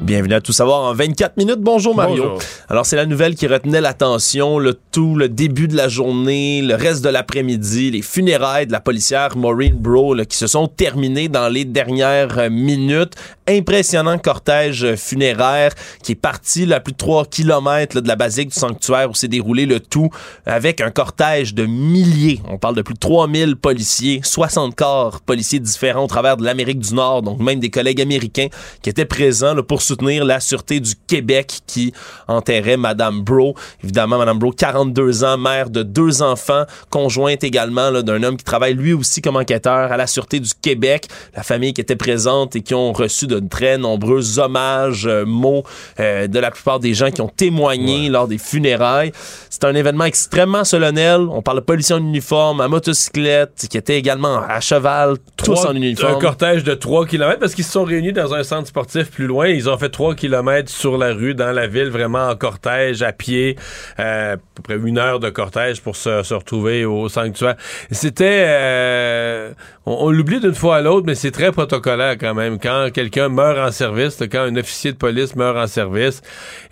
Bienvenue 0.00 0.32
à 0.32 0.40
Tout 0.40 0.54
savoir 0.54 0.84
en 0.84 0.94
24 0.94 1.36
minutes. 1.36 1.60
Bonjour 1.60 1.94
Mario. 1.94 2.22
Bonjour. 2.22 2.38
Alors 2.70 2.86
c'est 2.86 2.96
la 2.96 3.04
nouvelle 3.04 3.34
qui 3.34 3.46
retenait 3.46 3.82
l'attention, 3.82 4.58
le 4.58 4.72
tout, 4.72 5.16
le 5.16 5.28
début 5.28 5.68
de 5.68 5.76
la 5.76 5.88
journée, 5.88 6.62
le 6.62 6.76
reste 6.76 7.04
de 7.04 7.10
l'après-midi, 7.10 7.90
les 7.90 8.00
funérailles 8.00 8.66
de 8.66 8.72
la 8.72 8.80
policière 8.80 9.36
Maureen 9.36 9.74
Bro 9.74 10.14
là, 10.14 10.24
qui 10.24 10.38
se 10.38 10.46
sont 10.46 10.66
terminées 10.66 11.28
dans 11.28 11.50
les 11.50 11.66
dernières 11.66 12.38
euh, 12.38 12.48
minutes. 12.48 13.14
Impressionnant 13.48 14.18
cortège 14.18 14.96
funéraire 14.96 15.70
qui 16.02 16.12
est 16.12 16.16
parti 16.16 16.66
là, 16.66 16.76
à 16.76 16.80
plus 16.80 16.92
de 16.92 16.96
3 16.96 17.26
km 17.26 18.00
de 18.00 18.08
la 18.08 18.16
basique 18.16 18.48
du 18.48 18.58
sanctuaire 18.58 19.08
où 19.08 19.14
s'est 19.14 19.28
déroulé 19.28 19.66
le 19.66 19.78
tout 19.78 20.10
avec 20.46 20.80
un 20.80 20.90
cortège 20.90 21.54
de 21.54 21.64
milliers. 21.64 22.40
On 22.48 22.58
parle 22.58 22.74
de 22.74 22.82
plus 22.82 22.94
de 22.94 22.98
3000 22.98 23.54
policiers, 23.54 24.20
60 24.24 24.74
corps 24.74 25.20
policiers 25.20 25.60
différents 25.60 26.02
au 26.02 26.08
travers 26.08 26.36
de 26.36 26.44
l'Amérique 26.44 26.80
du 26.80 26.92
Nord, 26.92 27.22
donc 27.22 27.38
même 27.38 27.60
des 27.60 27.70
collègues 27.70 28.00
américains 28.00 28.48
qui 28.82 28.90
étaient 28.90 29.04
présents 29.04 29.54
là, 29.54 29.62
pour 29.62 29.80
soutenir 29.80 30.24
la 30.24 30.40
Sûreté 30.40 30.80
du 30.80 30.94
Québec 31.06 31.60
qui 31.68 31.92
enterrait 32.26 32.76
Madame 32.76 33.22
Bro. 33.22 33.54
Évidemment, 33.84 34.18
Madame 34.18 34.40
Bro, 34.40 34.50
42 34.50 35.22
ans, 35.22 35.38
mère 35.38 35.70
de 35.70 35.84
deux 35.84 36.20
enfants, 36.20 36.64
conjointe 36.90 37.44
également 37.44 37.90
là, 37.90 38.02
d'un 38.02 38.24
homme 38.24 38.36
qui 38.36 38.44
travaille 38.44 38.74
lui 38.74 38.92
aussi 38.92 39.22
comme 39.22 39.36
enquêteur 39.36 39.92
à 39.92 39.96
la 39.96 40.08
Sûreté 40.08 40.40
du 40.40 40.50
Québec. 40.60 41.06
La 41.36 41.44
famille 41.44 41.72
qui 41.72 41.80
était 41.80 41.94
présente 41.94 42.56
et 42.56 42.62
qui 42.62 42.74
ont 42.74 42.92
reçu 42.92 43.28
de 43.28 43.35
très 43.40 43.78
nombreux 43.78 44.38
hommages, 44.38 45.06
euh, 45.06 45.24
mots 45.24 45.64
euh, 46.00 46.26
de 46.26 46.38
la 46.38 46.50
plupart 46.50 46.80
des 46.80 46.94
gens 46.94 47.10
qui 47.10 47.20
ont 47.20 47.28
témoigné 47.28 48.08
lors 48.08 48.28
des 48.28 48.38
funérailles. 48.38 49.12
C'est 49.50 49.64
un 49.64 49.74
événement 49.74 50.04
extrêmement 50.04 50.64
solennel. 50.64 51.20
On 51.30 51.42
parle 51.42 51.58
de 51.58 51.64
policiers 51.64 51.94
en 51.94 52.00
uniforme, 52.00 52.60
à 52.60 52.68
motocyclette, 52.68 53.66
qui 53.70 53.76
étaient 53.78 53.96
également 53.98 54.40
à 54.46 54.60
cheval, 54.60 55.16
tous 55.36 55.54
Trois- 55.54 55.70
en 55.70 55.74
uniforme. 55.74 56.16
Un 56.16 56.18
cortège 56.18 56.64
de 56.64 56.74
3 56.74 57.06
km 57.06 57.38
parce 57.40 57.54
qu'ils 57.54 57.64
se 57.64 57.72
sont 57.72 57.84
réunis 57.84 58.12
dans 58.12 58.34
un 58.34 58.42
centre 58.42 58.68
sportif 58.68 59.10
plus 59.10 59.26
loin. 59.26 59.48
Ils 59.48 59.68
ont 59.68 59.78
fait 59.78 59.88
3 59.88 60.14
km 60.14 60.68
sur 60.70 60.98
la 60.98 61.12
rue, 61.12 61.34
dans 61.34 61.52
la 61.52 61.66
ville, 61.66 61.88
vraiment 61.90 62.28
en 62.28 62.36
cortège, 62.36 63.02
à 63.02 63.12
pied. 63.12 63.56
Euh, 63.98 64.34
à 64.34 64.36
peu 64.54 64.62
près 64.62 64.76
une 64.88 64.98
heure 64.98 65.20
de 65.20 65.30
cortège 65.30 65.80
pour 65.82 65.96
se, 65.96 66.22
se 66.22 66.34
retrouver 66.34 66.84
au 66.84 67.08
sanctuaire. 67.08 67.56
C'était... 67.90 68.44
euh, 68.46 69.50
on 69.84 70.06
on 70.06 70.10
l'oublie 70.10 70.40
d'une 70.40 70.54
fois 70.54 70.76
à 70.76 70.80
l'autre, 70.82 71.04
mais 71.06 71.14
c'est 71.14 71.30
très 71.30 71.52
protocolaire 71.52 72.16
quand 72.18 72.34
même. 72.34 72.58
Quand 72.58 72.90
quelqu'un 72.92 73.25
meurt 73.28 73.58
en 73.58 73.72
service, 73.72 74.18
quand 74.30 74.40
un 74.40 74.56
officier 74.56 74.92
de 74.92 74.96
police 74.96 75.36
meurt 75.36 75.56
en 75.56 75.66
service, 75.66 76.22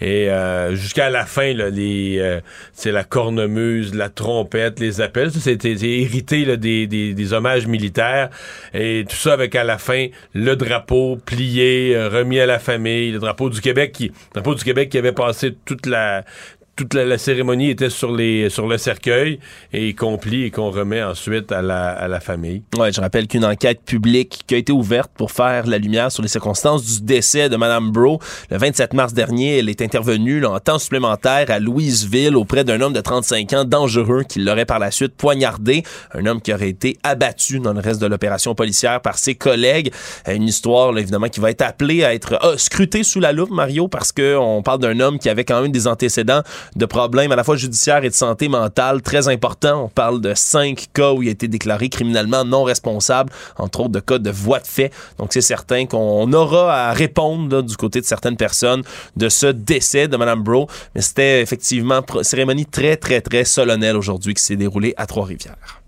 et 0.01 0.31
euh, 0.31 0.75
jusqu'à 0.75 1.11
la 1.11 1.27
fin, 1.27 1.53
là, 1.55 1.71
les, 1.71 2.19
euh, 2.19 2.41
c'est 2.73 2.93
la 2.93 3.05
cornemuse, 3.05 3.95
la 3.95 4.09
trompette, 4.09 4.81
les 4.81 5.01
appels, 5.01 5.31
c'était 5.33 5.73
hérité 5.73 6.57
des, 6.57 6.87
des, 6.87 7.15
des 7.15 7.33
hommages 7.33 7.67
militaires, 7.67 8.31
et 8.73 9.05
tout 9.09 9.17
ça 9.17 9.33
avec 9.33 9.55
à 9.55 9.65
la 9.65 9.79
fin 9.79 10.09
le 10.35 10.57
drapeau 10.57 11.17
plié, 11.17 11.95
euh, 11.95 12.09
remis 12.09 12.41
à 12.41 12.47
la 12.47 12.59
famille, 12.59 13.13
le 13.13 13.19
drapeau 13.19 13.51
du 13.51 13.61
Québec 13.61 13.93
qui, 13.93 14.09
le 14.09 14.13
drapeau 14.35 14.55
du 14.55 14.65
Québec 14.65 14.89
qui 14.89 14.99
avait 14.99 15.13
passé 15.13 15.57
toute 15.65 15.87
la 15.87 16.25
toute 16.77 16.95
la, 16.95 17.05
la 17.05 17.19
cérémonie 17.19 17.71
était 17.71 17.91
sur 17.91 18.13
les 18.13 18.51
sur 18.51 18.67
le 18.67 18.79
cercueil 18.79 19.39
et 19.73 19.95
qu'on 19.95 20.19
plie 20.19 20.45
et 20.45 20.51
qu'on 20.51 20.71
remet 20.71 21.03
ensuite 21.03 21.53
à 21.53 21.63
la, 21.63 21.91
à 21.91 22.09
la 22.09 22.21
famille. 22.21 22.63
Ouais, 22.77 22.93
je 22.93 23.01
rappelle 23.01 23.29
qu'une 23.29 23.45
enquête 23.45 23.83
publique 23.85 24.45
qui 24.47 24.55
a 24.55 24.59
été 24.59 24.73
ouverte 24.73 25.11
pour 25.17 25.33
faire 25.33 25.67
la 25.67 25.79
lumière 25.79 26.11
sur 26.11 26.23
les 26.23 26.29
circonstances 26.29 26.85
du 26.85 27.03
décès 27.03 27.49
de 27.49 27.57
Madame 27.57 27.91
Bro 27.91 28.21
le 28.51 28.59
27 28.59 28.95
mars 28.95 29.13
dernier, 29.13 29.59
elle 29.59 29.69
est 29.69 29.83
intervenue 29.83 30.41
là, 30.41 30.51
en 30.51 30.61
temps 30.61 30.79
supplémentaire 30.79 31.51
à 31.51 31.59
Louisville 31.59 32.37
auprès 32.37 32.65
d'un 32.65 32.81
homme 32.81 32.93
de 32.93 33.01
35 33.01 33.53
ans 33.53 33.65
dangereux 33.65 34.23
qui 34.23 34.41
l'aurait 34.41 34.65
par 34.65 34.79
la 34.79 34.91
suite 34.91 35.15
poignardé, 35.17 35.83
un 36.13 36.27
homme 36.27 36.41
qui 36.41 36.53
aurait 36.53 36.69
été 36.69 36.97
abattu 37.03 37.61
dans 37.61 37.73
le 37.73 37.81
reste 37.81 38.01
de 38.01 38.07
l'opération 38.07 38.55
policière 38.55 39.01
par 39.01 39.19
ses 39.19 39.35
collègues. 39.35 39.93
Euh, 40.29 40.35
Une 40.35 40.45
histoire 40.45 40.93
là, 40.93 41.01
évidemment 41.01 41.29
qui 41.29 41.41
va 41.41 41.51
être 41.51 41.63
appelée 41.63 42.05
à 42.05 42.15
être 42.15 42.39
ah, 42.41 42.53
scrutée 42.57 43.03
sous 43.03 43.21
la 43.21 43.33
loupe 43.33 43.51
Mario 43.51 43.89
parce 43.89 44.13
que 44.13 44.37
on 44.37 44.63
parle 44.63 44.81
d'un 44.81 45.01
homme 45.01 45.19
qui 45.19 45.29
avait 45.29 45.45
quand 45.45 45.61
même 45.63 45.73
des 45.73 45.87
antécédents 45.87 46.43
de 46.77 46.87
problèmes 46.87 47.33
à 47.33 47.37
la 47.37 47.45
fois 47.45 47.57
judiciaires 47.57 48.05
et 48.05 48.09
de 48.09 48.15
santé 48.15 48.49
mentale 48.49 49.03
très 49.03 49.29
importants. 49.29 49.85
On 49.85 49.89
parle 49.89 50.21
de 50.21 50.35
cinq 50.35 50.87
cas 50.93 51.13
où 51.13 51.23
il 51.23 51.29
a 51.29 51.33
été 51.33 51.49
déclaré 51.49 51.89
criminellement 51.89 52.45
non 52.45 52.65
responsable, 52.65 53.33
entre 53.57 53.81
autres 53.81 53.91
de 53.91 54.01
cas 54.01 54.19
de 54.19 54.31
voie 54.31 54.61
de 54.61 54.67
fait. 54.67 54.93
Donc 55.19 55.33
c'est 55.33 55.41
certain 55.41 55.87
qu'on 55.87 56.33
aura 56.33 56.89
à 56.89 56.93
répondre 56.93 57.57
là, 57.57 57.63
du 57.63 57.77
côté 57.77 58.01
de 58.01 58.07
certaines 58.07 58.37
personnes 58.37 58.83
de 59.17 59.29
ce 59.29 59.47
décès 59.47 60.09
de 60.09 60.17
Madame 60.17 60.43
Bro. 60.43 60.69
Mais 60.95 61.01
c'était 61.01 61.41
effectivement 61.41 62.03
une 62.15 62.23
cérémonie 62.23 62.67
très 62.67 62.97
très 62.97 63.21
très 63.21 63.45
solennelle 63.45 63.97
aujourd'hui 63.97 64.35
qui 64.35 64.43
s'est 64.43 64.57
déroulée 64.57 64.95
à 64.97 65.07
Trois-Rivières. 65.07 65.84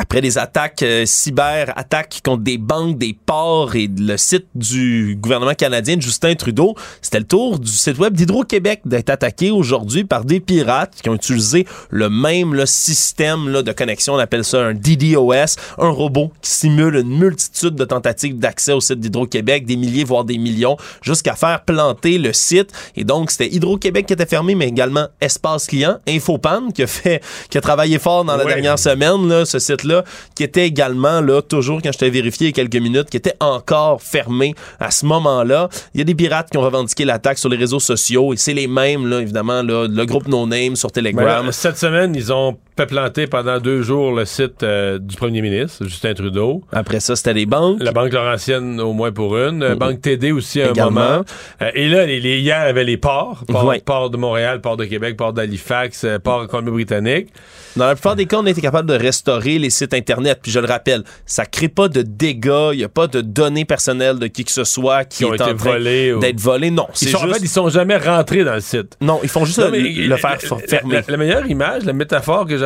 Après 0.00 0.22
des 0.22 0.38
attaques 0.38 0.82
euh, 0.82 1.04
cyber, 1.04 1.74
attaques 1.76 2.22
contre 2.24 2.42
des 2.42 2.56
banques, 2.56 2.96
des 2.96 3.14
ports 3.26 3.76
et 3.76 3.86
le 3.86 4.16
site 4.16 4.46
du 4.54 5.14
gouvernement 5.20 5.52
canadien 5.52 5.96
de 5.98 6.00
Justin 6.00 6.34
Trudeau, 6.36 6.74
c'était 7.02 7.18
le 7.18 7.26
tour 7.26 7.58
du 7.58 7.70
site 7.70 7.98
web 7.98 8.14
d'Hydro-Québec 8.14 8.80
d'être 8.86 9.10
attaqué 9.10 9.50
aujourd'hui 9.50 10.04
par 10.04 10.24
des 10.24 10.40
pirates 10.40 10.94
qui 11.02 11.10
ont 11.10 11.14
utilisé 11.14 11.66
le 11.90 12.08
même 12.08 12.54
là, 12.54 12.64
système 12.64 13.50
là, 13.50 13.60
de 13.62 13.72
connexion, 13.72 14.14
on 14.14 14.18
appelle 14.18 14.42
ça 14.42 14.62
un 14.62 14.72
DDoS, 14.72 15.56
un 15.76 15.90
robot 15.90 16.32
qui 16.40 16.50
simule 16.50 16.94
une 16.96 17.18
multitude 17.18 17.74
de 17.74 17.84
tentatives 17.84 18.38
d'accès 18.38 18.72
au 18.72 18.80
site 18.80 19.00
d'Hydro-Québec, 19.00 19.66
des 19.66 19.76
milliers 19.76 20.04
voire 20.04 20.24
des 20.24 20.38
millions, 20.38 20.78
jusqu'à 21.02 21.34
faire 21.34 21.62
planter 21.66 22.16
le 22.16 22.32
site. 22.32 22.70
Et 22.96 23.04
donc 23.04 23.30
c'était 23.30 23.54
Hydro-Québec 23.54 24.06
qui 24.06 24.14
était 24.14 24.24
fermé, 24.24 24.54
mais 24.54 24.68
également 24.68 25.08
Espace 25.20 25.66
Client, 25.66 25.98
Infopan 26.08 26.70
qui 26.74 26.84
a 26.84 26.86
fait, 26.86 27.22
qui 27.50 27.58
a 27.58 27.60
travaillé 27.60 27.98
fort 27.98 28.24
dans 28.24 28.36
la 28.36 28.46
Ouais. 28.46 28.54
dernière 28.54 28.78
semaine, 28.78 29.28
là, 29.28 29.44
ce 29.44 29.58
site-là, 29.58 29.89
qui 30.34 30.44
était 30.44 30.66
également, 30.66 31.20
là, 31.20 31.42
toujours 31.42 31.80
quand 31.82 31.92
je 31.92 31.98
t'ai 31.98 32.10
vérifié 32.10 32.48
il 32.48 32.50
y 32.50 32.52
a 32.60 32.64
quelques 32.64 32.82
minutes, 32.82 33.10
qui 33.10 33.16
était 33.16 33.36
encore 33.40 34.02
fermé 34.02 34.54
à 34.78 34.90
ce 34.90 35.06
moment-là. 35.06 35.68
Il 35.94 35.98
y 35.98 36.00
a 36.00 36.04
des 36.04 36.14
pirates 36.14 36.50
qui 36.50 36.58
ont 36.58 36.62
revendiqué 36.62 37.04
l'attaque 37.04 37.38
sur 37.38 37.48
les 37.48 37.56
réseaux 37.56 37.80
sociaux 37.80 38.32
et 38.32 38.36
c'est 38.36 38.54
les 38.54 38.66
mêmes, 38.66 39.06
là, 39.06 39.20
évidemment, 39.20 39.62
là, 39.62 39.86
le 39.88 40.04
groupe 40.04 40.28
No 40.28 40.46
Name 40.46 40.76
sur 40.76 40.88
Ben 40.88 40.94
Telegram. 40.94 41.46
là, 41.46 41.52
cette 41.52 41.78
semaine, 41.78 42.14
ils 42.14 42.32
ont 42.32 42.56
fait 42.80 42.86
planter 42.86 43.26
pendant 43.26 43.58
deux 43.58 43.82
jours 43.82 44.12
le 44.12 44.24
site 44.24 44.62
euh, 44.62 44.98
du 44.98 45.16
premier 45.16 45.42
ministre, 45.42 45.84
Justin 45.84 46.14
Trudeau. 46.14 46.62
Après 46.72 47.00
ça, 47.00 47.14
c'était 47.16 47.34
les 47.34 47.44
banques. 47.46 47.78
La 47.82 47.92
Banque 47.92 48.12
Laurentienne, 48.12 48.80
au 48.80 48.92
moins 48.92 49.12
pour 49.12 49.36
une. 49.36 49.58
Mhm. 49.68 49.74
Banque 49.74 50.00
TD 50.00 50.32
aussi 50.32 50.62
à 50.62 50.70
un 50.70 50.84
moment. 50.84 51.22
Euh, 51.60 51.70
et 51.74 51.88
là, 51.88 52.06
les, 52.06 52.20
les- 52.20 52.38
hier, 52.40 52.62
il 52.64 52.66
y 52.66 52.70
avait 52.70 52.84
les 52.84 52.96
ports. 52.96 53.44
Port, 53.84 54.10
de 54.10 54.16
Montréal, 54.16 54.60
port 54.60 54.76
de 54.76 54.84
Québec, 54.84 55.16
port 55.16 55.32
d'Halifax, 55.32 56.04
euh, 56.04 56.18
port 56.18 56.46
Colombie-Britannique. 56.46 57.28
Dans 57.76 57.86
la 57.86 57.94
plupart 57.94 58.16
des 58.16 58.26
cas, 58.26 58.38
on 58.38 58.46
a 58.46 58.50
été 58.50 58.60
capable 58.60 58.88
de 58.88 58.94
restaurer 58.94 59.58
les 59.58 59.70
sites 59.70 59.94
Internet. 59.94 60.40
Puis 60.42 60.50
je 60.52 60.58
le 60.58 60.66
rappelle, 60.66 61.04
ça 61.26 61.44
crée 61.46 61.68
pas 61.68 61.88
de 61.88 62.02
dégâts, 62.02 62.70
il 62.72 62.78
n'y 62.78 62.84
a 62.84 62.88
pas 62.88 63.06
de 63.06 63.20
données 63.20 63.64
personnelles 63.64 64.18
de 64.18 64.26
qui 64.26 64.44
que 64.44 64.50
ce 64.52 64.64
soit 64.64 65.04
qui, 65.04 65.18
Qui 65.18 65.24
ont 65.26 65.34
est 65.34 65.40
en 65.42 65.48
été 65.48 65.56
train 65.56 65.72
volés 65.72 66.12
ou- 66.12 66.18
d'être 66.20 66.40
volé. 66.40 66.70
Non, 66.70 66.86
Ils 66.92 66.96
c'est 66.98 67.08
sont, 67.10 67.18
en 67.18 67.22
juste... 67.26 67.34
fait, 67.38 67.44
ils 67.44 67.48
sont 67.48 67.68
jamais 67.68 67.96
rentrés 67.96 68.42
dans 68.44 68.54
le 68.54 68.60
site. 68.60 68.96
Non, 69.00 69.20
ils 69.22 69.28
font 69.28 69.44
juste 69.44 69.58
Non, 69.58 69.66
le, 69.66 69.70
mais 69.72 69.78
le 69.90 70.16
faire 70.16 70.30
la- 70.42 70.58
fermer. 70.58 70.94
La, 70.94 71.02
la 71.06 71.16
meilleure 71.16 71.46
image, 71.46 71.84
la 71.84 71.92
métaphore 71.92 72.46
que 72.46 72.56
j'ai 72.58 72.64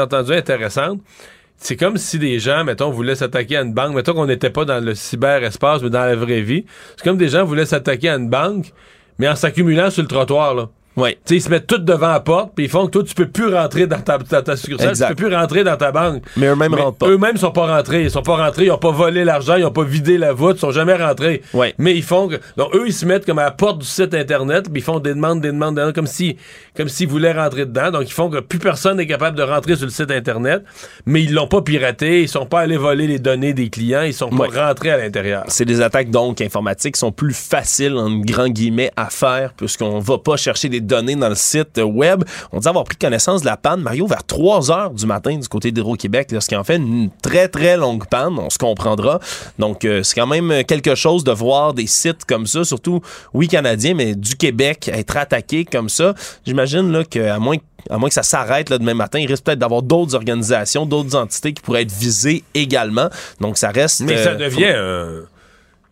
c'est 1.57 1.77
comme 1.77 1.97
si 1.97 2.19
des 2.19 2.39
gens, 2.41 2.65
mettons, 2.65 2.91
voulaient 2.91 3.15
s'attaquer 3.15 3.57
à 3.57 3.63
une 3.63 3.73
banque. 3.73 3.95
Mettons 3.95 4.13
qu'on 4.13 4.27
n'était 4.27 4.51
pas 4.51 4.65
dans 4.65 4.85
le 4.85 4.95
cyberespace, 4.95 5.83
mais 5.83 5.91
dans 5.91 6.05
la 6.05 6.17
vraie 6.17 6.43
vie. 6.43 6.65
C'est 6.97 7.05
comme 7.05 7.17
des 7.17 7.29
gens 7.29 7.45
voulaient 7.45 7.67
s'attaquer 7.67 8.11
à 8.11 8.17
une 8.17 8.29
banque, 8.29 8.73
mais 9.19 9.29
en 9.29 9.35
s'accumulant 9.35 9.91
sur 9.91 10.03
le 10.03 10.09
trottoir, 10.09 10.55
là. 10.55 10.69
Ouais. 10.97 11.13
Tu 11.13 11.19
sais, 11.25 11.37
ils 11.37 11.41
se 11.43 11.49
mettent 11.49 11.67
tout 11.67 11.79
devant 11.79 12.09
la 12.13 12.21
porte, 12.21 12.53
puis 12.55 12.67
ils 12.67 12.71
font 12.71 12.87
que 12.87 12.93
toi, 12.93 13.03
tu 13.03 13.15
peux 13.15 13.27
plus 13.29 13.53
rentrer 13.53 13.87
dans 13.87 13.99
ta, 14.01 14.19
ta, 14.19 14.43
ta 14.43 14.57
succursale, 14.57 14.91
Exact. 14.91 15.09
tu 15.09 15.15
peux 15.17 15.27
plus 15.27 15.35
rentrer 15.35 15.65
dans 15.65 15.77
ta 15.77 15.91
banque. 15.91 16.23
Mais 16.37 16.47
eux-mêmes 16.47 16.75
rentrent 16.75 16.99
pas. 16.99 17.09
Eux-mêmes 17.09 17.37
sont 17.37 17.51
pas 17.51 17.67
rentrés. 17.67 18.05
Ils 18.05 18.11
sont 18.11 18.23
pas 18.23 18.37
rentrés, 18.37 18.67
ils 18.67 18.71
ont 18.71 18.79
pas 18.79 18.93
volé 18.93 19.25
l'argent, 19.25 19.57
ils 19.57 19.65
ont 19.65 19.73
pas 19.73 19.83
vidé 19.85 20.19
la 20.19 20.33
voûte, 20.33 20.57
ils 20.57 20.61
sont 20.61 20.71
jamais 20.71 20.95
rentrés. 20.95 21.43
Ouais. 21.53 21.75
Mais 21.79 21.95
ils 21.97 22.03
font 22.03 22.29
que. 22.29 22.37
Donc, 22.57 22.75
eux, 22.75 22.85
ils 22.87 22.93
se 22.93 23.07
mettent 23.07 23.27
comme 23.27 23.39
à 23.41 23.45
la 23.45 23.51
porte 23.51 23.79
du 23.81 23.87
site 23.87 24.15
Internet, 24.15 24.65
puis 24.73 24.81
ils 24.81 24.85
font 24.85 25.01
des 25.01 25.15
demandes, 25.15 25.41
des 25.41 25.49
demandes, 25.51 25.75
des 25.75 25.81
demandes, 25.81 25.95
comme 25.95 26.07
si, 26.07 26.37
comme 26.77 26.89
s'ils 26.89 27.09
voulaient 27.09 27.33
rentrer 27.33 27.67
dedans. 27.67 27.91
Donc, 27.91 28.03
ils 28.09 28.13
font 28.13 28.31
que 28.31 28.39
plus 28.41 28.59
personne 28.61 28.97
n'est 28.99 29.07
capable 29.07 29.37
de 29.37 29.43
rentrer 29.43 29.77
sur 29.77 29.87
le 29.87 29.91
site 29.91 30.11
Internet, 30.13 30.63
mais 31.07 31.23
ils 31.23 31.35
l'ont 31.35 31.49
pas 31.49 31.63
piraté, 31.63 32.23
ils 32.23 32.29
sont 32.29 32.47
pas 32.47 32.61
allés 32.61 32.77
voler 32.77 33.07
les 33.07 33.19
données 33.19 33.53
des 33.53 33.69
clients, 33.69 34.03
ils 34.03 34.15
sont 34.15 34.29
pas 34.31 34.45
Ouais. 34.49 34.61
rentrés 34.61 34.91
à 34.91 34.97
l'intérieur. 34.99 35.45
C'est 35.49 35.65
des 35.65 35.81
attaques 35.81 36.11
donc 36.11 36.41
informatiques 36.41 36.95
qui 36.95 37.01
sont 37.01 37.13
plus 37.13 37.35
faciles 37.35 37.95
en 37.97 38.11
grand 38.21 38.49
guillemets 38.49 38.91
à 38.97 39.07
faire 39.11 39.53
puisqu'on 39.55 39.99
va 39.99 40.19
pas 40.19 40.37
chercher 40.37 40.69
des 40.69 40.81
données 40.85 41.17
dans 41.17 41.29
le 41.29 41.35
site 41.35 41.81
web. 41.83 42.25
On 42.53 42.61
dit 42.61 42.69
avoir 42.69 42.85
pris 42.85 42.97
connaissance 42.97 43.41
de 43.41 43.47
la 43.47 43.57
panne 43.57 43.81
Mario 43.81 44.07
vers 44.07 44.25
3 44.25 44.71
heures 44.71 44.91
du 44.91 45.07
matin 45.07 45.37
du 45.37 45.49
côté 45.49 45.73
d'Hydro-Québec, 45.73 46.29
ce 46.39 46.49
qui 46.49 46.57
en 46.57 46.65
fait 46.65 46.77
une 46.77 47.11
très 47.23 47.49
très 47.49 47.77
longue 47.77 48.07
panne, 48.07 48.39
on 48.39 48.51
se 48.51 48.59
comprendra. 48.59 49.21
Donc 49.59 49.85
euh, 49.85 50.03
c'est 50.03 50.15
quand 50.15 50.27
même 50.27 50.65
quelque 50.65 50.95
chose 50.95 51.25
de 51.25 51.33
voir 51.33 51.75
des 51.75 51.87
sites 51.87 52.25
comme 52.25 52.47
ça, 52.47 52.65
surtout 52.65 53.01
oui 53.33 53.49
canadiens 53.49 53.95
mais 53.95 54.15
du 54.15 54.37
Québec 54.37 54.91
être 54.93 55.17
attaqué 55.17 55.65
comme 55.65 55.89
ça. 55.89 56.15
J'imagine 56.47 56.93
là 56.93 57.05
qu'à 57.05 57.39
moins 57.39 57.57
à 57.91 57.99
moins 57.99 58.09
que 58.09 58.15
ça 58.15 58.23
s'arrête 58.23 58.71
là, 58.71 58.79
demain 58.79 58.95
matin, 58.95 59.19
il 59.19 59.27
risque 59.27 59.45
peut-être 59.45 59.59
d'avoir 59.59 59.83
d'autres 59.83 60.15
organisations, 60.15 60.87
d'autres 60.87 61.17
entités 61.17 61.53
qui 61.53 61.63
pourraient 61.63 61.83
être 61.83 61.93
visées 61.93 62.45
également. 62.55 63.11
Donc 63.41 63.59
ça 63.59 63.71
reste 63.71 64.01
Mais 64.01 64.17
euh, 64.17 64.25
ça 64.25 64.35
devient 64.35 64.73
un, 64.75 65.23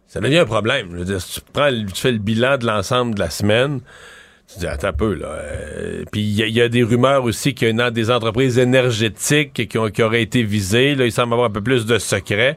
ça 0.08 0.20
devient 0.20 0.38
un 0.38 0.46
problème. 0.46 0.88
Je 0.92 0.96
veux 0.98 1.04
dire, 1.04 1.20
si 1.20 1.34
tu 1.34 1.40
prends, 1.52 1.70
tu 1.70 2.00
fais 2.00 2.12
le 2.12 2.18
bilan 2.18 2.58
de 2.58 2.66
l'ensemble 2.66 3.14
de 3.14 3.20
la 3.20 3.30
semaine, 3.30 3.80
tu 4.52 4.60
dis 4.60 4.66
attends 4.66 4.88
un 4.88 4.92
peu 4.92 5.14
là. 5.14 5.26
euh, 5.28 6.04
Puis 6.10 6.20
il 6.22 6.48
y, 6.48 6.52
y 6.52 6.60
a 6.60 6.68
des 6.68 6.82
rumeurs 6.82 7.24
aussi 7.24 7.54
qu'il 7.54 7.68
y 7.68 7.70
a 7.70 7.86
une- 7.86 7.90
des 7.90 8.10
entreprises 8.10 8.58
énergétiques 8.58 9.68
qui, 9.68 9.78
ont, 9.78 9.88
qui 9.90 10.02
auraient 10.02 10.22
été 10.22 10.42
visées. 10.42 10.94
Là, 10.94 11.04
il 11.06 11.12
semble 11.12 11.32
avoir 11.32 11.48
un 11.48 11.52
peu 11.52 11.60
plus 11.62 11.86
de 11.86 11.98
secrets. 11.98 12.56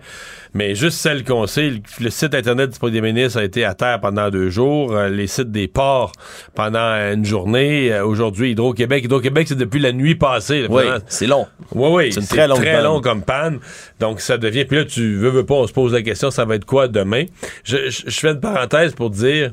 Mais 0.54 0.74
juste 0.74 0.98
celle 1.00 1.26
qu'on 1.26 1.48
sait, 1.48 1.70
le, 1.70 1.80
le 2.00 2.10
site 2.10 2.34
internet 2.34 2.70
du 2.72 2.80
premier 2.80 3.02
ministre 3.02 3.40
a 3.40 3.44
été 3.44 3.66
à 3.66 3.74
terre 3.74 4.00
pendant 4.00 4.30
deux 4.30 4.50
jours. 4.50 4.96
euh, 4.96 5.10
les 5.10 5.28
sites 5.28 5.52
des 5.52 5.68
ports 5.68 6.14
pendant 6.54 6.94
une 7.14 7.26
journée. 7.26 7.92
Euh, 7.92 8.06
Aujourd'hui, 8.06 8.52
Hydro-Québec. 8.52 9.04
Hydro-Québec, 9.04 9.48
c'est 9.50 9.58
depuis 9.58 9.80
la 9.82 9.92
nuit 9.92 10.16
passée. 10.16 10.62
là, 10.62 10.68
Oui, 10.70 10.84
c'est 11.08 11.28
long. 11.28 11.46
Oui, 11.74 11.90
oui. 11.92 12.14
C'est 12.14 12.22
une 12.22 12.28
très 12.28 12.48
longue 12.48 12.64
panne. 12.64 12.84
long 12.84 13.02
comme 13.02 13.22
panne. 13.24 13.60
Donc, 14.00 14.22
ça 14.22 14.38
devient. 14.38 14.64
Puis 14.66 14.78
là, 14.78 14.86
tu 14.86 15.16
veux, 15.18 15.30
veux 15.30 15.46
pas, 15.46 15.56
on 15.56 15.68
se 15.68 15.74
pose 15.74 15.92
la 15.94 16.02
question, 16.02 16.32
ça 16.32 16.46
va 16.46 16.56
être 16.56 16.66
quoi 16.66 16.88
demain? 16.88 17.26
Je, 17.66 17.90
je- 17.90 18.04
je 18.08 18.20
fais 18.20 18.30
une 18.32 18.40
parenthèse 18.40 18.94
pour 18.94 19.10
dire 19.10 19.52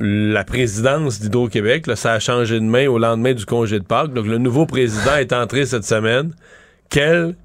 la 0.00 0.44
présidence 0.44 1.20
d'Hydro-Québec, 1.20 1.84
ça 1.94 2.12
a 2.12 2.18
changé 2.18 2.58
de 2.58 2.64
main 2.64 2.88
au 2.88 2.98
lendemain 2.98 3.34
du 3.34 3.44
congé 3.44 3.78
de 3.78 3.84
Pâques. 3.84 4.14
Donc, 4.14 4.26
le 4.26 4.38
nouveau 4.38 4.64
président 4.64 5.16
est 5.16 5.32
entré 5.32 5.66
cette 5.66 5.84
semaine. 5.84 6.32
Quelle 6.88 7.36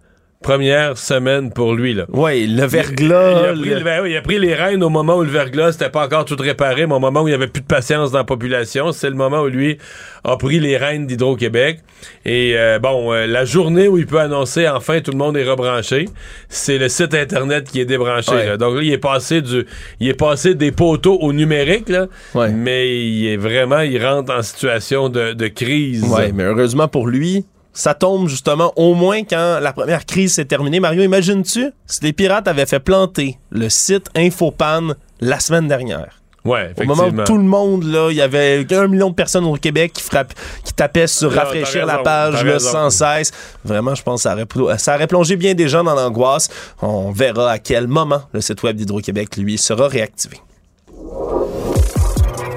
première 0.45 0.95
semaine 0.97 1.51
pour 1.51 1.73
lui, 1.73 1.95
là. 1.95 2.05
Oui, 2.09 2.45
le 2.45 2.63
Il 2.63 2.69
verglas. 2.69 3.37
a, 3.49 3.53
pris, 3.53 3.59
le- 3.69 3.75
le- 3.79 3.83
ben 3.83 4.01
oui, 4.03 4.11
il 4.11 4.17
a 4.17 4.21
pris 4.21 4.37
les 4.39 4.53
rênes 4.53 4.83
au 4.83 4.89
moment 4.89 5.17
où 5.17 5.23
le 5.23 5.29
verglas 5.29 5.71
n'était 5.71 5.89
pas 5.89 6.05
encore 6.05 6.23
tout 6.25 6.35
réparé, 6.39 6.85
mais 6.85 6.93
au 6.93 6.99
moment 6.99 7.21
où 7.23 7.27
il 7.27 7.31
n'y 7.31 7.35
avait 7.35 7.47
plus 7.47 7.61
de 7.63 7.67
patience 7.67 8.11
dans 8.11 8.19
la 8.19 8.23
population. 8.25 8.91
C'est 8.91 9.09
le 9.09 9.15
moment 9.15 9.41
où 9.41 9.47
lui 9.47 9.79
a 10.23 10.37
pris 10.37 10.59
les 10.59 10.77
rênes 10.77 11.07
d'Hydro-Québec. 11.07 11.79
Et 12.25 12.53
euh, 12.55 12.77
bon, 12.77 13.11
euh, 13.11 13.25
la 13.25 13.43
journée 13.45 13.87
où 13.87 13.97
il 13.97 14.05
peut 14.05 14.19
annoncer 14.19 14.67
enfin 14.69 15.01
tout 15.01 15.11
le 15.11 15.17
monde 15.17 15.35
est 15.35 15.43
rebranché, 15.49 16.05
c'est 16.47 16.77
le 16.77 16.89
site 16.89 17.15
internet 17.15 17.67
qui 17.69 17.79
est 17.81 17.85
débranché. 17.85 18.31
Ouais. 18.31 18.45
là. 18.45 18.57
Donc 18.57 18.75
là, 18.75 18.81
il 18.83 18.91
est 18.93 18.97
passé 18.99 19.41
du, 19.41 19.65
il 19.99 20.09
est 20.09 20.13
passé 20.13 20.53
des 20.53 20.71
poteaux 20.71 21.17
au 21.21 21.33
numérique, 21.33 21.89
là, 21.89 22.05
Ouais. 22.35 22.49
mais 22.51 22.95
il 23.03 23.27
est 23.27 23.37
vraiment, 23.37 23.79
il 23.79 24.03
rentre 24.05 24.31
en 24.31 24.43
situation 24.43 25.09
de, 25.09 25.33
de 25.33 25.47
crise. 25.47 26.03
Ouais, 26.03 26.31
mais 26.33 26.43
heureusement 26.43 26.87
pour 26.87 27.07
lui, 27.07 27.45
ça 27.75 27.93
tombe 27.93 28.27
justement 28.27 28.73
au 28.77 28.95
moins 28.95 29.23
quand 29.23 29.59
la 29.61 29.73
première 29.73 30.05
crise 30.05 30.33
s'est 30.33 30.45
terminée. 30.45 30.79
Mario, 30.79 31.03
imagines-tu 31.03 31.71
si 31.85 31.99
les 32.03 32.13
pirates 32.13 32.47
avaient 32.47 32.65
fait 32.65 32.79
planter 32.79 33.37
le 33.51 33.69
site 33.69 34.07
Infopan 34.15 34.93
la 35.19 35.39
semaine 35.39 35.67
dernière? 35.67 36.21
Ouais, 36.45 36.71
Au 36.77 36.83
moment 36.83 37.03
effectivement. 37.03 37.23
où 37.23 37.25
tout 37.25 37.37
le 37.37 37.43
monde, 37.43 37.83
là, 37.85 38.09
il 38.11 38.17
y 38.17 38.21
avait 38.21 38.65
un 38.71 38.87
million 38.87 39.09
de 39.09 39.15
personnes 39.15 39.45
au 39.45 39.55
Québec 39.55 39.93
qui 39.93 40.03
frappent, 40.03 40.33
qui 40.63 40.73
tapaient 40.73 41.07
sur 41.07 41.31
Non, 41.31 41.37
rafraîchir 41.37 41.87
la 41.87 41.97
page 41.97 42.43
là, 42.45 42.59
sans 42.59 42.91
cesse. 42.91 43.31
Vraiment, 43.63 43.95
je 43.95 44.03
pense 44.03 44.23
que 44.23 44.29
ça 44.29 44.35
aurait, 44.35 44.77
ça 44.77 44.93
aurait 44.95 45.07
plongé 45.07 45.37
bien 45.37 45.55
des 45.55 45.67
gens 45.67 45.83
dans 45.83 45.95
l'angoisse. 45.95 46.49
On 46.83 47.11
verra 47.11 47.49
à 47.49 47.57
quel 47.57 47.87
moment 47.87 48.21
le 48.31 48.41
site 48.41 48.61
web 48.61 48.75
d'Hydro-Québec, 48.77 49.37
lui, 49.37 49.57
sera 49.57 49.87
réactivé. 49.87 50.37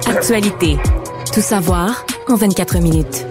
Actualité. 0.07 0.77
Tout 1.33 1.41
savoir 1.41 2.05
en 2.27 2.35
24 2.35 2.77
minutes. 2.79 3.25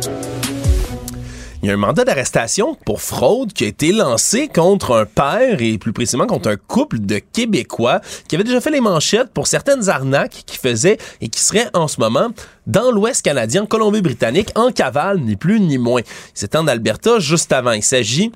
Il 1.61 1.68
y 1.68 1.72
a 1.72 1.74
un 1.74 1.76
mandat 1.78 2.04
d'arrestation 2.04 2.76
pour 2.86 3.02
fraude 3.02 3.52
qui 3.52 3.64
a 3.64 3.66
été 3.66 3.90
lancé 3.90 4.46
contre 4.46 4.94
un 4.94 5.04
père 5.06 5.61
et 5.61 5.76
plus 5.76 5.92
précisément 5.92 6.28
contre 6.28 6.50
un 6.50 6.56
couple 6.56 7.00
de 7.00 7.18
Québécois 7.18 8.00
qui 8.28 8.36
avait 8.36 8.44
déjà 8.44 8.61
fait 8.61 8.70
les 8.70 8.80
manchettes 8.80 9.32
pour 9.34 9.48
certaines 9.48 9.88
arnaques 9.88 10.44
qu'ils 10.46 10.61
faisaient 10.61 10.98
et 11.20 11.28
qui 11.28 11.40
seraient 11.40 11.68
en 11.74 11.88
ce 11.88 11.98
moment 11.98 12.28
dans 12.68 12.92
l'Ouest 12.92 13.22
canadien, 13.22 13.64
en 13.64 13.66
Colombie-Britannique, 13.66 14.50
en 14.54 14.70
cavale, 14.70 15.18
ni 15.18 15.34
plus 15.34 15.59
ni 15.59 15.78
moins. 15.78 16.02
C'était 16.32 16.59
en 16.59 16.68
Alberta 16.68 17.18
juste 17.18 17.52
avant. 17.52 17.72
Il 17.72 17.82
s'agit 17.82 18.30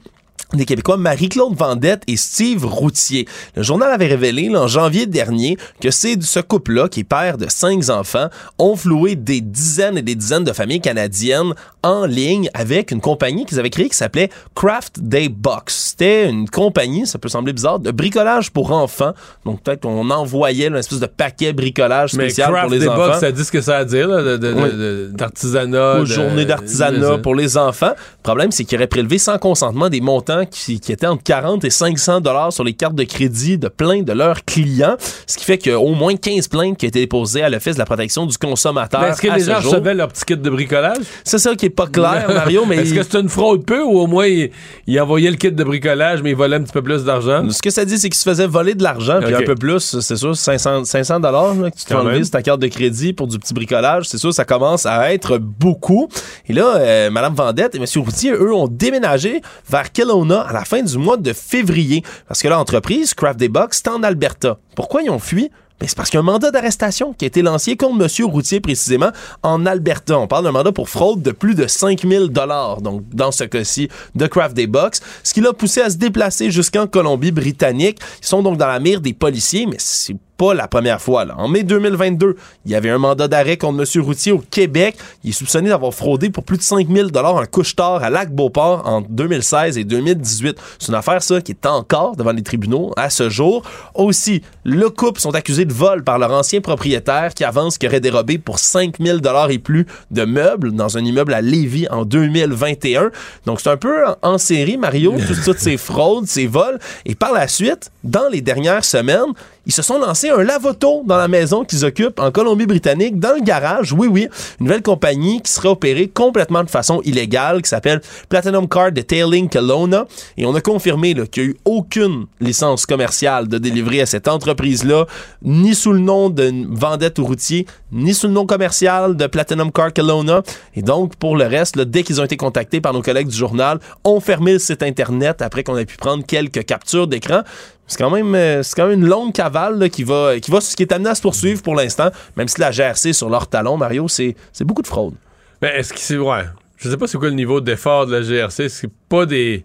des 0.54 0.64
Québécois 0.66 0.96
Marie-Claude 0.98 1.54
Vendette 1.56 2.02
et 2.08 2.16
Steve 2.16 2.64
Routier. 2.66 3.26
Le 3.56 3.62
journal 3.62 3.90
avait 3.90 4.06
révélé 4.06 4.48
là, 4.50 4.62
en 4.62 4.66
janvier 4.66 5.06
dernier 5.06 5.56
que 5.80 5.90
c'est 5.90 6.22
ce 6.22 6.40
couple-là, 6.40 6.88
qui 6.88 7.00
est 7.00 7.04
père 7.04 7.38
de 7.38 7.46
cinq 7.48 7.88
enfants, 7.88 8.28
ont 8.58 8.76
floué 8.76 9.14
des 9.16 9.40
dizaines 9.40 9.96
et 9.96 10.02
des 10.02 10.14
dizaines 10.14 10.44
de 10.44 10.52
familles 10.52 10.80
canadiennes 10.80 11.54
en 11.82 12.04
ligne 12.04 12.50
avec 12.54 12.90
une 12.90 13.00
compagnie 13.00 13.44
qu'ils 13.46 13.58
avaient 13.58 13.70
créée 13.70 13.88
qui 13.88 13.96
s'appelait 13.96 14.28
Craft 14.54 15.00
Day 15.00 15.28
Box. 15.28 15.90
C'était 15.92 16.28
une 16.28 16.48
compagnie, 16.48 17.06
ça 17.06 17.18
peut 17.18 17.28
sembler 17.28 17.52
bizarre, 17.52 17.78
de 17.80 17.90
bricolage 17.90 18.50
pour 18.50 18.72
enfants. 18.72 19.12
Donc 19.44 19.62
peut-être 19.62 19.80
qu'on 19.80 20.10
envoyait 20.10 20.64
là, 20.68 20.76
une 20.76 20.80
espèce 20.80 21.00
de 21.00 21.06
paquet 21.06 21.52
bricolage 21.52 22.12
Mais 22.14 22.24
spécial 22.28 22.52
craft 22.52 22.68
pour 22.68 22.74
les 22.78 22.86
enfants. 22.88 23.06
box, 23.08 23.20
ça 23.20 23.32
dit 23.32 23.44
ce 23.44 23.50
que 23.52 23.60
ça 23.60 23.76
a 23.76 23.80
à 23.80 23.84
dire, 23.84 24.06
là, 24.06 24.22
de- 24.22 24.36
de- 24.36 24.52
Oui. 24.52 24.70
de- 24.70 25.10
d'artisanat. 25.14 26.00
De- 26.00 26.04
journées 26.04 26.44
d'artisanat 26.44 27.18
pour 27.18 27.34
les 27.34 27.56
enfants. 27.56 27.92
Le 27.96 28.22
problème, 28.22 28.52
c'est 28.52 28.64
qu'il 28.64 28.76
aurait 28.78 28.86
prélevé 28.86 29.18
sans 29.18 29.38
consentement 29.38 29.88
des 29.88 30.00
montants 30.00 30.41
qui, 30.46 30.80
qui 30.80 30.92
étaient 30.92 31.06
entre 31.06 31.22
40 31.22 31.64
et 31.64 31.70
500 31.70 32.20
dollars 32.20 32.52
sur 32.52 32.64
les 32.64 32.72
cartes 32.74 32.94
de 32.94 33.04
crédit 33.04 33.58
de 33.58 33.68
plein 33.68 34.02
de 34.02 34.12
leurs 34.12 34.44
clients, 34.44 34.96
ce 35.26 35.36
qui 35.36 35.44
fait 35.44 35.58
qu'il 35.58 35.72
y 35.72 35.74
a 35.74 35.78
au 35.80 35.94
moins 35.94 36.16
15 36.16 36.48
plaintes 36.48 36.76
qui 36.78 36.86
ont 36.86 36.88
été 36.88 37.00
déposées 37.00 37.42
à 37.42 37.48
l'Office 37.50 37.74
de 37.74 37.78
la 37.78 37.84
protection 37.86 38.26
du 38.26 38.36
consommateur. 38.38 39.04
Est-ce 39.04 39.20
que 39.22 39.28
les 39.28 39.44
gens 39.44 39.60
jour. 39.60 39.72
recevaient 39.72 39.94
leur 39.94 40.08
petit 40.08 40.24
kit 40.24 40.36
de 40.36 40.50
bricolage? 40.50 40.98
C'est 41.24 41.38
ça 41.38 41.54
qui 41.54 41.66
est 41.66 41.70
pas 41.70 41.86
clair, 41.86 42.26
Mario, 42.32 42.64
mais 42.66 42.76
Est-ce 42.76 42.94
que 42.94 43.02
c'est 43.02 43.18
une 43.20 43.28
fraude 43.28 43.64
peu 43.64 43.82
ou 43.82 43.98
au 43.98 44.06
moins 44.06 44.26
il, 44.26 44.50
il 44.86 45.00
envoyait 45.00 45.30
le 45.30 45.36
kit 45.36 45.52
de 45.52 45.64
bricolage, 45.64 46.22
mais 46.22 46.30
il 46.30 46.36
volait 46.36 46.56
un 46.56 46.62
petit 46.62 46.72
peu 46.72 46.82
plus 46.82 47.04
d'argent? 47.04 47.48
Ce 47.50 47.60
que 47.62 47.70
ça 47.70 47.84
dit, 47.84 47.98
c'est 47.98 48.08
qu'il 48.08 48.18
se 48.18 48.28
faisait 48.28 48.46
voler 48.46 48.74
de 48.74 48.82
l'argent, 48.82 49.20
puis 49.22 49.34
un 49.34 49.42
peu 49.42 49.54
plus, 49.54 50.00
c'est 50.00 50.16
sûr, 50.16 50.36
500 50.36 50.84
500 50.84 51.20
dollars 51.20 51.54
que 51.54 51.64
tu 51.66 51.84
te 51.84 51.88
fais 51.88 51.94
Quand 51.94 52.00
enlever 52.00 52.14
même. 52.16 52.24
sur 52.24 52.32
ta 52.32 52.42
carte 52.42 52.60
de 52.60 52.66
crédit 52.66 53.12
pour 53.12 53.26
du 53.26 53.38
petit 53.38 53.54
bricolage. 53.54 54.06
C'est 54.08 54.18
sûr, 54.18 54.32
ça 54.32 54.44
commence 54.44 54.86
à 54.86 55.12
être 55.12 55.38
beaucoup. 55.38 56.08
Et 56.48 56.52
là, 56.52 56.76
euh, 56.76 57.10
Madame 57.10 57.34
Vendette 57.34 57.74
et 57.74 57.78
Monsieur 57.78 58.00
Routier, 58.00 58.32
eux, 58.32 58.54
ont 58.54 58.68
déménagé 58.68 59.40
vers 59.70 59.92
Kelowna 59.92 60.31
à 60.40 60.52
la 60.52 60.64
fin 60.64 60.82
du 60.82 60.98
mois 60.98 61.16
de 61.16 61.32
février. 61.32 62.02
Parce 62.28 62.42
que 62.42 62.48
l'entreprise, 62.48 63.14
Craft 63.14 63.38
Day 63.38 63.48
Box, 63.48 63.82
c'est 63.84 63.90
en 63.90 64.02
Alberta. 64.02 64.58
Pourquoi 64.74 65.02
ils 65.02 65.10
ont 65.10 65.18
fui? 65.18 65.50
Ben, 65.82 65.88
c'est 65.88 65.96
parce 65.96 66.10
qu'il 66.10 66.18
y 66.18 66.20
a 66.20 66.20
un 66.20 66.24
mandat 66.24 66.52
d'arrestation 66.52 67.12
qui 67.12 67.24
a 67.24 67.28
été 67.28 67.42
lancé 67.42 67.76
contre 67.76 67.96
Monsieur 67.96 68.26
Routier 68.26 68.60
précisément 68.60 69.10
en 69.42 69.66
Alberta. 69.66 70.16
On 70.16 70.28
parle 70.28 70.44
d'un 70.44 70.52
mandat 70.52 70.70
pour 70.70 70.88
fraude 70.88 71.22
de 71.22 71.32
plus 71.32 71.56
de 71.56 71.66
5000 71.66 72.28
dollars. 72.28 72.82
Donc, 72.82 73.02
dans 73.12 73.32
ce 73.32 73.42
cas-ci, 73.42 73.88
de 74.14 74.26
Craft 74.28 74.54
Day 74.54 74.68
Box. 74.68 75.00
Ce 75.24 75.34
qui 75.34 75.40
l'a 75.40 75.52
poussé 75.52 75.80
à 75.80 75.90
se 75.90 75.96
déplacer 75.96 76.52
jusqu'en 76.52 76.86
Colombie-Britannique. 76.86 77.98
Ils 78.20 78.26
sont 78.26 78.42
donc 78.42 78.58
dans 78.58 78.68
la 78.68 78.78
mire 78.78 79.00
des 79.00 79.12
policiers, 79.12 79.66
mais 79.66 79.76
c'est 79.78 80.14
pas 80.36 80.54
la 80.54 80.66
première 80.68 81.00
fois. 81.00 81.24
Là. 81.24 81.34
En 81.38 81.48
mai 81.48 81.62
2022, 81.62 82.36
il 82.64 82.70
y 82.72 82.74
avait 82.74 82.90
un 82.90 82.98
mandat 82.98 83.28
d'arrêt 83.28 83.56
contre 83.56 83.80
M. 83.96 84.02
Routier 84.04 84.32
au 84.32 84.38
Québec. 84.50 84.96
Il 85.24 85.30
est 85.30 85.32
soupçonné 85.32 85.68
d'avoir 85.68 85.92
fraudé 85.94 86.30
pour 86.30 86.42
plus 86.44 86.56
de 86.58 86.62
5000 86.62 87.06
dollars 87.12 87.36
en 87.36 87.44
couche-tard 87.46 88.02
à 88.02 88.10
Lac-Beauport 88.10 88.82
en 88.86 89.02
2016 89.02 89.78
et 89.78 89.84
2018. 89.84 90.56
C'est 90.78 90.88
une 90.88 90.94
affaire, 90.94 91.22
ça, 91.22 91.40
qui 91.40 91.52
est 91.52 91.66
encore 91.66 92.16
devant 92.16 92.32
les 92.32 92.42
tribunaux 92.42 92.92
à 92.96 93.10
ce 93.10 93.28
jour. 93.28 93.62
Aussi, 93.94 94.42
le 94.64 94.88
couple 94.90 95.20
sont 95.20 95.34
accusés 95.34 95.64
de 95.64 95.72
vol 95.72 96.02
par 96.02 96.18
leur 96.18 96.32
ancien 96.32 96.60
propriétaire 96.60 97.34
qui 97.34 97.44
avance 97.44 97.78
qu'il 97.78 97.88
aurait 97.88 98.00
dérobé 98.00 98.38
pour 98.38 98.58
5000 98.58 99.20
dollars 99.20 99.50
et 99.50 99.58
plus 99.58 99.86
de 100.10 100.24
meubles 100.24 100.72
dans 100.72 100.96
un 100.96 101.04
immeuble 101.04 101.34
à 101.34 101.40
Lévis 101.40 101.86
en 101.90 102.04
2021. 102.04 103.10
Donc, 103.46 103.60
c'est 103.60 103.70
un 103.70 103.76
peu 103.76 104.04
en, 104.22 104.38
série, 104.38 104.76
Mario, 104.76 105.14
tout- 105.26 105.34
toutes 105.44 105.58
ces 105.58 105.76
fraudes, 105.76 106.26
ces 106.26 106.46
vols. 106.46 106.78
Et 107.06 107.14
par 107.14 107.32
la 107.32 107.48
suite, 107.48 107.90
dans 108.02 108.28
les 108.30 108.40
dernières 108.40 108.84
semaines, 108.84 109.32
ils 109.66 109.72
se 109.72 109.82
sont 109.82 109.98
lancés 109.98 110.30
un 110.30 110.42
lavoto 110.42 111.02
dans 111.06 111.16
la 111.16 111.28
maison 111.28 111.64
qu'ils 111.64 111.84
occupent 111.84 112.18
en 112.18 112.30
Colombie-Britannique, 112.30 113.20
dans 113.20 113.34
le 113.34 113.42
garage. 113.42 113.92
Oui, 113.92 114.08
oui, 114.08 114.28
une 114.60 114.66
nouvelle 114.66 114.82
compagnie 114.82 115.40
qui 115.40 115.52
serait 115.52 115.68
opérée 115.68 116.08
complètement 116.08 116.64
de 116.64 116.70
façon 116.70 117.00
illégale, 117.04 117.62
qui 117.62 117.68
s'appelle 117.68 118.00
Platinum 118.28 118.68
Card 118.68 118.92
Detailing 118.92 119.48
Kelowna. 119.48 120.06
Et 120.36 120.46
on 120.46 120.54
a 120.54 120.60
confirmé 120.60 121.14
qu'il 121.28 121.42
n'y 121.42 121.48
a 121.48 121.52
eu 121.52 121.56
aucune 121.64 122.26
licence 122.40 122.86
commerciale 122.86 123.48
de 123.48 123.58
délivrer 123.58 124.00
à 124.00 124.06
cette 124.06 124.26
entreprise-là, 124.26 125.06
ni 125.42 125.74
sous 125.74 125.92
le 125.92 126.00
nom 126.00 126.28
de 126.28 126.52
Vendette 126.68 127.18
ou 127.18 127.24
Routier, 127.24 127.66
ni 127.92 128.14
sous 128.14 128.26
le 128.26 128.32
nom 128.32 128.46
commercial 128.46 129.16
de 129.16 129.26
Platinum 129.26 129.70
Card 129.70 129.92
Kelowna. 129.92 130.42
Et 130.74 130.82
donc, 130.82 131.14
pour 131.16 131.36
le 131.36 131.44
reste, 131.44 131.76
là, 131.76 131.84
dès 131.84 132.02
qu'ils 132.02 132.20
ont 132.20 132.24
été 132.24 132.36
contactés 132.36 132.80
par 132.80 132.92
nos 132.92 133.02
collègues 133.02 133.28
du 133.28 133.36
journal, 133.36 133.78
ont 134.04 134.20
fermé 134.20 134.54
le 134.54 134.58
site 134.58 134.82
Internet 134.82 135.40
après 135.40 135.62
qu'on 135.62 135.76
ait 135.76 135.86
pu 135.86 135.96
prendre 135.96 136.24
quelques 136.26 136.64
captures 136.64 137.06
d'écran. 137.06 137.42
C'est 137.86 137.98
quand 137.98 138.10
même 138.10 138.34
euh, 138.34 138.62
c'est 138.62 138.74
quand 138.76 138.86
même 138.86 139.00
une 139.02 139.08
longue 139.08 139.32
cavale 139.32 139.78
là, 139.78 139.88
qui 139.88 140.04
va 140.04 140.38
qui 140.40 140.50
va 140.50 140.60
qui 140.60 140.82
est 140.82 140.92
amenée 140.92 141.10
à 141.10 141.14
se 141.14 141.20
poursuivre 141.22 141.62
pour 141.62 141.74
l'instant, 141.74 142.10
même 142.36 142.48
si 142.48 142.60
la 142.60 142.70
GRC 142.70 143.12
sur 143.12 143.28
leur 143.28 143.46
talon, 143.48 143.76
Mario, 143.76 144.08
c'est 144.08 144.34
c'est 144.52 144.64
beaucoup 144.64 144.82
de 144.82 144.86
fraude. 144.86 145.14
Mais 145.60 145.68
est-ce 145.78 145.92
que 145.92 145.98
c'est. 146.00 146.16
Ouais. 146.16 146.44
Je 146.78 146.88
sais 146.90 146.96
pas 146.96 147.06
c'est 147.06 147.18
quoi 147.18 147.28
le 147.28 147.34
niveau 147.34 147.60
d'effort 147.60 148.06
de 148.06 148.16
la 148.16 148.22
GRC. 148.22 148.68
C'est 148.68 148.90
pas 149.08 149.26
des. 149.26 149.64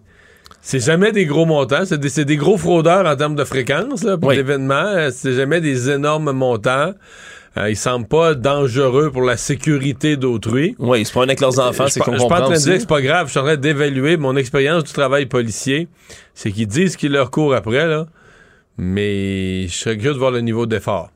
C'est 0.60 0.80
jamais 0.80 1.12
des 1.12 1.24
gros 1.24 1.46
montants. 1.46 1.84
C'est 1.86 1.98
des, 1.98 2.24
des 2.24 2.36
gros 2.36 2.56
fraudeurs 2.58 3.06
en 3.06 3.16
termes 3.16 3.36
de 3.36 3.44
fréquence, 3.44 4.02
là, 4.02 4.18
puis 4.18 4.28
Oui. 4.28 4.36
d'événements. 4.36 4.74
Euh, 4.74 5.10
C'est 5.12 5.32
jamais 5.32 5.60
des 5.60 5.88
énormes 5.88 6.32
montants. 6.32 6.92
Euh, 7.56 7.70
ils 7.70 7.76
semblent 7.76 8.06
pas 8.06 8.34
dangereux 8.34 9.10
pour 9.10 9.22
la 9.22 9.36
sécurité 9.36 10.16
d'autrui. 10.16 10.76
Oui, 10.78 11.00
ils 11.00 11.06
se 11.06 11.12
prennent 11.12 11.30
avec 11.30 11.40
leurs 11.40 11.58
enfants, 11.58 11.86
c'est 11.88 12.00
qu'on 12.00 12.12
je 12.12 12.18
suis 12.18 12.28
pas 12.28 12.42
en 12.42 12.44
train 12.46 12.54
de 12.54 12.60
dire 12.60 12.74
que 12.74 12.80
c'est 12.80 12.88
pas 12.88 13.02
grave. 13.02 13.26
Je 13.26 13.30
suis 13.32 13.40
en 13.40 13.44
train 13.44 13.56
d'évaluer 13.56 14.16
mon 14.16 14.36
expérience 14.36 14.84
du 14.84 14.92
travail 14.92 15.26
policier. 15.26 15.88
C'est 16.34 16.52
qu'ils 16.52 16.68
disent 16.68 16.96
qu'ils 16.96 17.12
leur 17.12 17.30
courent 17.30 17.54
après, 17.54 17.86
là. 17.86 18.06
Mais 18.76 19.66
je 19.66 19.72
serais 19.72 19.96
curieux 19.96 20.14
de 20.14 20.18
voir 20.18 20.30
le 20.30 20.40
niveau 20.40 20.66
d'effort. 20.66 21.10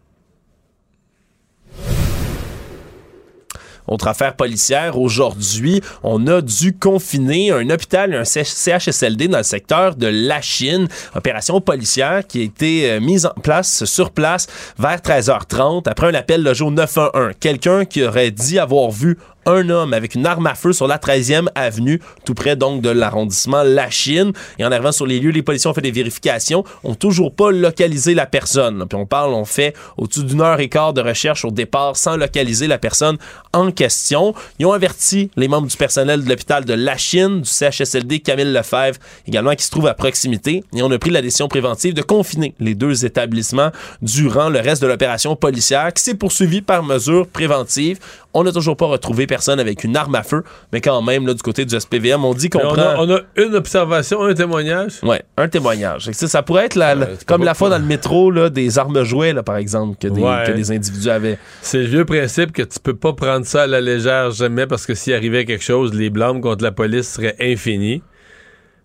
Autre 3.88 4.08
affaire 4.08 4.34
policière, 4.34 4.98
aujourd'hui, 4.98 5.80
on 6.02 6.26
a 6.26 6.40
dû 6.40 6.72
confiner 6.72 7.50
un 7.50 7.68
hôpital 7.70 8.14
et 8.14 8.16
un 8.16 8.24
CHSLD 8.24 9.28
dans 9.28 9.38
le 9.38 9.44
secteur 9.44 9.96
de 9.96 10.06
la 10.06 10.40
Chine. 10.40 10.88
Opération 11.14 11.60
policière 11.60 12.26
qui 12.26 12.40
a 12.40 12.42
été 12.42 12.90
euh, 12.90 13.00
mise 13.00 13.26
en 13.26 13.40
place 13.42 13.84
sur 13.84 14.10
place 14.10 14.46
vers 14.78 14.98
13h30 14.98 15.88
après 15.88 16.08
un 16.08 16.14
appel 16.14 16.42
logé 16.42 16.64
au 16.64 16.70
911. 16.70 17.32
Quelqu'un 17.40 17.84
qui 17.84 18.04
aurait 18.04 18.30
dit 18.30 18.58
avoir 18.58 18.90
vu 18.90 19.18
un 19.46 19.68
homme 19.68 19.92
avec 19.92 20.14
une 20.14 20.26
arme 20.26 20.46
à 20.46 20.54
feu 20.54 20.72
sur 20.72 20.86
la 20.86 20.98
13e 20.98 21.48
avenue, 21.54 22.00
tout 22.24 22.34
près 22.34 22.56
donc 22.56 22.82
de 22.82 22.90
l'arrondissement 22.90 23.62
La 23.62 23.90
Chine. 23.90 24.32
Et 24.58 24.64
en 24.64 24.72
arrivant 24.72 24.92
sur 24.92 25.06
les 25.06 25.20
lieux, 25.20 25.30
les 25.30 25.42
policiers 25.42 25.68
ont 25.70 25.74
fait 25.74 25.80
des 25.80 25.90
vérifications, 25.90 26.64
ont 26.84 26.94
toujours 26.94 27.34
pas 27.34 27.50
localisé 27.50 28.14
la 28.14 28.26
personne. 28.26 28.84
Puis 28.88 28.98
on 28.98 29.06
parle, 29.06 29.34
on 29.34 29.44
fait 29.44 29.74
au-dessus 29.96 30.24
d'une 30.24 30.40
heure 30.40 30.60
et 30.60 30.68
quart 30.68 30.92
de 30.92 31.00
recherche 31.00 31.44
au 31.44 31.50
départ 31.50 31.96
sans 31.96 32.16
localiser 32.16 32.66
la 32.66 32.78
personne 32.78 33.18
en 33.52 33.70
question. 33.70 34.34
Ils 34.58 34.66
ont 34.66 34.72
averti 34.72 35.30
les 35.36 35.48
membres 35.48 35.68
du 35.68 35.76
personnel 35.76 36.24
de 36.24 36.28
l'hôpital 36.28 36.64
de 36.64 36.74
La 36.74 36.96
Chine, 36.96 37.42
du 37.42 37.48
CHSLD 37.48 38.20
Camille 38.20 38.52
Lefebvre, 38.52 38.98
également 39.26 39.54
qui 39.54 39.64
se 39.64 39.70
trouve 39.70 39.86
à 39.86 39.94
proximité. 39.94 40.64
Et 40.74 40.82
on 40.82 40.90
a 40.90 40.98
pris 40.98 41.10
la 41.10 41.22
décision 41.22 41.48
préventive 41.48 41.94
de 41.94 42.02
confiner 42.02 42.54
les 42.60 42.74
deux 42.74 43.04
établissements 43.04 43.70
durant 44.00 44.48
le 44.48 44.60
reste 44.60 44.82
de 44.82 44.86
l'opération 44.86 45.36
policière 45.36 45.92
qui 45.92 46.02
s'est 46.02 46.14
poursuivie 46.14 46.62
par 46.62 46.82
mesure 46.82 47.26
préventive. 47.26 47.98
On 48.34 48.44
n'a 48.44 48.52
toujours 48.52 48.76
pas 48.76 48.86
retrouvé 48.86 49.26
personne 49.32 49.58
avec 49.60 49.82
une 49.82 49.96
arme 49.96 50.14
à 50.14 50.22
feu, 50.22 50.42
mais 50.74 50.82
quand 50.82 51.00
même, 51.00 51.26
là, 51.26 51.32
du 51.32 51.40
côté 51.40 51.64
du 51.64 51.74
SPVM, 51.80 52.22
on 52.22 52.34
dit 52.34 52.50
qu'on 52.50 52.58
prend... 52.58 52.74
a, 52.76 52.96
on 52.98 53.10
a 53.10 53.20
une 53.36 53.54
observation, 53.54 54.22
un 54.22 54.34
témoignage. 54.34 54.98
Ouais, 55.02 55.22
un 55.38 55.48
témoignage. 55.48 56.10
Ça, 56.12 56.28
ça 56.28 56.42
pourrait 56.42 56.66
être 56.66 56.74
la- 56.74 56.94
la- 56.94 57.06
comme 57.26 57.44
la 57.44 57.54
fois 57.54 57.70
dans 57.70 57.78
le 57.78 57.84
métro 57.86 58.30
là, 58.30 58.50
des 58.50 58.78
armes 58.78 59.02
jouets, 59.04 59.32
là, 59.32 59.42
par 59.42 59.56
exemple, 59.56 59.96
que 59.98 60.08
des, 60.08 60.20
Ouais. 60.20 60.44
que 60.46 60.52
des 60.52 60.70
individus 60.70 61.08
avaient. 61.08 61.38
C'est 61.62 61.78
le 61.78 61.86
vieux 61.86 62.04
principe 62.04 62.52
que 62.52 62.60
tu 62.62 62.78
peux 62.78 62.94
pas 62.94 63.14
prendre 63.14 63.46
ça 63.46 63.62
à 63.62 63.66
la 63.66 63.80
légère 63.80 64.30
jamais 64.32 64.66
parce 64.66 64.84
que 64.84 64.94
s'il 64.94 65.14
arrivait 65.14 65.46
quelque 65.46 65.64
chose, 65.64 65.94
les 65.94 66.10
blâmes 66.10 66.42
contre 66.42 66.62
la 66.62 66.72
police 66.72 67.08
seraient 67.08 67.36
infinis. 67.40 68.02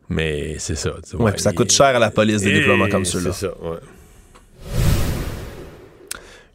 Mais 0.09 0.55
c'est 0.59 0.75
ça. 0.75 0.91
tu 1.09 1.17
vois, 1.17 1.25
Ouais, 1.25 1.31
puis 1.33 1.41
ça 1.41 1.51
coûte 1.51 1.71
cher 1.73 1.87
à 1.87 1.99
la 1.99 2.09
police 2.11 2.41
des 2.41 2.53
déploiements 2.53 2.87
comme 2.87 3.03
ceux-là. 3.03 3.31
C'est 3.33 3.47
ça, 3.47 3.53
ouais. 3.61 3.77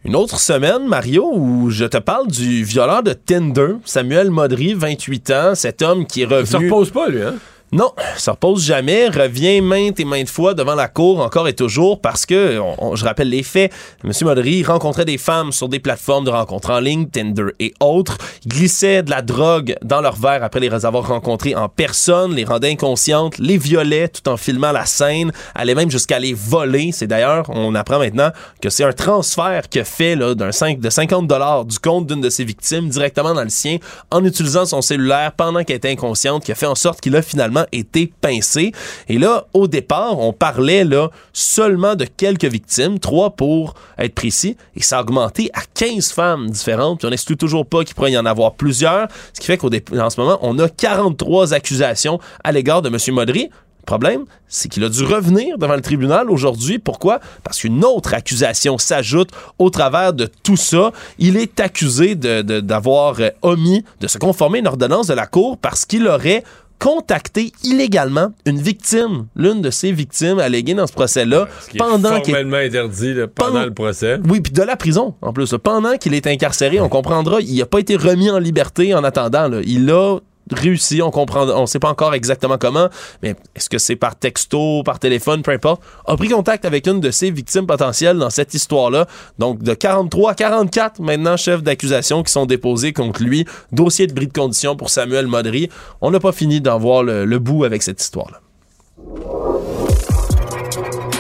Une 0.05 0.17
autre 0.17 0.41
semaine, 0.41 0.89
Mario, 0.89 1.31
où 1.33 1.71
je 1.71 1.85
te 1.85 1.97
parle 1.97 2.27
du 2.27 2.65
violeur 2.65 3.05
de 3.05 3.13
Tinder, 3.13 3.75
Samuel 3.85 4.31
Modry, 4.31 4.75
28 4.75 5.31
ans, 5.31 5.55
cet 5.55 5.81
homme 5.81 6.07
qui 6.07 6.23
est 6.23 6.25
revenu... 6.25 6.43
Il 6.43 6.49
se 6.49 6.57
repose 6.57 6.91
pas, 6.91 7.09
lui, 7.09 7.23
hein? 7.23 7.35
Non, 7.75 7.91
se 8.19 8.29
repose 8.29 8.67
jamais, 8.67 9.09
revient 9.09 9.63
maintes 9.63 9.99
et 9.99 10.05
maintes 10.05 10.29
fois 10.29 10.53
devant 10.53 10.75
la 10.75 10.89
cour 10.89 11.21
encore 11.21 11.49
et 11.49 11.55
toujours 11.55 12.03
parce 12.03 12.27
que, 12.27 12.61
je 12.95 13.03
rappelle 13.03 13.31
les 13.31 13.43
faits, 13.43 13.73
M. 14.05 14.13
Modry 14.25 14.63
rencontrait 14.63 15.07
des 15.07 15.17
femmes 15.17 15.53
sur 15.53 15.71
des 15.71 15.81
plateformes 15.81 16.27
de 16.27 16.31
rencontres 16.31 16.69
en 16.69 16.81
ligne, 16.81 17.07
Tinder 17.07 17.47
et 17.61 17.73
autres, 17.81 18.19
glissait 18.47 19.03
de 19.03 19.09
la 19.09 19.23
drogue 19.23 19.75
dans 19.83 20.03
leur 20.03 20.17
verre 20.17 20.45
après 20.45 20.61
les 20.61 20.85
avoir 20.85 21.09
rencontrées 21.09 21.57
en 21.57 21.71
personne, 21.71 22.35
les 22.35 22.45
rendait 22.45 22.73
inconscientes, 22.73 23.39
les 23.39 23.57
violait 23.57 24.09
tout 24.09 24.29
en 24.29 24.37
filmant 24.37 24.73
la 24.73 24.85
scène, 24.85 25.33
allait 25.55 25.75
même 25.75 25.91
jusqu'à 25.91 26.19
les 26.19 26.35
voler. 26.35 26.93
C'est 26.93 27.07
d'ailleurs, 27.07 27.47
on 27.49 27.75
apprend 27.75 27.99
maintenant 27.99 28.33
que 28.61 28.69
c'est 28.69 28.85
un 28.85 28.93
transfert 28.93 29.71
que 29.71 29.83
fait 29.83 30.15
là, 30.15 30.35
d'un 30.35 30.53
5, 30.53 30.79
de 30.79 30.91
50 30.91 31.27
dollars 31.27 31.65
du 31.65 31.79
compte 31.79 32.07
d'une 32.07 32.21
de 32.21 32.29
ses 32.29 32.45
victimes 32.45 32.91
directement 32.91 33.33
dans 33.33 33.45
le 33.45 33.49
sien 33.49 33.79
en 34.11 34.23
utilisant 34.27 34.67
son 34.67 34.83
cellulaire 34.83 35.33
pendant 35.33 35.65
qu'elle 35.65 35.77
était 35.77 35.91
inconsciente, 35.91 36.45
qui 36.45 36.53
a 36.53 36.55
fait 36.55 36.67
en 36.67 36.75
sorte 36.75 37.01
qu'il 37.01 37.17
a 37.17 37.23
finalement 37.23 37.62
été 37.73 38.13
pincé. 38.21 38.73
Et 39.09 39.19
là, 39.19 39.47
au 39.53 39.69
départ, 39.69 40.19
on 40.19 40.33
parlait 40.33 40.85
là 40.85 41.11
seulement 41.33 41.95
de 41.95 42.05
quelques 42.05 42.45
victimes, 42.45 42.99
trois 42.99 43.31
pour 43.31 43.75
être 43.99 44.15
précis, 44.15 44.57
et 44.77 44.83
ça 44.83 44.99
a 44.99 45.03
augmenté 45.03 45.51
à 45.55 45.61
15 45.75 46.13
femmes 46.13 46.51
différentes. 46.51 46.99
Puis 46.99 47.07
on 47.07 47.11
n'exclut 47.11 47.37
toujours 47.37 47.67
pas 47.67 47.85
qu'il 47.85 47.95
pourrait 47.95 48.13
y 48.13 48.19
en 48.19 48.27
avoir 48.27 48.55
plusieurs, 48.55 49.09
ce 49.33 49.41
qui 49.41 49.47
fait 49.47 49.59
qu'en 49.59 50.11
ce 50.11 50.21
moment, 50.21 50.39
on 50.43 50.59
a 50.59 50.69
43 50.69 51.55
accusations 51.55 52.19
à 52.45 52.53
l'égard 52.53 52.83
de 52.83 52.89
M. 52.89 53.15
Modry. 53.15 53.51
Le 53.83 53.87
problème, 53.87 54.27
c'est 54.47 54.69
qu'il 54.69 54.85
a 54.85 54.89
dû 54.89 55.03
revenir 55.03 55.59
devant 55.59 55.75
le 55.75 55.81
tribunal 55.81 56.31
aujourd'hui. 56.31 56.79
Pourquoi? 56.79 57.19
Parce 57.43 57.59
qu'une 57.59 57.85
autre 57.85 58.15
accusation 58.15 58.79
s'ajoute 58.79 59.31
au 59.59 59.71
travers 59.71 60.13
de 60.13 60.31
tout 60.45 60.57
ça. 60.57 60.93
Il 61.19 61.37
est 61.37 61.59
accusé 61.59 62.15
d'avoir 62.15 63.17
euh, 63.19 63.31
omis 63.43 63.85
de 64.01 64.07
se 64.07 64.19
conformer 64.19 64.59
à 64.59 64.61
une 64.61 64.69
ordonnance 64.69 65.09
de 65.09 65.15
la 65.15 65.27
Cour 65.27 65.59
parce 65.59 65.85
qu'il 65.85 66.07
aurait 66.07 66.45
contacté 66.79 67.53
illégalement 67.65 68.33
une 68.47 68.61
victime, 68.61 69.27
l'une 69.37 69.63
de 69.63 69.71
ses 69.71 69.93
victimes 69.93 70.39
alléguées 70.39 70.75
dans 70.75 70.87
ce 70.87 70.93
procès-là, 70.93 71.49
Ce 71.69 71.75
est 71.75 71.79
pendant 71.79 72.21
qu'il 72.21 72.35
formellement 72.35 72.57
interdit 72.59 73.15
là, 73.15 73.27
pendant 73.29 73.53
Pendant- 73.53 73.65
le 73.65 73.75
procès. 73.75 74.19
oui, 74.29 74.41
puis 74.41 74.53
de 74.53 74.63
la 74.63 74.77
prison, 74.77 75.15
en 75.23 75.33
plus. 75.33 75.53
là. 75.53 75.59
Pendant 75.59 75.97
qu'il 75.97 76.15
est 76.15 76.27
incarcéré, 76.27 76.81
on 76.81 76.89
comprendra, 76.89 77.41
il 77.41 77.57
n'a 77.59 77.67
pas 77.67 77.79
été 77.81 77.97
remis 77.97 78.31
en 78.31 78.39
liberté 78.39 78.95
en 78.95 79.05
attendant. 79.05 79.49
là. 79.49 79.61
Il 79.65 79.91
a 79.91 80.19
réussi, 80.51 81.03
on 81.03 81.11
comprend, 81.11 81.49
on 81.49 81.67
sait 81.67 81.79
pas 81.79 81.91
encore 81.91 82.15
exactement 82.15 82.59
comment, 82.59 82.89
mais 83.23 83.35
est-ce 83.55 83.69
que 83.69 83.79
c'est 83.79 83.97
par 83.97 84.17
texto, 84.17 84.83
par 84.83 84.99
téléphone, 84.99 85.43
peu 85.43 85.53
importe, 85.53 85.83
a 86.07 86.17
pris 86.17 86.29
contact 86.29 86.65
avec 86.65 86.87
une 86.87 87.01
de 87.01 87.11
ses 87.11 87.31
victimes 87.31 87.67
potentielles 87.67 88.19
dans 88.19 88.31
cette 88.31 88.55
histoire-là. 88.55 89.07
Donc, 89.39 89.63
de 89.63 89.75
43 89.75 90.33
à 90.33 90.35
44, 90.35 91.01
maintenant, 91.01 91.37
chefs 91.37 91.63
d'accusation 91.63 92.23
qui 92.23 92.33
sont 92.33 92.47
déposés 92.47 92.93
contre 92.93 93.23
lui. 93.23 93.47
Dossier 93.73 94.07
de 94.07 94.13
bris 94.13 94.27
de 94.27 94.33
condition 94.33 94.77
pour 94.77 94.91
Samuel 94.91 95.27
Modry. 95.27 95.69
On 96.01 96.11
n'a 96.11 96.21
pas 96.21 96.33
fini 96.33 96.61
d'en 96.61 96.79
voir 96.79 97.03
le, 97.03 97.25
le 97.25 97.39
bout 97.39 97.65
avec 97.65 97.83
cette 97.83 98.01
histoire-là. 98.01 98.41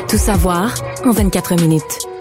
Tout 0.08 0.18
savoir 0.18 0.74
en 1.04 1.12
24 1.12 1.54
minutes. 1.56 2.11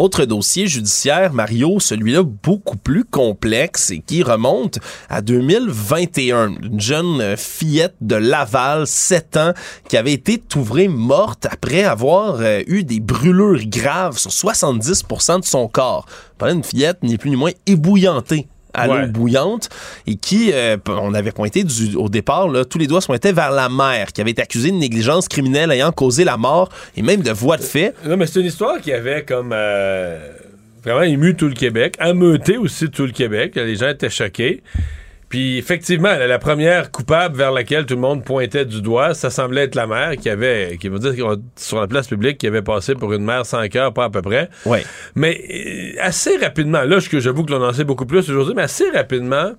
Autre 0.00 0.24
dossier 0.24 0.66
judiciaire, 0.66 1.34
Mario, 1.34 1.78
celui-là 1.78 2.22
beaucoup 2.22 2.78
plus 2.78 3.04
complexe 3.04 3.90
et 3.90 3.98
qui 3.98 4.22
remonte 4.22 4.78
à 5.10 5.20
2021. 5.20 6.54
Une 6.62 6.80
jeune 6.80 7.20
euh, 7.20 7.36
fillette 7.36 7.96
de 8.00 8.14
Laval, 8.14 8.86
7 8.86 9.36
ans, 9.36 9.52
qui 9.90 9.98
avait 9.98 10.14
été 10.14 10.38
trouvée 10.38 10.88
morte 10.88 11.44
après 11.44 11.84
avoir 11.84 12.36
euh, 12.40 12.62
eu 12.66 12.82
des 12.82 13.00
brûlures 13.00 13.66
graves 13.66 14.16
sur 14.16 14.30
70% 14.30 15.40
de 15.40 15.44
son 15.44 15.68
corps. 15.68 16.06
Parlait 16.38 16.54
d'une 16.54 16.64
fillette 16.64 17.02
ni 17.02 17.18
plus 17.18 17.28
ni 17.28 17.36
moins 17.36 17.52
ébouillantée 17.66 18.48
à 18.74 18.88
Ouais. 18.88 19.02
l'eau 19.02 19.08
bouillante 19.08 19.68
et 20.06 20.16
qui, 20.16 20.50
euh, 20.52 20.76
on 20.86 21.14
avait 21.14 21.32
pointé 21.32 21.64
du- 21.64 21.96
au 21.96 22.08
départ, 22.08 22.48
là, 22.48 22.64
tous 22.64 22.78
les 22.78 22.86
doigts 22.86 23.00
se 23.00 23.06
pointaient 23.06 23.32
vers 23.32 23.50
la 23.50 23.68
mère 23.68 24.12
qui 24.12 24.20
avait 24.20 24.30
été 24.30 24.42
accusée 24.42 24.70
de 24.70 24.76
négligence 24.76 25.28
criminelle 25.28 25.70
ayant 25.72 25.92
causé 25.92 26.24
la 26.24 26.36
mort 26.36 26.68
et 26.96 27.02
même 27.02 27.22
de 27.22 27.30
voie 27.30 27.56
de 27.56 27.62
fait. 27.62 27.94
Non, 28.06 28.16
mais 28.16 28.26
c'est 28.26 28.40
une 28.40 28.46
histoire 28.46 28.80
qui 28.80 28.92
avait 28.92 29.24
comme 29.24 29.50
euh, 29.52 30.18
vraiment 30.82 31.02
ému 31.02 31.36
tout 31.36 31.48
le 31.48 31.54
Québec, 31.54 31.96
ameuté 31.98 32.56
aussi 32.56 32.88
tout 32.90 33.04
le 33.06 33.12
Québec. 33.12 33.52
Les 33.56 33.76
gens 33.76 33.88
étaient 33.88 34.10
choqués. 34.10 34.62
Puis 35.30 35.56
effectivement, 35.58 36.12
la, 36.14 36.38
première 36.40 36.90
coupable 36.90 37.36
vers 37.36 37.52
laquelle 37.52 37.86
tout 37.86 37.94
le 37.94 38.00
monde 38.00 38.24
pointait 38.24 38.64
du 38.64 38.82
doigt, 38.82 39.14
ça 39.14 39.30
semblait 39.30 39.62
être 39.62 39.76
la 39.76 39.86
mère 39.86 40.16
qui 40.16 40.28
avait, 40.28 40.76
qui 40.80 40.88
veut 40.88 40.98
dire 40.98 41.16
qu'on- 41.16 41.40
sur 41.56 41.80
la 41.80 41.86
place 41.86 42.08
publique, 42.08 42.36
qui 42.36 42.48
avait 42.48 42.62
passé 42.62 42.94
pour 42.96 43.12
une 43.12 43.24
mère 43.24 43.46
sans 43.46 43.66
cœur, 43.68 43.94
pas 43.94 44.04
à 44.04 44.10
peu 44.10 44.22
près. 44.22 44.50
Ouais. 44.66 44.84
Mais 45.14 45.40
euh, 45.48 46.00
assez 46.00 46.36
rapidement, 46.36 46.82
là, 46.82 46.98
je- 46.98 47.18
j'avoue 47.20 47.44
que 47.44 47.52
l'on 47.52 47.64
en 47.64 47.72
sait 47.72 47.84
beaucoup 47.84 48.06
plus 48.06 48.28
aujourd'hui, 48.28 48.54
mais 48.56 48.62
assez 48.62 48.90
rapidement, 48.90 49.52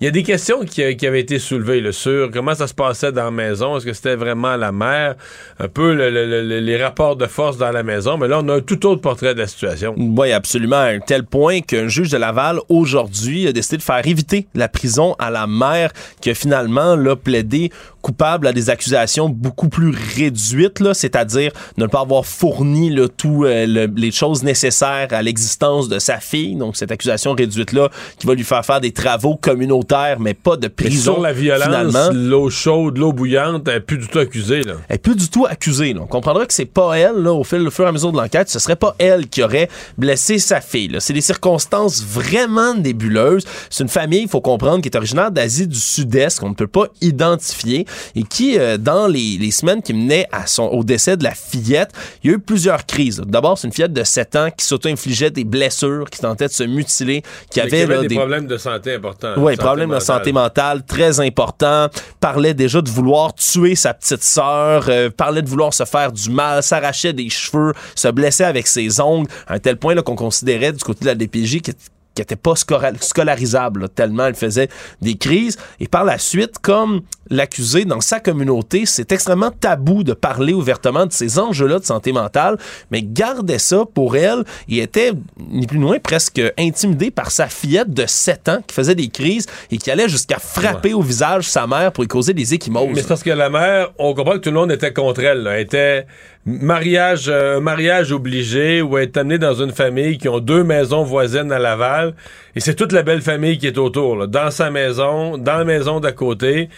il 0.00 0.04
y 0.04 0.08
a 0.08 0.10
des 0.12 0.22
questions 0.22 0.60
qui, 0.64 0.82
avaient 0.82 1.20
été 1.20 1.38
soulevées 1.40 1.80
là, 1.80 1.90
sur 1.90 2.30
comment 2.30 2.54
ça 2.54 2.68
se 2.68 2.74
passait 2.74 3.10
dans 3.10 3.24
la 3.24 3.30
maison? 3.32 3.76
Est-ce 3.76 3.84
que 3.84 3.92
c'était 3.92 4.14
vraiment 4.14 4.54
la 4.56 4.70
mère? 4.70 5.16
Un 5.58 5.66
peu 5.66 5.92
le- 5.92 6.08
le- 6.10 6.42
le- 6.42 6.60
les 6.60 6.82
rapports 6.82 7.16
de 7.16 7.26
force 7.26 7.56
dans 7.58 7.72
la 7.72 7.82
maison. 7.82 8.16
Mais 8.16 8.28
là, 8.28 8.38
on 8.42 8.48
a 8.48 8.54
un 8.56 8.60
tout 8.60 8.86
autre 8.86 9.00
portrait 9.00 9.34
de 9.34 9.40
la 9.40 9.48
situation. 9.48 9.94
Oui, 9.98 10.30
absolument, 10.30 10.76
à 10.76 10.86
un 10.90 11.00
tel 11.00 11.24
point 11.24 11.60
qu'un 11.62 11.88
juge 11.88 12.10
de 12.10 12.16
Laval, 12.16 12.60
aujourd'hui, 12.68 13.48
a 13.48 13.52
décidé 13.52 13.78
de 13.78 13.82
faire 13.82 14.06
éviter 14.06 14.46
la 14.54 14.68
prison 14.68 15.16
à 15.18 15.30
la 15.30 15.46
mère 15.48 15.90
qui 16.20 16.30
a 16.30 16.34
finalement 16.34 16.94
là, 16.94 17.16
plaidé 17.16 17.70
coupable 18.08 18.46
à 18.46 18.52
des 18.54 18.70
accusations 18.70 19.28
beaucoup 19.28 19.68
plus 19.68 19.94
réduites, 20.16 20.80
là, 20.80 20.94
c'est-à-dire 20.94 21.52
ne 21.76 21.84
pas 21.86 22.00
avoir 22.00 22.24
fourni 22.24 22.88
là, 22.88 23.06
tout 23.06 23.44
euh, 23.44 23.66
le- 23.66 23.92
les 23.96 24.10
choses 24.12 24.42
nécessaires 24.42 25.08
à 25.10 25.20
l'existence 25.20 25.90
de 25.90 25.98
sa 25.98 26.18
fille. 26.18 26.56
Donc, 26.56 26.78
cette 26.78 26.90
accusation 26.90 27.34
réduite-là 27.34 27.90
qui 28.18 28.26
va 28.26 28.34
lui 28.34 28.44
faire 28.44 28.64
faire 28.64 28.80
des 28.80 28.92
travaux 28.92 29.36
communautaires, 29.36 30.20
mais 30.20 30.32
pas 30.32 30.56
de 30.56 30.68
Mais 30.68 30.68
prison. 30.70 31.12
sur 31.14 31.20
la 31.22 31.34
violence, 31.34 31.94
l'eau 32.14 32.48
chaude, 32.48 32.96
l'eau 32.96 33.12
bouillante, 33.12 33.68
elle 33.68 33.74
n'est 33.74 33.80
plus 33.80 33.98
du 33.98 34.08
tout 34.08 34.20
accusée. 34.20 34.62
Là. 34.62 34.74
Elle 34.88 34.94
est 34.94 34.98
plus 34.98 35.14
du 35.16 35.28
tout 35.28 35.44
accusée. 35.44 35.92
là. 35.92 36.00
On 36.02 36.06
comprendra 36.06 36.46
que 36.46 36.54
c'est 36.54 36.64
pas 36.64 36.94
elle, 36.96 37.16
là, 37.16 37.34
au, 37.34 37.44
fil, 37.44 37.60
au 37.60 37.70
fur 37.70 37.84
et 37.84 37.88
à 37.88 37.92
mesure 37.92 38.10
de 38.12 38.16
l'enquête, 38.16 38.48
ce 38.48 38.58
serait 38.58 38.76
pas 38.76 38.94
elle 38.98 39.28
qui 39.28 39.42
aurait 39.42 39.68
blessé 39.98 40.38
sa 40.38 40.62
fille. 40.62 40.96
C'est 41.00 41.12
des 41.12 41.20
circonstances 41.20 42.02
vraiment 42.02 42.74
nébuleuses. 42.74 43.44
C'est 43.68 43.82
une 43.82 43.90
famille, 43.90 44.22
il 44.22 44.28
faut 44.30 44.40
comprendre, 44.40 44.80
qui 44.80 44.88
est 44.88 44.96
originaire 44.96 45.30
d'Asie 45.30 45.66
du 45.66 45.78
Sud-Est, 45.78 46.40
qu'on 46.40 46.48
ne 46.48 46.54
peut 46.54 46.66
pas 46.66 46.86
identifier, 47.02 47.84
et 48.14 48.22
qui, 48.22 48.58
euh, 48.58 48.76
dans 48.78 49.06
les, 49.06 49.38
les 49.38 49.50
semaines 49.50 49.82
qui 49.82 49.92
menaient 49.92 50.26
à 50.32 50.46
son, 50.46 50.64
au 50.64 50.84
décès 50.84 51.16
de 51.16 51.24
la 51.24 51.34
fillette, 51.34 51.90
il 52.22 52.30
y 52.30 52.32
a 52.32 52.36
eu 52.36 52.38
plusieurs 52.38 52.86
crises. 52.86 53.22
D'abord, 53.26 53.58
c'est 53.58 53.66
une 53.66 53.72
fillette 53.72 53.92
de 53.92 54.04
7 54.04 54.36
ans 54.36 54.48
qui 54.56 54.64
s'auto-infligeait 54.64 55.30
des 55.30 55.44
blessures, 55.44 56.08
qui 56.10 56.20
tentait 56.20 56.48
de 56.48 56.52
se 56.52 56.64
mutiler, 56.64 57.22
qui 57.50 57.60
avait, 57.60 57.70
qu'il 57.70 57.80
y 57.80 57.86
là, 57.86 58.00
des, 58.02 58.08
des 58.08 58.14
problèmes 58.16 58.46
de 58.46 58.56
santé 58.56 58.94
importants. 58.94 59.34
oui, 59.36 59.54
Santé 59.54 59.64
problème 59.64 59.90
de 59.90 60.00
santé 60.00 60.32
mentale 60.32 60.82
très 60.84 61.20
important. 61.20 61.88
Parlait 62.20 62.54
déjà 62.54 62.80
de 62.80 62.90
vouloir 62.90 63.34
tuer 63.34 63.74
sa 63.74 63.94
petite 63.94 64.22
sœur. 64.22 64.86
euh, 64.88 65.10
parlait 65.10 65.42
de 65.42 65.48
vouloir 65.48 65.72
se 65.74 65.84
faire 65.84 66.12
du 66.12 66.30
mal, 66.30 66.62
s'arrachait 66.62 67.12
des 67.12 67.28
cheveux, 67.28 67.72
se 67.94 68.08
blessait 68.08 68.44
avec 68.44 68.66
ses 68.66 69.00
ongles, 69.00 69.28
à 69.46 69.54
un 69.54 69.58
tel 69.58 69.76
point 69.76 69.94
là, 69.94 70.02
qu'on 70.02 70.16
considérait 70.16 70.72
du 70.72 70.82
côté 70.82 71.00
de 71.00 71.06
la 71.06 71.14
DPJ 71.14 71.62
que 71.62 71.72
qui 72.18 72.22
était 72.22 72.34
pas 72.34 72.54
scolarisable, 72.56 73.82
là, 73.82 73.88
tellement 73.88 74.26
elle 74.26 74.34
faisait 74.34 74.68
des 75.00 75.14
crises. 75.14 75.56
Et 75.78 75.86
par 75.86 76.04
la 76.04 76.18
suite, 76.18 76.58
comme 76.60 77.02
l'accusé 77.30 77.84
dans 77.84 78.00
sa 78.00 78.20
communauté, 78.20 78.86
c'est 78.86 79.12
extrêmement 79.12 79.50
tabou 79.50 80.02
de 80.02 80.12
parler 80.12 80.52
ouvertement 80.52 81.06
de 81.06 81.12
ces 81.12 81.38
enjeux-là 81.38 81.78
de 81.78 81.84
santé 81.84 82.12
mentale, 82.12 82.56
mais 82.90 83.02
gardait 83.02 83.58
ça 83.58 83.84
pour 83.94 84.16
elle 84.16 84.44
et 84.68 84.78
était, 84.78 85.12
ni 85.50 85.66
plus 85.66 85.78
ni 85.78 85.84
moins, 85.84 85.98
presque 85.98 86.40
intimidé 86.58 87.10
par 87.10 87.30
sa 87.30 87.48
fillette 87.48 87.92
de 87.92 88.04
7 88.06 88.48
ans 88.48 88.58
qui 88.66 88.74
faisait 88.74 88.94
des 88.94 89.08
crises 89.08 89.46
et 89.70 89.78
qui 89.78 89.90
allait 89.90 90.08
jusqu'à 90.08 90.38
frapper 90.38 90.94
au 90.94 91.02
visage 91.02 91.44
sa 91.44 91.66
mère 91.66 91.92
pour 91.92 92.02
lui 92.04 92.08
causer 92.08 92.34
des 92.34 92.54
échymoses. 92.54 92.88
Mais 92.94 93.02
c'est 93.02 93.08
parce 93.08 93.22
que 93.22 93.30
la 93.30 93.50
mère, 93.50 93.90
on 93.98 94.14
comprend 94.14 94.32
que 94.32 94.38
tout 94.38 94.50
le 94.50 94.56
monde 94.56 94.72
était 94.72 94.92
contre 94.92 95.22
elle. 95.22 95.42
là. 95.42 95.52
Elle 95.58 95.62
était 95.62 96.06
mariage, 96.44 97.26
euh, 97.28 97.60
mariage 97.60 98.12
obligé 98.12 98.80
ou 98.82 98.96
être 98.98 99.16
amenée 99.18 99.38
dans 99.38 99.54
une 99.54 99.72
famille 99.72 100.18
qui 100.18 100.28
ont 100.28 100.40
deux 100.40 100.64
maisons 100.64 101.02
voisines 101.02 101.52
à 101.52 101.58
Laval. 101.58 102.14
Et 102.56 102.60
c'est 102.60 102.74
toute 102.74 102.92
la 102.92 103.02
belle 103.02 103.22
famille 103.22 103.58
qui 103.58 103.66
est 103.66 103.78
autour. 103.78 104.16
là. 104.16 104.26
Dans 104.26 104.50
sa 104.50 104.70
maison, 104.70 105.36
dans 105.38 105.58
la 105.58 105.64
maison 105.64 106.00
d'à 106.00 106.12
côté. 106.12 106.68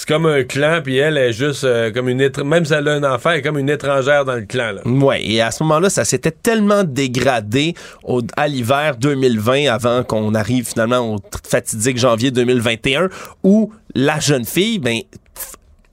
C'est 0.00 0.06
comme 0.06 0.26
un 0.26 0.44
clan, 0.44 0.78
puis 0.84 0.96
elle 0.98 1.16
est 1.18 1.32
juste 1.32 1.64
euh, 1.64 1.90
comme 1.90 2.08
une... 2.08 2.22
étr- 2.22 2.44
Même 2.44 2.64
si 2.64 2.72
elle 2.72 2.86
a 2.86 2.92
un 2.92 3.02
enfant, 3.02 3.30
elle 3.30 3.38
est 3.38 3.42
comme 3.42 3.58
une 3.58 3.68
étrangère 3.68 4.24
dans 4.24 4.36
le 4.36 4.42
clan. 4.42 4.70
Là. 4.70 4.82
Ouais, 4.86 5.20
et 5.26 5.40
à 5.42 5.50
ce 5.50 5.64
moment-là, 5.64 5.90
ça 5.90 6.04
s'était 6.04 6.30
tellement 6.30 6.84
dégradé 6.84 7.74
au- 8.04 8.22
à 8.36 8.46
l'hiver 8.46 8.96
2020 8.96 9.66
avant 9.68 10.04
qu'on 10.04 10.36
arrive 10.36 10.68
finalement 10.68 11.00
au 11.00 11.16
fatidique 11.44 11.98
janvier 11.98 12.30
2021 12.30 13.08
où 13.42 13.72
la 13.96 14.20
jeune 14.20 14.44
fille, 14.44 14.78
ben, 14.78 15.00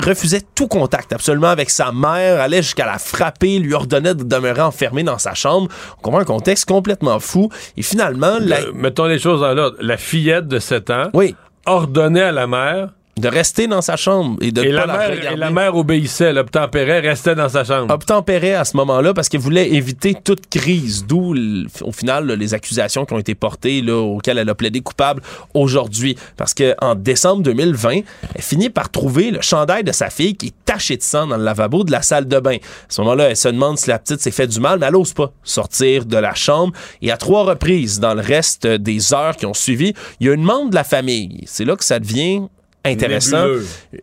refusait 0.03 0.41
tout 0.53 0.67
contact 0.67 1.11
absolument 1.11 1.47
avec 1.47 1.71
sa 1.71 1.91
mère, 1.91 2.39
allait 2.39 2.61
jusqu'à 2.61 2.85
la 2.85 2.99
frapper, 2.99 3.57
lui 3.57 3.73
ordonnait 3.73 4.13
de 4.13 4.23
demeurer 4.23 4.61
enfermée 4.61 5.01
dans 5.01 5.17
sa 5.17 5.33
chambre. 5.33 5.67
On 5.97 6.01
comprend 6.03 6.19
un 6.19 6.25
contexte 6.25 6.65
complètement 6.65 7.19
fou. 7.19 7.49
Et 7.75 7.81
finalement, 7.81 8.37
la- 8.39 8.71
mettons 8.71 9.05
les 9.05 9.17
choses 9.17 9.41
dans 9.41 9.55
l'ordre. 9.55 9.77
La 9.81 9.97
fillette 9.97 10.47
de 10.47 10.59
7 10.59 10.89
ans 10.91 11.09
oui, 11.15 11.33
ordonnait 11.65 12.21
à 12.21 12.31
la 12.31 12.45
mère 12.45 12.89
de 13.17 13.29
rester 13.29 13.67
dans 13.67 13.81
sa 13.81 13.95
chambre 13.95 14.37
et 14.41 14.51
de 14.51 14.61
et 14.61 14.73
pas 14.73 14.85
la, 14.85 14.85
la, 14.85 14.97
mère, 14.97 15.09
regarder. 15.09 15.37
et 15.37 15.39
la 15.39 15.49
mère 15.49 15.75
obéissait, 15.77 16.25
elle 16.25 16.37
obtempérait, 16.37 16.99
restait 16.99 17.33
dans 17.33 17.47
sa 17.47 17.63
chambre. 17.63 17.93
obtempérait 17.93 18.55
à 18.55 18.65
ce 18.65 18.75
moment-là 18.75 19.13
parce 19.13 19.29
qu'elle 19.29 19.39
voulait 19.39 19.71
éviter 19.71 20.15
toute 20.21 20.49
crise, 20.49 21.05
d'où 21.07 21.33
au 21.81 21.91
final 21.93 22.27
là, 22.27 22.35
les 22.35 22.53
accusations 22.53 23.05
qui 23.05 23.13
ont 23.13 23.19
été 23.19 23.33
portées 23.33 23.81
là, 23.81 23.95
auxquelles 23.95 24.37
elle 24.37 24.49
a 24.49 24.55
plaidé 24.55 24.81
coupable 24.81 25.21
aujourd'hui. 25.53 26.17
Parce 26.35 26.53
que 26.53 26.75
en 26.81 26.95
décembre 26.95 27.41
2020, 27.43 28.01
elle 28.35 28.41
finit 28.41 28.69
par 28.69 28.89
trouver 28.91 29.31
le 29.31 29.41
chandail 29.41 29.85
de 29.85 29.93
sa 29.93 30.09
fille 30.09 30.35
qui 30.35 30.47
est 30.47 30.65
taché 30.65 30.97
de 30.97 31.03
sang 31.03 31.27
dans 31.27 31.37
le 31.37 31.43
lavabo 31.43 31.85
de 31.85 31.91
la 31.91 32.01
salle 32.01 32.27
de 32.27 32.39
bain. 32.39 32.57
À 32.57 32.59
ce 32.89 32.99
moment-là, 33.01 33.29
elle 33.29 33.37
se 33.37 33.47
demande 33.47 33.77
si 33.77 33.89
la 33.89 33.97
petite 33.99 34.19
s'est 34.19 34.31
fait 34.31 34.47
du 34.47 34.59
mal, 34.59 34.77
mais 34.79 34.87
elle 34.87 34.93
n'ose 34.93 35.13
pas 35.13 35.31
sortir 35.43 36.05
de 36.05 36.17
la 36.17 36.33
chambre. 36.33 36.73
Et 37.01 37.11
à 37.11 37.17
trois 37.17 37.45
reprises, 37.45 38.01
dans 38.01 38.13
le 38.13 38.21
reste 38.21 38.67
des 38.67 39.13
heures 39.13 39.37
qui 39.37 39.45
ont 39.45 39.53
suivi, 39.53 39.93
il 40.19 40.27
y 40.27 40.29
a 40.29 40.33
une 40.33 40.43
membre 40.43 40.71
de 40.71 40.75
la 40.75 40.83
famille. 40.83 41.43
C'est 41.45 41.63
là 41.63 41.77
que 41.77 41.85
ça 41.85 41.99
devient 41.99 42.41
intéressant. 42.85 43.45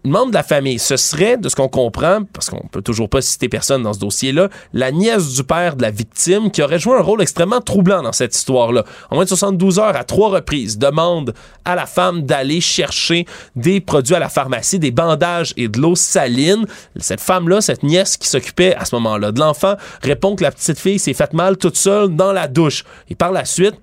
Une 0.04 0.10
membre 0.10 0.30
de 0.30 0.34
la 0.34 0.42
famille, 0.42 0.78
ce 0.78 0.96
serait, 0.96 1.36
de 1.36 1.48
ce 1.48 1.56
qu'on 1.56 1.68
comprend, 1.68 2.20
parce 2.32 2.50
qu'on 2.50 2.66
peut 2.68 2.82
toujours 2.82 3.08
pas 3.08 3.20
citer 3.20 3.48
personne 3.48 3.82
dans 3.82 3.92
ce 3.92 3.98
dossier-là, 3.98 4.48
la 4.72 4.90
nièce 4.90 5.34
du 5.34 5.44
père 5.44 5.76
de 5.76 5.82
la 5.82 5.90
victime 5.90 6.50
qui 6.50 6.62
aurait 6.62 6.78
joué 6.78 6.96
un 6.96 7.02
rôle 7.02 7.22
extrêmement 7.22 7.60
troublant 7.60 8.02
dans 8.02 8.12
cette 8.12 8.34
histoire-là. 8.34 8.84
En 9.10 9.16
moins 9.16 9.24
de 9.24 9.28
72 9.28 9.78
heures, 9.78 9.96
à 9.96 10.04
trois 10.04 10.30
reprises, 10.30 10.78
demande 10.78 11.34
à 11.64 11.74
la 11.74 11.86
femme 11.86 12.22
d'aller 12.22 12.60
chercher 12.60 13.26
des 13.56 13.80
produits 13.80 14.14
à 14.14 14.18
la 14.18 14.28
pharmacie, 14.28 14.78
des 14.78 14.90
bandages 14.90 15.54
et 15.56 15.68
de 15.68 15.80
l'eau 15.80 15.94
saline. 15.94 16.66
Cette 16.96 17.20
femme-là, 17.20 17.60
cette 17.60 17.82
nièce 17.82 18.16
qui 18.16 18.28
s'occupait 18.28 18.74
à 18.74 18.84
ce 18.84 18.94
moment-là 18.96 19.32
de 19.32 19.40
l'enfant, 19.40 19.74
répond 20.02 20.36
que 20.36 20.42
la 20.42 20.50
petite 20.50 20.78
fille 20.78 20.98
s'est 20.98 21.14
faite 21.14 21.32
mal 21.32 21.56
toute 21.56 21.76
seule 21.76 22.14
dans 22.14 22.32
la 22.32 22.48
douche. 22.48 22.84
Et 23.08 23.14
par 23.14 23.32
la 23.32 23.44
suite, 23.44 23.74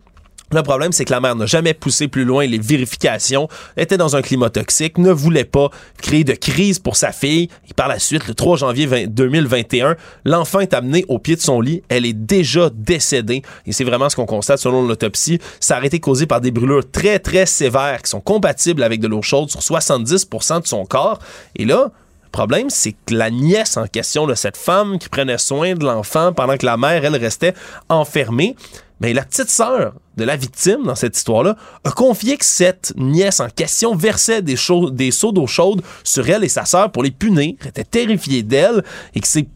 le 0.52 0.64
problème, 0.64 0.92
c'est 0.92 1.06
que 1.06 1.12
la 1.12 1.20
mère 1.20 1.36
n'a 1.36 1.46
jamais 1.46 1.74
poussé 1.74 2.08
plus 2.08 2.26
loin 2.26 2.46
les 2.46 2.58
vérifications, 2.58 3.48
était 3.78 3.98
dans 3.98 4.16
un 4.16 4.22
climat 4.22 4.50
toxique, 4.50 4.98
ne 4.98 5.12
voulait 5.12 5.46
pas 5.46 5.70
créer 6.02 6.24
de 6.24 6.34
crise 6.34 6.80
pour 6.80 6.96
sa 6.96 7.12
fille. 7.12 7.50
Et 7.70 7.74
par 7.74 7.88
la 7.88 8.00
suite, 8.00 8.28
le 8.28 8.34
3 8.34 8.58
janvier 8.58 8.86
20 8.86 9.08
2021, 9.08 9.96
l'enfant 10.26 10.60
est 10.60 10.74
amené 10.74 11.06
au 11.08 11.20
pied 11.20 11.36
de 11.36 11.42
son 11.42 11.62
lit. 11.62 11.84
Elle 11.90 12.06
est 12.06 12.14
déjà 12.14 12.70
décédée. 12.74 13.44
Et 13.66 13.72
c'est 13.72 13.84
vraiment 13.84 14.10
ce 14.10 14.16
qu'on 14.16 14.26
constate 14.26 14.60
selon 14.60 14.86
l'autopsie. 14.88 15.40
Ça 15.60 15.78
a 15.78 15.86
été 15.86 16.00
causé 16.00 16.26
par 16.26 16.42
des 16.42 16.52
brûlures 16.52 16.90
très, 16.90 17.20
très 17.20 17.46
sévères 17.46 18.02
qui 18.02 18.10
sont 18.10 18.22
compatibles 18.22 18.84
avec 18.84 19.00
de 19.00 19.08
l'eau 19.08 19.22
chaude 19.22 19.50
sur 19.50 19.60
70% 19.60 20.62
de 20.62 20.68
son 20.68 20.86
corps. 20.86 21.20
Et 21.56 21.66
là, 21.66 21.92
le 22.30 22.32
problème, 22.32 22.70
c'est 22.70 22.92
que 22.92 23.16
la 23.16 23.32
nièce 23.32 23.76
en 23.76 23.88
question, 23.88 24.28
là, 24.28 24.36
cette 24.36 24.56
femme 24.58 25.00
qui 25.00 25.10
prenait 25.10 25.40
soin 25.40 25.74
de 25.74 25.84
l'enfant 25.84 26.32
pendant 26.32 26.58
que 26.58 26.66
la 26.66 26.78
mère, 26.78 27.04
elle, 27.04 27.16
restait 27.16 27.56
enfermée, 27.90 28.56
mais 29.00 29.14
la 29.14 29.24
petite 29.24 29.50
sœur 29.50 29.94
de 30.18 30.24
la 30.24 30.36
victime 30.36 30.84
dans 30.84 30.96
cette 30.96 31.16
histoire-là 31.16 31.56
a 31.84 31.92
confié 31.92 32.38
que 32.38 32.46
cette 32.46 32.94
nièce 32.98 33.40
en 33.40 33.50
question 33.50 33.96
versait 33.96 34.42
des, 34.42 34.56
des 34.92 35.12
seaux 35.12 35.32
d'eau 35.32 35.48
chaude 35.48 35.82
sur 36.04 36.30
elle 36.30 36.44
et 36.44 36.50
sa 36.50 36.66
sœur 36.66 36.92
pour 36.92 37.04
les 37.04 37.12
punir, 37.12 37.56
était 37.66 37.84
terrifiée 37.84 38.44
d'elle 38.44 38.84
et 39.16 39.20
que 39.20 39.28
c'est 39.28 39.48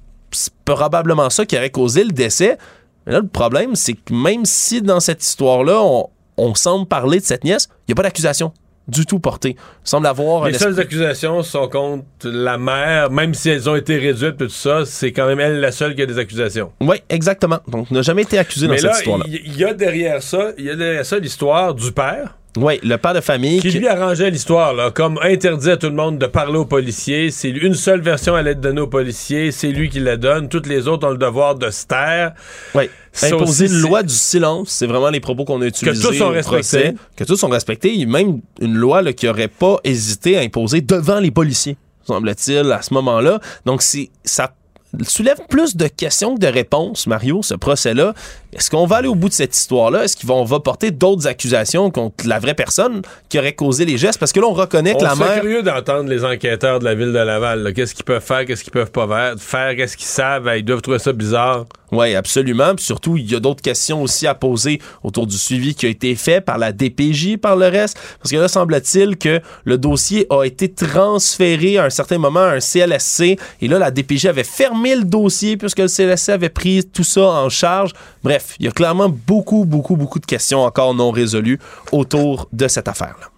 probablement 0.65 1.29
ça 1.29 1.45
qui 1.45 1.57
aurait 1.57 1.69
causé 1.69 2.03
le 2.03 2.11
décès. 2.11 2.57
Mais 3.05 3.13
là, 3.13 3.19
le 3.19 3.27
problème, 3.27 3.75
c'est 3.75 3.93
que 3.93 4.13
même 4.13 4.45
si 4.45 4.81
dans 4.81 5.01
cette 5.01 5.23
histoire-là, 5.23 5.81
on, 5.83 6.09
on 6.37 6.55
semble 6.55 6.87
parler 6.87 7.19
de 7.19 7.25
cette 7.25 7.43
nièce, 7.43 7.67
il 7.71 7.91
n'y 7.91 7.93
a 7.93 7.95
pas 7.95 8.03
d'accusation 8.03 8.53
du 8.87 9.05
tout 9.05 9.19
portée. 9.19 9.55
Il 9.59 9.89
semble 9.89 10.07
avoir 10.07 10.45
Les 10.47 10.53
seules 10.53 10.79
accusations 10.79 11.41
sont 11.43 11.67
contre 11.69 12.03
la 12.25 12.57
mère, 12.57 13.09
même 13.11 13.33
si 13.33 13.49
elles 13.49 13.69
ont 13.69 13.75
été 13.75 13.97
réduites 13.97 14.35
et 14.41 14.45
tout 14.45 14.49
ça, 14.49 14.85
c'est 14.85 15.11
quand 15.11 15.25
même 15.27 15.39
elle 15.39 15.59
la 15.59 15.71
seule 15.71 15.95
qui 15.95 16.01
a 16.01 16.05
des 16.05 16.17
accusations. 16.19 16.71
Oui, 16.81 16.97
exactement. 17.09 17.59
Donc, 17.67 17.91
n'a 17.91 18.01
jamais 18.01 18.23
été 18.23 18.37
accusé 18.37 18.67
dans 18.67 18.73
Mais 18.73 18.79
cette 18.79 18.91
là, 18.91 18.97
histoire-là. 18.97 19.25
il 19.27 19.55
y, 19.55 19.59
y 19.59 19.63
a 19.65 19.73
derrière 19.73 20.21
ça, 20.21 20.51
il 20.57 20.65
y 20.65 20.69
a 20.69 20.75
derrière 20.75 21.05
ça 21.05 21.17
l'histoire 21.19 21.73
du 21.73 21.91
père 21.91 22.37
Oui, 22.55 22.79
le 22.83 22.97
père 22.97 23.13
de 23.15 23.21
famille. 23.21 23.59
Qui 23.59 23.71
lui 23.71 23.87
arrangeait 23.87 24.29
l'histoire, 24.29 24.73
là, 24.73 24.91
comme 24.91 25.19
interdit 25.23 25.71
à 25.71 25.77
tout 25.77 25.87
le 25.87 25.95
monde 25.95 26.19
de 26.19 26.27
parler 26.27 26.57
aux 26.57 26.65
policiers. 26.65 27.31
C'est 27.31 27.49
une 27.49 27.73
seule 27.73 28.01
version 28.01 28.35
à 28.35 28.43
l'aide 28.43 28.59
donnée 28.59 28.81
aux 28.81 28.87
policiers, 28.87 29.51
c'est 29.51 29.69
lui 29.69 29.89
qui 29.89 29.99
la 29.99 30.17
donne. 30.17 30.49
Toutes 30.49 30.67
les 30.67 30.87
autres 30.87 31.07
ont 31.07 31.11
le 31.11 31.17
devoir 31.17 31.55
de 31.55 31.69
se 31.71 31.87
taire. 31.87 32.33
Oui. 32.75 32.89
Imposer 33.23 33.67
une 33.67 33.79
loi 33.79 34.03
du 34.03 34.13
silence, 34.13 34.69
c'est 34.69 34.87
vraiment 34.87 35.09
les 35.09 35.19
propos 35.19 35.45
qu'on 35.45 35.61
a 35.61 35.65
utilisés. 35.65 36.01
tous 36.07 36.13
sont 36.13 36.29
respectés. 36.29 36.93
procès. 36.93 36.95
Que 37.15 37.23
tous 37.23 37.37
sont 37.37 37.49
respectés. 37.49 37.91
Il 37.93 38.01
y 38.01 38.03
a 38.03 38.07
même 38.07 38.41
une 38.59 38.75
loi 38.75 39.01
là, 39.01 39.13
qui 39.13 39.27
aurait 39.27 39.47
pas 39.47 39.77
hésité 39.83 40.37
à 40.37 40.41
imposer 40.41 40.81
devant 40.81 41.19
les 41.19 41.31
policiers, 41.31 41.77
semble-t-il, 42.03 42.71
à 42.71 42.81
ce 42.81 42.93
moment-là. 42.93 43.39
Donc, 43.65 43.81
c'est 43.81 44.09
ça 44.23 44.53
soulève 45.01 45.39
plus 45.49 45.75
de 45.75 45.87
questions 45.87 46.35
que 46.35 46.39
de 46.39 46.47
réponses, 46.47 47.07
Mario, 47.07 47.41
ce 47.41 47.55
procès-là. 47.55 48.13
Est-ce 48.53 48.69
qu'on 48.69 48.85
va 48.85 48.97
aller 48.97 49.07
au 49.07 49.15
bout 49.15 49.29
de 49.29 49.33
cette 49.33 49.55
histoire-là? 49.55 50.03
Est-ce 50.03 50.25
qu'on 50.25 50.43
va 50.43 50.59
porter 50.59 50.91
d'autres 50.91 51.27
accusations 51.27 51.89
contre 51.89 52.27
la 52.27 52.39
vraie 52.39 52.53
personne 52.53 53.01
qui 53.29 53.39
aurait 53.39 53.53
causé 53.53 53.85
les 53.85 53.97
gestes? 53.97 54.19
Parce 54.19 54.31
que 54.31 54.39
là, 54.39 54.47
on 54.47 54.53
reconnaît 54.53 54.93
que 54.93 54.99
On 54.99 55.03
la 55.03 55.15
mère... 55.15 55.41
curieux 55.41 55.63
d'entendre 55.63 56.09
les 56.09 56.23
enquêteurs 56.23 56.79
de 56.79 56.85
la 56.85 56.93
ville 56.93 57.11
de 57.11 57.17
Laval. 57.17 57.73
Qu'est-ce 57.73 57.95
qu'ils 57.95 58.05
peuvent 58.05 58.23
faire, 58.23 58.45
qu'est-ce 58.45 58.63
qu'ils 58.63 58.73
peuvent 58.73 58.91
pas 58.91 59.07
faire, 59.07 59.35
faire 59.39 59.75
qu'est-ce 59.75 59.97
qu'ils 59.97 60.05
savent? 60.05 60.49
Ils 60.55 60.63
doivent 60.63 60.81
trouver 60.81 60.99
ça 60.99 61.13
bizarre. 61.13 61.65
Oui, 61.93 62.15
absolument. 62.15 62.73
Puis 62.73 62.85
surtout, 62.85 63.17
il 63.17 63.31
y 63.31 63.35
a 63.35 63.39
d'autres 63.39 63.61
questions 63.61 64.01
aussi 64.01 64.25
à 64.25 64.33
poser 64.33 64.81
autour 65.03 65.27
du 65.27 65.37
suivi 65.37 65.75
qui 65.75 65.85
a 65.85 65.89
été 65.89 66.15
fait 66.15 66.41
par 66.41 66.57
la 66.57 66.71
DPJ 66.71 67.37
par 67.37 67.55
le 67.55 67.67
reste. 67.67 67.99
Parce 68.17 68.31
que 68.31 68.37
là, 68.37 68.47
semble-t-il 68.47 69.15
que 69.15 69.39
le 69.63 69.77
dossier 69.77 70.25
a 70.31 70.43
été 70.43 70.73
transféré 70.73 71.77
à 71.77 71.85
un 71.85 71.91
certain 71.91 72.17
moment 72.17 72.39
à 72.39 72.55
un 72.55 72.59
CLSC. 72.59 73.37
Et 73.61 73.67
là, 73.67 73.77
la 73.77 73.91
DPJ 73.91 74.25
avait 74.25 74.43
fermé 74.43 74.95
le 74.95 75.03
dossier 75.03 75.55
puisque 75.55 75.79
le 75.79 75.87
CLSC 75.87 76.29
avait 76.29 76.49
pris 76.49 76.83
tout 76.83 77.03
ça 77.03 77.21
en 77.21 77.49
charge. 77.49 77.91
Bref, 78.23 78.55
il 78.59 78.65
y 78.65 78.69
a 78.69 78.71
clairement 78.71 79.09
beaucoup, 79.09 79.63
beaucoup, 79.63 79.95
beaucoup 79.95 80.19
de 80.19 80.25
questions 80.25 80.61
encore 80.61 80.95
non 80.95 81.11
résolues 81.11 81.59
autour 81.91 82.47
de 82.51 82.67
cette 82.67 82.87
affaire-là. 82.87 83.29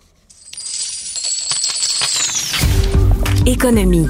Économie. 3.46 4.08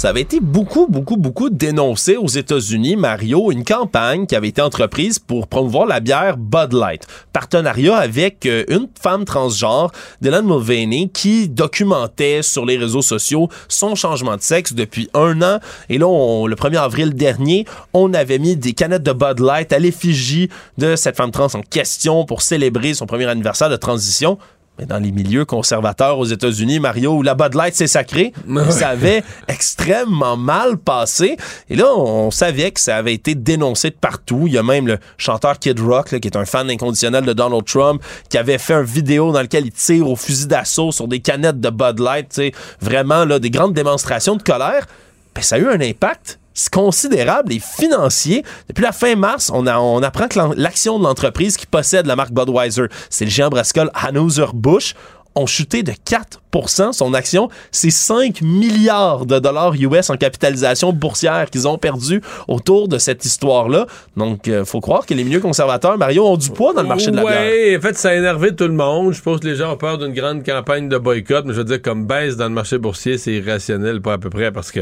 Ça 0.00 0.08
avait 0.08 0.22
été 0.22 0.40
beaucoup, 0.40 0.86
beaucoup, 0.86 1.18
beaucoup 1.18 1.50
dénoncé 1.50 2.16
aux 2.16 2.26
États-Unis, 2.26 2.96
Mario, 2.96 3.52
une 3.52 3.64
campagne 3.64 4.24
qui 4.24 4.34
avait 4.34 4.48
été 4.48 4.62
entreprise 4.62 5.18
pour 5.18 5.46
promouvoir 5.46 5.84
la 5.84 6.00
bière 6.00 6.38
Bud 6.38 6.72
Light. 6.72 7.06
Partenariat 7.34 7.98
avec 7.98 8.46
euh, 8.46 8.64
une 8.70 8.88
femme 8.98 9.26
transgenre, 9.26 9.92
Dylan 10.22 10.46
Mulvaney, 10.46 11.10
qui 11.12 11.50
documentait 11.50 12.40
sur 12.40 12.64
les 12.64 12.78
réseaux 12.78 13.02
sociaux 13.02 13.50
son 13.68 13.94
changement 13.94 14.38
de 14.38 14.40
sexe 14.40 14.72
depuis 14.72 15.10
un 15.12 15.42
an. 15.42 15.58
Et 15.90 15.98
là, 15.98 16.06
le 16.46 16.54
1er 16.54 16.78
avril 16.78 17.12
dernier, 17.12 17.66
on 17.92 18.14
avait 18.14 18.38
mis 18.38 18.56
des 18.56 18.72
canettes 18.72 19.02
de 19.02 19.12
Bud 19.12 19.40
Light 19.40 19.70
à 19.70 19.78
l'effigie 19.78 20.48
de 20.78 20.96
cette 20.96 21.18
femme 21.18 21.30
trans 21.30 21.54
en 21.54 21.60
question 21.60 22.24
pour 22.24 22.40
célébrer 22.40 22.94
son 22.94 23.04
premier 23.04 23.26
anniversaire 23.26 23.68
de 23.68 23.76
transition. 23.76 24.38
Mais 24.80 24.86
dans 24.86 24.98
les 24.98 25.12
milieux 25.12 25.44
conservateurs 25.44 26.18
aux 26.18 26.24
États-Unis, 26.24 26.80
Mario, 26.80 27.12
où 27.12 27.22
la 27.22 27.34
Bud 27.34 27.54
Light, 27.54 27.74
c'est 27.74 27.86
sacré, 27.86 28.32
ça 28.70 28.88
avait 28.88 29.22
extrêmement 29.46 30.38
mal 30.38 30.78
passé. 30.78 31.36
Et 31.68 31.76
là, 31.76 31.94
on 31.94 32.30
savait 32.30 32.70
que 32.70 32.80
ça 32.80 32.96
avait 32.96 33.12
été 33.12 33.34
dénoncé 33.34 33.90
de 33.90 33.94
partout. 33.94 34.44
Il 34.46 34.54
y 34.54 34.58
a 34.58 34.62
même 34.62 34.86
le 34.86 34.98
chanteur 35.18 35.58
Kid 35.58 35.78
Rock, 35.80 36.12
là, 36.12 36.18
qui 36.18 36.28
est 36.28 36.36
un 36.36 36.46
fan 36.46 36.70
inconditionnel 36.70 37.26
de 37.26 37.34
Donald 37.34 37.66
Trump, 37.66 38.02
qui 38.30 38.38
avait 38.38 38.56
fait 38.56 38.72
une 38.72 38.84
vidéo 38.84 39.32
dans 39.32 39.42
laquelle 39.42 39.66
il 39.66 39.72
tire 39.72 40.08
au 40.08 40.16
fusil 40.16 40.46
d'assaut 40.46 40.92
sur 40.92 41.08
des 41.08 41.20
canettes 41.20 41.60
de 41.60 41.68
Bud 41.68 41.98
Light. 41.98 42.30
tu 42.30 42.36
sais. 42.36 42.52
Vraiment, 42.80 43.26
là, 43.26 43.38
des 43.38 43.50
grandes 43.50 43.74
démonstrations 43.74 44.36
de 44.36 44.42
colère. 44.42 44.86
Ben, 45.34 45.42
ça 45.42 45.56
a 45.56 45.58
eu 45.58 45.68
un 45.68 45.80
impact 45.82 46.38
considérable 46.68 47.52
et 47.52 47.60
financier. 47.60 48.44
Depuis 48.68 48.82
la 48.82 48.92
fin 48.92 49.14
mars, 49.16 49.50
on, 49.54 49.66
a- 49.66 49.78
on 49.78 50.02
apprend 50.02 50.28
que 50.28 50.38
l'action 50.56 50.98
de 50.98 51.04
l'entreprise 51.04 51.56
qui 51.56 51.66
possède 51.66 52.06
la 52.06 52.16
marque 52.16 52.32
Budweiser, 52.32 52.86
c'est 53.08 53.24
le 53.24 53.30
géant 53.30 53.48
brassicole 53.48 53.90
Anheuser-Busch, 53.94 54.94
ont 55.36 55.46
chuté 55.46 55.84
de 55.84 55.92
4% 55.92 56.92
son 56.92 57.14
action. 57.14 57.48
C'est 57.70 57.90
5 57.90 58.42
milliards 58.42 59.26
de 59.26 59.38
dollars 59.38 59.74
US 59.78 60.10
en 60.10 60.16
capitalisation 60.16 60.92
boursière 60.92 61.48
qu'ils 61.50 61.68
ont 61.68 61.78
perdu 61.78 62.20
autour 62.48 62.88
de 62.88 62.98
cette 62.98 63.24
histoire-là. 63.24 63.86
Donc, 64.16 64.48
il 64.48 64.64
faut 64.64 64.80
croire 64.80 65.06
que 65.06 65.14
les 65.14 65.22
milieux 65.22 65.38
conservateurs, 65.38 65.96
Mario, 65.98 66.26
ont 66.26 66.36
du 66.36 66.50
poids 66.50 66.72
dans 66.74 66.82
le 66.82 66.88
marché 66.88 67.12
de 67.12 67.16
la 67.16 67.22
bière. 67.22 67.52
Oui, 67.52 67.76
en 67.76 67.80
fait, 67.80 67.96
ça 67.96 68.08
a 68.08 68.14
énervé 68.14 68.56
tout 68.56 68.66
le 68.66 68.72
monde. 68.74 69.12
Je 69.12 69.22
pense 69.22 69.38
que 69.38 69.46
les 69.46 69.54
gens 69.54 69.72
ont 69.72 69.76
peur 69.76 69.98
d'une 69.98 70.12
grande 70.12 70.44
campagne 70.44 70.88
de 70.88 70.98
boycott, 70.98 71.44
mais 71.46 71.52
je 71.52 71.58
veux 71.58 71.64
dire, 71.64 71.80
comme 71.80 72.06
baisse 72.06 72.36
dans 72.36 72.48
le 72.48 72.54
marché 72.54 72.78
boursier, 72.78 73.16
c'est 73.16 73.32
irrationnel, 73.34 74.02
pas 74.02 74.14
à 74.14 74.18
peu 74.18 74.30
près, 74.30 74.50
parce 74.50 74.72
que, 74.72 74.80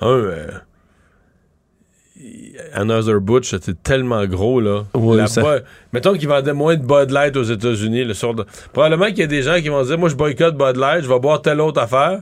un, 0.00 0.06
euh, 0.06 0.46
Anheuser-Busch, 2.74 3.54
c'est 3.62 3.82
tellement 3.82 4.24
gros, 4.26 4.60
là. 4.60 4.84
Oui, 4.94 5.16
ça- 5.28 5.42
Mettons 5.92 6.14
qu'ils 6.14 6.28
vendaient 6.28 6.52
moins 6.52 6.76
de 6.76 6.82
Bud 6.82 7.10
Light 7.10 7.36
aux 7.36 7.42
États-Unis. 7.42 8.04
le 8.04 8.14
soir 8.14 8.34
de- 8.34 8.44
Probablement 8.72 9.06
qu'il 9.06 9.18
y 9.18 9.22
a 9.22 9.26
des 9.26 9.42
gens 9.42 9.56
qui 9.60 9.68
vont 9.68 9.82
dire, 9.82 9.98
moi, 9.98 10.08
je 10.08 10.14
boycotte 10.16 10.56
Bud 10.56 10.76
Light, 10.76 11.02
je 11.04 11.08
vais 11.08 11.18
boire 11.18 11.40
telle 11.42 11.60
autre 11.60 11.80
affaire. 11.80 12.20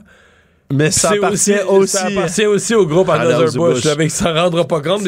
Mais 0.73 0.91
ça 0.91 1.11
appartient 1.11 1.53
aussi- 1.69 1.97
Ça 1.97 2.05
appartient 2.07 2.45
aussi 2.45 2.75
au 2.75 2.85
groupe 2.85 3.09
Anheuser-Busch. 3.09 3.55
Anheuser-Busch, 3.55 3.97
mais 3.97 4.09
ça 4.09 4.33
rendra 4.33 4.65
pas 4.67 4.81
compte. 4.81 5.01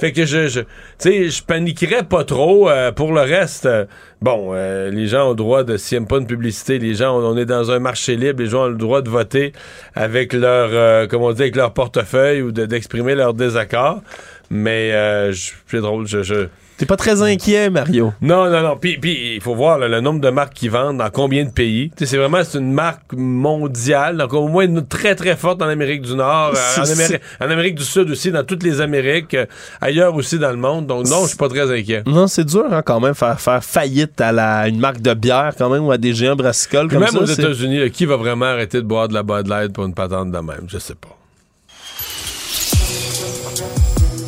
Fait 0.00 0.10
que 0.12 0.24
je, 0.26 0.48
je 0.48 0.60
je 1.00 1.42
paniquerais 1.44 2.02
pas 2.02 2.24
trop. 2.24 2.68
euh, 2.68 2.90
pour 2.90 3.12
le 3.12 3.20
reste, 3.20 3.66
euh, 3.66 3.84
bon, 4.20 4.50
euh, 4.54 4.90
les 4.90 5.06
gens 5.06 5.26
ont 5.26 5.30
le 5.30 5.36
droit 5.36 5.62
de, 5.62 5.76
s'ils 5.76 5.98
aiment 5.98 6.08
pas 6.08 6.18
une 6.18 6.26
publicité, 6.26 6.80
les 6.80 6.94
gens, 6.94 7.16
on, 7.16 7.24
on 7.24 7.36
est 7.36 7.44
dans 7.46 7.70
un 7.70 7.78
marché 7.78 8.16
libre, 8.16 8.42
les 8.42 8.48
gens 8.48 8.64
ont 8.64 8.68
le 8.68 8.74
droit 8.74 9.00
de 9.02 9.08
voter 9.08 9.52
avec 9.94 10.32
leur, 10.32 10.70
euh, 10.72 11.06
comme 11.06 11.22
on 11.22 11.32
dit, 11.32 11.42
avec 11.42 11.54
leur 11.54 11.72
portefeuille 11.72 12.42
ou 12.42 12.50
de- 12.50 12.66
d'exprimer 12.66 13.14
leur 13.14 13.34
désaccord. 13.34 14.02
Mais 14.50 14.90
euh, 14.92 15.32
c'est 15.68 15.80
drôle, 15.80 16.08
je, 16.08 16.22
je... 16.24 16.48
T'es 16.78 16.86
pas 16.86 16.96
très 16.96 17.22
inquiet, 17.22 17.70
Mario. 17.70 18.12
Non, 18.22 18.48
non, 18.48 18.62
non. 18.62 18.76
Puis, 18.76 18.98
puis 18.98 19.34
il 19.34 19.40
faut 19.40 19.56
voir 19.56 19.78
là, 19.78 19.88
le 19.88 20.00
nombre 20.00 20.20
de 20.20 20.30
marques 20.30 20.54
qui 20.54 20.68
vendent 20.68 20.98
dans 20.98 21.10
combien 21.10 21.44
de 21.44 21.50
pays. 21.50 21.90
Tu 21.96 22.04
sais, 22.04 22.12
c'est 22.12 22.16
vraiment 22.16 22.38
c'est 22.44 22.58
une 22.58 22.72
marque 22.72 23.14
mondiale, 23.14 24.16
donc 24.16 24.32
au 24.32 24.46
moins 24.46 24.64
une 24.64 24.86
très 24.86 25.16
très 25.16 25.34
forte 25.34 25.60
en 25.60 25.66
Amérique 25.66 26.02
du 26.02 26.14
Nord, 26.14 26.54
euh, 26.54 26.80
en, 26.80 26.88
Amérique, 26.88 27.20
en 27.40 27.50
Amérique 27.50 27.74
du 27.74 27.82
Sud 27.82 28.08
aussi, 28.08 28.30
dans 28.30 28.44
toutes 28.44 28.62
les 28.62 28.80
Amériques, 28.80 29.34
euh, 29.34 29.46
ailleurs 29.80 30.14
aussi 30.14 30.38
dans 30.38 30.50
le 30.50 30.56
monde. 30.56 30.86
Donc 30.86 31.08
non, 31.08 31.22
je 31.22 31.30
suis 31.30 31.36
pas 31.36 31.48
très 31.48 31.68
inquiet. 31.76 32.04
Non, 32.06 32.28
c'est 32.28 32.44
dur 32.44 32.66
hein, 32.70 32.82
quand 32.82 33.00
même 33.00 33.14
faire, 33.14 33.40
faire 33.40 33.64
faillite 33.64 34.20
à 34.20 34.30
la, 34.30 34.68
une 34.68 34.78
marque 34.78 35.00
de 35.00 35.14
bière 35.14 35.54
quand 35.58 35.70
même 35.70 35.84
ou 35.84 35.90
à 35.90 35.98
des 35.98 36.14
géants 36.14 36.36
brassicoles 36.36 36.86
Puis 36.86 36.96
comme 36.96 37.04
même 37.04 37.12
ça. 37.12 37.18
aux 37.18 37.24
États-Unis, 37.24 37.90
qui 37.90 38.04
va 38.04 38.16
vraiment 38.16 38.44
arrêter 38.44 38.78
de 38.78 38.86
boire 38.86 39.08
de 39.08 39.14
la 39.14 39.24
Bud 39.24 39.48
Light 39.48 39.72
pour 39.72 39.84
une 39.84 39.94
patente 39.94 40.30
de 40.30 40.38
même? 40.38 40.66
Je 40.68 40.78
sais 40.78 40.94
pas. 40.94 41.08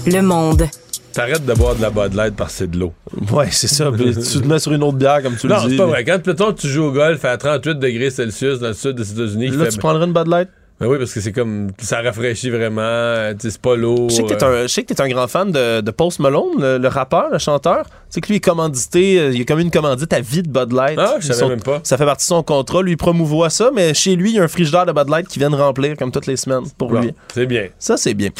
Le 0.07 0.21
monde. 0.21 0.69
T'arrêtes 1.13 1.45
de 1.45 1.55
boire 1.55 1.75
de 1.75 1.83
la 1.83 1.91
Bud 1.91 2.15
Light 2.15 2.35
parce 2.37 2.53
que 2.53 2.59
c'est 2.59 2.71
de 2.71 2.79
l'eau. 2.79 2.93
Ouais, 3.33 3.49
c'est 3.51 3.67
ça. 3.69 3.91
Puis 3.91 4.15
tu 4.15 4.41
te 4.41 4.47
mets 4.47 4.59
sur 4.59 4.73
une 4.73 4.83
autre 4.83 4.97
bière 4.99 5.23
comme 5.23 5.37
tu 5.37 5.47
non, 5.49 5.57
le 5.57 5.63
dis. 5.63 5.71
c'est 5.71 5.77
pas 5.77 5.87
vrai. 5.87 6.05
Quand 6.05 6.25
mettons, 6.27 6.53
tu 6.53 6.69
joues 6.69 6.85
au 6.85 6.93
golf 6.93 7.25
à 7.25 7.37
38 7.37 7.79
degrés 7.79 8.11
Celsius 8.11 8.59
dans 8.61 8.69
le 8.69 8.75
sud 8.75 8.97
des 8.97 9.11
États-Unis, 9.13 9.49
Là, 9.51 9.65
fait- 9.65 9.71
tu 9.73 9.79
prendrais 9.79 10.07
une 10.07 10.13
Bud 10.13 10.29
Light? 10.29 10.49
Ben 10.79 10.87
oui, 10.87 10.97
parce 10.97 11.13
que 11.13 11.21
c'est 11.21 11.33
comme. 11.33 11.73
Ça 11.79 12.01
rafraîchit 12.01 12.49
vraiment. 12.49 12.81
euh, 12.81 13.35
C'est 13.39 13.61
pas 13.61 13.77
lourd. 13.77 14.09
Je 14.09 14.15
sais 14.15 14.23
que 14.23 14.29
t'es 14.33 14.43
euh. 14.43 14.61
un, 14.61 14.63
je 14.63 14.69
sais 14.69 14.83
que 14.83 14.95
t'es 14.95 15.03
un 15.03 15.09
grand 15.11 15.29
fan 15.29 15.53
de, 15.53 15.83
de 15.83 15.91
Post 15.91 16.21
Malone, 16.21 16.53
le, 16.59 16.79
le 16.79 16.89
rappeur, 16.89 17.29
le 17.31 17.37
chanteur. 17.39 17.85
Tu 17.85 17.91
sais 18.09 18.21
que 18.23 18.29
lui 18.29 18.37
est 18.37 18.41
commandité, 18.41 19.21
euh, 19.21 19.31
il 19.31 19.43
a 19.43 19.45
comme 19.45 19.59
une 19.59 19.71
commandite 19.71 20.11
à 20.15 20.21
vie 20.23 20.43
de 20.43 20.49
Bud 20.49 20.73
Light. 20.73 20.99
Ah, 20.99 21.17
je 21.21 21.27
savais 21.27 21.39
Son- 21.41 21.49
même 21.51 21.61
pas. 21.63 21.81
Ça 21.83 21.99
fait 21.99 22.07
partie 22.07 22.25
de 22.25 22.29
son 22.29 22.43
contrat. 22.43 22.81
Lui, 22.83 22.93
il 22.93 22.97
promouvoit 22.97 23.51
ça, 23.51 23.71
mais 23.75 23.93
chez 23.93 24.17
lui, 24.17 24.31
il 24.31 24.37
y 24.37 24.39
a 24.39 24.43
un 24.45 24.49
frigidaire 24.49 24.87
de 24.87 24.93
Bud 24.93 25.11
Light 25.11 25.29
qui 25.29 25.39
vient 25.39 25.51
de 25.51 25.57
remplir 25.57 25.99
comme 25.99 26.13
toutes 26.13 26.27
les 26.27 26.37
semaines 26.37 26.65
pour 26.79 26.89
Bon, 26.89 27.01
lui. 27.03 27.13
C'est 27.35 27.45
bien. 27.45 27.67
Ça, 27.79 27.99
c'est 27.99 28.15
bien. 28.15 28.31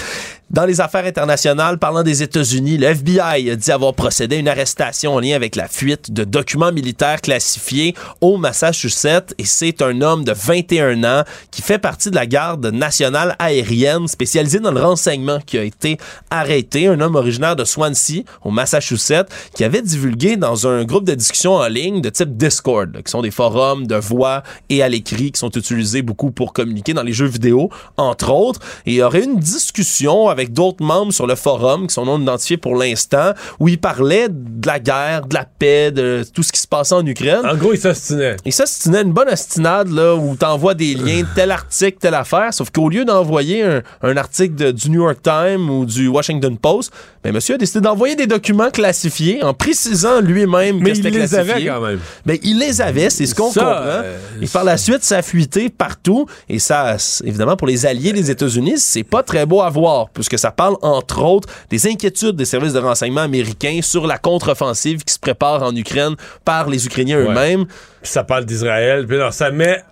Dans 0.51 0.67
les 0.67 0.81
affaires 0.81 1.05
internationales, 1.05 1.79
parlant 1.79 2.03
des 2.03 2.25
États-Unis, 2.25 2.77
le 2.77 2.89
FBI 2.89 3.51
a 3.51 3.55
dit 3.55 3.71
avoir 3.71 3.95
procédé 3.95 4.35
à 4.35 4.39
une 4.41 4.49
arrestation 4.49 5.15
en 5.15 5.21
lien 5.21 5.37
avec 5.37 5.55
la 5.55 5.69
fuite 5.69 6.11
de 6.11 6.25
documents 6.25 6.73
militaires 6.73 7.21
classifiés 7.21 7.95
au 8.21 8.37
Massachusetts. 8.37 9.33
Et 9.39 9.45
c'est 9.45 9.81
un 9.81 10.03
homme 10.03 10.25
de 10.25 10.33
21 10.33 11.05
ans 11.05 11.23
qui 11.53 11.63
fait 11.63 11.79
partie 11.79 12.11
de 12.11 12.17
la 12.17 12.27
garde 12.27 12.67
nationale 12.67 13.37
aérienne 13.39 14.09
spécialisée 14.09 14.59
dans 14.59 14.73
le 14.73 14.83
renseignement 14.83 15.39
qui 15.39 15.57
a 15.57 15.63
été 15.63 15.99
arrêté. 16.31 16.89
Un 16.89 17.01
homme 17.01 17.15
originaire 17.15 17.55
de 17.55 17.65
Swansea, 17.65 18.25
au 18.43 18.51
Massachusetts, 18.51 19.29
qui 19.55 19.63
avait 19.63 19.83
divulgué 19.83 20.37
dans 20.37 20.67
un 20.67 20.83
groupe 20.83 21.05
de 21.05 21.15
discussion 21.15 21.55
en 21.55 21.69
ligne 21.69 22.01
de 22.01 22.11
type 22.11 22.37
Discord, 22.37 23.01
qui 23.05 23.09
sont 23.09 23.23
des 23.23 23.31
forums 23.31 23.87
de 23.87 23.95
voix 23.95 24.43
et 24.69 24.83
à 24.83 24.89
l'écrit 24.89 25.31
qui 25.31 25.39
sont 25.39 25.51
utilisés 25.51 26.03
beaucoup 26.03 26.33
pour 26.33 26.53
communiquer 26.53 26.93
dans 26.93 27.05
les 27.05 27.13
jeux 27.13 27.29
vidéo, 27.29 27.71
entre 27.97 28.33
autres. 28.33 28.59
Et 28.85 28.95
il 28.95 28.97
y 28.97 29.03
aurait 29.05 29.23
une 29.23 29.39
discussion 29.39 30.29
avec 30.29 30.40
d'autres 30.49 30.83
membres 30.85 31.13
sur 31.13 31.27
le 31.27 31.35
forum, 31.35 31.87
qui 31.87 31.95
sont 31.95 32.05
non 32.05 32.21
identifiés 32.21 32.57
pour 32.57 32.77
l'instant, 32.77 33.33
où 33.59 33.69
il 33.69 33.79
parlait 33.79 34.29
de 34.31 34.67
la 34.67 34.79
guerre, 34.79 35.27
de 35.27 35.35
la 35.35 35.45
paix, 35.45 35.91
de 35.91 36.25
tout 36.35 36.43
ce 36.43 36.53
qui 36.53 36.61
se 36.61 36.67
passait 36.69 36.95
en 36.95 37.05
Ukraine. 37.07 37.41
En 37.45 37.57
gros, 37.57 37.73
il 37.75 37.81
s'ostinait. 37.81 38.37
Et 38.45 38.51
ça, 38.51 38.65
c'était 38.67 39.03
une 39.03 39.13
bonne 39.13 39.29
ostinade, 39.29 39.89
là, 39.91 40.15
où 40.15 40.35
t'envoies 40.37 40.75
des 40.75 40.95
liens, 40.95 41.23
tel 41.35 41.51
article, 41.51 41.99
telle 42.01 42.15
affaire, 42.15 42.53
sauf 42.55 42.71
qu'au 42.71 42.89
lieu 42.89 43.05
d'envoyer 43.05 43.63
un, 43.63 43.83
un 44.03 44.17
article 44.17 44.55
de- 44.55 44.71
du 44.71 44.91
New 44.91 45.03
York 45.03 45.19
Times 45.23 45.69
ou 45.71 45.85
du 45.85 46.09
Washington 46.09 46.57
Post, 46.59 46.93
ben, 47.23 47.33
monsieur 47.35 47.57
a 47.57 47.59
décidé 47.59 47.81
d'envoyer 47.81 48.17
des 48.17 48.27
documents 48.27 48.71
classifiés 48.71 49.43
en 49.43 49.53
précisant 49.53 50.21
lui-même 50.21 50.79
que 50.79 50.85
Mais 50.85 50.95
c'était 50.95 51.09
il 51.09 51.15
les 51.19 51.35
avait 51.35 51.45
classifié. 51.45 51.71
quand 51.71 51.81
même. 51.81 51.99
Ben, 52.25 52.39
il 52.43 52.59
les 52.59 52.81
avait, 52.81 53.11
c'est 53.11 53.27
ce 53.27 53.35
qu'on 53.35 53.45
comprend. 53.45 53.65
euh, 53.67 54.17
Et 54.41 54.47
par 54.47 54.65
la 54.65 54.77
suite, 54.77 55.03
ça 55.05 55.19
a 55.19 55.23
fuité 55.23 55.69
partout. 55.69 56.27
Et 56.49 56.59
ça, 56.59 56.97
évidemment, 57.25 57.57
pour 57.57 57.67
les 57.67 57.85
alliés 57.87 58.13
des 58.13 58.31
États-Unis, 58.31 58.75
c'est 58.79 59.03
pas 59.03 59.23
très 59.23 59.45
beau 59.47 59.61
à 59.61 59.69
voir, 59.71 60.09
puisque 60.11 60.30
que 60.31 60.39
ça 60.39 60.51
parle 60.51 60.77
entre 60.81 61.23
autres 61.23 61.49
des 61.69 61.87
inquiétudes 61.87 62.37
des 62.37 62.47
services 62.47 62.73
de 62.73 62.79
renseignement 62.79 63.21
américains 63.21 63.81
sur 63.83 64.07
la 64.07 64.17
contre-offensive 64.17 65.05
qui 65.05 65.13
se 65.13 65.19
prépare 65.19 65.63
en 65.63 65.75
Ukraine 65.77 66.15
par 66.45 66.71
les 66.71 66.87
Ukrainiens 66.87 67.19
eux-mêmes. 67.19 67.67
ça 68.03 68.25
parle 68.25 68.47
d'Israël. 68.47 69.07
Puis 69.07 69.17
alors, 69.17 69.35
ça 69.35 69.51
met 69.51 69.83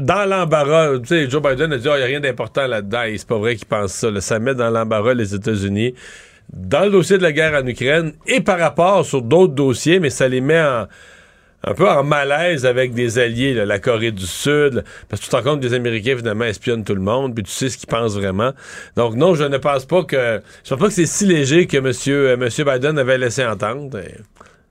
dans 0.00 0.28
l'embarras. 0.28 0.98
Tu 0.98 1.06
sais, 1.06 1.30
Joe 1.30 1.42
Biden 1.42 1.72
a 1.72 1.78
dit, 1.78 1.86
il 1.86 1.96
n'y 1.96 2.02
a 2.02 2.06
rien 2.06 2.20
d'important 2.20 2.66
là-dedans. 2.66 3.02
Et 3.02 3.18
c'est 3.18 3.28
pas 3.28 3.38
vrai 3.38 3.54
qu'il 3.56 3.66
pense 3.66 3.92
ça. 3.92 4.08
Ça 4.20 4.38
met 4.38 4.54
dans 4.54 4.70
l'embarras 4.70 5.14
les 5.14 5.34
États-Unis 5.34 5.94
dans 6.52 6.84
le 6.84 6.90
dossier 6.90 7.16
de 7.18 7.22
la 7.22 7.32
guerre 7.32 7.62
en 7.62 7.66
Ukraine 7.66 8.12
et 8.26 8.40
par 8.40 8.58
rapport 8.58 9.04
sur 9.06 9.22
d'autres 9.22 9.54
dossiers, 9.54 10.00
mais 10.00 10.10
ça 10.10 10.28
les 10.28 10.40
met 10.40 10.60
en 10.60 10.86
un 11.64 11.74
peu 11.74 11.88
en 11.88 12.02
malaise 12.02 12.66
avec 12.66 12.92
des 12.92 13.18
alliés, 13.18 13.54
là, 13.54 13.64
la 13.64 13.78
Corée 13.78 14.10
du 14.10 14.26
Sud, 14.26 14.84
parce 15.08 15.20
que 15.20 15.26
tu 15.26 15.30
te 15.30 15.36
rends 15.36 15.42
compte 15.42 15.60
que 15.60 15.66
les 15.66 15.74
Américains, 15.74 16.12
évidemment, 16.12 16.44
espionnent 16.44 16.84
tout 16.84 16.94
le 16.94 17.00
monde, 17.00 17.34
puis 17.34 17.44
tu 17.44 17.52
sais 17.52 17.68
ce 17.68 17.78
qu'ils 17.78 17.88
pensent 17.88 18.14
vraiment. 18.14 18.52
Donc 18.96 19.14
non, 19.14 19.34
je 19.34 19.44
ne 19.44 19.58
pense 19.58 19.84
pas 19.84 20.02
que... 20.02 20.40
Je 20.64 20.70
pense 20.70 20.78
pas 20.78 20.88
que 20.88 20.92
c'est 20.92 21.06
si 21.06 21.26
léger 21.26 21.66
que 21.66 21.76
M. 21.76 21.92
Monsieur, 21.92 22.36
monsieur 22.38 22.64
Biden 22.64 22.98
avait 22.98 23.18
laissé 23.18 23.44
entendre. 23.44 23.98
Et 23.98 24.16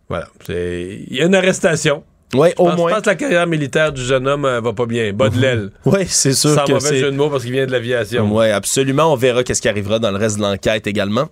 voilà. 0.10 0.28
Il 0.50 1.16
y 1.16 1.22
a 1.22 1.26
une 1.26 1.36
arrestation. 1.36 2.04
Oui, 2.34 2.50
au 2.58 2.66
pense, 2.66 2.78
moins. 2.78 2.90
Je 2.90 2.96
pense 2.96 3.04
que 3.04 3.10
la 3.10 3.16
carrière 3.16 3.46
militaire 3.46 3.94
du 3.94 4.02
jeune 4.02 4.28
homme 4.28 4.46
euh, 4.46 4.60
va 4.60 4.74
pas 4.74 4.86
bien. 4.88 5.14
Bas 5.14 5.30
de 5.30 5.38
l'aile. 5.42 5.70
Oui, 5.86 6.06
c'est 6.08 6.34
sûr 6.34 6.50
Sans 6.50 6.66
que 6.66 6.74
mauvais 6.74 6.98
jeu 6.98 7.12
de 7.12 7.16
mots 7.16 7.30
parce 7.30 7.44
qu'il 7.44 7.52
vient 7.52 7.68
de 7.68 7.72
l'aviation. 7.72 8.28
Oui, 8.36 8.50
absolument. 8.50 9.14
On 9.14 9.16
verra 9.16 9.44
qu'est-ce 9.44 9.62
qui 9.62 9.70
arrivera 9.70 10.00
dans 10.00 10.12
le 10.12 10.18
reste 10.18 10.38
de 10.38 10.42
l'enquête 10.42 10.88
également. 10.88 11.30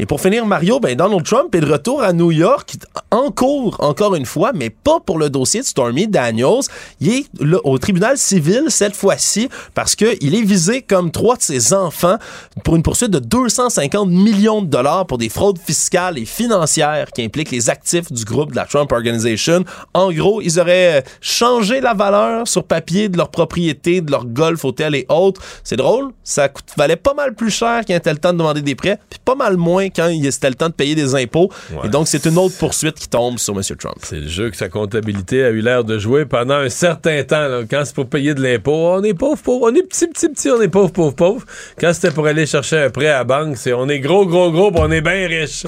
Et 0.00 0.06
pour 0.06 0.20
finir, 0.20 0.46
Mario, 0.46 0.78
ben 0.78 0.94
Donald 0.94 1.24
Trump 1.24 1.52
est 1.56 1.60
de 1.60 1.72
retour 1.72 2.02
à 2.02 2.12
New 2.12 2.30
York 2.30 2.74
en 3.10 3.32
cours, 3.32 3.76
encore 3.80 4.14
une 4.14 4.26
fois, 4.26 4.52
mais 4.54 4.70
pas 4.70 5.00
pour 5.00 5.18
le 5.18 5.28
dossier 5.28 5.60
de 5.60 5.66
Stormy 5.66 6.06
Daniels. 6.06 6.60
Il 7.00 7.10
est 7.10 7.26
au 7.64 7.78
tribunal 7.78 8.16
civil 8.16 8.66
cette 8.68 8.94
fois-ci 8.94 9.48
parce 9.74 9.96
qu'il 9.96 10.34
est 10.34 10.42
visé 10.42 10.82
comme 10.82 11.10
trois 11.10 11.36
de 11.36 11.42
ses 11.42 11.72
enfants 11.72 12.16
pour 12.62 12.76
une 12.76 12.84
poursuite 12.84 13.10
de 13.10 13.18
250 13.18 14.08
millions 14.08 14.62
de 14.62 14.68
dollars 14.68 15.06
pour 15.06 15.18
des 15.18 15.28
fraudes 15.28 15.58
fiscales 15.58 16.16
et 16.16 16.26
financières 16.26 17.10
qui 17.10 17.24
impliquent 17.24 17.50
les 17.50 17.68
actifs 17.68 18.12
du 18.12 18.24
groupe 18.24 18.52
de 18.52 18.56
la 18.56 18.66
Trump 18.66 18.92
Organization. 18.92 19.64
En 19.94 20.12
gros, 20.12 20.40
ils 20.40 20.60
auraient 20.60 21.02
changé 21.20 21.80
la 21.80 21.94
valeur 21.94 22.46
sur 22.46 22.62
papier 22.62 23.08
de 23.08 23.16
leur 23.16 23.30
propriété, 23.30 24.00
de 24.00 24.12
leur 24.12 24.26
golf, 24.26 24.64
hôtel 24.64 24.94
et 24.94 25.06
autres. 25.08 25.42
C'est 25.64 25.76
drôle, 25.76 26.12
ça 26.22 26.48
valait 26.76 26.96
pas 26.96 27.14
mal 27.14 27.34
plus 27.34 27.50
cher 27.50 27.82
était 27.88 28.12
le 28.12 28.18
temps 28.18 28.32
de 28.32 28.38
demander 28.38 28.62
des 28.62 28.74
prêts, 28.74 28.98
puis 29.08 29.18
pas 29.24 29.34
mal 29.34 29.56
moins 29.56 29.87
quand 29.94 30.10
c'était 30.30 30.48
le 30.48 30.54
temps 30.54 30.68
de 30.68 30.74
payer 30.74 30.94
des 30.94 31.14
impôts. 31.14 31.50
Et 31.84 31.88
donc, 31.88 32.08
c'est 32.08 32.24
une 32.26 32.38
autre 32.38 32.56
poursuite 32.58 32.94
qui 32.94 33.08
tombe 33.08 33.38
sur 33.38 33.54
M. 33.54 33.62
Trump. 33.78 33.96
C'est 34.02 34.20
le 34.20 34.28
jeu 34.28 34.50
que 34.50 34.56
sa 34.56 34.68
comptabilité 34.68 35.44
a 35.44 35.50
eu 35.50 35.60
l'air 35.60 35.84
de 35.84 35.98
jouer 35.98 36.24
pendant 36.24 36.54
un 36.56 36.68
certain 36.68 37.22
temps. 37.24 37.48
là. 37.48 37.62
Quand 37.68 37.82
c'est 37.84 37.94
pour 37.94 38.08
payer 38.08 38.34
de 38.34 38.42
l'impôt, 38.42 38.72
on 38.74 39.02
est 39.02 39.14
pauvre, 39.14 39.40
pauvre. 39.40 39.70
On 39.70 39.74
est 39.74 39.82
petit, 39.82 40.06
petit, 40.06 40.28
petit, 40.28 40.50
on 40.50 40.60
est 40.60 40.68
pauvre, 40.68 40.90
pauvre, 40.92 41.14
pauvre. 41.14 41.44
Quand 41.80 41.92
c'était 41.92 42.10
pour 42.10 42.26
aller 42.26 42.46
chercher 42.46 42.78
un 42.78 42.90
prêt 42.90 43.08
à 43.08 43.18
la 43.18 43.24
banque, 43.24 43.56
c'est 43.56 43.72
on 43.72 43.88
est 43.88 44.00
gros, 44.00 44.26
gros, 44.26 44.50
gros, 44.50 44.70
puis 44.70 44.80
on 44.82 44.90
est 44.90 45.00
bien 45.00 45.26
riche. 45.26 45.64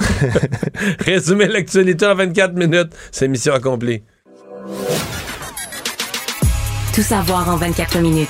Résumer 0.99 1.47
l'actualité 1.47 2.05
en 2.05 2.15
24 2.15 2.53
minutes, 2.53 2.91
c'est 3.11 3.27
mission 3.27 3.53
accomplie. 3.53 4.01
Tout 6.93 7.03
savoir 7.03 7.47
en 7.49 7.55
24 7.57 7.99
minutes. 7.99 8.27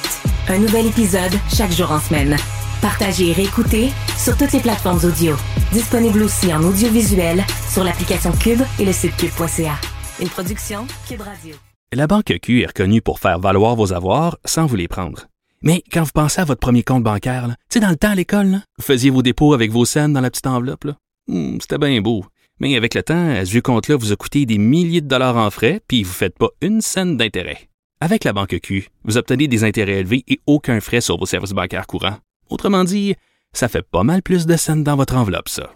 Un 0.47 0.59
nouvel 0.59 0.87
épisode 0.87 1.33
chaque 1.55 1.71
jour 1.71 1.91
en 1.91 1.99
semaine. 1.99 2.37
Partagez 2.81 3.29
et 3.29 3.33
réécoutez 3.33 3.89
sur 4.17 4.35
toutes 4.37 4.53
les 4.53 4.59
plateformes 4.59 4.99
audio. 5.05 5.35
Disponible 5.71 6.23
aussi 6.23 6.51
en 6.53 6.63
audiovisuel 6.63 7.43
sur 7.71 7.83
l'application 7.83 8.31
Cube 8.31 8.61
et 8.79 8.85
le 8.85 8.91
site 8.91 9.15
cube.ca. 9.17 9.75
Une 10.19 10.29
production 10.29 10.87
Cube 11.07 11.21
Radio. 11.21 11.55
La 11.93 12.07
Banque 12.07 12.33
Q 12.41 12.61
est 12.61 12.67
reconnue 12.67 13.01
pour 13.01 13.19
faire 13.19 13.39
valoir 13.39 13.75
vos 13.75 13.93
avoirs 13.93 14.37
sans 14.45 14.65
vous 14.65 14.75
les 14.77 14.87
prendre. 14.87 15.27
Mais 15.61 15.83
quand 15.91 16.03
vous 16.03 16.11
pensez 16.13 16.41
à 16.41 16.45
votre 16.45 16.59
premier 16.59 16.81
compte 16.81 17.03
bancaire, 17.03 17.49
tu 17.49 17.55
sais, 17.73 17.79
dans 17.79 17.89
le 17.89 17.95
temps 17.97 18.11
à 18.11 18.15
l'école, 18.15 18.61
vous 18.79 18.83
faisiez 18.83 19.11
vos 19.11 19.21
dépôts 19.21 19.53
avec 19.53 19.71
vos 19.71 19.85
scènes 19.85 20.13
dans 20.13 20.21
la 20.21 20.31
petite 20.31 20.47
enveloppe. 20.47 20.87
Hmm, 21.27 21.57
C'était 21.61 21.77
bien 21.77 22.01
beau. 22.01 22.25
Mais 22.59 22.75
avec 22.75 22.95
le 22.95 23.03
temps, 23.03 23.29
à 23.31 23.45
ce 23.45 23.51
vieux 23.51 23.61
compte-là 23.61 23.95
vous 23.95 24.11
a 24.11 24.15
coûté 24.15 24.45
des 24.47 24.57
milliers 24.57 25.01
de 25.01 25.07
dollars 25.07 25.37
en 25.37 25.51
frais, 25.51 25.81
puis 25.87 26.01
vous 26.03 26.09
ne 26.09 26.15
faites 26.15 26.37
pas 26.37 26.49
une 26.61 26.81
scène 26.81 27.15
d'intérêt. 27.17 27.69
Avec 27.99 28.23
la 28.23 28.33
Banque 28.33 28.57
Q, 28.63 28.89
vous 29.03 29.17
obtenez 29.17 29.47
des 29.47 29.63
intérêts 29.63 29.99
élevés 29.99 30.23
et 30.27 30.39
aucun 30.47 30.79
frais 30.79 31.01
sur 31.01 31.17
vos 31.19 31.27
services 31.27 31.51
bancaires 31.53 31.85
courants. 31.85 32.17
Autrement 32.51 32.83
dit, 32.83 33.15
ça 33.53 33.69
fait 33.69 33.81
pas 33.81 34.03
mal 34.03 34.21
plus 34.21 34.45
de 34.45 34.57
scènes 34.57 34.83
dans 34.83 34.97
votre 34.97 35.15
enveloppe, 35.15 35.49
ça. 35.49 35.71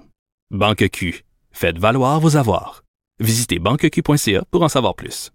Banque 0.51 0.89
Q. 0.91 1.23
Faites 1.51 1.79
valoir 1.79 2.19
vos 2.19 2.35
avoirs. 2.35 2.83
Visitez 3.19 3.59
banqueq.ca 3.59 4.43
pour 4.51 4.61
en 4.61 4.67
savoir 4.67 4.93
plus. 4.93 5.31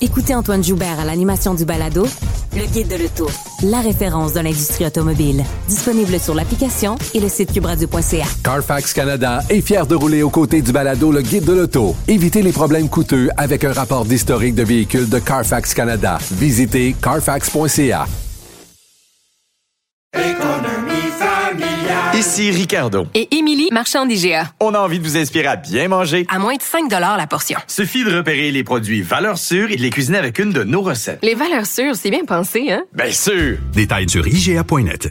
Écoutez 0.00 0.34
Antoine 0.34 0.64
Joubert 0.64 0.98
à 0.98 1.04
l'animation 1.04 1.54
du 1.54 1.64
balado 1.64 2.08
Le 2.56 2.66
Guide 2.72 2.88
de 2.88 2.96
l'Auto, 2.96 3.30
la 3.62 3.80
référence 3.80 4.32
de 4.32 4.40
l'industrie 4.40 4.86
automobile. 4.86 5.44
Disponible 5.68 6.18
sur 6.18 6.34
l'application 6.34 6.96
et 7.14 7.20
le 7.20 7.28
site 7.28 7.52
cubradio.ca. 7.52 8.24
Carfax 8.42 8.94
Canada 8.94 9.42
est 9.50 9.60
fier 9.60 9.86
de 9.86 9.94
rouler 9.94 10.22
aux 10.22 10.30
côtés 10.30 10.62
du 10.62 10.72
balado 10.72 11.12
Le 11.12 11.20
Guide 11.20 11.44
de 11.44 11.52
l'auto. 11.52 11.94
Évitez 12.08 12.42
les 12.42 12.52
problèmes 12.52 12.88
coûteux 12.88 13.28
avec 13.36 13.64
un 13.64 13.72
rapport 13.72 14.06
d'historique 14.06 14.54
de 14.54 14.64
véhicules 14.64 15.10
de 15.10 15.18
Carfax 15.18 15.74
Canada. 15.74 16.18
Visitez 16.32 16.96
carfax.ca. 17.00 18.06
Ici 22.14 22.50
Ricardo. 22.50 23.06
Et 23.14 23.34
Émilie, 23.36 23.68
marchand 23.72 24.04
d'IGA. 24.04 24.52
On 24.60 24.74
a 24.74 24.78
envie 24.78 24.98
de 24.98 25.04
vous 25.04 25.16
inspirer 25.16 25.46
à 25.46 25.56
bien 25.56 25.88
manger. 25.88 26.26
À 26.28 26.38
moins 26.38 26.56
de 26.56 26.62
5 26.62 26.90
la 26.90 27.26
portion. 27.26 27.58
Suffit 27.66 28.04
de 28.04 28.14
repérer 28.14 28.50
les 28.50 28.62
produits 28.64 29.00
valeurs 29.00 29.38
sûres 29.38 29.70
et 29.70 29.76
de 29.76 29.82
les 29.82 29.88
cuisiner 29.88 30.18
avec 30.18 30.38
une 30.38 30.52
de 30.52 30.62
nos 30.62 30.82
recettes. 30.82 31.20
Les 31.22 31.34
valeurs 31.34 31.64
sûres, 31.66 31.96
c'est 31.96 32.10
bien 32.10 32.24
pensé, 32.26 32.70
hein? 32.70 32.82
Bien 32.92 33.10
sûr! 33.10 33.56
Détails 33.72 34.10
sur 34.10 34.26
IGA.net. 34.26 35.08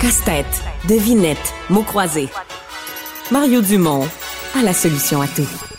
Casse-tête, 0.00 0.62
devinette, 0.88 1.52
mots 1.68 1.82
croisés. 1.82 2.28
Mario 3.32 3.60
Dumont 3.60 4.06
a 4.56 4.62
la 4.62 4.72
solution 4.72 5.20
à 5.20 5.26
tout. 5.26 5.75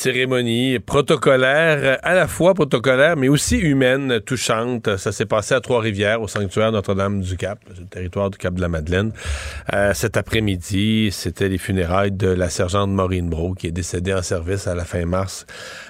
Cérémonie 0.00 0.78
protocolaire, 0.78 1.98
à 2.02 2.14
la 2.14 2.26
fois 2.26 2.54
protocolaire, 2.54 3.18
mais 3.18 3.28
aussi 3.28 3.58
humaine, 3.58 4.18
touchante. 4.24 4.96
Ça 4.96 5.12
s'est 5.12 5.26
passé 5.26 5.52
à 5.52 5.60
Trois-Rivières, 5.60 6.22
au 6.22 6.26
sanctuaire 6.26 6.72
Notre-Dame-du-Cap, 6.72 7.58
le 7.78 7.84
territoire 7.84 8.30
du 8.30 8.38
Cap 8.38 8.54
de 8.54 8.62
la 8.62 8.68
Madeleine. 8.68 9.12
Euh, 9.74 9.92
cet 9.92 10.16
après-midi, 10.16 11.10
c'était 11.12 11.50
les 11.50 11.58
funérailles 11.58 12.12
de 12.12 12.28
la 12.28 12.48
sergente 12.48 12.88
Maureen 12.88 13.28
Bro, 13.28 13.52
qui 13.52 13.66
est 13.66 13.72
décédée 13.72 14.14
en 14.14 14.22
service 14.22 14.66
à 14.66 14.74
la 14.74 14.86
fin 14.86 15.04
mars 15.04 15.44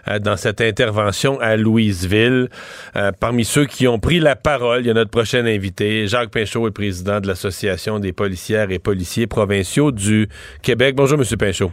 euh, 0.08 0.18
dans 0.18 0.36
cette 0.36 0.60
intervention 0.60 1.38
à 1.38 1.56
Louisville. 1.56 2.48
Euh, 2.96 3.12
parmi 3.12 3.44
ceux 3.44 3.66
qui 3.66 3.86
ont 3.86 4.00
pris 4.00 4.18
la 4.18 4.34
parole, 4.34 4.80
il 4.80 4.88
y 4.88 4.90
a 4.90 4.94
notre 4.94 5.12
prochain 5.12 5.46
invité, 5.46 6.08
Jacques 6.08 6.32
Pinchot, 6.32 6.66
est 6.66 6.72
président 6.72 7.20
de 7.20 7.28
l'Association 7.28 8.00
des 8.00 8.12
policières 8.12 8.72
et 8.72 8.80
policiers 8.80 9.28
provinciaux 9.28 9.92
du 9.92 10.28
Québec. 10.62 10.96
Bonjour, 10.96 11.16
Monsieur 11.16 11.36
Pinchot. 11.36 11.70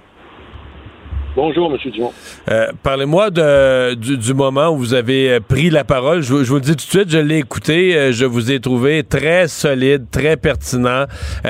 Bonjour, 1.37 1.71
M. 1.71 1.91
Dumont. 1.91 2.11
Euh, 2.49 2.65
Parlez-moi 2.81 3.29
du, 3.29 4.17
du 4.17 4.33
moment 4.33 4.69
où 4.69 4.77
vous 4.77 4.95
avez 4.95 5.33
euh, 5.33 5.39
pris 5.39 5.69
la 5.69 5.83
parole. 5.83 6.21
Je, 6.23 6.33
vous- 6.33 6.43
je 6.43 6.49
vous 6.49 6.55
le 6.55 6.61
dis 6.61 6.71
tout 6.71 6.77
de 6.77 6.81
suite, 6.81 7.09
je 7.11 7.19
l'ai 7.19 7.37
écouté. 7.37 7.95
euh, 7.95 8.11
je 8.11 8.25
vous 8.25 8.51
ai 8.51 8.59
trouvé 8.59 9.03
très 9.03 9.47
solide, 9.47 10.05
très 10.11 10.35
pertinent, 10.35 11.05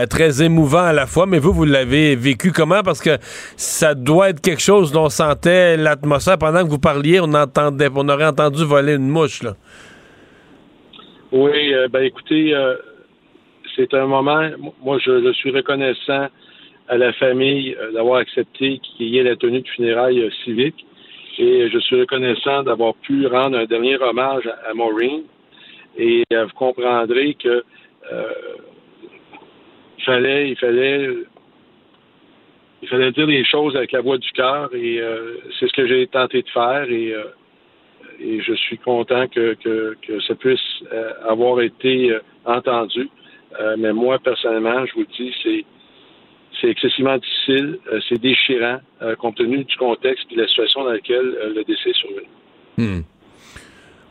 très 0.09 0.43
émouvant 0.43 0.83
à 0.83 0.91
la 0.91 1.07
fois. 1.07 1.25
Mais 1.25 1.39
vous, 1.39 1.53
vous 1.53 1.63
l'avez 1.63 2.17
vécu 2.17 2.51
comment? 2.51 2.83
Parce 2.83 2.99
que 3.01 3.17
ça 3.55 3.95
doit 3.95 4.31
être 4.31 4.41
quelque 4.41 4.61
chose 4.61 4.91
dont 4.91 5.05
on 5.05 5.09
sentait 5.09 5.77
l'atmosphère. 5.77 6.37
Pendant 6.37 6.65
que 6.65 6.69
vous 6.69 6.79
parliez, 6.79 7.21
on 7.21 7.33
entendait, 7.33 7.87
on 7.95 8.09
aurait 8.09 8.25
entendu 8.25 8.65
voler 8.65 8.95
une 8.95 9.07
mouche. 9.07 9.41
Là. 9.41 9.53
Oui, 11.31 11.73
euh, 11.73 11.87
ben 11.87 12.03
écoutez, 12.03 12.53
euh, 12.53 12.75
c'est 13.77 13.93
un 13.93 14.05
moment, 14.05 14.49
moi 14.83 14.97
je, 15.01 15.23
je 15.23 15.31
suis 15.31 15.51
reconnaissant 15.51 16.27
à 16.87 16.97
la 16.97 17.13
famille 17.13 17.75
euh, 17.79 17.91
d'avoir 17.91 18.19
accepté 18.19 18.79
qu'il 18.79 19.07
y 19.07 19.17
ait 19.17 19.23
la 19.23 19.35
tenue 19.35 19.61
de 19.61 19.67
funérailles 19.67 20.21
euh, 20.21 20.29
civiques. 20.43 20.85
Et 21.39 21.69
je 21.69 21.77
suis 21.79 21.99
reconnaissant 21.99 22.63
d'avoir 22.63 22.95
pu 22.95 23.27
rendre 23.27 23.57
un 23.57 23.65
dernier 23.65 23.97
hommage 23.97 24.49
à, 24.67 24.73
Maureen. 24.73 25.23
Et 25.97 26.23
euh, 26.33 26.45
vous 26.45 26.53
comprendrez 26.53 27.35
que 27.35 27.63
euh, 28.11 28.33
il 29.97 30.03
fallait, 30.03 30.49
il 30.49 30.57
fallait 30.57 31.09
il 32.81 32.87
fallait 32.87 33.11
dire 33.11 33.27
les 33.27 33.43
choses 33.43 33.75
avec 33.75 33.91
la 33.91 34.01
voix 34.01 34.17
du 34.17 34.29
cœur. 34.31 34.69
Et 34.73 34.99
euh, 34.99 35.37
c'est 35.59 35.67
ce 35.67 35.73
que 35.73 35.87
j'ai 35.87 36.07
tenté 36.07 36.41
de 36.41 36.49
faire. 36.49 36.89
Et 36.89 37.13
euh, 37.13 37.23
je 38.19 38.53
suis 38.53 38.77
content 38.77 39.27
que, 39.27 39.55
que, 39.55 40.19
ça 40.21 40.35
puisse 40.35 40.59
euh, 40.91 41.11
avoir 41.27 41.61
été 41.61 42.11
euh, 42.11 42.19
entendu. 42.45 43.09
Euh, 43.59 43.75
mais 43.77 43.93
moi, 43.93 44.19
personnellement, 44.19 44.85
je 44.85 44.93
vous 44.93 45.05
dis, 45.17 45.33
c'est 45.43 45.65
c'est 46.59 46.69
excessivement 46.69 47.17
difficile, 47.17 47.79
euh, 47.91 47.99
c'est 48.07 48.19
déchirant, 48.21 48.79
euh, 49.01 49.15
compte 49.15 49.35
tenu 49.37 49.63
du 49.63 49.75
contexte 49.77 50.25
et 50.31 50.35
de 50.35 50.41
la 50.41 50.47
situation 50.47 50.83
dans 50.83 50.91
laquelle 50.91 51.35
euh, 51.41 51.53
le 51.55 51.63
décès 51.63 51.89
est 51.89 51.97
survenu. 51.97 52.27
Hmm. 52.77 53.01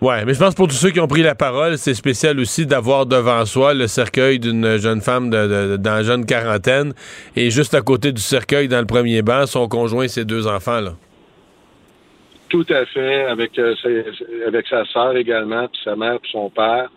Ouais, 0.03 0.25
mais 0.27 0.35
je 0.35 0.39
pense 0.39 0.55
pour 0.55 0.69
tous 0.69 0.75
ceux 0.75 0.91
qui 0.91 1.01
ont 1.01 1.07
pris 1.09 1.23
la 1.23 1.35
parole, 1.35 1.79
c'est 1.79 1.95
spécial 1.95 2.39
aussi 2.39 2.67
d'avoir 2.67 3.07
devant 3.07 3.45
soi 3.47 3.73
le 3.73 3.87
cercueil 3.87 4.39
d'une 4.39 4.77
jeune 4.77 5.01
femme 5.01 5.31
de, 5.31 5.47
de- 5.73 5.77
dans 5.79 5.95
la 5.95 6.03
jeune 6.03 6.27
quarantaine 6.27 6.93
et 7.35 7.49
juste 7.51 7.73
à 7.75 7.81
côté 7.81 8.13
du 8.13 8.21
cercueil, 8.21 8.69
dans 8.69 8.81
le 8.81 8.87
premier 8.87 9.23
banc, 9.23 9.47
son 9.47 9.69
conjoint 9.69 10.05
et 10.05 10.09
ses 10.09 10.27
deux 10.27 10.47
enfants. 10.47 10.81
Là. 10.81 10.93
Tout 12.51 12.67
à 12.69 12.85
fait, 12.87 13.25
avec, 13.25 13.59
euh, 13.59 13.75
sa, 13.83 13.89
avec 14.47 14.67
sa 14.69 14.85
sœur 14.85 15.17
également, 15.17 15.67
puis 15.69 15.81
sa 15.83 15.97
mère, 15.97 16.21
puis 16.21 16.31
son 16.31 16.51
père. 16.51 16.91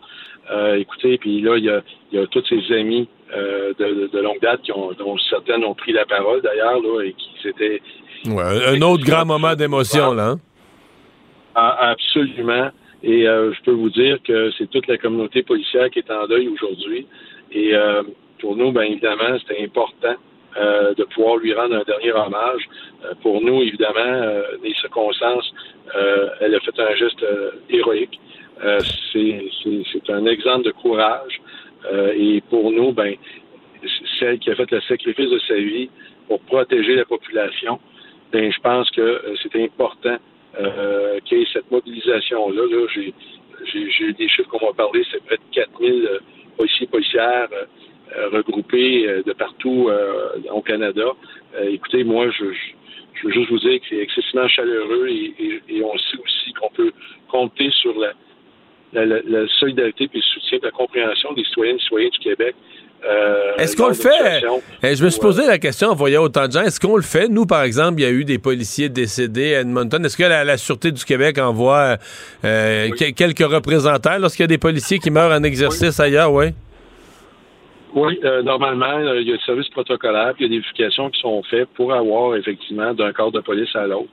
Euh, 0.51 0.75
écoutez, 0.75 1.17
puis 1.17 1.41
là, 1.41 1.55
il 1.57 1.63
y 1.63 1.69
a, 1.69 1.81
il 2.11 2.19
y 2.19 2.21
a 2.21 2.27
tous 2.27 2.43
ses 2.47 2.61
amis 2.75 3.07
euh, 3.35 3.73
de, 3.77 4.07
de 4.11 4.19
longue 4.19 4.39
date 4.41 4.61
qui 4.63 4.71
ont, 4.71 4.91
dont 4.93 5.17
certaines 5.29 5.63
ont 5.63 5.75
pris 5.75 5.91
la 5.91 6.05
parole 6.05 6.41
d'ailleurs, 6.41 6.79
et 7.03 7.13
qui 7.13 7.29
s'étaient. 7.43 7.81
Ouais, 8.25 8.43
un 8.75 8.81
autre 8.81 9.03
grand 9.05 9.25
moment 9.25 9.55
d'émotion, 9.55 10.13
là. 10.13 10.29
hein? 10.29 10.39
Ah, 11.55 11.91
Absolument. 11.91 12.69
Et 13.01 13.27
euh, 13.27 13.53
je 13.53 13.61
peux 13.63 13.71
vous 13.71 13.89
dire 13.89 14.17
que 14.23 14.51
c'est 14.57 14.69
toute 14.69 14.87
la 14.87 14.97
communauté 14.97 15.41
policière 15.41 15.89
qui 15.89 15.99
est 15.99 16.11
en 16.11 16.27
deuil 16.27 16.49
aujourd'hui. 16.49 17.07
Et 17.51 17.73
euh, 17.73 18.03
pour 18.39 18.57
nous, 18.57 18.71
bien 18.73 18.83
évidemment, 18.83 19.37
c'était 19.39 19.63
important 19.63 20.15
euh, 20.59 20.93
de 20.95 21.03
pouvoir 21.05 21.37
lui 21.37 21.53
rendre 21.53 21.75
un 21.75 21.83
dernier 21.83 22.11
hommage. 22.11 22.63
Pour 23.21 23.41
nous, 23.41 23.61
évidemment, 23.61 24.41
les 24.61 24.73
circonstances, 24.75 25.53
elle 26.41 26.53
a 26.55 26.59
fait 26.59 26.77
un 26.79 26.95
geste 26.95 27.25
héroïque. 27.69 28.19
C'est 29.13 30.09
un 30.09 30.25
exemple 30.25 30.65
de 30.65 30.71
courage. 30.71 31.39
Euh, 31.85 32.13
et 32.15 32.41
pour 32.49 32.71
nous, 32.71 32.91
ben, 32.91 33.15
celle 34.19 34.39
qui 34.39 34.49
a 34.51 34.55
fait 34.55 34.69
le 34.71 34.81
sacrifice 34.81 35.29
de 35.29 35.39
sa 35.47 35.55
vie 35.55 35.89
pour 36.27 36.39
protéger 36.41 36.95
la 36.95 37.05
population, 37.05 37.79
ben, 38.31 38.51
je 38.51 38.59
pense 38.59 38.89
que 38.91 39.01
euh, 39.01 39.35
c'est 39.41 39.55
important 39.63 40.17
euh, 40.59 41.19
qu'il 41.25 41.39
y 41.39 41.41
ait 41.41 41.47
cette 41.53 41.69
mobilisation-là. 41.71 42.61
Là, 42.61 42.87
j'ai, 42.93 43.13
j'ai, 43.91 44.13
des 44.13 44.27
chiffres 44.27 44.49
qu'on 44.49 44.65
m'a 44.65 44.73
parlé, 44.73 45.03
c'est 45.11 45.23
près 45.25 45.37
de 45.37 45.41
4000 45.51 46.05
euh, 46.05 46.19
policiers 46.57 46.87
policières 46.87 47.47
euh, 47.53 48.29
regroupés 48.29 49.21
de 49.25 49.33
partout 49.33 49.89
au 50.51 50.61
Canada. 50.61 51.11
Écoutez, 51.61 52.03
moi, 52.03 52.29
je, 52.31 52.45
je, 52.51 52.59
je 53.13 53.27
veux 53.27 53.33
juste 53.33 53.49
vous 53.51 53.59
dire 53.59 53.79
que 53.81 53.85
c'est 53.89 53.97
excessivement 53.99 54.47
chaleureux 54.47 55.07
et, 55.09 55.33
et- 55.39 55.61
et 55.69 55.83
on 55.83 55.95
sait 55.97 56.17
aussi 56.17 56.51
qu'on 56.53 56.69
peut 56.71 56.91
compter 57.29 57.69
sur 57.69 57.97
la, 57.99 58.13
la, 58.93 59.05
la- 59.05 59.21
la 59.27 59.47
solidarité 59.59 60.05
et 60.05 60.09
le 60.13 60.21
soutien 60.21 60.57
et 60.61 60.65
la 60.65 60.71
compréhension 60.71 61.33
des 61.33 61.43
citoyennes 61.43 61.75
et 61.77 61.79
citoyens 61.81 62.09
du 62.09 62.19
Québec. 62.19 62.55
Euh, 63.05 63.55
Est-ce 63.57 63.77
qu'on 63.77 63.87
le 63.87 63.93
fait? 63.93 64.41
Eh, 64.83 64.93
je 64.95 65.05
me 65.05 65.09
suis 65.09 65.19
où, 65.19 65.23
euh, 65.23 65.27
posé 65.27 65.47
la 65.47 65.57
question 65.57 65.87
en 65.87 65.95
voyant 65.95 66.21
autant 66.21 66.47
de 66.47 66.51
gens. 66.51 66.63
Est-ce 66.63 66.81
qu'on 66.81 66.97
le 66.97 67.01
fait? 67.01 67.29
Nous, 67.29 67.45
par 67.45 67.63
exemple, 67.63 68.01
il 68.01 68.03
y 68.03 68.05
a 68.05 68.11
eu 68.11 68.25
des 68.25 68.39
policiers 68.39 68.89
décédés 68.89 69.55
à 69.55 69.61
Edmonton. 69.61 70.03
Est-ce 70.05 70.17
que 70.17 70.23
la, 70.23 70.43
la 70.43 70.57
Sûreté 70.57 70.91
du 70.91 71.05
Québec 71.05 71.37
envoie 71.37 71.95
euh, 72.43 72.89
que- 72.89 73.11
quelques 73.11 73.39
représentants? 73.49 74.17
Lorsqu'il 74.19 74.43
y 74.43 74.45
a 74.45 74.47
des 74.47 74.57
policiers 74.57 74.99
qui 74.99 75.11
meurent 75.11 75.31
en 75.31 75.43
exercice 75.43 75.97
ailleurs? 76.01 76.33
Oui. 76.33 76.47
Oui, 77.95 78.19
euh, 78.23 78.43
normalement, 78.43 78.97
euh, 78.99 79.19
il 79.19 79.27
y 79.27 79.31
a 79.31 79.33
le 79.33 79.39
service 79.39 79.67
protocolaire, 79.69 80.33
puis 80.35 80.45
il 80.45 80.51
y 80.51 80.55
a 80.55 80.57
des 80.57 80.61
vérifications 80.61 81.09
qui 81.09 81.19
sont 81.21 81.41
faites 81.49 81.69
pour 81.75 81.91
avoir 81.93 82.35
effectivement 82.35 82.93
d'un 82.93 83.11
corps 83.13 83.31
de 83.31 83.39
police 83.39 83.75
à 83.75 83.87
l'autre 83.87 84.09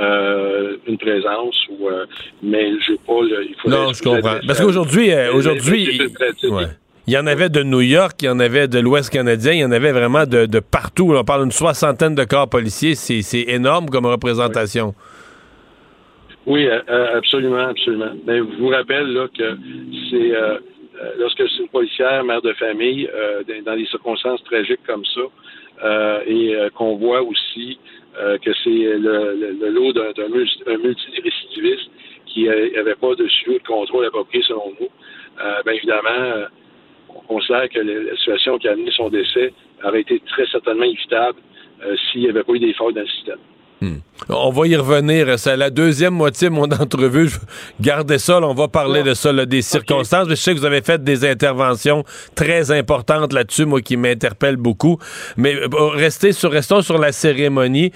euh, 0.00 0.76
une 0.86 0.98
présence 0.98 1.54
ou 1.70 1.88
euh, 1.88 2.06
mais 2.42 2.72
j'ai 2.86 2.96
pas 3.06 3.20
le 3.22 3.44
il 3.48 3.54
faudrait- 3.62 3.78
Non, 3.86 3.92
je 3.92 4.02
comprends. 4.02 4.38
Parce 4.46 4.60
qu'aujourd'hui, 4.60 5.10
aujourd'hui, 5.32 6.00
il- 7.06 7.12
y 7.12 7.16
en 7.18 7.26
avait 7.26 7.48
de 7.48 7.62
New 7.62 7.80
York, 7.80 8.16
il 8.22 8.26
y 8.26 8.28
en 8.28 8.40
avait 8.40 8.66
de 8.68 8.78
l'Ouest 8.80 9.10
canadien, 9.10 9.52
il 9.52 9.60
y 9.60 9.64
en 9.64 9.72
avait 9.72 9.92
vraiment 9.92 10.24
de, 10.26 10.46
de 10.46 10.60
partout. 10.60 11.12
On 11.16 11.24
parle 11.24 11.42
d'une 11.42 11.50
soixantaine 11.52 12.14
de 12.14 12.24
corps 12.24 12.48
policiers. 12.48 12.94
C'est 12.94 13.44
énorme 13.48 13.88
comme 13.90 14.06
représentation. 14.06 14.94
Oui, 16.46 16.66
euh, 16.66 17.16
absolument, 17.16 17.68
absolument. 17.68 18.12
Mais 18.26 18.38
je 18.38 18.58
vous 18.60 18.68
rappelle 18.68 19.06
là, 19.12 19.26
que 19.36 19.56
c'est 20.10 20.34
lorsque 21.18 21.42
c'est 21.48 21.62
une 21.62 21.68
policière, 21.68 22.24
mère 22.24 22.42
de 22.42 22.52
famille, 22.54 23.08
euh, 23.12 23.42
dans 23.66 23.76
des 23.76 23.86
circonstances 23.86 24.42
tragiques 24.44 24.84
comme 24.86 25.04
ça, 25.14 25.20
euh, 25.82 26.20
et 26.26 26.54
euh, 26.54 26.68
qu'on 26.70 26.96
voit 26.96 27.22
aussi 27.22 27.78
euh, 28.18 28.36
que 28.38 28.50
c'est 28.62 28.70
le, 29.06 29.70
lot 29.70 29.92
d'un 29.92 30.12
d'un 30.12 30.28
multi- 30.28 30.62
un 30.66 30.78
multirécidiviste 30.78 31.90
qui 32.26 32.44
n'avait 32.44 32.94
pas 32.96 33.14
de 33.14 33.26
suivi 33.28 33.58
de 33.58 33.66
contrôle 33.66 34.04
approprié 34.06 34.42
selon 34.44 34.74
nous. 34.78 34.88
Euh, 35.42 35.62
bien 35.64 35.74
évidemment, 35.74 36.08
euh, 36.36 36.46
on 37.08 37.20
considère 37.20 37.68
que 37.70 37.80
la 37.80 38.16
situation 38.16 38.58
qui 38.58 38.68
a 38.68 38.72
amené 38.72 38.90
son 38.90 39.08
décès 39.08 39.52
aurait 39.84 40.02
été 40.02 40.20
très 40.32 40.46
certainement 40.46 40.84
évitable 40.84 41.38
euh, 41.84 41.96
s'il 41.96 42.20
n'y 42.22 42.28
avait 42.28 42.44
pas 42.44 42.52
eu 42.52 42.58
des 42.58 42.74
failles 42.74 42.92
dans 42.94 43.00
le 43.00 43.06
système. 43.08 43.38
On 44.28 44.50
va 44.50 44.66
y 44.66 44.76
revenir. 44.76 45.38
C'est 45.38 45.56
la 45.56 45.70
deuxième 45.70 46.12
moitié 46.14 46.48
de 46.50 46.54
mon 46.54 46.64
entrevue. 46.70 47.28
Je- 47.28 47.38
Gardez 47.80 48.18
ça. 48.18 48.38
là, 48.38 48.46
on 48.46 48.54
va 48.54 48.68
parler 48.68 49.02
de 49.02 49.14
ça, 49.14 49.32
là, 49.32 49.46
des 49.46 49.62
circonstances. 49.62 50.28
Mais 50.28 50.36
je 50.36 50.40
sais 50.42 50.52
que 50.54 50.58
vous 50.58 50.66
avez 50.66 50.82
fait 50.82 51.02
des 51.02 51.24
interventions 51.28 52.04
très 52.34 52.70
importantes 52.70 53.32
là-dessus, 53.32 53.64
moi, 53.64 53.80
qui 53.80 53.96
m'interpellent 53.96 54.56
beaucoup. 54.58 54.98
Mais 55.38 55.54
euh, 55.54 55.68
restez 55.94 56.32
sur, 56.32 56.50
restons 56.52 56.82
sur 56.82 56.98
la 56.98 57.12
cérémonie. 57.12 57.92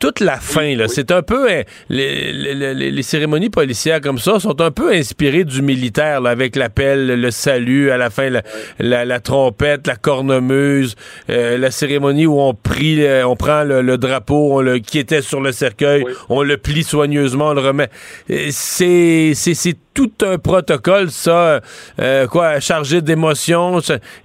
Toute 0.00 0.20
la 0.20 0.36
fin, 0.38 0.74
là, 0.76 0.86
c'est 0.88 1.10
un 1.12 1.22
peu... 1.22 1.50
hein, 1.50 1.62
les, 1.88 2.32
les- 2.32 2.74
les- 2.74 2.90
les 2.90 3.02
cérémonies 3.02 3.48
policières 3.48 4.00
comme 4.00 4.18
ça 4.18 4.38
sont 4.40 4.60
un 4.60 4.70
peu 4.70 4.92
inspirées 4.92 5.44
du 5.44 5.62
militaire, 5.62 6.20
là, 6.20 6.30
avec 6.30 6.56
l'appel, 6.56 7.20
le 7.20 7.30
salut, 7.30 7.90
à 7.90 7.96
la 7.96 8.10
fin, 8.10 8.28
la, 8.28 8.42
la- 8.78 9.04
la 9.04 9.20
trompette, 9.20 9.86
la 9.86 9.96
cornemuse, 9.96 10.96
euh, 11.30 11.56
la 11.58 11.70
cérémonie 11.70 12.26
où 12.26 12.38
on 12.40 12.54
prie, 12.54 13.02
euh, 13.04 13.26
on 13.26 13.36
prend 13.36 13.62
le, 13.64 13.80
le 13.82 13.96
drapeau 13.96 14.54
on 14.56 14.60
le, 14.60 14.78
qui 14.78 14.98
était 14.98 15.22
sur 15.22 15.40
le 15.40 15.52
cercueil, 15.52 16.04
on 16.28 16.42
le 16.42 16.56
plie 16.58 16.82
soigneusement, 16.84 17.48
on 17.48 17.54
le 17.54 17.60
remet. 17.60 17.88
Euh, 18.30 18.48
C'est, 18.50 19.32
c'est, 19.34 19.54
c'est 19.54 19.76
tout 19.94 20.12
un 20.22 20.38
protocole, 20.38 21.10
ça, 21.10 21.60
euh, 22.00 22.26
quoi, 22.26 22.60
chargé 22.60 23.00
d'émotions. 23.00 23.80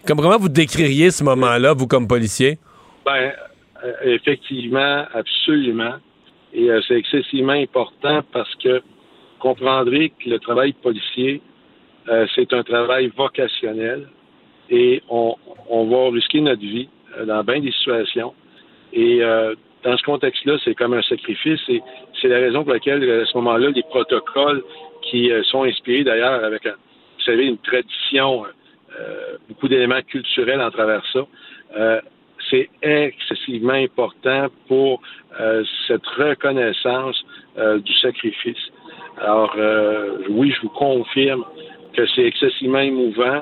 Comme, 0.05 0.17
comment 0.19 0.37
vous 0.39 0.49
décririez 0.49 1.11
ce 1.11 1.23
moment-là, 1.23 1.73
vous, 1.73 1.87
comme 1.87 2.07
policier? 2.07 2.57
Ben, 3.05 3.31
effectivement, 4.03 5.06
absolument. 5.14 5.95
Et 6.53 6.69
euh, 6.69 6.81
c'est 6.88 6.95
excessivement 6.95 7.53
important 7.53 8.22
parce 8.31 8.53
que 8.56 8.81
comprendrez 9.39 10.11
que 10.19 10.30
le 10.30 10.39
travail 10.39 10.73
policier, 10.73 11.41
euh, 12.07 12.26
c'est 12.35 12.53
un 12.53 12.64
travail 12.64 13.11
vocationnel 13.15 14.07
et 14.69 15.01
on, 15.10 15.35
on 15.69 15.85
va 15.85 16.10
risquer 16.11 16.41
notre 16.41 16.61
vie 16.61 16.89
euh, 17.18 17.26
dans 17.26 17.43
bien 17.43 17.60
des 17.60 17.72
situations. 17.72 18.34
Et 18.93 19.23
euh, 19.23 19.56
dans 19.84 19.95
ce 19.97 20.03
contexte-là, 20.03 20.57
c'est 20.64 20.76
comme 20.76 20.93
un 20.93 21.01
sacrifice 21.03 21.61
et 21.69 21.81
c'est 22.22 22.27
la 22.27 22.39
raison 22.39 22.64
pour 22.64 22.73
laquelle, 22.73 23.03
à 23.10 23.26
ce 23.26 23.38
moment-là, 23.38 23.69
les 23.69 23.84
protocoles 23.84 24.64
qui 25.03 25.31
euh, 25.31 25.43
sont 25.43 25.64
inspirés 25.64 26.03
d'ailleurs 26.03 26.43
avec, 26.43 26.65
vous 26.65 27.23
savez, 27.26 27.45
une 27.45 27.57
tradition, 27.60 28.45
euh, 28.99 29.38
beaucoup 29.47 29.68
d'éléments 29.68 30.01
culturels 30.01 30.61
en 30.61 30.72
travers 30.72 31.03
ça, 31.14 31.26
euh, 31.77 32.01
c'est 32.49 32.69
excessivement 32.81 33.73
important 33.73 34.47
pour 34.67 35.01
euh, 35.39 35.63
cette 35.88 36.05
reconnaissance 36.05 37.23
euh, 37.57 37.80
du 37.80 37.93
sacrifice. 37.95 38.71
Alors, 39.21 39.53
euh, 39.57 40.19
oui, 40.30 40.51
je 40.51 40.61
vous 40.61 40.69
confirme 40.69 41.43
que 41.93 42.05
c'est 42.15 42.23
excessivement 42.23 42.80
émouvant. 42.80 43.41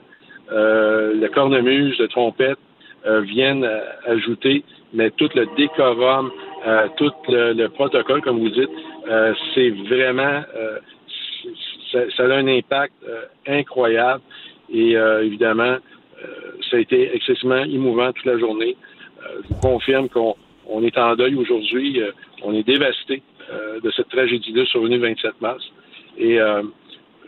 Le 0.49 1.27
cornemuse, 1.27 1.99
le 1.99 2.07
trompette 2.07 2.57
viennent 3.05 3.69
ajouter, 4.05 4.63
mais 4.93 5.11
tout 5.11 5.29
le 5.35 5.45
décorum, 5.57 6.31
tout 6.95 7.11
le, 7.27 7.51
le 7.51 7.67
protocole, 7.67 8.21
comme 8.21 8.39
vous 8.39 8.49
dites, 8.49 8.69
c'est 9.53 9.71
vraiment, 9.89 10.41
ça, 11.91 11.99
ça 12.15 12.23
a 12.23 12.37
un 12.37 12.47
impact 12.47 12.93
incroyable. 13.45 14.21
Et 14.73 14.93
évidemment, 15.21 15.77
ça 16.71 16.77
a 16.77 16.79
été 16.79 17.13
excessivement 17.13 17.63
émouvant 17.63 18.13
toute 18.13 18.25
la 18.25 18.39
journée. 18.39 18.77
Euh, 19.27 19.41
je 19.43 19.53
vous 19.53 19.59
confirme 19.59 20.09
qu'on 20.09 20.35
on 20.67 20.83
est 20.83 20.97
en 20.97 21.15
deuil 21.15 21.35
aujourd'hui. 21.35 22.01
euh, 22.01 22.11
on 22.43 22.53
est 22.53 22.63
dévasté 22.63 23.21
euh, 23.51 23.79
de 23.79 23.91
cette 23.91 24.09
tragédie-là 24.09 24.65
survenue 24.65 24.97
le 24.97 25.07
27 25.09 25.41
mars. 25.41 25.63
Et 26.17 26.39
euh, 26.39 26.63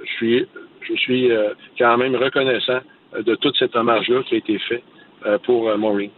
je 0.03 0.11
suis, 0.13 0.45
je 0.81 0.93
suis 0.95 1.31
euh, 1.31 1.53
quand 1.77 1.97
même 1.97 2.15
reconnaissant 2.15 2.79
euh, 3.15 3.23
de 3.23 3.35
tout 3.35 3.53
cet 3.57 3.75
hommage-là 3.75 4.23
qui 4.23 4.35
a 4.35 4.37
été 4.37 4.59
fait 4.59 4.83
euh, 5.25 5.37
pour 5.39 5.69
euh, 5.69 5.77
Maureen. 5.77 6.11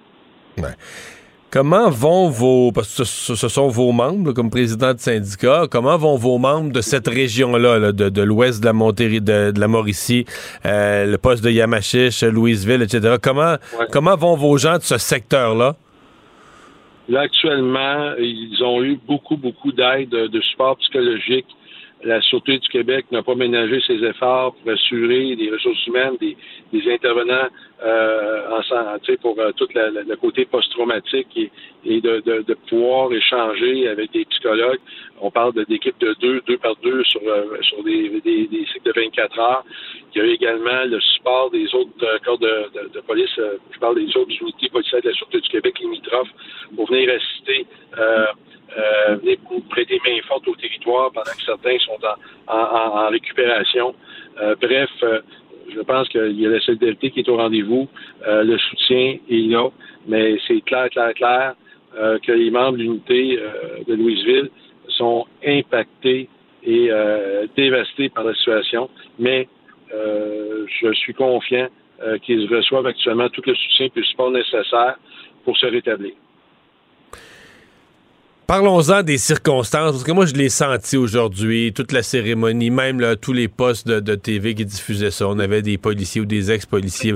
Comment 1.51 1.89
vont 1.89 2.29
vos, 2.29 2.71
parce 2.71 2.95
que 2.95 3.03
ce, 3.03 3.35
ce 3.35 3.47
sont 3.49 3.67
vos 3.67 3.91
membres 3.91 4.31
comme 4.31 4.49
président 4.49 4.93
de 4.93 4.99
syndicat, 4.99 5.65
comment 5.69 5.97
vont 5.97 6.15
vos 6.15 6.37
membres 6.37 6.71
de 6.71 6.79
cette 6.79 7.09
région-là, 7.09 7.77
là, 7.77 7.91
de, 7.91 8.07
de 8.07 8.21
l'ouest 8.21 8.61
de 8.61 8.65
la 8.67 8.71
Montérie, 8.71 9.19
de, 9.19 9.51
de 9.51 9.59
la 9.59 9.67
Mauricie, 9.67 10.25
euh, 10.65 11.05
le 11.05 11.17
poste 11.17 11.43
de 11.43 11.49
Yamachiche, 11.49 12.23
Louisville, 12.23 12.81
etc. 12.81 13.15
Comment, 13.21 13.55
comment 13.91 14.15
vont 14.15 14.37
vos 14.37 14.57
gens 14.57 14.77
de 14.77 14.83
ce 14.83 14.97
secteur-là? 14.97 15.75
Là, 17.09 17.19
actuellement, 17.19 18.13
ils 18.17 18.63
ont 18.63 18.81
eu 18.81 18.97
beaucoup, 19.05 19.35
beaucoup 19.35 19.73
d'aide, 19.73 20.07
de, 20.07 20.27
de 20.27 20.39
support 20.39 20.77
psychologique. 20.77 21.47
La 22.03 22.19
Sûreté 22.21 22.57
du 22.57 22.67
Québec 22.69 23.05
n'a 23.11 23.21
pas 23.21 23.35
ménagé 23.35 23.79
ses 23.85 24.03
efforts 24.03 24.55
pour 24.55 24.71
assurer 24.71 25.35
des 25.35 25.51
ressources 25.51 25.85
humaines, 25.85 26.17
des, 26.19 26.35
intervenants 26.91 27.47
euh, 27.83 28.49
en, 28.49 29.17
pour 29.21 29.39
euh, 29.39 29.51
tout 29.51 29.67
le 29.73 30.15
côté 30.15 30.45
post-traumatique 30.45 31.51
et, 31.85 32.01
de, 32.01 32.53
pouvoir 32.67 33.11
échanger 33.13 33.87
avec 33.87 34.11
des 34.11 34.25
psychologues. 34.25 34.79
On 35.21 35.29
parle 35.29 35.53
d'équipes 35.65 35.99
de 35.99 36.15
deux, 36.19 36.41
deux 36.47 36.57
par 36.57 36.75
deux 36.77 37.03
sur, 37.03 37.21
euh, 37.23 37.57
des, 37.85 38.65
cycles 38.73 38.85
de 38.85 38.93
24 38.95 39.39
heures. 39.39 39.63
Il 40.15 40.23
y 40.23 40.27
a 40.27 40.33
également 40.33 40.85
le 40.85 40.99
support 40.99 41.51
des 41.51 41.65
autres 41.75 41.91
euh, 42.03 42.17
corps 42.25 42.39
de, 42.39 42.99
police, 43.05 43.29
je 43.37 43.79
parle 43.79 43.95
des 43.95 44.17
autres 44.17 44.31
unités 44.41 44.69
policières 44.69 45.01
de 45.01 45.09
la 45.09 45.15
Sûreté 45.15 45.39
du 45.39 45.49
Québec 45.49 45.79
limitrophes, 45.79 46.33
pour 46.75 46.87
venir 46.87 47.09
assister, 47.13 47.67
euh, 48.77 49.17
prêter 49.69 49.99
main 50.05 50.19
forte 50.27 50.47
au 50.47 50.55
territoire 50.55 51.11
pendant 51.11 51.31
que 51.31 51.43
certains 51.45 51.77
sont 51.79 51.97
en, 52.47 52.53
en- 52.53 53.05
en- 53.05 53.09
récupération. 53.09 53.93
Euh, 54.41 54.55
bref, 54.61 54.89
euh, 55.03 55.21
je 55.73 55.79
pense 55.81 56.07
qu'il 56.09 56.39
y 56.39 56.45
a 56.45 56.49
la 56.49 56.59
solidarité 56.59 57.11
qui 57.11 57.19
est 57.21 57.29
au 57.29 57.37
rendez-vous, 57.37 57.87
euh, 58.27 58.43
le 58.43 58.57
soutien 58.57 59.17
est 59.29 59.49
là, 59.51 59.69
mais 60.07 60.37
c'est 60.47 60.61
clair, 60.61 60.89
clair, 60.89 61.13
clair 61.13 61.55
euh, 61.97 62.17
que 62.19 62.31
les 62.31 62.49
membres 62.51 62.77
de 62.77 62.83
l'unité 62.83 63.39
euh, 63.39 63.83
de 63.87 63.93
Louisville 63.95 64.49
sont 64.89 65.25
impactés 65.45 66.27
et 66.63 66.91
dévastés 67.55 68.09
par 68.09 68.23
la 68.23 68.35
situation, 68.35 68.87
mais 69.17 69.47
je 69.91 70.93
suis 70.93 71.13
confiant 71.15 71.67
qu'ils 72.21 72.47
reçoivent 72.53 72.85
actuellement 72.85 73.29
tout 73.29 73.41
le 73.47 73.55
soutien 73.55 73.87
et 73.87 73.91
le 73.95 74.03
support 74.03 74.29
nécessaire 74.29 74.95
pour 75.43 75.57
se 75.57 75.65
rétablir. 75.65 76.13
Parlons-en 78.51 79.01
des 79.01 79.17
circonstances, 79.17 79.91
parce 79.91 80.03
que 80.03 80.11
moi, 80.11 80.25
je 80.25 80.33
l'ai 80.33 80.49
senti 80.49 80.97
aujourd'hui, 80.97 81.71
toute 81.71 81.93
la 81.93 82.03
cérémonie, 82.03 82.69
même 82.69 83.15
tous 83.15 83.31
les 83.31 83.47
postes 83.47 83.87
de, 83.87 84.15
TV 84.15 84.55
qui 84.55 84.65
diffusaient 84.65 85.09
ça. 85.09 85.29
On 85.29 85.39
avait 85.39 85.61
des 85.61 85.77
policiers 85.77 86.19
ou 86.19 86.25
des 86.25 86.51
ex-policiers. 86.51 87.15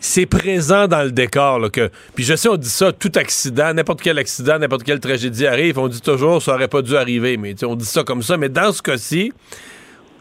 C'est 0.00 0.26
présent 0.26 0.86
dans 0.86 1.02
le 1.02 1.12
décor. 1.12 1.60
Là, 1.60 1.70
que... 1.70 1.88
Puis 2.14 2.24
je 2.24 2.36
sais, 2.36 2.50
on 2.50 2.58
dit 2.58 2.68
ça, 2.68 2.92
tout 2.92 3.10
accident, 3.14 3.72
n'importe 3.72 4.02
quel 4.02 4.18
accident, 4.18 4.58
n'importe 4.58 4.82
quelle 4.82 5.00
tragédie 5.00 5.46
arrive, 5.46 5.78
on 5.78 5.88
dit 5.88 6.02
toujours, 6.02 6.42
ça 6.42 6.52
aurait 6.56 6.68
pas 6.68 6.82
dû 6.82 6.94
arriver. 6.94 7.38
Mais 7.38 7.54
on 7.64 7.74
dit 7.74 7.86
ça 7.86 8.04
comme 8.04 8.22
ça. 8.22 8.36
Mais 8.36 8.50
dans 8.50 8.70
ce 8.70 8.82
cas-ci, 8.82 9.32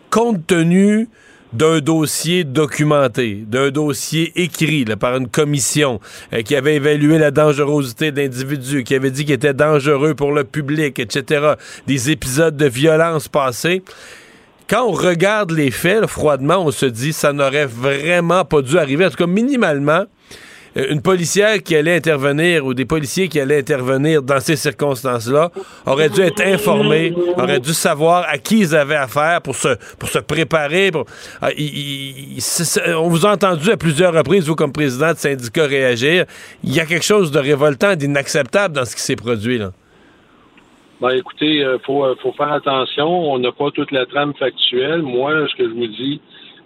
compte 0.10 0.48
tenu 0.48 1.10
d'un 1.54 1.80
dossier 1.80 2.44
documenté, 2.44 3.44
d'un 3.48 3.70
dossier 3.72 4.32
écrit 4.36 4.86
par 4.86 5.18
une 5.18 5.28
commission 5.28 6.00
euh, 6.34 6.42
qui 6.42 6.56
avait 6.56 6.76
évalué 6.76 7.18
la 7.18 7.32
dangerosité 7.32 8.12
d'individus, 8.12 8.84
qui 8.84 8.96
avait 8.96 9.12
dit 9.12 9.26
qu'il 9.26 9.34
était 9.34 9.54
dangereux 9.54 10.14
pour 10.14 10.32
le 10.32 10.44
public, 10.44 11.00
etc., 11.00 11.54
des 11.88 12.12
épisodes 12.12 12.56
de 12.56 12.68
violence 12.68 13.28
passés. 13.28 13.84
Quand 14.70 14.86
on 14.86 14.92
regarde 14.92 15.52
les 15.52 15.72
faits, 15.72 16.06
froidement, 16.06 16.64
on 16.64 16.72
se 16.72 16.86
dit 16.86 17.12
ça 17.12 17.34
n'aurait 17.34 17.66
vraiment 17.66 18.46
pas 18.46 18.62
dû 18.62 18.78
arriver. 18.78 19.06
En 19.06 19.10
tout 19.10 19.18
cas, 19.18 19.26
minimalement, 19.26 20.06
une 20.76 21.02
policière 21.02 21.62
qui 21.64 21.76
allait 21.76 21.96
intervenir 21.96 22.66
ou 22.66 22.74
des 22.74 22.86
policiers 22.86 23.28
qui 23.28 23.40
allaient 23.40 23.60
intervenir 23.60 24.22
dans 24.22 24.40
ces 24.40 24.56
circonstances-là 24.56 25.52
auraient 25.86 26.10
dû 26.10 26.22
être 26.22 26.42
informés, 26.42 27.14
auraient 27.38 27.60
dû 27.60 27.74
savoir 27.74 28.26
à 28.28 28.38
qui 28.38 28.60
ils 28.60 28.76
avaient 28.76 28.96
affaire 28.96 29.42
pour 29.42 29.56
se, 29.56 30.20
préparer. 30.20 30.92
Ah, 31.42 31.50
on 32.98 33.10
vous 33.10 33.26
a 33.26 33.34
entendu 33.34 33.72
à 33.72 33.78
plusieurs 33.78 34.14
reprises, 34.14 34.48
vous 34.48 34.56
comme 34.56 34.72
président 34.72 35.12
de 35.12 35.18
syndicat, 35.18 35.66
réagir. 35.66 36.26
Il 36.64 36.74
y 36.74 36.80
a 36.80 36.86
quelque 36.86 37.06
chose 37.06 37.32
de 37.32 37.40
révoltant, 37.40 37.96
d'inacceptable 37.96 38.76
dans 38.76 38.86
ce 38.86 38.96
qui 38.96 39.02
s'est 39.02 39.16
produit. 39.16 39.58
Là. 39.58 39.72
Ben, 41.02 41.12
écoutez, 41.12 41.56
il 41.56 41.64
euh, 41.64 41.78
faut, 41.80 42.04
euh, 42.04 42.16
faut 42.22 42.34
faire 42.34 42.52
attention. 42.52 43.08
On 43.08 43.40
n'a 43.40 43.54
pas 43.54 43.72
toute 43.72 43.92
la 43.92 44.06
trame 44.06 44.34
factuelle. 44.34 45.02
Moi, 45.02 45.48
ce 45.50 45.56
que 45.56 45.64
je 45.64 45.74
vous 45.74 45.88
dis, 45.88 46.20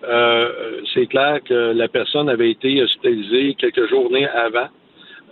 euh, 0.03 0.81
c'est 0.93 1.07
clair 1.07 1.39
que 1.43 1.73
la 1.73 1.87
personne 1.87 2.29
avait 2.29 2.51
été 2.51 2.81
hospitalisée 2.81 3.55
quelques 3.55 3.89
journées 3.89 4.27
avant. 4.27 4.67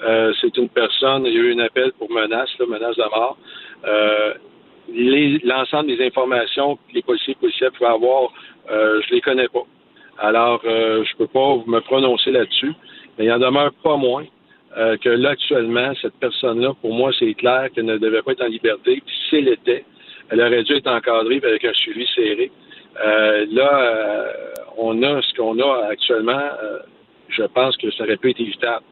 Euh, 0.04 0.34
c'est 0.42 0.56
une 0.58 0.70
personne, 0.70 1.26
il 1.26 1.34
y 1.34 1.38
a 1.38 1.42
eu 1.42 1.54
un 1.54 1.60
appel 1.60 1.92
pour 1.98 2.12
menace, 2.12 2.50
menace 2.60 2.96
de 2.96 3.04
mort. 3.04 3.38
Euh, 3.86 4.34
l'ensemble 5.44 5.96
des 5.96 6.06
informations 6.06 6.76
que 6.76 6.94
les 6.94 7.02
policiers 7.02 7.34
et 7.34 7.36
policiers 7.36 7.70
pouvaient 7.72 7.92
avoir, 7.92 8.32
je 8.68 9.14
les 9.14 9.22
connais 9.22 9.48
pas. 9.48 9.64
Alors, 10.18 10.62
je 10.64 11.18
peux 11.18 11.28
pas 11.28 11.58
me 11.66 11.80
prononcer 11.80 12.32
là-dessus, 12.32 12.74
mais 13.18 13.26
il 13.26 13.32
en 13.32 13.40
demeure 13.40 13.72
pas 13.84 13.96
moins 13.96 14.26
que 14.76 15.10
là, 15.10 15.30
actuellement, 15.30 15.94
cette 16.02 16.16
personne-là, 16.16 16.74
pour 16.82 16.94
moi, 16.94 17.12
c'est 17.18 17.34
clair 17.36 17.70
qu'elle 17.74 17.86
ne 17.86 17.98
devait 17.98 18.22
pas 18.22 18.34
être 18.34 18.44
en 18.44 18.48
liberté. 18.48 19.02
Puis 19.06 19.16
si 19.30 19.38
elle 19.38 19.48
était, 19.48 19.86
elle 20.30 20.42
aurait 20.42 20.64
dû 20.64 20.74
être 20.74 20.92
encadrée 20.92 21.40
avec 21.44 21.64
un 21.64 21.74
suivi 21.74 22.06
serré. 22.14 22.52
Euh, 23.00 23.46
là, 23.52 23.82
euh, 23.82 24.32
on 24.78 25.02
a 25.04 25.22
ce 25.22 25.34
qu'on 25.36 25.60
a 25.60 25.88
actuellement. 25.90 26.32
Euh, 26.32 26.80
je 27.30 27.44
pense 27.44 27.78
que 27.78 27.90
ça 27.92 28.04
aurait 28.04 28.18
pu 28.18 28.32
être 28.32 28.42
évitable. 28.42 28.84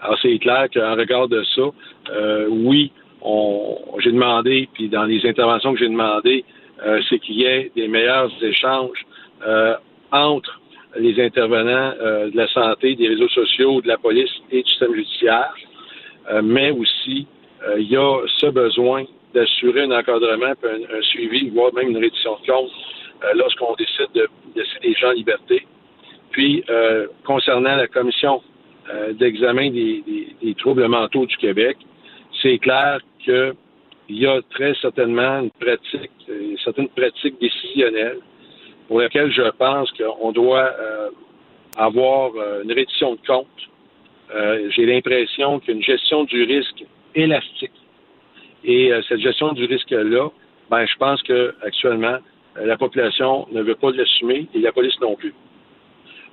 Alors, 0.00 0.18
c'est 0.22 0.38
clair 0.38 0.68
qu'en 0.72 0.94
regard 0.94 1.28
de 1.28 1.42
ça, 1.54 1.62
oui, 2.48 2.92
j'ai 3.98 4.12
demandé, 4.12 4.68
puis 4.72 4.88
dans 4.88 5.04
les 5.04 5.24
interventions 5.26 5.72
que 5.72 5.80
j'ai 5.80 5.88
demandées, 5.88 6.44
c'est 7.08 7.18
qu'il 7.18 7.36
y 7.36 7.44
ait 7.44 7.72
des 7.74 7.88
meilleurs 7.88 8.30
échanges 8.40 9.04
entre 10.12 10.60
les 10.96 11.20
intervenants 11.24 11.92
de 12.00 12.36
la 12.36 12.48
santé, 12.48 12.94
des 12.94 13.08
réseaux 13.08 13.28
sociaux, 13.28 13.80
de 13.80 13.88
la 13.88 13.98
police 13.98 14.30
et 14.50 14.62
du 14.62 14.68
système 14.68 14.94
judiciaire. 14.94 15.54
mais 16.42 16.70
aussi, 16.70 17.26
il 17.78 17.90
y 17.90 17.96
a 17.96 18.20
ce 18.26 18.46
besoin 18.46 19.04
d'assurer 19.34 19.82
un 19.82 19.90
encadrement, 19.90 20.46
un, 20.64 20.96
un, 20.96 21.02
suivi, 21.02 21.48
voire 21.50 21.72
même 21.74 21.90
une 21.90 21.98
reddition 21.98 22.36
de 22.42 22.46
compte 22.46 22.70
euh, 22.70 23.01
lorsqu'on 23.34 23.74
décide 23.74 24.08
de 24.14 24.28
laisser 24.54 24.78
des 24.82 24.94
gens 24.94 25.08
en 25.08 25.12
liberté. 25.12 25.66
Puis, 26.30 26.64
euh, 26.70 27.06
concernant 27.24 27.76
la 27.76 27.86
commission 27.86 28.42
euh, 28.90 29.12
d'examen 29.12 29.70
des, 29.70 30.54
troubles 30.58 30.86
mentaux 30.88 31.26
du 31.26 31.36
Québec, 31.36 31.76
c'est 32.40 32.58
clair 32.58 33.00
qu'il 33.24 33.54
y 34.08 34.26
a 34.26 34.40
très 34.50 34.74
certainement 34.80 35.40
une 35.40 35.50
pratique, 35.50 36.10
une 36.28 36.58
certaine 36.58 36.88
pratique 36.88 37.40
décisionnelle 37.40 38.18
pour 38.88 39.00
laquelle 39.00 39.30
je 39.32 39.48
pense 39.50 39.90
qu'on 39.92 40.32
doit 40.32 40.70
avoir 41.76 42.32
une 42.62 42.72
reddition 42.72 43.14
de 43.14 43.20
compte. 43.26 43.46
J'ai 44.74 44.86
l'impression 44.86 45.60
qu'une 45.60 45.82
gestion 45.82 46.24
du 46.24 46.42
risque 46.44 46.84
élastique 47.14 47.72
et 48.64 48.92
cette 49.08 49.20
gestion 49.20 49.52
du 49.52 49.64
risque-là, 49.64 50.28
ben, 50.70 50.86
je 50.86 50.96
pense 50.96 51.22
qu'actuellement, 51.22 52.16
euh, 52.16 52.18
la 52.56 52.76
population 52.76 53.46
ne 53.52 53.62
veut 53.62 53.74
pas 53.74 53.90
l'assumer 53.92 54.48
et 54.54 54.58
la 54.58 54.72
police 54.72 54.98
non 55.00 55.14
plus. 55.16 55.34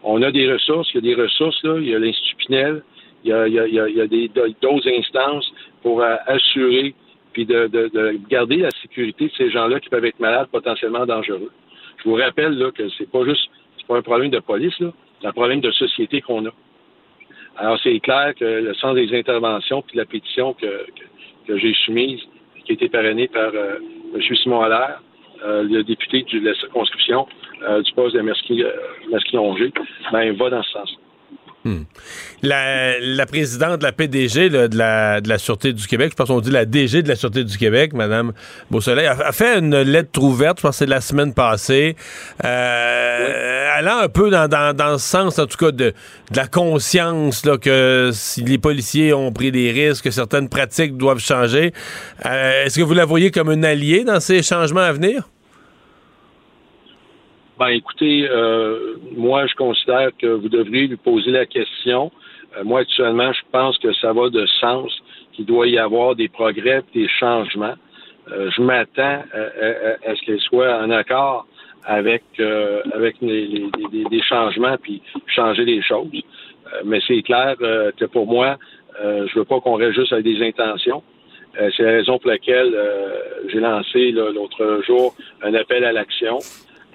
On 0.04 0.22
a 0.22 0.32
des 0.32 0.52
ressources, 0.52 0.90
il 0.94 1.06
y 1.06 1.12
a 1.12 1.16
des 1.16 1.22
ressources, 1.22 1.62
là, 1.64 1.78
il 1.80 1.90
y 1.90 1.96
a 1.96 2.00
l'Institut 2.00 2.36
Pinel, 2.38 2.84
il 3.24 3.30
y 3.30 3.34
a, 3.34 3.42
a, 3.42 3.44
a 3.44 4.50
d'autres 4.62 4.90
instances 4.90 5.52
pour 5.82 6.02
euh, 6.02 6.16
assurer 6.28 6.94
puis 7.34 7.46
de, 7.46 7.68
de, 7.68 7.90
de, 7.94 8.20
garder 8.30 8.58
la 8.58 8.72
sécurité 8.82 9.28
de 9.28 9.34
ces 9.38 9.52
gens-là 9.52 9.80
qui 9.80 9.90
peuvent 9.90 10.06
être 10.06 10.20
malades, 10.20 10.48
potentiellement 10.52 11.06
dangereux. 11.06 11.52
Je 11.98 12.10
vous 12.10 12.16
rappelle 12.16 12.58
là, 12.58 12.72
que 12.72 12.90
c'est 12.98 13.10
pas 13.10 13.24
juste 13.26 13.50
c'est 13.78 13.88
pas 13.88 13.98
un 13.98 14.02
problème 14.02 14.32
de 14.32 14.40
police, 14.40 14.74
c'est 14.80 15.28
un 15.28 15.32
problème 15.32 15.62
de 15.62 15.72
société 15.72 16.22
qu'on 16.22 16.46
a. 16.46 16.52
Alors 17.58 17.78
c'est 17.84 18.00
clair 18.00 18.34
que 18.36 18.46
le 18.46 18.74
sens 18.76 18.96
des 18.96 19.14
interventions 19.18 19.82
puis 19.82 19.98
la 19.98 20.06
pétition 20.06 20.54
que, 20.54 20.86
que, 21.46 21.58
j'ai 21.58 21.74
soumise, 21.86 22.22
qui 22.66 22.72
a 22.72 22.74
été 22.74 22.90
parrainée 22.90 23.28
par 23.28 23.52
euh, 23.54 23.80
M. 24.16 24.36
Simon 24.38 24.62
euh, 25.46 25.64
le 25.64 25.84
député 25.84 26.24
de 26.24 26.40
la 26.40 26.54
circonscription 26.56 27.28
euh, 27.64 27.82
du 27.82 27.92
poste 27.94 28.16
de 28.16 28.22
Masquillon-Angers, 28.22 29.74
ben, 30.12 30.36
va 30.36 30.50
dans 30.50 30.64
ce 30.64 30.72
sens. 30.72 30.98
Hmm. 31.66 31.82
La, 32.42 33.26
présidente 33.26 33.80
de 33.80 33.84
la 33.84 33.92
PDG 33.92 34.50
de, 34.50 34.70
la, 34.78 35.20
de 35.20 35.28
la 35.28 35.38
Sûreté 35.38 35.74
du 35.74 35.88
Québec, 35.88 36.12
je 36.12 36.16
pense 36.16 36.30
qu'on 36.30 36.40
dit 36.40 36.52
la 36.52 36.66
DG 36.66 37.04
de 37.04 37.10
la 37.10 37.18
Sûreté 37.18 37.44
du 37.44 37.58
Québec, 37.58 37.92
Mme 37.94 38.32
Beausoleil, 38.72 39.08
a, 39.08 39.32
fait 39.34 39.60
une 39.60 39.82
lettre 39.82 40.24
ouverte, 40.24 40.60
je 40.60 40.62
pense 40.62 40.76
que 40.76 40.78
c'est 40.78 40.90
la 40.90 41.02
semaine 41.02 41.34
passée, 41.34 41.98
euh, 42.46 43.70
allant 43.76 44.00
un 44.00 44.08
peu 44.08 44.30
dans, 44.30 44.48
dans, 44.48 44.92
le 44.92 44.98
sens, 44.98 45.38
en 45.38 45.48
tout 45.48 45.58
cas, 45.58 45.72
de, 45.72 45.94
de 46.32 46.38
la 46.38 46.48
conscience 46.48 47.46
là, 47.46 47.58
que 47.58 48.12
si 48.14 48.42
les 48.42 48.58
policiers 48.58 49.14
ont 49.14 49.34
pris 49.34 49.52
des 49.52 49.72
risques, 49.72 50.06
que 50.06 50.12
certaines 50.12 50.48
pratiques 50.48 50.96
doivent 50.96 51.20
changer. 51.20 51.74
Euh, 52.26 52.66
est-ce 52.66 52.80
que 52.80 52.84
vous 52.84 52.94
la 52.94 53.06
voyez 53.06 53.32
comme 53.32 53.50
un 53.50 53.64
allié 53.64 54.06
dans 54.06 54.22
ces 54.22 54.44
changements 54.44 54.80
à 54.80 54.94
venir? 54.94 55.30
Ben, 57.60 57.68
écoutez, 57.68 58.26
euh, 58.26 58.96
moi, 59.18 59.46
je 59.46 59.54
considère 59.56 60.12
que 60.18 60.28
vous 60.28 60.48
devriez 60.48 60.88
lui 60.88 60.96
poser 60.96 61.32
la 61.32 61.46
question. 61.46 62.10
Euh, 62.56 62.64
moi, 62.64 62.80
actuellement, 62.80 63.34
je 63.34 63.42
pense 63.52 63.78
que 63.80 63.92
ça 63.96 64.14
va 64.14 64.30
de 64.30 64.46
sens, 64.62 64.90
qu'il 65.34 65.46
doit 65.46 65.68
y 65.68 65.78
avoir 65.78 66.16
des 66.16 66.30
progrès, 66.30 66.82
des 66.94 67.10
changements. 67.20 67.74
Euh, 68.32 68.50
je 68.56 68.62
m'attends 68.62 69.24
à, 69.34 70.16
ce 70.16 70.26
qu'elle 70.26 70.40
soit 70.40 70.74
en 70.82 70.90
accord 70.90 71.48
avec 71.84 72.24
avec 72.94 73.16
les, 73.22 74.22
changements 74.22 74.78
puis 74.82 75.02
changer 75.28 75.66
les 75.66 75.82
choses. 75.82 76.08
mais 76.86 77.02
c'est 77.08 77.22
clair 77.24 77.56
que 77.58 78.06
pour 78.06 78.28
moi, 78.28 78.58
je 79.02 79.34
veux 79.38 79.46
pas 79.46 79.60
qu'on 79.60 79.76
reste 79.76 79.96
juste 80.00 80.14
avec 80.14 80.26
des 80.26 80.46
intentions. 80.46 81.02
c'est 81.56 81.84
la 81.84 81.92
raison 81.92 82.20
pour 82.20 82.30
laquelle 82.30 82.74
j'ai 83.48 83.60
lancé 83.60 84.12
l'autre 84.12 84.82
jour 84.86 85.16
un 85.42 85.54
appel 85.56 85.84
à 85.84 85.92
l'action. 85.92 86.38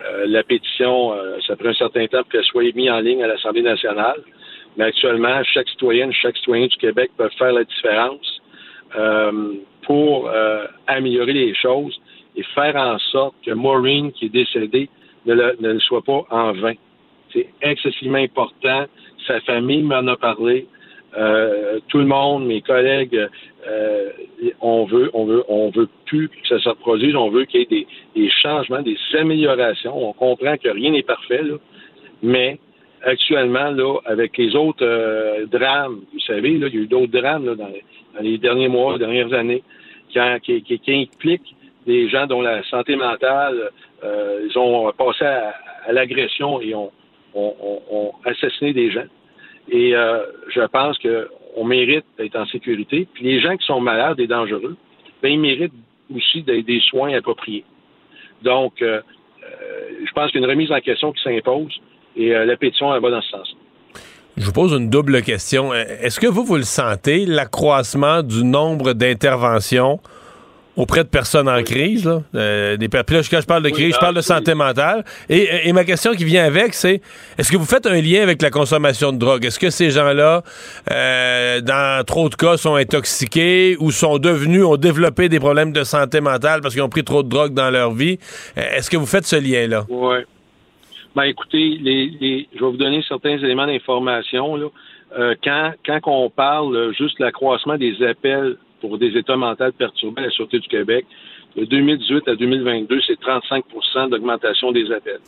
Euh, 0.03 0.25
la 0.27 0.43
pétition, 0.43 1.13
euh, 1.13 1.39
ça 1.47 1.57
prend 1.57 1.69
un 1.69 1.75
certain 1.75 2.07
temps 2.07 2.23
pour 2.23 2.29
qu'elle 2.31 2.45
soit 2.45 2.75
mise 2.75 2.91
en 2.91 3.01
ligne 3.01 3.23
à 3.23 3.29
l'Assemblée 3.29 3.63
nationale. 3.63 4.21
Mais 4.77 4.85
actuellement, 4.85 5.43
chaque 5.45 5.69
citoyenne, 5.69 6.13
chaque 6.13 6.37
citoyen 6.37 6.67
du 6.67 6.77
Québec 6.77 7.11
peut 7.17 7.29
faire 7.39 7.53
la 7.53 7.65
différence 7.65 8.43
euh, 8.97 9.55
pour 9.83 10.31
améliorer 10.87 11.33
les 11.33 11.55
choses 11.55 12.01
et 12.37 12.43
faire 12.55 12.75
en 12.75 12.99
sorte 12.99 13.35
que 13.45 13.53
Maureen, 13.53 14.11
qui 14.13 14.27
est 14.27 14.31
décédée, 14.31 14.89
ne 15.27 15.35
le, 15.35 15.81
soit 15.81 16.03
pas 16.03 16.25
en 16.31 16.53
vain. 16.53 16.75
C'est 17.33 17.49
excessivement 17.63 18.19
important. 18.19 18.87
Sa 19.27 19.41
famille 19.43 19.83
m'en 19.83 20.07
a 20.07 20.17
parlé. 20.17 20.67
Tout 21.89 21.99
le 21.99 22.07
monde, 22.07 22.47
mes 22.47 22.61
collègues, 22.61 23.29
euh, 23.69 24.11
on 24.61 24.85
veut, 24.85 25.11
on 25.15 25.25
veut, 25.25 25.45
on 25.49 25.71
veut 25.71 25.89
plus 26.07 26.29
que 26.29 26.49
ça 26.49 26.59
se 26.59 26.69
reproduise. 26.69 27.15
On 27.17 27.31
veut 27.31 27.45
qu'il 27.45 27.61
y 27.61 27.63
ait 27.63 27.87
des, 28.15 28.31
changements, 28.31 28.83
des 28.83 28.97
améliorations. 29.19 29.97
On 29.97 30.13
comprend 30.13 30.57
que 30.57 30.69
rien 30.69 30.91
n'est 30.91 31.03
parfait, 31.03 31.43
là, 31.43 31.57
mais 32.23 32.59
actuellement, 33.03 33.71
là, 33.71 33.99
avec 34.07 34.37
les 34.39 34.55
autres 34.57 34.85
euh, 34.85 35.47
drames, 35.47 36.01
vous 36.13 36.21
savez, 36.21 36.59
là, 36.59 36.67
il 36.69 36.75
y 36.75 36.79
a 36.79 36.81
eu 36.83 36.87
d'autres 36.87 37.13
drames 37.13 37.47
là, 37.47 37.55
dans, 37.55 37.69
les, 37.69 37.85
dans 38.15 38.21
les 38.23 38.39
derniers 38.39 38.69
mois, 38.69 38.95
les 38.95 38.99
dernières 38.99 39.33
années, 39.33 39.63
qui, 40.43 40.63
qui- 40.63 40.79
qui 40.79 40.93
impliquent 40.95 41.55
des 41.87 42.09
gens 42.09 42.27
dont 42.27 42.41
la 42.41 42.63
santé 42.65 42.97
mentale, 42.97 43.71
euh, 44.05 44.47
ils 44.49 44.59
ont 44.59 44.91
passé 44.93 45.25
à, 45.25 45.55
à 45.87 45.93
l'agression 45.93 46.61
et 46.63 46.75
ont, 46.75 46.91
ont- 47.35 47.55
ont- 47.61 47.83
ont 47.91 48.13
assassiné 48.25 48.73
des 48.73 48.91
gens. 48.91 49.05
Et 49.69 49.95
euh, 49.95 50.25
je 50.55 50.61
pense 50.67 50.99
qu'on 50.99 51.65
mérite 51.65 52.05
d'être 52.19 52.37
en 52.37 52.47
sécurité. 52.47 53.09
Puis 53.15 53.25
les 53.25 53.41
gens 53.41 53.57
qui 53.57 53.65
sont 53.67 53.81
malades 53.81 54.21
et 54.21 54.27
dangereux, 54.27 54.77
ben, 55.23 55.33
ils 55.33 55.41
méritent 55.41 55.73
aussi 56.15 56.43
des, 56.43 56.81
soins 56.91 57.15
appropriés. 57.15 57.65
Donc, 58.43 58.83
euh, 58.83 59.01
euh, 59.43 59.89
je 60.07 60.13
pense 60.13 60.31
qu'il 60.31 60.41
y 60.41 60.45
a 60.45 60.47
une 60.47 60.51
remise 60.51 60.71
en 60.71 60.81
question 60.81 61.13
qui 61.13 61.23
s'impose 61.23 61.73
et 62.17 62.35
euh, 62.35 62.45
la 62.45 62.57
pétition 62.57 62.89
va 63.01 63.11
dans 63.11 63.23
ce 63.23 63.31
sens. 63.31 63.57
Je 64.37 64.45
vous 64.45 64.53
pose 64.53 64.73
une 64.73 64.91
double 64.91 65.23
question. 65.23 65.73
Est-ce 65.73 66.19
que 66.19 66.27
vous, 66.27 66.45
vous 66.45 66.57
le 66.57 66.65
sentez, 66.65 67.25
l'accroissement 67.25 68.23
du 68.23 68.43
nombre 68.43 68.93
d'interventions 68.93 70.01
auprès 70.77 71.05
de 71.05 71.09
personnes 71.09 71.49
en 71.49 71.63
crise? 71.63 72.05
Là? 72.05 72.23
Euh, 72.35 72.77
des, 72.77 72.89
puis 72.89 72.99
là, 73.17 73.23
quand 73.31 73.41
je 73.41 73.47
parle 73.47 73.63
de 73.63 73.69
crise, 73.71 73.95
je 73.95 74.01
parle 74.01 74.15
de 74.17 74.21
santé 74.21 74.55
mentale. 74.55 75.05
Et, 75.29 75.69
et 75.69 75.73
ma 75.73 75.85
question 75.85 76.13
qui 76.15 76.25
vient 76.25 76.45
avec, 76.45 76.75
c'est 76.75 77.01
est-ce 77.39 77.51
que 77.53 77.57
vous 77.57 77.65
faites 77.65 77.87
un 77.87 78.01
lien 78.01 78.23
avec 78.23 78.43
la 78.43 78.51
consommation 78.51 79.13
de 79.13 79.19
drogue? 79.19 79.45
Est-ce 79.45 79.59
que 79.59 79.71
ces 79.71 79.91
gens-là, 79.91 80.43
euh, 80.91 81.61
dans 81.61 82.05
trop 82.05 82.29
de 82.29 82.35
cas, 82.35 82.57
sont 82.57 82.75
intoxiqués 82.75 83.77
ou 83.79 83.91
sont 83.91 84.19
devenus, 84.19 84.65
ont 84.65 84.77
développé 84.77 85.29
des 85.29 85.41
problèmes 85.41 85.73
de 85.73 85.85
santé 85.85 86.21
mentale 86.21 86.61
parce 86.61 86.75
qu'ils 86.75 86.83
ont 86.83 86.89
pris 86.89 87.05
trop 87.05 87.23
de 87.23 87.29
drogue 87.29 87.55
dans 87.55 87.71
leur 87.71 87.93
vie? 87.93 88.19
Euh, 88.59 88.63
Est-ce 88.77 88.91
que 88.91 88.97
vous 88.97 89.07
faites 89.07 89.27
ce 89.27 89.37
lien-là? 89.37 89.85
Oui. 89.89 90.17
Ben 91.15 91.23
écoutez, 91.25 91.79
les, 91.81 92.11
les- 92.21 92.49
je 92.53 92.59
vais 92.59 92.71
vous 92.73 92.77
donner 92.77 93.01
certains 93.07 93.39
éléments 93.39 93.67
d'information. 93.69 94.59
Euh, 95.17 95.35
quand, 95.45 95.73
quand 95.87 96.01
on 96.07 96.29
parle 96.29 96.75
euh, 96.75 96.93
juste 96.93 97.21
de 97.21 97.25
l'accroissement 97.25 97.77
des 97.77 97.95
appels 98.03 98.57
pour 98.89 98.99
des 98.99 99.17
états 99.17 99.37
mentaux 99.37 99.73
perturbés 99.79 100.21
à 100.23 100.25
la 100.27 100.31
Sûreté 100.31 100.59
du 100.59 100.69
Québec, 100.69 101.07
de 101.57 101.65
2018 101.65 102.29
à 102.29 102.35
2022, 102.35 103.01
c'est 103.07 103.19
35% 103.19 104.11
d'augmentation 104.11 104.73
des 104.73 104.93
appels. 104.93 105.21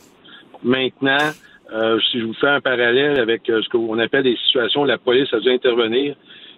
Maintenant, 0.63 1.17
euh, 1.73 1.99
si 2.11 2.19
je 2.19 2.25
vous 2.25 2.33
fais 2.35 2.49
un 2.49 2.61
parallèle 2.61 3.19
avec 3.19 3.49
euh, 3.49 3.61
ce 3.63 3.69
qu'on 3.69 3.97
appelle 3.97 4.23
des 4.23 4.37
situations 4.45 4.81
où 4.81 4.85
la 4.85 4.99
police 4.99 5.33
a 5.33 5.39
dû 5.39 5.49
intervenir, 5.49 6.15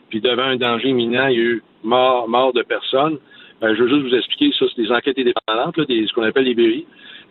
puis 0.09 0.19
devant 0.19 0.43
un 0.43 0.57
danger 0.57 0.89
imminent, 0.89 1.27
il 1.27 1.37
y 1.37 1.39
a 1.39 1.43
eu 1.43 1.63
mort, 1.83 2.51
de 2.53 2.63
personnes, 2.63 3.17
ben, 3.61 3.73
je 3.75 3.83
veux 3.83 3.89
juste 3.89 4.01
vous 4.09 4.15
expliquer, 4.15 4.51
ça, 4.59 4.65
c'est 4.75 4.81
des 4.81 4.91
enquêtes 4.91 5.19
indépendantes, 5.19 5.75
ce 5.77 6.13
qu'on 6.13 6.23
appelle 6.23 6.45
les 6.45 6.55
BRI. 6.55 6.85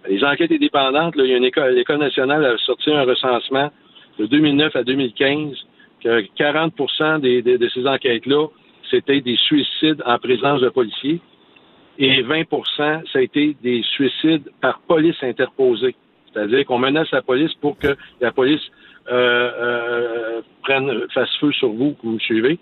Les 0.09 0.25
enquêtes 0.25 0.53
indépendantes, 0.53 1.15
il 1.19 1.27
y 1.27 1.35
a 1.35 1.39
l'École 1.71 1.99
nationale 1.99 2.43
a 2.45 2.57
sorti 2.59 2.91
un 2.91 3.03
recensement 3.03 3.71
de 4.19 4.25
2009 4.27 4.75
à 4.77 4.83
2015 4.83 5.53
que 6.03 6.21
40 6.37 7.21
des, 7.21 7.43
des- 7.43 7.59
de 7.59 7.69
ces 7.69 7.87
enquêtes-là, 7.87 8.47
c'était 8.91 9.21
des 9.21 9.37
suicides 9.37 10.03
en 10.07 10.19
présence 10.19 10.61
de 10.61 10.69
policiers 10.69 11.21
et 11.99 12.23
20% 12.23 12.45
ça 12.79 13.19
a 13.19 13.21
été 13.23 13.57
des 13.63 13.83
suicides 13.95 14.51
par 14.61 14.81
police 14.81 15.17
interposée. 15.23 15.95
C'est-à-dire 16.33 16.65
qu'on 16.67 16.79
menace 16.79 17.11
la 17.11 17.23
police 17.23 17.53
pour 17.61 17.77
que 17.79 17.97
la 18.21 18.31
police 18.33 18.61
euh, 19.11 19.51
euh, 19.61 20.41
prenne, 20.63 20.91
fasse 21.15 21.31
feu 21.41 21.51
sur 21.53 21.71
vous, 21.71 21.97
vous 22.05 22.11
me 22.13 22.19
suivez. 22.19 22.59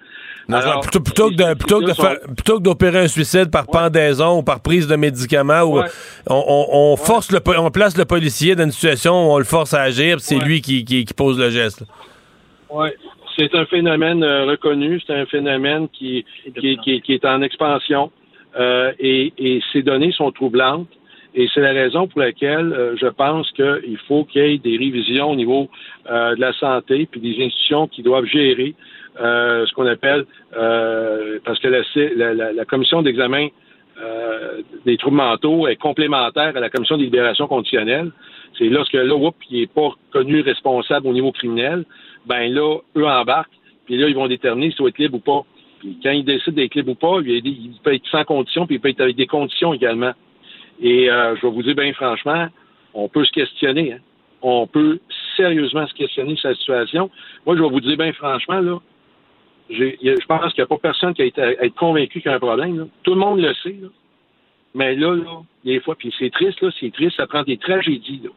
Alors, 0.48 0.78
plutôt, 0.81 1.01
plutôt 1.01 1.28
que 1.31 1.35
de- 1.35 1.55
plutôt 1.55 1.81
que 1.81 1.86
de 1.86 1.93
sont- 1.93 2.03
faire- 2.05 2.20
plutôt 2.36 2.59
que 2.59 2.62
d'opérer 2.62 3.01
un 3.01 3.09
suicide 3.09 3.51
par 3.51 3.66
pendaison 3.66 4.39
ou 4.39 4.43
par 4.44 4.61
prise 4.62 4.86
de 4.86 4.94
médicaments, 4.94 5.65
Ouais. 5.65 5.86
on, 6.31 6.35
on- 6.47 6.93
on 6.93 6.97
force 6.97 7.32
le, 7.32 7.40
on 7.59 7.70
place 7.73 7.98
le 7.98 8.05
policier 8.05 8.55
dans 8.55 8.62
une 8.62 8.70
situation 8.70 9.12
où 9.28 9.32
on 9.35 9.39
le 9.39 9.44
force 9.44 9.74
à 9.74 9.82
agir, 9.82 10.20
c'est 10.20 10.39
lui 10.39 10.61
qui, 10.61 10.85
qui- 10.85 11.05
qui 11.05 11.15
pose 11.15 11.36
le 11.36 11.51
geste. 11.51 11.82
Oui, 12.70 12.90
c'est 13.37 13.55
un 13.55 13.67
phénomène 13.67 14.23
euh, 14.23 14.45
reconnu, 14.47 15.01
c'est 15.07 15.15
un 15.15 15.27
phénomène 15.27 15.89
qui, 15.91 16.25
qui, 16.59 16.77
qui- 16.79 17.01
qui 17.03 17.13
est 17.15 17.25
en 17.25 17.43
expansion 17.43 18.11
euh, 18.59 18.93
et, 18.99 19.33
et 19.39 19.61
ces 19.73 19.83
données 19.83 20.13
sont 20.13 20.31
troublantes. 20.33 20.89
Et 21.39 21.49
c'est 21.53 21.61
la 21.61 21.73
raison 21.73 22.07
pour 22.09 22.21
laquelle 22.21 22.73
euh, 22.73 22.97
je 22.97 23.07
pense 23.09 23.51
qu'il 23.53 23.99
faut 24.09 24.25
qu'il 24.25 24.43
y 24.43 24.55
ait 24.55 24.59
des 24.59 24.79
révisions 24.79 25.31
au 25.33 25.37
niveau 25.37 25.69
euh, 26.11 26.35
de 26.35 26.41
la 26.41 26.55
santé, 26.55 27.07
puis 27.11 27.21
des 27.21 27.45
institutions 27.45 27.87
qui 27.89 28.03
doivent 28.03 28.25
gérer 28.25 28.75
euh, 29.21 29.67
ce 29.67 29.73
qu'on 29.75 29.87
appelle, 29.87 30.25
euh, 30.57 31.39
parce 31.45 31.59
que 31.61 31.69
la, 31.69 32.33
la- 32.33 32.53
la- 32.53 32.65
commission 32.65 33.03
d'examen 33.03 33.49
des 34.85 34.97
troubles 34.97 35.16
mentaux 35.16 35.66
est 35.69 35.77
complémentaire 35.77 36.57
à 36.57 36.61
la 36.61 36.70
commission 36.70 36.97
des 36.97 37.05
libérations 37.05 37.47
conditionnelles. 37.47 38.11
C'est 38.59 38.69
lorsque 38.69 38.95
là, 38.95 39.15
oups, 39.15 39.37
il 39.51 39.61
n'est 39.61 39.66
pas 39.66 39.89
reconnu 39.89 40.41
responsable 40.41 41.07
au 41.07 41.12
niveau 41.12 41.33
criminel, 41.33 41.85
ben 42.27 42.53
là, 42.53 42.78
eux 42.97 43.07
embarquent, 43.07 43.53
puis 43.85 43.97
là, 43.97 44.09
ils 44.09 44.15
vont 44.15 44.28
déterminer 44.28 44.70
s'il 44.70 44.78
doit 44.78 44.89
être 44.89 44.99
libre 44.99 45.16
ou 45.16 45.20
pas. 45.20 45.45
Puis 45.81 45.99
quand 46.03 46.11
ils 46.11 46.24
décident 46.24 46.57
d'être 46.57 46.74
libre 46.74 46.93
ou 46.93 46.95
pas, 46.95 47.19
il, 47.24 47.73
peut 47.83 47.95
être 47.95 48.07
sans 48.11 48.24
condition, 48.24 48.66
puis 48.66 48.77
il 48.77 48.81
peut 48.81 48.89
être 48.89 49.01
avec 49.01 49.16
des 49.16 49.27
conditions 49.27 49.74
également. 49.74 50.12
Et 50.81 51.11
euh, 51.11 51.37
je 51.37 51.47
vais 51.47 51.53
vous 51.53 51.62
dire 51.62 51.74
bien 51.74 51.93
franchement, 51.93 52.49
on 52.95 53.09
peut 53.09 53.24
se 53.24 53.33
questionner. 53.33 53.95
hein. 53.95 53.99
On 54.43 54.66
peut 54.66 54.99
sérieusement 55.37 55.87
se 55.87 55.95
questionner 55.95 56.37
sur 56.37 56.49
la 56.49 56.55
situation. 56.55 57.11
Moi, 57.45 57.57
je 57.57 57.62
vais 57.62 57.69
vous 57.69 57.81
dire 57.81 57.97
bien 57.97 58.12
franchement, 58.12 58.61
là, 58.61 58.78
je 59.70 60.27
pense 60.27 60.53
qu'il 60.53 60.62
n'y 60.62 60.65
a 60.65 60.66
pas 60.66 60.78
personne 60.78 61.15
qui 61.15 61.23
a 61.23 61.24
été 61.24 61.43
à 61.43 61.65
être 61.65 61.74
convaincu 61.74 62.20
qu'il 62.20 62.31
y 62.31 62.33
a 62.33 62.37
un 62.37 62.41
problème. 62.41 62.89
Tout 63.03 63.15
le 63.15 63.20
monde 63.20 63.41
le 63.41 63.53
sait. 63.55 63.77
là. 63.81 63.89
Mais 64.77 64.94
là, 64.94 65.15
là, 65.15 65.40
des 65.65 65.81
fois, 65.81 65.94
puis 65.94 66.15
c'est 66.19 66.31
triste, 66.31 66.61
là, 66.61 66.69
c'est 66.78 66.93
triste, 66.93 67.16
ça 67.16 67.27
prend 67.27 67.43
des 67.43 67.57
tragédies. 67.57 68.20
Là. 68.23 68.31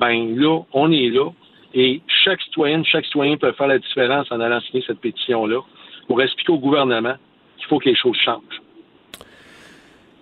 Ben 0.00 0.34
là, 0.34 0.62
on 0.72 0.90
est 0.90 1.10
là. 1.10 1.30
Et 1.74 2.00
chaque 2.24 2.40
citoyenne, 2.40 2.82
chaque 2.86 3.04
citoyen 3.04 3.36
peut 3.36 3.52
faire 3.52 3.66
la 3.66 3.78
différence 3.78 4.32
en 4.32 4.40
allant 4.40 4.62
signer 4.62 4.82
cette 4.86 4.98
pétition-là 5.00 5.60
pour 6.06 6.22
expliquer 6.22 6.52
au 6.52 6.58
gouvernement 6.58 7.14
qu'il 7.58 7.66
faut 7.66 7.78
que 7.78 7.90
les 7.90 7.94
choses 7.94 8.16
changent. 8.24 8.62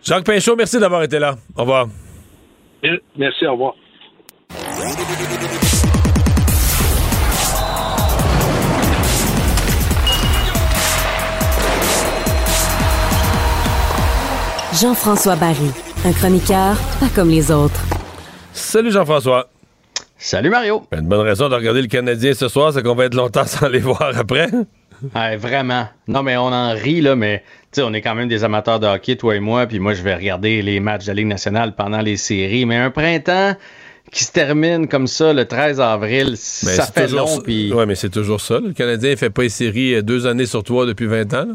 Jacques 0.02 0.27
Pinchot, 0.27 0.56
merci 0.56 0.81
d'avoir 0.81 1.05
été 1.05 1.20
là. 1.20 1.36
Au 1.56 1.60
revoir. 1.60 1.86
Merci, 3.16 3.47
au 3.47 3.52
revoir. 3.52 3.74
Jean-François 14.81 15.36
Barry, 15.36 15.70
un 16.05 16.12
chroniqueur 16.12 16.77
pas 17.01 17.09
comme 17.15 17.31
les 17.31 17.51
autres. 17.51 17.81
Salut 18.53 18.90
Jean-François. 18.90 19.48
Salut 20.19 20.51
Mario. 20.51 20.82
Une 20.93 21.09
bonne 21.09 21.20
raison 21.20 21.48
de 21.48 21.55
regarder 21.55 21.81
le 21.82 21.86
Canadien 21.89 22.35
ce 22.35 22.48
soir, 22.48 22.73
c'est 22.73 22.82
qu'on 22.82 22.94
va 22.94 23.05
être 23.07 23.15
longtemps 23.15 23.44
sans 23.47 23.69
les 23.69 23.78
voir 23.78 24.12
après. 24.16 24.48
Ouais, 25.15 25.36
vraiment. 25.36 25.86
Non, 26.09 26.23
mais 26.23 26.36
on 26.36 26.47
en 26.47 26.74
rit, 26.74 27.01
là, 27.01 27.16
mais 27.16 27.43
tu 27.73 27.81
sais, 27.81 27.82
on 27.82 27.93
est 27.94 28.03
quand 28.03 28.15
même 28.15 28.28
des 28.28 28.44
amateurs 28.44 28.81
de 28.81 28.86
hockey, 28.86 29.16
toi 29.16 29.36
et 29.36 29.40
moi, 29.40 29.66
puis 29.66 29.78
moi, 29.78 29.94
je 29.94 30.03
vais 30.03 30.15
regarder 30.15 30.62
les 30.62 30.81
matchs 30.81 31.05
de 31.05 31.11
la 31.11 31.15
Ligue 31.15 31.27
nationale 31.28 31.74
pendant 31.74 32.01
les 32.01 32.16
séries. 32.16 32.66
Mais 32.66 32.77
un 32.77 32.90
printemps 32.90 33.55
qui 34.11 34.24
se 34.24 34.32
termine 34.32 34.89
comme 34.89 35.07
ça 35.07 35.32
le 35.32 35.47
13 35.47 35.81
avril, 35.81 36.31
Mais 36.31 36.36
ça 36.36 36.86
fait 36.86 37.09
long, 37.09 37.27
ça. 37.27 37.40
puis... 37.43 37.73
Ouais, 37.73 37.86
mais 37.86 37.94
c'est 37.94 38.11
toujours 38.11 38.40
ça. 38.40 38.59
Le 38.61 38.73
Canadien 38.73 39.11
ne 39.12 39.16
fait 39.16 39.31
pas 39.31 39.43
les 39.43 39.48
séries 39.48 39.94
euh, 39.94 40.03
deux 40.03 40.27
années 40.27 40.47
sur 40.47 40.62
trois 40.62 40.86
depuis 40.86 41.07
20 41.07 41.32
ans. 41.35 41.47
là. 41.48 41.55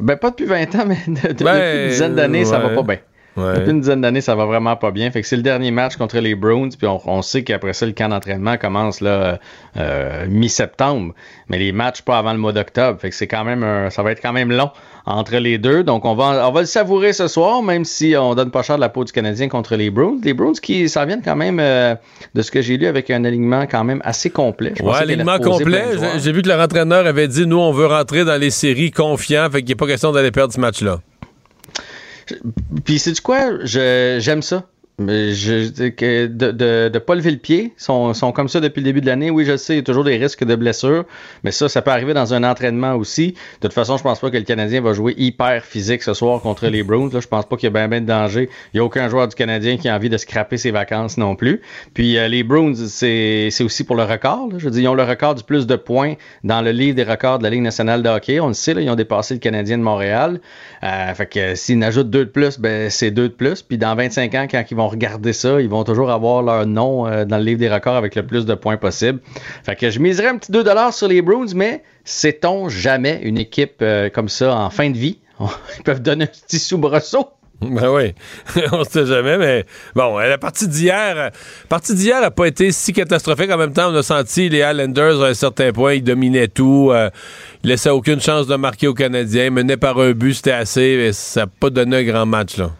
Ben, 0.00 0.16
pas 0.16 0.30
depuis 0.30 0.46
20 0.46 0.74
ans, 0.76 0.84
mais 0.88 0.98
de- 1.06 1.32
de- 1.32 1.44
Ben, 1.44 1.54
depuis 1.54 1.82
une 1.84 1.88
dizaine 1.88 2.14
d'années, 2.14 2.44
ça 2.44 2.58
va 2.58 2.68
pas 2.70 2.82
bien. 2.82 2.98
Ouais. 3.36 3.54
Depuis 3.54 3.70
une 3.70 3.80
dizaine 3.80 4.00
d'années, 4.00 4.20
ça 4.20 4.34
va 4.34 4.44
vraiment 4.44 4.74
pas 4.76 4.90
bien. 4.90 5.08
Fait 5.12 5.20
que 5.20 5.26
c'est 5.26 5.36
le 5.36 5.42
dernier 5.42 5.70
match 5.70 5.96
contre 5.96 6.18
les 6.18 6.34
Browns, 6.34 6.70
puis 6.76 6.86
on, 6.88 7.00
on 7.08 7.22
sait 7.22 7.44
qu'après 7.44 7.72
ça, 7.72 7.86
le 7.86 7.92
camp 7.92 8.08
d'entraînement 8.08 8.56
commence 8.56 9.00
là 9.00 9.38
euh, 9.76 10.26
mi-septembre. 10.28 11.14
Mais 11.48 11.58
les 11.58 11.70
matchs 11.72 12.02
pas 12.02 12.18
avant 12.18 12.32
le 12.32 12.38
mois 12.40 12.52
d'octobre. 12.52 13.00
Fait 13.00 13.08
que 13.10 13.14
c'est 13.14 13.28
quand 13.28 13.44
même 13.44 13.62
un- 13.62 13.88
ça 13.88 14.02
va 14.02 14.10
être 14.10 14.20
quand 14.20 14.32
même 14.32 14.50
long 14.50 14.70
entre 15.06 15.36
les 15.36 15.58
deux. 15.58 15.82
Donc 15.84 16.04
on 16.04 16.14
va 16.14 16.48
on 16.48 16.52
va 16.52 16.60
le 16.60 16.66
savourer 16.66 17.12
ce 17.12 17.28
soir, 17.28 17.62
même 17.62 17.84
si 17.84 18.14
on 18.18 18.34
donne 18.34 18.50
pas 18.50 18.62
cher 18.62 18.76
de 18.76 18.80
la 18.80 18.88
peau 18.88 19.04
du 19.04 19.12
Canadien 19.12 19.48
contre 19.48 19.76
les 19.76 19.90
Browns. 19.90 20.20
Les 20.22 20.34
Browns 20.34 20.54
qui 20.60 20.88
s'en 20.88 21.06
viennent 21.06 21.22
quand 21.24 21.36
même 21.36 21.58
euh, 21.60 21.94
de 22.34 22.42
ce 22.42 22.50
que 22.50 22.60
j'ai 22.62 22.76
lu 22.76 22.86
avec 22.86 23.10
un 23.10 23.24
alignement 23.24 23.66
quand 23.70 23.84
même 23.84 24.00
assez 24.04 24.30
complet. 24.30 24.72
Je 24.76 24.82
Ouais, 24.82 24.94
alignement 24.96 25.38
complet. 25.38 25.84
J'ai- 26.18 26.32
vu 26.32 26.42
que 26.42 26.48
leur 26.48 26.60
entraîneur 26.60 27.06
avait 27.06 27.28
dit 27.28 27.46
nous, 27.46 27.58
on 27.58 27.72
veut 27.72 27.86
rentrer 27.86 28.24
dans 28.24 28.40
les 28.40 28.50
séries 28.50 28.90
confiants, 28.90 29.48
fait 29.50 29.60
qu'il 29.62 29.70
n'est 29.70 29.74
pas 29.76 29.86
question 29.86 30.12
d'aller 30.12 30.30
perdre 30.30 30.52
ce 30.54 30.60
match-là. 30.60 31.00
Puis 32.84 32.98
c'est 32.98 33.12
du 33.12 33.20
quoi? 33.20 33.64
J'aime 33.64 34.42
ça. 34.42 34.64
De, 35.00 36.26
de, 36.26 36.88
de 36.88 36.98
pas 36.98 37.14
lever 37.14 37.30
le 37.30 37.38
pied, 37.38 37.72
sont, 37.78 38.12
sont 38.12 38.32
comme 38.32 38.48
ça 38.48 38.60
depuis 38.60 38.80
le 38.80 38.84
début 38.84 39.00
de 39.00 39.06
l'année. 39.06 39.30
Oui, 39.30 39.46
je 39.46 39.56
sais, 39.56 39.74
il 39.74 39.76
y 39.76 39.80
a 39.80 39.82
toujours 39.82 40.04
des 40.04 40.18
risques 40.18 40.44
de 40.44 40.54
blessures, 40.54 41.04
mais 41.42 41.52
ça, 41.52 41.70
ça 41.70 41.80
peut 41.80 41.90
arriver 41.90 42.12
dans 42.12 42.34
un 42.34 42.44
entraînement 42.44 42.94
aussi. 42.94 43.32
De 43.32 43.68
toute 43.68 43.72
façon, 43.72 43.96
je 43.96 44.02
pense 44.02 44.20
pas 44.20 44.30
que 44.30 44.36
le 44.36 44.44
Canadien 44.44 44.82
va 44.82 44.92
jouer 44.92 45.14
hyper 45.16 45.64
physique 45.64 46.02
ce 46.02 46.12
soir 46.12 46.42
contre 46.42 46.66
les 46.66 46.82
Browns. 46.82 47.10
Là. 47.14 47.20
Je 47.20 47.28
pense 47.28 47.46
pas 47.46 47.56
qu'il 47.56 47.66
y 47.66 47.68
a 47.68 47.70
bien 47.70 47.88
ben 47.88 48.02
de 48.02 48.06
danger. 48.06 48.50
Il 48.74 48.76
y 48.76 48.80
a 48.80 48.84
aucun 48.84 49.08
joueur 49.08 49.26
du 49.26 49.34
Canadien 49.34 49.78
qui 49.78 49.88
a 49.88 49.96
envie 49.96 50.10
de 50.10 50.18
scraper 50.18 50.58
ses 50.58 50.70
vacances 50.70 51.16
non 51.16 51.34
plus. 51.34 51.62
Puis 51.94 52.18
euh, 52.18 52.28
les 52.28 52.42
Browns, 52.42 52.76
c'est, 52.76 53.48
aussi 53.62 53.84
pour 53.84 53.96
le 53.96 54.04
record. 54.04 54.50
Je 54.58 54.66
veux 54.66 54.70
dire, 54.70 54.82
ils 54.82 54.88
ont 54.88 54.94
le 54.94 55.02
record 55.02 55.34
du 55.34 55.44
plus 55.44 55.66
de 55.66 55.76
points 55.76 56.14
dans 56.44 56.60
le 56.60 56.72
livre 56.72 56.94
des 56.94 57.04
records 57.04 57.38
de 57.38 57.44
la 57.44 57.50
Ligue 57.50 57.62
nationale 57.62 58.02
de 58.02 58.08
hockey. 58.10 58.38
On 58.38 58.48
le 58.48 58.54
sait, 58.54 58.74
là, 58.74 58.82
ils 58.82 58.90
ont 58.90 58.96
dépassé 58.96 59.32
le 59.34 59.40
Canadien 59.40 59.78
de 59.78 59.82
Montréal. 59.82 60.40
Euh, 60.82 61.14
fait 61.14 61.26
que 61.26 61.38
euh, 61.38 61.54
s'ils 61.54 61.78
en 61.78 61.82
ajoutent 61.82 62.10
deux 62.10 62.26
de 62.26 62.30
plus, 62.30 62.58
ben 62.58 62.90
c'est 62.90 63.10
deux 63.10 63.28
de 63.28 63.34
plus. 63.34 63.62
Puis 63.62 63.78
dans 63.78 63.94
25 63.94 64.34
ans, 64.34 64.46
quand 64.50 64.62
ils 64.70 64.76
vont 64.76 64.89
regarder 64.90 65.32
ça. 65.32 65.60
Ils 65.60 65.68
vont 65.68 65.84
toujours 65.84 66.10
avoir 66.10 66.42
leur 66.42 66.66
nom 66.66 67.06
euh, 67.06 67.24
dans 67.24 67.38
le 67.38 67.44
livre 67.44 67.60
des 67.60 67.68
records 67.68 67.96
avec 67.96 68.14
le 68.14 68.26
plus 68.26 68.46
de 68.46 68.54
points 68.54 68.76
possible. 68.76 69.20
Fait 69.64 69.76
que 69.76 69.90
je 69.90 69.98
miserais 69.98 70.28
un 70.28 70.38
petit 70.38 70.52
2 70.52 70.64
sur 70.92 71.08
les 71.08 71.22
Bruins, 71.22 71.52
mais 71.54 71.82
sait-on 72.04 72.68
jamais 72.68 73.20
une 73.22 73.38
équipe 73.38 73.76
euh, 73.82 74.10
comme 74.10 74.28
ça 74.28 74.54
en 74.54 74.70
fin 74.70 74.90
de 74.90 74.98
vie? 74.98 75.18
Ils 75.78 75.82
peuvent 75.84 76.02
donner 76.02 76.24
un 76.24 76.26
petit 76.46 76.58
soubresaut. 76.58 77.28
Ben 77.60 77.90
oui, 77.90 78.14
on 78.72 78.84
sait 78.84 79.04
jamais, 79.04 79.36
mais 79.36 79.66
bon, 79.94 80.16
la 80.16 80.38
partie 80.38 80.66
d'hier, 80.66 81.30
partie 81.68 81.94
d'hier 81.94 82.22
n'a 82.22 82.30
pas 82.30 82.46
été 82.46 82.72
si 82.72 82.94
catastrophique. 82.94 83.50
En 83.50 83.58
même 83.58 83.74
temps, 83.74 83.92
on 83.92 83.96
a 83.96 84.02
senti 84.02 84.48
les 84.48 84.62
Highlanders 84.62 85.22
à 85.22 85.26
un 85.26 85.34
certain 85.34 85.70
point, 85.70 85.92
ils 85.92 86.02
dominaient 86.02 86.48
tout, 86.48 86.88
euh, 86.90 87.10
ils 87.62 87.68
laissaient 87.68 87.90
aucune 87.90 88.20
chance 88.20 88.46
de 88.46 88.56
marquer 88.56 88.88
aux 88.88 88.94
Canadiens, 88.94 89.50
menaient 89.50 89.76
par 89.76 89.98
un 89.98 90.12
but, 90.12 90.34
c'était 90.34 90.52
assez, 90.52 90.96
mais 90.96 91.12
ça 91.12 91.40
n'a 91.40 91.46
pas 91.48 91.68
donné 91.68 91.98
un 91.98 92.04
grand 92.04 92.24
match 92.24 92.56
là. 92.56 92.70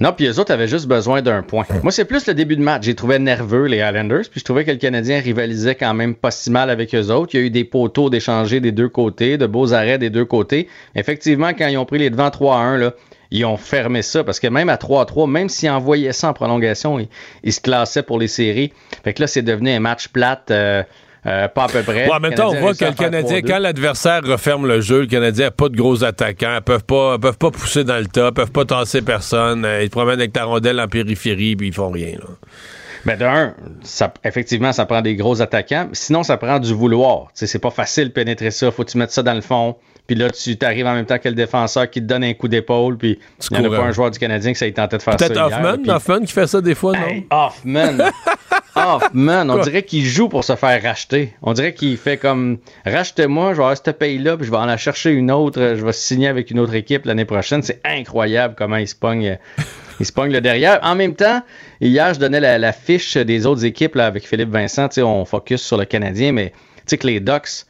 Non, 0.00 0.14
puis 0.14 0.24
les 0.24 0.38
autres 0.38 0.50
avaient 0.50 0.66
juste 0.66 0.86
besoin 0.86 1.20
d'un 1.20 1.42
point. 1.42 1.66
Moi, 1.82 1.92
c'est 1.92 2.06
plus 2.06 2.26
le 2.26 2.32
début 2.32 2.56
de 2.56 2.62
match. 2.62 2.84
J'ai 2.84 2.94
trouvé 2.94 3.18
nerveux 3.18 3.66
les 3.66 3.82
Highlanders, 3.82 4.30
puis 4.30 4.40
je 4.40 4.44
trouvais 4.44 4.64
que 4.64 4.70
le 4.70 4.78
Canadien 4.78 5.20
rivalisait 5.20 5.74
quand 5.74 5.92
même 5.92 6.14
pas 6.14 6.30
si 6.30 6.50
mal 6.50 6.70
avec 6.70 6.94
eux 6.94 7.10
autres. 7.10 7.34
Il 7.34 7.40
y 7.40 7.42
a 7.42 7.46
eu 7.46 7.50
des 7.50 7.64
poteaux 7.64 8.08
d'échanger 8.08 8.60
des 8.60 8.72
deux 8.72 8.88
côtés, 8.88 9.36
de 9.36 9.46
beaux 9.46 9.74
arrêts 9.74 9.98
des 9.98 10.08
deux 10.08 10.24
côtés. 10.24 10.68
Effectivement, 10.94 11.50
quand 11.50 11.68
ils 11.68 11.76
ont 11.76 11.84
pris 11.84 11.98
les 11.98 12.08
devants 12.08 12.28
3-1, 12.28 12.78
là, 12.78 12.94
ils 13.30 13.44
ont 13.44 13.58
fermé 13.58 14.00
ça 14.00 14.24
parce 14.24 14.40
que 14.40 14.46
même 14.46 14.70
à 14.70 14.76
3-3, 14.76 15.30
même 15.30 15.50
s'ils 15.50 15.68
envoyaient 15.68 16.12
ça 16.12 16.30
en 16.30 16.32
prolongation, 16.32 16.98
ils, 17.44 17.52
se 17.52 17.60
classaient 17.60 18.02
pour 18.02 18.18
les 18.18 18.26
séries. 18.26 18.72
Fait 19.04 19.12
que 19.12 19.20
là, 19.20 19.26
c'est 19.26 19.42
devenu 19.42 19.70
un 19.70 19.80
match 19.80 20.08
plate. 20.08 20.50
Euh, 20.50 20.82
euh, 21.26 21.48
pas 21.48 21.64
à 21.64 21.68
peu 21.68 21.82
près. 21.82 22.08
Ouais, 22.08 22.18
maintenant, 22.18 22.52
on 22.52 22.60
voit 22.60 22.74
que 22.74 22.84
le 22.84 22.92
Canadien, 22.92 23.42
quand 23.42 23.58
l'adversaire 23.58 24.22
referme 24.24 24.66
le 24.66 24.80
jeu, 24.80 25.00
le 25.02 25.06
Canadien 25.06 25.46
n'a 25.46 25.50
pas 25.50 25.68
de 25.68 25.76
gros 25.76 26.02
attaquants, 26.02 26.56
ils 26.56 26.62
peuvent 26.62 26.84
pas, 26.84 27.18
peuvent 27.18 27.38
pas 27.38 27.50
pousser 27.50 27.84
dans 27.84 27.98
le 27.98 28.06
top, 28.06 28.36
peuvent 28.36 28.50
pas 28.50 28.64
tasser 28.64 29.02
personne, 29.02 29.64
euh, 29.64 29.82
ils 29.82 29.88
te 29.88 29.94
promènent 29.94 30.20
avec 30.20 30.32
ta 30.32 30.44
rondelle 30.44 30.80
en 30.80 30.88
périphérie, 30.88 31.56
puis 31.56 31.68
ils 31.68 31.74
font 31.74 31.90
rien. 31.90 32.12
Là. 32.12 32.26
Ben 33.04 33.16
d'un, 33.16 33.54
effectivement, 34.24 34.72
ça 34.72 34.84
prend 34.84 35.00
des 35.00 35.16
gros 35.16 35.40
attaquants. 35.40 35.88
Sinon, 35.92 36.22
ça 36.22 36.36
prend 36.36 36.58
du 36.58 36.74
vouloir. 36.74 37.28
C'est 37.32 37.58
pas 37.58 37.70
facile 37.70 38.08
de 38.08 38.12
pénétrer 38.12 38.50
ça. 38.50 38.70
Faut 38.70 38.84
que 38.84 38.90
tu 38.90 38.98
mettes 38.98 39.10
ça 39.10 39.22
dans 39.22 39.32
le 39.32 39.40
fond. 39.40 39.76
Puis 40.06 40.16
là, 40.16 40.28
tu 40.28 40.56
t'arrives 40.56 40.86
en 40.86 40.94
même 40.94 41.06
temps 41.06 41.18
que 41.18 41.28
le 41.28 41.34
défenseur 41.34 41.88
qui 41.88 42.00
te 42.00 42.06
donne 42.06 42.24
un 42.24 42.34
coup 42.34 42.48
d'épaule. 42.48 42.98
Puis 42.98 43.18
il 43.50 43.58
n'y 43.58 43.66
en 43.66 43.72
a 43.72 43.76
pas 43.76 43.84
un 43.84 43.92
joueur 43.92 44.10
du 44.10 44.18
Canadien 44.18 44.52
qui 44.52 44.58
s'est 44.58 44.72
tenté 44.72 44.98
de 44.98 45.02
faire 45.02 45.18
ça. 45.18 45.28
Peut-être 45.28 45.40
Hoffman, 45.40 45.94
Hoffman 45.94 46.20
qui 46.20 46.32
fait 46.32 46.46
ça 46.46 46.60
des 46.60 46.74
fois, 46.74 46.92
non? 46.92 47.22
Hoffman. 47.30 48.10
Hoffman, 48.86 49.48
on 49.48 49.58
dirait 49.58 49.82
qu'il 49.82 50.04
joue 50.04 50.28
pour 50.28 50.44
se 50.44 50.56
faire 50.56 50.82
racheter. 50.82 51.34
On 51.42 51.52
dirait 51.52 51.74
qu'il 51.74 51.96
fait 51.96 52.16
comme 52.16 52.58
rachetez-moi, 52.84 53.52
je 53.52 53.56
vais 53.58 53.62
avoir 53.62 53.76
cette 53.76 53.98
paye-là, 53.98 54.36
puis 54.36 54.46
je 54.46 54.50
vais 54.50 54.56
en 54.56 54.68
aller 54.68 54.78
chercher 54.78 55.10
une 55.10 55.30
autre, 55.30 55.74
je 55.76 55.84
vais 55.84 55.92
signer 55.92 56.28
avec 56.28 56.50
une 56.50 56.58
autre 56.58 56.74
équipe 56.74 57.04
l'année 57.04 57.24
prochaine. 57.24 57.62
C'est 57.62 57.80
incroyable 57.84 58.54
comment 58.56 58.76
il 58.76 58.88
se 58.88 58.94
pogne. 58.94 59.38
Il 60.00 60.06
se 60.06 60.12
pogne 60.12 60.32
le 60.32 60.40
derrière. 60.40 60.80
En 60.82 60.94
même 60.94 61.14
temps, 61.14 61.42
hier, 61.82 62.14
je 62.14 62.20
donnais 62.20 62.40
la, 62.40 62.72
fiche 62.72 63.18
des 63.18 63.44
autres 63.44 63.66
équipes 63.66 63.96
là, 63.96 64.06
avec 64.06 64.26
Philippe 64.26 64.50
Vincent. 64.50 64.88
On 64.98 65.26
focus 65.26 65.62
sur 65.62 65.76
le 65.76 65.84
Canadien, 65.84 66.32
mais 66.32 66.50
tu 66.50 66.82
sais 66.86 66.98
que 66.98 67.06
les 67.06 67.20
Ducks, 67.20 67.66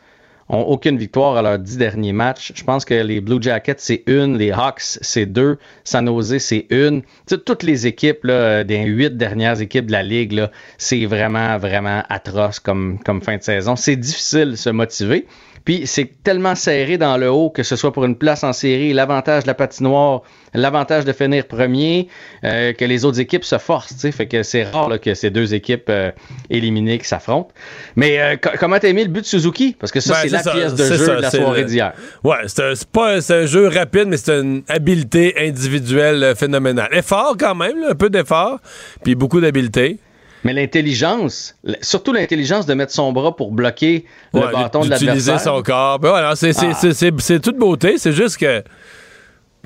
ont 0.50 0.62
aucune 0.62 0.98
victoire 0.98 1.36
à 1.36 1.42
leurs 1.42 1.58
dix 1.58 1.78
derniers 1.78 2.12
matchs. 2.12 2.52
Je 2.54 2.64
pense 2.64 2.84
que 2.84 2.94
les 2.94 3.20
Blue 3.20 3.40
Jackets, 3.40 3.76
c'est 3.78 4.02
une, 4.06 4.36
les 4.36 4.50
Hawks, 4.50 4.98
c'est 5.00 5.26
deux, 5.26 5.58
San 5.84 6.06
Jose, 6.06 6.38
c'est 6.38 6.66
une. 6.70 7.02
toutes 7.26 7.62
les 7.62 7.86
équipes 7.86 8.26
des 8.26 8.84
huit 8.84 9.16
dernières 9.16 9.60
équipes 9.60 9.86
de 9.86 9.92
la 9.92 10.02
Ligue, 10.02 10.48
c'est 10.76 11.06
vraiment, 11.06 11.56
vraiment 11.58 12.02
atroce 12.08 12.58
comme, 12.58 12.98
comme 13.04 13.22
fin 13.22 13.36
de 13.36 13.42
saison. 13.42 13.76
C'est 13.76 13.96
difficile 13.96 14.52
de 14.52 14.56
se 14.56 14.70
motiver. 14.70 15.26
Puis 15.64 15.86
c'est 15.86 16.10
tellement 16.22 16.54
serré 16.54 16.98
dans 16.98 17.16
le 17.16 17.30
haut, 17.30 17.50
que 17.50 17.62
ce 17.62 17.76
soit 17.76 17.92
pour 17.92 18.04
une 18.04 18.16
place 18.16 18.44
en 18.44 18.52
série, 18.52 18.92
l'avantage 18.92 19.42
de 19.42 19.48
la 19.48 19.54
patinoire, 19.54 20.22
l'avantage 20.54 21.04
de 21.04 21.12
finir 21.12 21.46
premier, 21.46 22.08
euh, 22.44 22.72
que 22.72 22.84
les 22.84 23.04
autres 23.04 23.20
équipes 23.20 23.44
se 23.44 23.58
forcent. 23.58 23.94
sais. 23.96 24.12
Fait 24.12 24.26
que 24.26 24.42
c'est 24.42 24.64
rare 24.64 25.00
que 25.00 25.14
ces 25.14 25.30
deux 25.30 25.54
équipes 25.54 25.88
euh, 25.88 26.10
éliminées 26.48 26.98
qui 26.98 27.06
s'affrontent. 27.06 27.52
Mais 27.96 28.20
euh, 28.20 28.36
comment 28.58 28.78
t'as 28.78 28.88
aimé 28.88 29.04
le 29.04 29.10
but 29.10 29.20
de 29.20 29.26
Suzuki? 29.26 29.76
Parce 29.78 29.92
que 29.92 30.00
ça, 30.00 30.14
ben, 30.14 30.28
c'est 30.28 30.44
la 30.44 30.52
pièce 30.52 30.74
de 30.74 30.84
jeu 30.84 31.16
de 31.16 31.20
la 31.20 31.30
soirée 31.30 31.64
d'hier. 31.64 31.92
Ouais, 32.24 32.36
c'est 32.46 32.86
pas 32.86 33.16
un 33.16 33.46
jeu 33.46 33.68
rapide, 33.68 34.06
mais 34.06 34.16
c'est 34.16 34.40
une 34.40 34.62
habileté 34.68 35.34
individuelle 35.38 36.34
phénoménale. 36.36 36.88
Effort 36.92 37.36
quand 37.38 37.54
même, 37.54 37.84
un 37.88 37.94
peu 37.94 38.10
d'effort, 38.10 38.58
puis 39.02 39.14
beaucoup 39.14 39.40
d'habileté. 39.40 39.98
Mais 40.44 40.52
l'intelligence, 40.52 41.54
surtout 41.82 42.12
l'intelligence 42.12 42.66
de 42.66 42.74
mettre 42.74 42.92
son 42.92 43.12
bras 43.12 43.36
pour 43.36 43.52
bloquer 43.52 44.06
le 44.32 44.40
bâton 44.52 44.80
de 44.80 44.90
l'adversaire. 44.90 45.14
D'utiliser 45.14 45.38
son 45.38 45.62
corps. 45.62 45.98
Ben 45.98 46.10
voilà, 46.10 46.34
c'est 46.36 47.40
toute 47.40 47.58
beauté. 47.58 47.98
C'est 47.98 48.12
juste 48.12 48.38
que. 48.38 48.62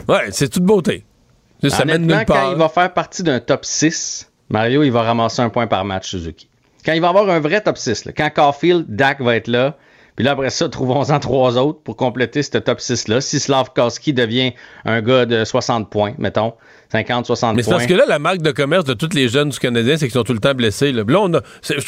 Ouais, 0.08 0.30
c'est 0.30 0.48
toute 0.48 0.64
beauté. 0.64 1.04
Ça 1.68 1.84
mène 1.84 2.06
part. 2.06 2.26
quand 2.26 2.52
il 2.52 2.58
va 2.58 2.68
faire 2.68 2.92
partie 2.92 3.22
d'un 3.22 3.40
top 3.40 3.64
6, 3.64 4.30
Mario, 4.50 4.82
il 4.82 4.90
va 4.90 5.02
ramasser 5.02 5.40
un 5.40 5.48
point 5.48 5.66
par 5.66 5.84
match, 5.84 6.10
Suzuki. 6.10 6.48
Quand 6.84 6.92
il 6.92 7.00
va 7.00 7.08
avoir 7.08 7.30
un 7.30 7.40
vrai 7.40 7.60
top 7.60 7.78
6, 7.78 8.10
quand 8.16 8.28
Caulfield, 8.34 8.84
Dak 8.88 9.20
va 9.22 9.36
être 9.36 9.48
là, 9.48 9.76
puis 10.16 10.24
là, 10.24 10.32
après 10.32 10.50
ça, 10.50 10.68
trouvons-en 10.68 11.18
trois 11.18 11.56
autres 11.58 11.80
pour 11.80 11.96
compléter 11.96 12.42
ce 12.42 12.58
top 12.58 12.78
6-là. 12.78 13.20
Si 13.20 13.40
Slavkowski 13.40 14.12
devient 14.12 14.52
un 14.84 15.02
gars 15.02 15.26
de 15.26 15.44
60 15.44 15.90
points, 15.90 16.14
mettons, 16.18 16.54
50, 16.94 17.26
60 17.26 17.56
Mais 17.56 17.62
c'est 17.64 17.70
parce 17.70 17.86
que 17.86 17.94
là, 17.94 18.04
la 18.06 18.20
marque 18.20 18.40
de 18.40 18.52
commerce 18.52 18.84
de 18.84 18.94
tous 18.94 19.14
les 19.14 19.28
jeunes 19.28 19.48
du 19.48 19.58
Canadien, 19.58 19.96
c'est 19.96 20.06
qu'ils 20.06 20.12
sont 20.12 20.22
tout 20.22 20.32
le 20.32 20.38
temps 20.38 20.54
blessés. 20.54 20.92
Là, 20.92 21.02
là 21.04 21.20
on 21.20 21.34
a, 21.34 21.40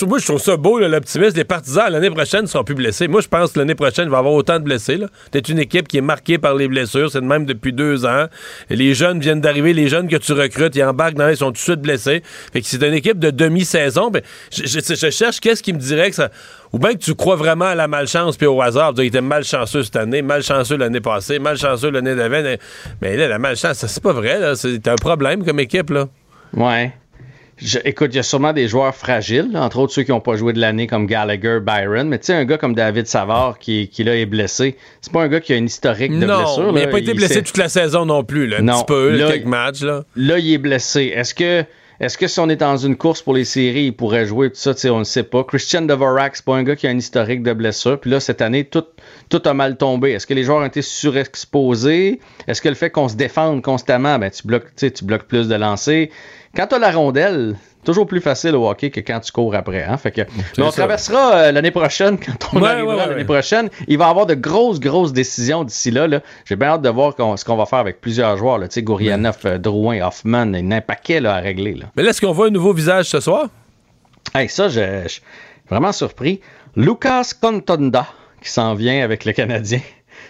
moi, 0.04 0.18
je 0.18 0.24
trouve 0.24 0.40
ça 0.40 0.56
beau, 0.56 0.80
l'optimisme. 0.80 1.36
Les 1.36 1.44
partisans, 1.44 1.84
l'année 1.88 2.10
prochaine, 2.10 2.42
ne 2.42 2.46
seront 2.46 2.64
plus 2.64 2.74
blessés. 2.74 3.06
Moi, 3.06 3.20
je 3.20 3.28
pense 3.28 3.52
que 3.52 3.60
l'année 3.60 3.76
prochaine, 3.76 4.06
il 4.06 4.10
va 4.10 4.16
y 4.16 4.18
avoir 4.18 4.34
autant 4.34 4.58
de 4.58 4.64
blessés. 4.64 4.98
C'est 5.32 5.48
une 5.48 5.60
équipe 5.60 5.86
qui 5.86 5.98
est 5.98 6.02
marquée 6.02 6.38
par 6.38 6.54
les 6.56 6.66
blessures. 6.66 7.08
C'est 7.12 7.20
de 7.20 7.26
même 7.26 7.46
depuis 7.46 7.72
deux 7.72 8.04
ans. 8.04 8.26
les 8.68 8.94
jeunes 8.94 9.20
viennent 9.20 9.40
d'arriver. 9.40 9.72
Les 9.74 9.88
jeunes 9.88 10.08
que 10.08 10.16
tu 10.16 10.32
recrutes, 10.32 10.74
ils 10.74 10.82
embarquent 10.82 11.14
dans 11.14 11.28
ils 11.28 11.36
sont 11.36 11.46
tout 11.46 11.52
de 11.52 11.58
suite 11.58 11.80
blessés. 11.80 12.22
Fait 12.52 12.60
que 12.60 12.66
c'est 12.66 12.82
une 12.82 12.94
équipe 12.94 13.20
de 13.20 13.30
demi-saison. 13.30 14.10
Ben, 14.10 14.22
je, 14.50 14.64
je 14.66 15.10
cherche 15.10 15.38
qu'est-ce 15.38 15.62
qui 15.62 15.72
me 15.72 15.78
dirait 15.78 16.10
que 16.10 16.16
ça 16.16 16.30
ou 16.76 16.78
bien 16.78 16.92
que 16.92 16.98
tu 16.98 17.14
crois 17.14 17.36
vraiment 17.36 17.64
à 17.64 17.74
la 17.74 17.88
malchance 17.88 18.36
puis 18.36 18.46
au 18.46 18.60
hasard. 18.60 18.92
Il 18.98 19.04
était 19.04 19.22
malchanceux 19.22 19.82
cette 19.82 19.96
année, 19.96 20.20
malchanceux 20.20 20.76
l'année 20.76 21.00
passée, 21.00 21.38
malchanceux 21.38 21.90
l'année 21.90 22.14
d'avant. 22.14 22.42
Mais 23.00 23.16
là, 23.16 23.28
la 23.28 23.38
malchance, 23.38 23.86
c'est 23.86 24.02
pas 24.02 24.12
vrai. 24.12 24.38
C'est 24.56 24.86
un 24.86 24.96
problème 24.96 25.42
comme 25.42 25.58
équipe. 25.58 25.88
là. 25.88 26.08
Ouais. 26.52 26.92
écoute, 27.86 28.10
il 28.12 28.16
y 28.16 28.18
a 28.18 28.22
sûrement 28.22 28.52
des 28.52 28.68
joueurs 28.68 28.94
fragiles, 28.94 29.52
entre 29.54 29.78
autres 29.78 29.94
ceux 29.94 30.02
qui 30.02 30.10
n'ont 30.10 30.20
pas 30.20 30.36
joué 30.36 30.52
de 30.52 30.60
l'année 30.60 30.86
comme 30.86 31.06
Gallagher, 31.06 31.60
Byron, 31.62 32.08
mais 32.08 32.18
tu 32.18 32.26
sais, 32.26 32.34
un 32.34 32.44
gars 32.44 32.58
comme 32.58 32.74
David 32.74 33.06
Savard 33.06 33.58
qui, 33.58 33.88
qui 33.88 34.04
là 34.04 34.14
est 34.14 34.26
blessé, 34.26 34.76
c'est 35.00 35.10
pas 35.10 35.22
un 35.22 35.28
gars 35.28 35.40
qui 35.40 35.54
a 35.54 35.56
une 35.56 35.64
historique 35.64 36.12
de 36.12 36.26
blessure. 36.26 36.62
Non, 36.62 36.72
mais 36.74 36.82
il 36.82 36.84
n'a 36.84 36.90
pas 36.90 36.98
été 36.98 37.14
blessé 37.14 37.42
toute 37.42 37.56
la 37.56 37.70
saison 37.70 38.04
non 38.04 38.22
plus, 38.22 38.46
là, 38.48 38.58
un 38.58 38.66
petit 38.66 38.84
peu, 38.86 39.16
quelques 39.16 39.46
matchs. 39.46 39.80
Là. 39.80 40.04
là, 40.14 40.38
il 40.38 40.52
est 40.52 40.58
blessé. 40.58 41.10
Est-ce 41.16 41.34
que 41.34 41.64
est-ce 42.00 42.18
que 42.18 42.26
si 42.26 42.40
on 42.40 42.48
est 42.48 42.56
dans 42.56 42.76
une 42.76 42.96
course 42.96 43.22
pour 43.22 43.34
les 43.34 43.44
séries, 43.44 43.86
il 43.86 43.96
pourrait 43.96 44.26
jouer 44.26 44.50
tout 44.50 44.56
ça, 44.56 44.74
on 44.92 44.98
ne 44.98 45.04
sait 45.04 45.22
pas. 45.22 45.44
Christian 45.44 45.82
Dvorak, 45.82 46.36
c'est 46.36 46.44
pas 46.44 46.56
un 46.56 46.62
gars 46.62 46.76
qui 46.76 46.86
a 46.86 46.90
un 46.90 46.98
historique 46.98 47.42
de 47.42 47.52
blessure. 47.52 47.98
Puis 47.98 48.10
là, 48.10 48.20
cette 48.20 48.42
année, 48.42 48.64
tout, 48.64 48.84
tout 49.28 49.42
a 49.44 49.54
mal 49.54 49.76
tombé. 49.76 50.12
Est-ce 50.12 50.26
que 50.26 50.34
les 50.34 50.44
joueurs 50.44 50.58
ont 50.58 50.66
été 50.66 50.82
surexposés? 50.82 52.20
Est-ce 52.46 52.60
que 52.60 52.68
le 52.68 52.74
fait 52.74 52.90
qu'on 52.90 53.08
se 53.08 53.16
défende 53.16 53.62
constamment, 53.62 54.18
ben, 54.18 54.30
tu 54.30 54.46
bloques, 54.46 54.74
tu 54.76 55.04
bloques 55.04 55.26
plus 55.26 55.48
de 55.48 55.54
lancers? 55.54 56.08
Quand 56.54 56.66
tu 56.66 56.78
la 56.78 56.90
rondelle, 56.90 57.56
toujours 57.86 58.06
plus 58.06 58.20
facile 58.20 58.54
au 58.54 58.68
hockey 58.68 58.90
que 58.90 59.00
quand 59.00 59.20
tu 59.20 59.32
cours 59.32 59.54
après. 59.54 59.84
Hein? 59.84 59.96
Fait 59.96 60.10
que, 60.10 60.22
on 60.58 60.70
traversera 60.70 61.34
euh, 61.34 61.52
l'année 61.52 61.70
prochaine, 61.70 62.18
quand 62.24 62.50
on 62.52 62.62
arrivera 62.62 63.06
l'année 63.06 63.24
prochaine. 63.24 63.70
Il 63.88 63.96
va 63.96 64.08
y 64.08 64.10
avoir 64.10 64.26
de 64.26 64.34
grosses, 64.34 64.80
grosses 64.80 65.12
décisions 65.12 65.64
d'ici 65.64 65.90
là. 65.90 66.06
J'ai 66.44 66.56
bien 66.56 66.68
hâte 66.68 66.82
de 66.82 66.90
voir 66.90 67.14
ce 67.38 67.44
qu'on 67.44 67.56
va 67.56 67.64
faire 67.64 67.78
avec 67.78 68.00
plusieurs 68.00 68.36
joueurs. 68.36 68.58
Là. 68.58 68.66
Gourianov, 68.76 69.38
euh, 69.46 69.58
Drouin, 69.58 70.06
Hoffman, 70.06 70.52
il 70.54 70.68
y 70.68 70.72
a 70.72 70.76
un 70.76 70.80
paquet 70.80 71.20
là, 71.20 71.36
à 71.36 71.40
régler. 71.40 71.74
Là. 71.74 71.86
Mais 71.96 72.02
là, 72.02 72.10
est-ce 72.10 72.20
qu'on 72.20 72.32
voit 72.32 72.48
un 72.48 72.50
nouveau 72.50 72.74
visage 72.74 73.06
ce 73.06 73.20
soir? 73.20 73.48
Hey, 74.34 74.48
ça, 74.48 74.68
je 74.68 75.06
suis 75.06 75.22
vraiment 75.70 75.92
surpris. 75.92 76.40
Lucas 76.74 77.30
Contonda, 77.40 78.06
qui 78.42 78.50
s'en 78.50 78.74
vient 78.74 79.02
avec 79.02 79.24
le 79.24 79.32
Canadien. 79.32 79.80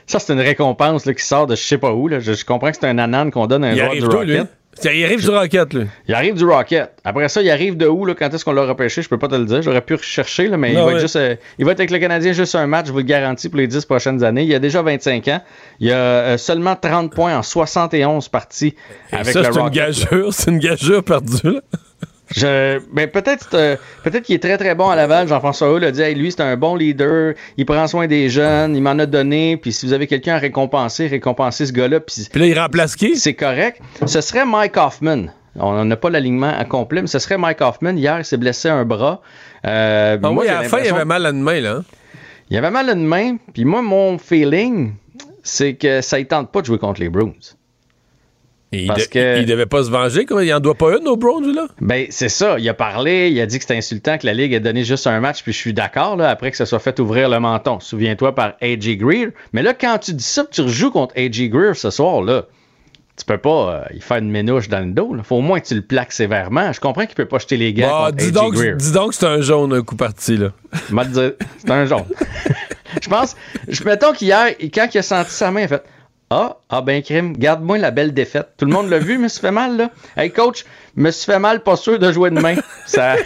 Ça, 0.06 0.18
c'est 0.20 0.32
une 0.32 0.40
récompense 0.40 1.04
qui 1.04 1.24
sort 1.24 1.46
de 1.46 1.56
je 1.56 1.62
sais 1.62 1.78
pas 1.78 1.92
où. 1.92 2.06
Là. 2.06 2.20
Je, 2.20 2.44
comprends 2.44 2.70
que 2.70 2.76
c'est 2.80 2.86
un 2.86 2.98
anan 2.98 3.30
qu'on 3.30 3.46
donne 3.46 3.64
à 3.64 3.68
un 3.68 3.74
joueur 3.74 3.92
du 3.92 4.04
Rocket. 4.04 4.46
Il 4.84 5.04
arrive 5.04 5.22
du 5.22 5.30
Rocket, 5.30 5.72
là. 5.72 5.84
Il 6.06 6.14
arrive 6.14 6.34
du 6.34 6.44
Rocket. 6.44 6.90
Après 7.04 7.28
ça, 7.28 7.42
il 7.42 7.50
arrive 7.50 7.76
de 7.76 7.86
où, 7.86 8.04
là, 8.04 8.14
quand 8.14 8.32
est-ce 8.32 8.44
qu'on 8.44 8.52
l'a 8.52 8.64
repêché? 8.64 9.02
Je 9.02 9.08
peux 9.08 9.18
pas 9.18 9.28
te 9.28 9.34
le 9.34 9.44
dire. 9.44 9.62
J'aurais 9.62 9.80
pu 9.80 9.94
rechercher, 9.94 10.48
là, 10.48 10.56
mais 10.56 10.72
il, 10.72 10.78
va 10.78 10.92
être 10.92 11.00
juste, 11.00 11.16
euh, 11.16 11.36
il 11.58 11.64
va 11.64 11.72
être 11.72 11.80
avec 11.80 11.90
le 11.90 11.98
Canadien 11.98 12.32
juste 12.32 12.54
un 12.54 12.66
match, 12.66 12.86
je 12.86 12.92
vous 12.92 12.98
le 12.98 13.04
garantis, 13.04 13.48
pour 13.48 13.58
les 13.58 13.66
10 13.66 13.84
prochaines 13.86 14.22
années. 14.22 14.44
Il 14.44 14.54
a 14.54 14.58
déjà 14.58 14.82
25 14.82 15.28
ans. 15.28 15.40
Il 15.80 15.90
a 15.90 15.96
euh, 15.96 16.36
seulement 16.36 16.76
30 16.76 17.12
points 17.12 17.36
en 17.36 17.42
71 17.42 18.28
parties 18.28 18.74
avec 19.12 19.32
ça, 19.32 19.42
le 19.42 19.48
Rocket. 19.48 19.54
C'est 19.54 19.60
une 19.60 19.70
gageure, 19.70 20.32
c'est 20.34 20.50
une 20.50 20.58
gageure 20.58 21.02
perdue, 21.02 21.40
là. 21.44 21.60
Je, 22.34 22.80
ben 22.92 23.08
peut-être 23.08 23.50
euh, 23.54 23.76
peut-être 24.02 24.24
qu'il 24.24 24.34
est 24.34 24.42
très 24.42 24.58
très 24.58 24.74
bon 24.74 24.88
à 24.88 24.96
Laval. 24.96 25.28
Jean-François 25.28 25.72
Hull 25.72 25.84
a 25.84 25.92
dit 25.92 26.14
lui 26.14 26.32
c'est 26.32 26.40
un 26.40 26.56
bon 26.56 26.74
leader, 26.74 27.34
il 27.56 27.66
prend 27.66 27.86
soin 27.86 28.06
des 28.08 28.28
jeunes, 28.28 28.74
il 28.74 28.82
m'en 28.82 28.98
a 28.98 29.06
donné. 29.06 29.56
Puis 29.56 29.72
si 29.72 29.86
vous 29.86 29.92
avez 29.92 30.06
quelqu'un 30.06 30.34
à 30.34 30.38
récompenser, 30.38 31.06
récompenser 31.06 31.66
ce 31.66 31.72
gars-là. 31.72 32.00
Puis, 32.00 32.28
là 32.34 32.46
il 32.46 32.58
remplace 32.58 32.96
qui? 32.96 33.16
C'est 33.16 33.34
correct. 33.34 33.80
Ce 34.06 34.20
serait 34.20 34.44
Mike 34.44 34.76
Hoffman. 34.76 35.26
On 35.58 35.84
n'a 35.84 35.96
pas 35.96 36.10
l'alignement 36.10 36.52
à 36.54 36.64
complet, 36.64 37.00
mais 37.00 37.06
ce 37.06 37.18
serait 37.18 37.38
Mike 37.38 37.60
Hoffman. 37.60 37.96
Hier, 37.96 38.18
il 38.18 38.24
s'est 38.24 38.36
blessé 38.36 38.68
un 38.68 38.84
bras. 38.84 39.22
Euh, 39.66 40.18
ah 40.22 40.30
moi, 40.30 40.44
oui, 40.44 40.48
à 40.50 40.62
la 40.62 40.68
fin, 40.68 40.80
il 40.80 40.88
avait 40.88 41.04
mal 41.04 41.24
à 41.24 41.30
une 41.30 41.40
main, 41.40 41.60
là. 41.60 41.82
Il 42.50 42.56
avait 42.56 42.70
mal 42.70 42.90
à 42.90 42.92
une 42.92 43.06
main. 43.06 43.36
Puis 43.54 43.64
moi, 43.64 43.82
mon 43.82 44.18
feeling, 44.18 44.94
c'est 45.42 45.74
que 45.74 46.00
ça 46.00 46.18
ne 46.18 46.24
tente 46.24 46.52
pas 46.52 46.60
de 46.60 46.66
jouer 46.66 46.78
contre 46.78 47.00
les 47.00 47.08
Bruins. 47.08 47.32
Et 48.72 48.82
il, 48.82 48.86
Parce 48.88 49.04
de- 49.08 49.12
que- 49.12 49.38
il 49.38 49.46
devait 49.46 49.66
pas 49.66 49.84
se 49.84 49.90
venger, 49.90 50.26
quoi. 50.26 50.44
Il 50.44 50.52
en 50.52 50.58
doit 50.60 50.74
pas 50.74 50.96
une 50.98 51.06
au 51.06 51.16
Browns, 51.16 51.54
là? 51.54 51.66
Ben, 51.80 52.06
c'est 52.10 52.28
ça. 52.28 52.56
Il 52.58 52.68
a 52.68 52.74
parlé, 52.74 53.30
il 53.30 53.40
a 53.40 53.46
dit 53.46 53.58
que 53.58 53.62
c'était 53.64 53.76
insultant 53.76 54.18
que 54.18 54.26
la 54.26 54.34
Ligue 54.34 54.52
ait 54.52 54.60
donné 54.60 54.82
juste 54.84 55.06
un 55.06 55.20
match, 55.20 55.42
puis 55.44 55.52
je 55.52 55.58
suis 55.58 55.72
d'accord, 55.72 56.16
là, 56.16 56.28
après 56.30 56.50
que 56.50 56.56
ça 56.56 56.66
soit 56.66 56.80
fait 56.80 56.98
ouvrir 56.98 57.28
le 57.28 57.38
menton. 57.38 57.78
Souviens-toi 57.78 58.34
par 58.34 58.54
A.J. 58.60 58.96
Greer. 58.96 59.28
Mais 59.52 59.62
là, 59.62 59.72
quand 59.72 59.98
tu 59.98 60.14
dis 60.14 60.24
ça, 60.24 60.44
tu 60.50 60.62
rejoues 60.62 60.90
contre 60.90 61.14
A.J. 61.16 61.48
Greer 61.48 61.76
ce 61.76 61.90
soir, 61.90 62.22
là, 62.22 62.44
tu 63.16 63.24
peux 63.24 63.38
pas 63.38 63.84
euh, 63.90 63.94
y 63.96 64.00
faire 64.00 64.16
une 64.18 64.30
ménouche 64.30 64.68
dans 64.68 64.80
le 64.80 64.92
dos. 64.92 65.14
Il 65.16 65.22
faut 65.22 65.36
au 65.36 65.40
moins 65.42 65.60
que 65.60 65.66
tu 65.68 65.74
le 65.76 65.80
plaques 65.82 66.12
sévèrement. 66.12 66.72
Je 66.72 66.80
comprends 66.80 67.06
qu'il 67.06 67.14
peut 67.14 67.24
pas 67.24 67.38
jeter 67.38 67.56
les 67.56 67.72
gars 67.72 67.86
Bah, 67.88 68.04
contre 68.10 68.16
dis, 68.16 68.32
donc, 68.32 68.54
Greer. 68.54 68.74
dis 68.76 68.92
donc 68.92 69.10
que 69.10 69.14
c'est 69.14 69.26
un 69.26 69.40
jaune, 69.40 69.72
un 69.72 69.82
coup 69.82 69.96
parti, 69.96 70.36
là. 70.36 70.50
C'est 71.58 71.70
un 71.70 71.86
jaune. 71.86 72.04
je 73.02 73.08
pense, 73.08 73.36
je, 73.68 73.84
mettons 73.84 74.12
qu'hier, 74.12 74.48
quand 74.74 74.88
il 74.92 74.98
a 74.98 75.02
senti 75.02 75.30
sa 75.30 75.50
main, 75.52 75.60
il 75.60 75.64
a 75.64 75.68
fait 75.68 75.82
Ah, 76.28 76.56
ah 76.70 76.82
ben 76.82 77.02
crime, 77.02 77.36
garde-moi 77.36 77.78
la 77.78 77.92
belle 77.92 78.12
défaite. 78.12 78.48
Tout 78.56 78.64
le 78.64 78.72
monde 78.72 78.88
l'a 78.88 78.98
vu, 78.98 79.16
me 79.16 79.28
suis 79.28 79.40
fait 79.40 79.52
mal, 79.52 79.76
là. 79.76 79.90
Hey 80.16 80.32
coach, 80.32 80.64
me 80.96 81.12
suis 81.12 81.30
fait 81.30 81.38
mal, 81.38 81.62
pas 81.62 81.76
sûr 81.76 82.00
de 82.00 82.10
jouer 82.10 82.30
demain. 82.30 82.56
Ça, 82.86 83.16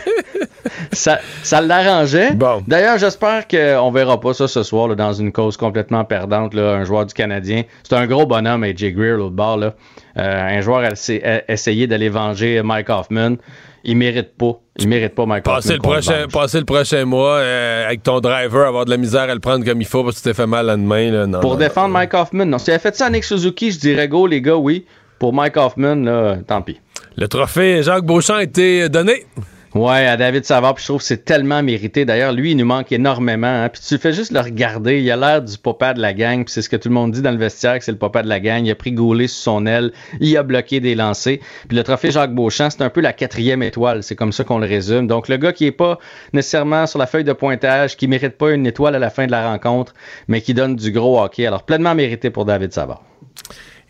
ça, 0.92 1.18
ça 1.42 1.60
l'arrangeait. 1.60 2.30
D'ailleurs, 2.66 2.96
j'espère 2.96 3.46
qu'on 3.46 3.90
verra 3.90 4.18
pas 4.18 4.32
ça 4.32 4.48
ce 4.48 4.62
soir 4.62 4.88
là, 4.88 4.94
dans 4.94 5.12
une 5.12 5.32
cause 5.32 5.58
complètement 5.58 6.04
perdante, 6.04 6.54
là, 6.54 6.72
un 6.72 6.84
joueur 6.84 7.04
du 7.04 7.12
Canadien. 7.12 7.64
C'est 7.82 7.94
un 7.94 8.06
gros 8.06 8.26
bonhomme, 8.26 8.64
AJ 8.64 8.94
Greer, 8.94 9.16
l'autre 9.16 9.34
bord. 9.34 9.58
Là. 9.58 9.74
Euh, 10.16 10.58
un 10.58 10.60
joueur 10.62 10.82
a 10.84 11.42
essayé 11.48 11.86
d'aller 11.86 12.08
venger 12.08 12.62
Mike 12.62 12.88
Hoffman. 12.88 13.36
Il 13.84 13.96
mérite 13.96 14.36
pas. 14.36 14.60
Il 14.78 14.88
mérite 14.88 15.14
pas 15.14 15.26
Mike 15.26 15.44
Passer 15.44 15.74
Hoffman. 15.74 15.74
le, 15.74 15.80
prochain, 15.80 16.26
passer 16.32 16.58
le 16.58 16.64
prochain 16.64 17.04
mois 17.04 17.36
euh, 17.36 17.86
avec 17.86 18.02
ton 18.02 18.20
driver, 18.20 18.66
avoir 18.66 18.84
de 18.84 18.90
la 18.90 18.96
misère 18.96 19.22
à 19.22 19.34
le 19.34 19.40
prendre 19.40 19.64
comme 19.64 19.80
il 19.80 19.86
faut 19.86 20.04
parce 20.04 20.16
que 20.16 20.22
tu 20.22 20.28
t'es 20.28 20.34
fait 20.34 20.46
mal 20.46 20.66
la 20.66 20.76
main. 20.76 21.10
Là. 21.10 21.26
Non, 21.26 21.40
Pour 21.40 21.52
non, 21.52 21.58
défendre 21.58 21.88
Mike 21.88 22.14
Hoffman, 22.14 22.46
non. 22.46 22.58
Si 22.58 22.70
elle 22.70 22.80
fait 22.80 22.94
ça 22.94 23.06
à 23.06 23.10
Nick 23.10 23.24
Suzuki, 23.24 23.70
je 23.72 23.78
dirais 23.78 24.08
go, 24.08 24.26
les 24.26 24.40
gars, 24.42 24.56
oui. 24.56 24.86
Pour 25.18 25.32
Mike 25.32 25.56
Hoffman, 25.56 25.96
là, 25.96 26.38
tant 26.46 26.62
pis. 26.62 26.80
Le 27.16 27.28
trophée 27.28 27.82
Jacques 27.82 28.04
Beauchamp 28.04 28.36
a 28.36 28.42
été 28.42 28.88
donné. 28.88 29.26
Ouais, 29.72 30.04
à 30.06 30.16
David 30.16 30.44
Savard, 30.44 30.74
puis 30.74 30.82
je 30.82 30.88
trouve 30.88 30.98
que 30.98 31.06
c'est 31.06 31.24
tellement 31.24 31.62
mérité. 31.62 32.04
D'ailleurs, 32.04 32.32
lui, 32.32 32.50
il 32.50 32.56
nous 32.56 32.64
manque 32.64 32.90
énormément. 32.90 33.46
hein. 33.46 33.68
Puis 33.68 33.80
tu 33.86 33.98
fais 33.98 34.12
juste 34.12 34.32
le 34.32 34.40
regarder, 34.40 35.00
il 35.00 35.08
a 35.12 35.16
l'air 35.16 35.42
du 35.42 35.56
papa 35.58 35.94
de 35.94 36.00
la 36.00 36.12
gang, 36.12 36.44
puis 36.44 36.52
c'est 36.52 36.62
ce 36.62 36.68
que 36.68 36.74
tout 36.74 36.88
le 36.88 36.94
monde 36.94 37.12
dit 37.12 37.22
dans 37.22 37.30
le 37.30 37.36
vestiaire, 37.36 37.78
que 37.78 37.84
c'est 37.84 37.92
le 37.92 37.98
papa 37.98 38.24
de 38.24 38.28
la 38.28 38.40
gang. 38.40 38.64
Il 38.64 38.70
a 38.72 38.74
pris 38.74 38.90
Goulet 38.90 39.28
sous 39.28 39.40
son 39.40 39.66
aile, 39.66 39.92
il 40.18 40.36
a 40.36 40.42
bloqué 40.42 40.80
des 40.80 40.96
lancers. 40.96 41.38
Puis 41.68 41.76
le 41.76 41.84
trophée 41.84 42.10
Jacques 42.10 42.34
Beauchamp, 42.34 42.70
c'est 42.70 42.82
un 42.82 42.90
peu 42.90 43.00
la 43.00 43.12
quatrième 43.12 43.62
étoile, 43.62 44.02
c'est 44.02 44.16
comme 44.16 44.32
ça 44.32 44.42
qu'on 44.42 44.58
le 44.58 44.66
résume. 44.66 45.06
Donc 45.06 45.28
le 45.28 45.36
gars 45.36 45.52
qui 45.52 45.66
est 45.66 45.72
pas 45.72 46.00
nécessairement 46.32 46.88
sur 46.88 46.98
la 46.98 47.06
feuille 47.06 47.22
de 47.22 47.32
pointage, 47.32 47.96
qui 47.96 48.08
mérite 48.08 48.36
pas 48.38 48.50
une 48.50 48.66
étoile 48.66 48.96
à 48.96 48.98
la 48.98 49.10
fin 49.10 49.26
de 49.26 49.30
la 49.30 49.50
rencontre, 49.50 49.94
mais 50.26 50.40
qui 50.40 50.52
donne 50.52 50.74
du 50.74 50.90
gros 50.90 51.22
hockey. 51.22 51.46
Alors 51.46 51.62
pleinement 51.62 51.94
mérité 51.94 52.30
pour 52.30 52.44
David 52.44 52.72
Savard. 52.72 53.04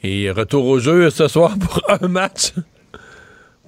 Et 0.03 0.31
retour 0.31 0.67
au 0.67 0.79
jeu 0.79 1.09
ce 1.09 1.27
soir 1.27 1.55
pour 1.59 1.81
un 1.89 2.07
match. 2.07 2.53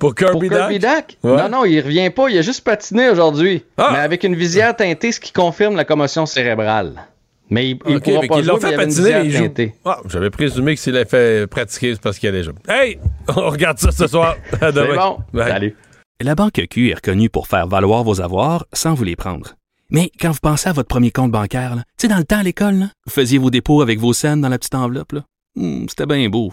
Pour 0.03 0.17
Kirby, 0.17 0.49
Pour 0.49 0.59
Kirby 0.59 0.79
Duck. 0.81 0.91
Duck? 0.91 1.17
Ouais. 1.23 1.37
Non, 1.43 1.49
non, 1.49 1.65
il 1.65 1.81
revient 1.81 2.11
pas. 2.11 2.29
Il 2.29 2.37
a 2.37 2.43
juste 2.43 2.65
patiné 2.65 3.09
aujourd'hui. 3.09 3.65
Mais 3.79 3.99
avec 3.99 4.25
une 4.25 4.35
visière 4.35 4.75
teintée, 4.75 5.13
ce 5.13 5.21
qui 5.21 5.33
confirme 5.33 5.77
la 5.77 5.85
commotion 5.85 6.27
cérébrale. 6.27 6.95
Mais 7.51 7.71
il, 7.71 7.79
il 7.87 7.97
Ok, 7.97 8.03
pourra 8.05 8.21
fait 8.23 8.27
pas 8.27 8.41
l'ont 8.41 8.59
patiner, 8.59 9.31
joue. 9.31 9.49
Ah, 9.85 9.99
J'avais 10.09 10.31
présumé 10.31 10.75
que 10.75 10.81
s'il 10.81 10.97
avait 10.97 11.05
fait 11.09 11.47
pratiquer, 11.47 11.95
c'est 11.95 12.01
parce 12.03 12.19
qu'il 12.19 12.29
allait 12.29 12.43
jouer. 12.43 12.55
Hey! 12.69 12.99
On 13.29 13.49
regarde 13.51 13.79
ça 13.79 13.93
ce 13.93 14.09
soir. 14.09 14.35
À 14.61 14.73
demain. 14.73 14.97
bon. 14.97 15.19
Bye. 15.33 15.49
Salut. 15.49 15.77
La 16.21 16.35
Banque 16.35 16.61
Q 16.69 16.91
est 16.91 16.95
reconnue 16.95 17.31
pour 17.31 17.47
faire 17.47 17.69
valoir 17.69 18.03
vos 18.03 18.21
avoirs 18.21 18.67
sans 18.73 18.95
vous 18.95 19.05
les 19.05 19.15
prendre. 19.17 19.55
Mais 19.91 20.11
quand 20.21 20.31
vous 20.33 20.39
pensez 20.43 20.69
à 20.69 20.73
votre 20.73 20.89
premier 20.89 21.13
compte 21.13 21.31
bancaire, 21.31 21.77
là, 21.77 21.83
tu 21.97 22.07
sais, 22.07 22.09
dans 22.09 22.17
le 22.19 22.25
temps 22.25 22.39
à 22.39 22.43
l'école, 22.43 22.75
là, 22.75 22.87
vous 23.07 23.13
faisiez 23.13 23.39
vos 23.39 23.51
dépôts 23.51 23.83
avec 23.83 24.01
vos 24.01 24.13
scènes 24.15 24.41
dans 24.41 24.49
la 24.49 24.59
petite 24.59 24.75
enveloppe. 24.75 25.13
là. 25.13 25.21
Hmm, 25.55 25.85
C'était 25.89 26.07
bien 26.07 26.29
beau. 26.29 26.53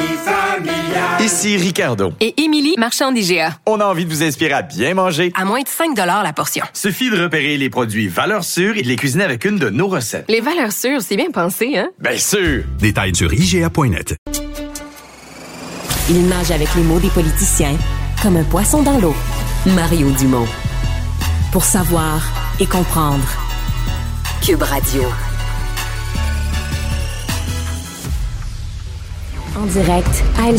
Ici 1.21 1.55
Ricardo. 1.55 2.13
Et 2.19 2.41
Émilie, 2.41 2.73
marchand 2.79 3.11
d'IGA. 3.11 3.55
On 3.67 3.79
a 3.79 3.85
envie 3.85 4.05
de 4.05 4.09
vous 4.09 4.23
inspirer 4.23 4.53
à 4.53 4.63
bien 4.63 4.95
manger. 4.95 5.31
À 5.35 5.45
moins 5.45 5.61
de 5.61 5.67
5 5.67 5.95
la 5.95 6.33
portion. 6.33 6.65
Suffit 6.73 7.11
de 7.11 7.21
repérer 7.21 7.57
les 7.57 7.69
produits 7.69 8.07
valeurs 8.07 8.43
sûres 8.43 8.75
et 8.75 8.81
de 8.81 8.87
les 8.87 8.95
cuisiner 8.95 9.23
avec 9.23 9.45
une 9.45 9.57
de 9.59 9.69
nos 9.69 9.87
recettes. 9.87 10.25
Les 10.29 10.41
valeurs 10.41 10.71
sûres, 10.71 11.01
c'est 11.01 11.17
bien 11.17 11.29
pensé, 11.29 11.77
hein? 11.77 11.91
Bien 11.99 12.17
sûr! 12.17 12.63
Détails 12.79 13.13
sur 13.15 13.31
IGA.net. 13.31 14.15
Il 16.09 16.27
nage 16.27 16.49
avec 16.49 16.73
les 16.73 16.81
mots 16.81 16.99
des 16.99 17.09
politiciens 17.09 17.77
comme 18.23 18.37
un 18.37 18.43
poisson 18.43 18.81
dans 18.81 18.97
l'eau. 18.97 19.15
Mario 19.67 20.09
Dumont. 20.17 20.47
Pour 21.51 21.63
savoir 21.63 22.23
et 22.59 22.65
comprendre. 22.65 23.27
Cube 24.43 24.63
Radio. 24.63 25.03
En 29.59 29.65
direct 29.65 30.23
à. 30.39 30.51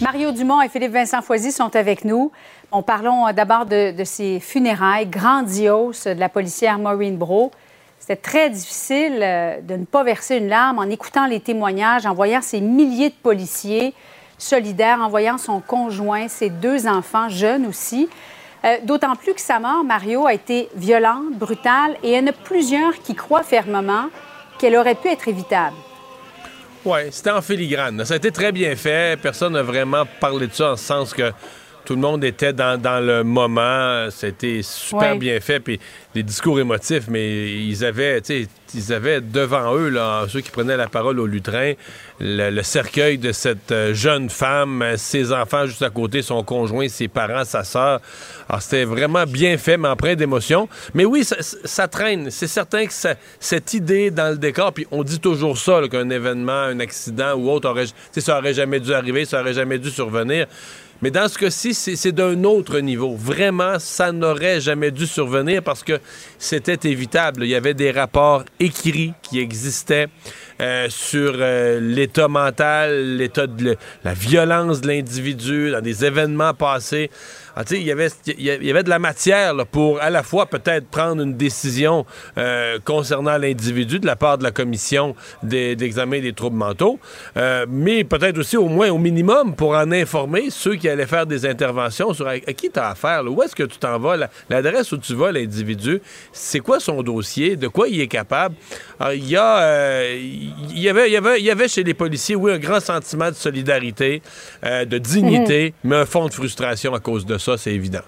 Mario 0.00 0.30
Dumont 0.30 0.62
et 0.62 0.68
Philippe 0.68 0.92
Vincent 0.92 1.20
Foisy 1.20 1.50
sont 1.50 1.74
avec 1.74 2.04
nous. 2.04 2.30
On 2.70 2.82
parlons 2.82 3.26
euh, 3.26 3.32
d'abord 3.32 3.66
de, 3.66 3.90
de 3.90 4.04
ces 4.04 4.38
funérailles 4.38 5.06
grandioses 5.06 6.04
de 6.04 6.20
la 6.20 6.28
policière 6.28 6.78
Maureen 6.78 7.16
Bro. 7.16 7.50
C'était 7.98 8.14
très 8.16 8.50
difficile 8.50 9.18
euh, 9.20 9.60
de 9.62 9.74
ne 9.74 9.84
pas 9.84 10.04
verser 10.04 10.36
une 10.36 10.48
larme 10.48 10.78
en 10.78 10.84
écoutant 10.84 11.26
les 11.26 11.40
témoignages, 11.40 12.06
en 12.06 12.14
voyant 12.14 12.40
ces 12.40 12.60
milliers 12.60 13.10
de 13.10 13.16
policiers 13.20 13.94
solidaires, 14.38 15.00
en 15.02 15.08
voyant 15.08 15.38
son 15.38 15.60
conjoint, 15.60 16.28
ses 16.28 16.50
deux 16.50 16.86
enfants, 16.86 17.28
jeunes 17.28 17.66
aussi. 17.66 18.08
Euh, 18.64 18.76
D'autant 18.84 19.16
plus 19.16 19.34
que 19.34 19.40
sa 19.40 19.58
mort, 19.58 19.82
Mario, 19.82 20.26
a 20.26 20.34
été 20.34 20.68
violente, 20.76 21.32
brutale, 21.32 21.96
et 22.04 22.12
il 22.12 22.16
y 22.16 22.18
en 22.18 22.28
a 22.28 22.32
plusieurs 22.32 23.02
qui 23.02 23.16
croient 23.16 23.42
fermement 23.42 24.06
qu'elle 24.64 24.76
aurait 24.76 24.94
pu 24.94 25.08
être 25.08 25.28
évitable. 25.28 25.76
Oui, 26.86 27.00
c'était 27.10 27.30
en 27.30 27.42
filigrane. 27.42 28.02
Ça 28.06 28.14
a 28.14 28.16
été 28.16 28.32
très 28.32 28.50
bien 28.50 28.74
fait. 28.76 29.20
Personne 29.20 29.52
n'a 29.52 29.62
vraiment 29.62 30.04
parlé 30.20 30.46
de 30.46 30.54
ça 30.54 30.72
en 30.72 30.76
ce 30.76 30.84
sens 30.84 31.12
que 31.12 31.32
tout 31.84 31.94
le 31.94 32.00
monde 32.00 32.24
était 32.24 32.52
dans, 32.52 32.80
dans 32.80 33.04
le 33.04 33.24
moment. 33.24 34.08
C'était 34.10 34.60
super 34.62 35.12
Ouais. 35.12 35.18
bien 35.18 35.40
fait. 35.40 35.60
Puis 35.60 35.78
des 36.14 36.22
discours 36.22 36.58
émotifs, 36.60 37.04
mais 37.08 37.52
ils 37.52 37.84
avaient, 37.84 38.20
ils 38.20 39.30
devant 39.30 39.74
eux, 39.76 39.88
là, 39.88 40.24
ceux 40.28 40.40
qui 40.40 40.50
prenaient 40.50 40.76
la 40.76 40.86
parole 40.88 41.20
au 41.20 41.26
lutrin, 41.26 41.72
le, 42.20 42.50
le 42.50 42.62
cercueil 42.62 43.18
de 43.18 43.32
cette 43.32 43.70
euh, 43.72 43.94
jeune 43.94 44.30
femme, 44.30 44.84
ses 44.96 45.32
enfants 45.32 45.66
juste 45.66 45.82
à 45.82 45.90
côté, 45.90 46.22
son 46.22 46.42
conjoint, 46.42 46.88
ses 46.88 47.08
parents, 47.08 47.44
sa 47.44 47.64
sœur. 47.64 48.00
Alors, 48.48 48.62
c'était 48.62 48.84
vraiment 48.84 49.24
bien 49.26 49.58
fait, 49.58 49.76
mais 49.76 49.88
empreint 49.88 50.14
d'émotion. 50.14 50.68
Mais 50.94 51.04
oui, 51.04 51.24
ça, 51.24 51.36
ça 51.40 51.88
traîne. 51.88 52.30
C'est 52.30 52.46
certain 52.46 52.86
que 52.86 52.92
ça- 52.92 53.14
cette 53.40 53.74
idée 53.74 54.10
dans 54.10 54.30
le 54.30 54.36
décor, 54.38 54.72
puis 54.72 54.86
on 54.90 55.02
dit 55.02 55.18
toujours 55.20 55.58
ça, 55.58 55.80
qu'un 55.90 56.10
événement, 56.10 56.52
un 56.52 56.80
accident 56.80 57.34
ou 57.34 57.50
autre, 57.50 57.68
aurait, 57.68 57.86
ça 58.16 58.38
aurait 58.38 58.54
jamais 58.54 58.80
dû 58.80 58.92
arriver, 58.94 59.24
ça 59.24 59.40
aurait 59.40 59.54
jamais 59.54 59.78
dû 59.78 59.90
survenir. 59.90 60.46
Mais 61.04 61.10
dans 61.10 61.28
ce 61.28 61.36
cas-ci, 61.36 61.74
c'est 61.74 62.12
d'un 62.12 62.44
autre 62.44 62.78
niveau. 62.78 63.14
Vraiment, 63.14 63.78
ça 63.78 64.10
n'aurait 64.10 64.58
jamais 64.58 64.90
dû 64.90 65.06
survenir 65.06 65.62
parce 65.62 65.82
que 65.82 66.00
c'était 66.44 66.88
évitable. 66.90 67.44
Il 67.44 67.48
y 67.48 67.54
avait 67.54 67.72
des 67.74 67.90
rapports 67.90 68.44
écrits 68.60 69.14
qui 69.22 69.40
existaient 69.40 70.08
euh, 70.60 70.88
sur 70.90 71.32
euh, 71.38 71.80
l'état 71.80 72.28
mental, 72.28 73.16
l'état 73.16 73.46
de 73.46 73.76
la 74.04 74.12
violence 74.14 74.80
de 74.82 74.88
l'individu 74.88 75.70
dans 75.70 75.80
des 75.80 76.04
événements 76.04 76.52
passés. 76.54 77.10
Ah, 77.56 77.62
il 77.70 77.82
y 77.82 77.92
avait- 77.92 78.10
y 78.26 78.70
avait 78.70 78.82
de 78.82 78.88
la 78.90 78.98
matière 78.98 79.54
pour 79.70 80.00
à 80.02 80.10
la 80.10 80.22
fois 80.24 80.46
peut-être 80.46 80.88
prendre 80.88 81.22
une 81.22 81.36
décision 81.36 82.04
euh, 82.36 82.78
concernant 82.84 83.38
l'individu 83.38 84.00
de 84.00 84.06
la 84.06 84.16
part 84.16 84.38
de 84.38 84.42
la 84.42 84.50
commission 84.50 85.14
d'examen 85.42 86.20
des 86.20 86.32
troubles 86.32 86.56
mentaux, 86.56 86.98
mais 87.68 88.02
peut-être 88.04 88.38
aussi 88.38 88.56
au 88.56 88.68
moins 88.68 88.90
au 88.90 88.98
minimum 88.98 89.54
pour 89.54 89.70
en 89.76 89.90
informer 89.92 90.50
ceux 90.50 90.74
qui 90.74 90.88
allaient 90.88 91.06
faire 91.06 91.26
des 91.26 91.46
interventions 91.46 92.12
sur 92.12 92.26
à, 92.26 92.38
qui 92.38 92.70
tu 92.70 92.78
as 92.80 92.88
affaire, 92.90 93.22
où 93.30 93.40
est-ce 93.42 93.54
que 93.54 93.62
tu 93.62 93.78
t'en 93.78 93.98
vas, 94.00 94.16
la- 94.16 94.30
l'adresse 94.50 94.90
où 94.92 94.98
tu 94.98 95.14
vas, 95.14 95.30
l'individu, 95.30 96.00
c'est 96.34 96.58
quoi 96.58 96.80
son 96.80 97.00
dossier, 97.02 97.54
de 97.54 97.68
quoi 97.68 97.88
il 97.88 98.00
est 98.00 98.08
capable? 98.08 98.56
Alors, 98.98 99.12
il 99.12 99.24
y, 99.24 99.36
a, 99.36 99.58
euh, 99.58 100.18
il 100.18 100.78
y 100.80 100.88
avait, 100.88 101.08
il 101.08 101.12
y 101.12 101.16
avait, 101.16 101.38
il 101.38 101.44
y 101.44 101.50
avait 101.50 101.68
chez 101.68 101.84
les 101.84 101.94
policiers, 101.94 102.34
oui, 102.34 102.52
un 102.52 102.58
grand 102.58 102.80
sentiment 102.80 103.28
de 103.28 103.36
solidarité, 103.36 104.20
euh, 104.64 104.84
de 104.84 104.98
dignité, 104.98 105.74
mais 105.84 105.96
un 105.96 106.06
fond 106.06 106.26
de 106.26 106.32
frustration 106.32 106.92
à 106.92 106.98
cause 106.98 107.24
de 107.24 107.38
ça, 107.38 107.56
c'est 107.56 107.72
évident. 107.72 108.02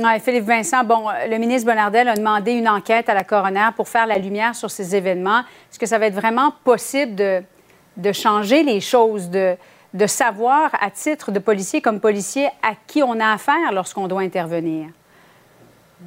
Ouais, 0.00 0.18
Philippe 0.18 0.46
Vincent, 0.46 0.82
bon, 0.82 1.08
le 1.30 1.36
ministre 1.36 1.70
Bonardel 1.70 2.08
a 2.08 2.16
demandé 2.16 2.52
une 2.52 2.68
enquête 2.68 3.08
à 3.10 3.14
la 3.14 3.22
coroner 3.22 3.68
pour 3.76 3.86
faire 3.86 4.06
la 4.06 4.16
lumière 4.18 4.56
sur 4.56 4.70
ces 4.70 4.96
événements. 4.96 5.40
Est-ce 5.70 5.78
que 5.78 5.86
ça 5.86 5.98
va 5.98 6.06
être 6.06 6.14
vraiment 6.14 6.54
possible 6.64 7.14
de, 7.14 7.42
de 7.98 8.12
changer 8.12 8.62
les 8.62 8.80
choses, 8.80 9.28
de, 9.28 9.56
de 9.92 10.06
savoir 10.06 10.70
à 10.80 10.90
titre 10.90 11.30
de 11.30 11.38
policier 11.38 11.80
comme 11.80 12.00
policier 12.00 12.46
à 12.62 12.72
qui 12.86 13.02
on 13.02 13.20
a 13.20 13.34
affaire 13.34 13.72
lorsqu'on 13.72 14.08
doit 14.08 14.22
intervenir? 14.22 14.88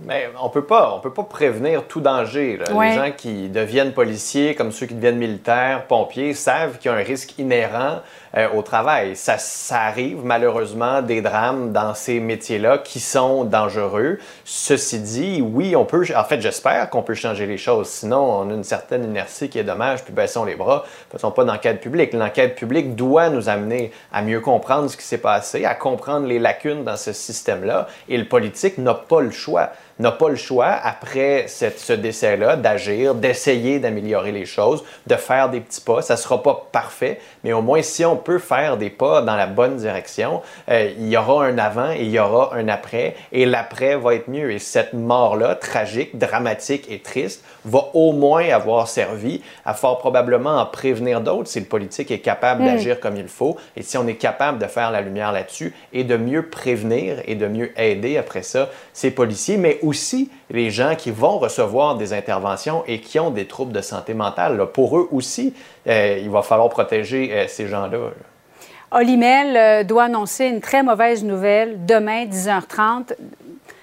Mais 0.06 0.30
on 0.42 0.50
peut 0.50 0.64
pas, 0.64 0.94
on 0.96 1.00
peut 1.00 1.14
pas 1.14 1.24
prévenir 1.24 1.86
tout 1.86 2.02
danger. 2.02 2.58
là. 2.58 2.72
Ouais. 2.72 2.90
Les 2.90 2.96
gens 2.96 3.12
qui 3.16 3.50
deviennent 3.50 3.94
policiers, 3.94 4.54
comme 4.54 4.72
ceux 4.72 4.86
qui 4.86 4.94
deviennent 4.94 5.18
militaires, 5.18 5.86
pompiers, 5.88 6.34
savent 6.34 6.78
qu'il 6.78 6.92
y 6.92 6.94
a 6.94 6.98
un 6.98 7.04
risque 7.04 7.38
inhérent 7.40 8.02
euh, 8.36 8.48
au 8.56 8.62
travail. 8.62 9.16
Ça, 9.16 9.38
ça 9.38 9.82
arrive 9.82 10.24
malheureusement 10.24 11.02
des 11.02 11.22
drames 11.22 11.72
dans 11.72 11.96
ces 11.96 12.20
métiers-là 12.20 12.78
qui 12.78 13.00
sont 13.00 13.44
dangereux. 13.44 14.20
Ceci 14.46 15.00
dit, 15.00 15.42
oui, 15.42 15.76
on 15.76 15.86
peut. 15.86 16.06
En 16.16 16.24
fait, 16.24 16.42
j'espère 16.42 16.90
qu'on 16.90 17.02
peut 17.02 17.16
changer 17.16 17.48
les 17.48 17.58
choses. 17.58 17.88
Sinon, 17.88 18.20
on 18.20 18.52
a 18.52 18.54
une 18.54 18.64
certaine 18.64 19.04
inertie 19.04 19.50
qui 19.50 19.58
est 19.58 19.64
dommage. 19.64 20.04
Puis 20.04 20.14
baissons 20.14 20.46
les 20.46 20.56
bras. 20.56 20.86
Faisons 21.12 21.32
pas 21.32 21.44
d'enquête 21.44 21.82
publique. 21.82 22.14
L'enquête 22.14 22.56
publique 22.56 22.96
doit 22.96 23.30
nous 23.30 23.50
amener 23.50 23.92
à 24.14 24.22
mieux 24.22 24.42
comprendre 24.42 24.90
ce 24.90 24.98
qui 24.98 25.06
s'est 25.06 25.18
passé, 25.18 25.66
à 25.66 25.74
comprendre 25.74 26.28
les 26.28 26.38
lacunes 26.38 26.84
dans 26.84 26.98
ce 26.98 27.14
système-là. 27.14 27.88
Et 28.10 28.18
le 28.18 28.26
politique 28.26 28.78
n'a 28.78 28.94
pas 28.94 29.22
le 29.22 29.32
choix 29.32 29.72
n'a 30.00 30.12
pas 30.12 30.30
le 30.30 30.36
choix, 30.36 30.68
après 30.68 31.46
cette- 31.48 31.80
ce 31.80 31.94
décès-là, 31.94 32.56
d'agir, 32.56 33.16
d'essayer 33.16 33.80
d'améliorer 33.80 34.32
les 34.32 34.46
choses, 34.46 34.84
de 35.08 35.16
faire 35.16 35.50
des 35.50 35.60
petits 35.60 35.82
pas. 35.82 36.02
Ça 36.02 36.14
ne 36.14 36.20
sera 36.20 36.42
pas 36.44 36.68
parfait, 36.72 37.20
mais 37.44 37.54
au 37.54 37.62
moins 37.62 37.82
si 37.82 38.06
on 38.06 38.16
peut 38.16 38.40
faire 38.40 38.78
des 38.78 38.90
pas 38.90 39.22
dans 39.22 39.36
la 39.36 39.48
bonne 39.48 39.78
direction, 39.78 40.42
euh, 40.70 40.92
il 40.98 41.08
y 41.10 41.18
aura 41.18 41.46
un 41.46 41.58
avant 41.58 41.92
et 41.92 42.02
il 42.02 42.10
y 42.12 42.20
aura 42.20 42.56
un 42.56 42.68
après, 42.68 43.16
et 43.32 43.46
l'après 43.46 43.96
va 43.96 44.14
être 44.16 44.28
mieux. 44.30 44.52
Et 44.52 44.60
cette 44.60 44.94
mort-là, 44.94 45.56
tragique, 45.56 46.18
dramatique 46.18 46.86
et 46.90 47.00
triste, 47.00 47.44
va 47.66 47.86
au 47.94 48.14
moins 48.14 48.48
avoir 48.50 48.88
servi 48.88 49.42
à 49.66 49.74
fort 49.74 49.98
probablement 50.00 50.58
en 50.62 50.66
prévenir 50.66 51.22
d'autres 51.22 51.50
si 51.50 51.60
le 51.60 51.66
politique 51.66 52.12
est 52.12 52.20
capable 52.20 52.62
Mm. 52.64 52.66
d'agir 52.66 53.00
comme 53.00 53.18
il 53.18 53.28
faut, 53.28 53.58
et 53.76 53.82
si 53.82 53.98
on 53.98 54.08
est 54.08 54.16
capable 54.16 54.58
de 54.60 54.66
faire 54.68 54.92
la 54.92 55.02
lumière 55.02 55.32
là-dessus, 55.32 55.74
et 55.92 56.04
de 56.04 56.16
mieux 56.18 56.44
prévenir 56.50 57.18
et 57.26 57.36
de 57.36 57.48
mieux 57.48 57.72
aider 57.80 58.18
après 58.18 58.42
ça 58.44 58.70
ces 58.94 59.12
policiers, 59.12 59.58
mais 59.58 59.80
aussi 59.88 60.30
les 60.50 60.70
gens 60.70 60.96
qui 60.96 61.12
vont 61.12 61.40
recevoir 61.40 61.96
des 61.96 62.14
interventions 62.14 62.84
et 62.88 63.00
qui 63.00 63.20
ont 63.20 63.32
des 63.32 63.46
troubles 63.46 63.72
de 63.72 63.82
santé 63.82 64.14
mentale. 64.14 64.64
Pour 64.74 64.98
eux 64.98 65.08
aussi, 65.12 65.54
euh, 65.88 66.20
il 66.22 66.30
va 66.30 66.42
falloir 66.42 66.70
protéger 66.70 67.32
euh, 67.32 67.46
ces 67.48 67.68
gens-là. 67.68 67.98
là. 67.98 69.00
Olimel 69.00 69.58
euh, 69.58 69.84
doit 69.84 70.04
annoncer 70.04 70.46
une 70.46 70.62
très 70.62 70.84
mauvaise 70.84 71.24
nouvelle 71.24 71.86
demain, 71.86 72.26
10h30. 72.26 73.14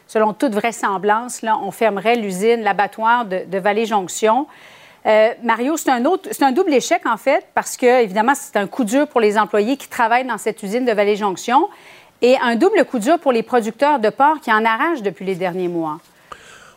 Selon 0.06 0.32
toute 0.32 0.52
vraisemblance, 0.52 1.40
on 1.62 1.70
fermerait 1.70 2.16
l'usine, 2.16 2.62
l'abattoir 2.62 3.24
de, 3.24 3.40
de 3.47 3.59
Vallée-Jonction. 3.59 4.47
Mario, 5.43 5.76
c'est 5.76 5.90
un, 5.90 6.05
autre, 6.06 6.31
c'est 6.31 6.44
un 6.44 6.52
double 6.52 6.72
échec, 6.72 7.02
en 7.05 7.18
fait, 7.18 7.47
parce 7.52 7.76
que, 7.76 8.02
évidemment, 8.02 8.32
c'est 8.35 8.56
un 8.56 8.66
coup 8.66 8.85
dur 8.85 9.06
pour 9.06 9.20
les 9.20 9.36
employés 9.36 9.76
qui 9.76 9.89
travaillent 9.89 10.24
dans 10.24 10.39
cette 10.39 10.62
usine 10.62 10.86
de 10.86 10.93
Vallée-Jonction 10.93 11.68
et 12.22 12.36
un 12.42 12.56
double 12.56 12.84
coup 12.84 12.98
dur 12.98 13.18
pour 13.18 13.32
les 13.32 13.42
producteurs 13.42 13.98
de 13.98 14.08
porc 14.10 14.40
qui 14.42 14.52
en 14.52 14.64
arrachent 14.64 15.02
depuis 15.02 15.24
les 15.24 15.34
derniers 15.34 15.68
mois. 15.68 16.00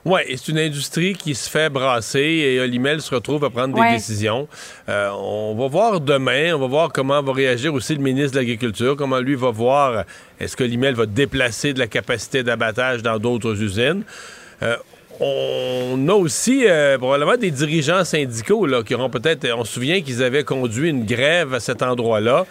Oui, 0.06 0.22
c'est 0.30 0.48
une 0.50 0.60
industrie 0.60 1.16
qui 1.16 1.36
se 1.36 1.50
fait 1.50 1.70
brasser 1.70 2.20
et 2.22 2.60
Olimel 2.62 3.02
se 3.02 3.14
retrouve 3.14 3.44
à 3.44 3.50
prendre 3.50 3.78
Ouais. 3.78 3.90
des 3.90 3.96
décisions. 3.98 4.48
Euh, 4.88 5.10
on 5.12 5.54
va 5.56 5.68
voir 5.68 6.00
demain, 6.00 6.54
on 6.56 6.60
va 6.60 6.68
voir 6.68 6.94
comment 6.94 7.22
va 7.22 7.34
réagir 7.34 7.74
aussi 7.74 7.94
le 7.94 8.02
ministre 8.02 8.32
de 8.34 8.38
l'Agriculture, 8.38 8.96
comment 8.96 9.20
lui 9.20 9.36
va 9.36 9.52
voir 9.52 10.06
est-ce 10.40 10.56
que 10.56 10.64
Olimel 10.64 10.96
va 10.96 11.06
déplacer 11.08 11.74
de 11.74 11.80
la 11.80 11.88
capacité 11.88 12.42
d'abattage 12.42 13.04
dans 13.04 13.18
d'autres 13.20 13.62
usines. 13.62 14.04
Euh, 14.64 14.78
on 15.20 16.08
a 16.08 16.14
aussi 16.14 16.64
euh, 16.68 16.98
probablement 16.98 17.36
des 17.36 17.52
dirigeants 17.52 18.06
syndicaux 18.06 18.66
là, 18.66 18.84
qui 18.84 18.94
auront 18.96 19.10
peut-être. 19.10 19.46
On 19.58 19.66
se 19.66 19.74
souvient 19.74 20.00
qu'ils 20.02 20.24
avaient 20.24 20.44
conduit 20.44 20.90
une 20.90 21.06
grève 21.06 21.54
à 21.54 21.60
cet 21.60 21.82
endroit-là. 21.82 22.46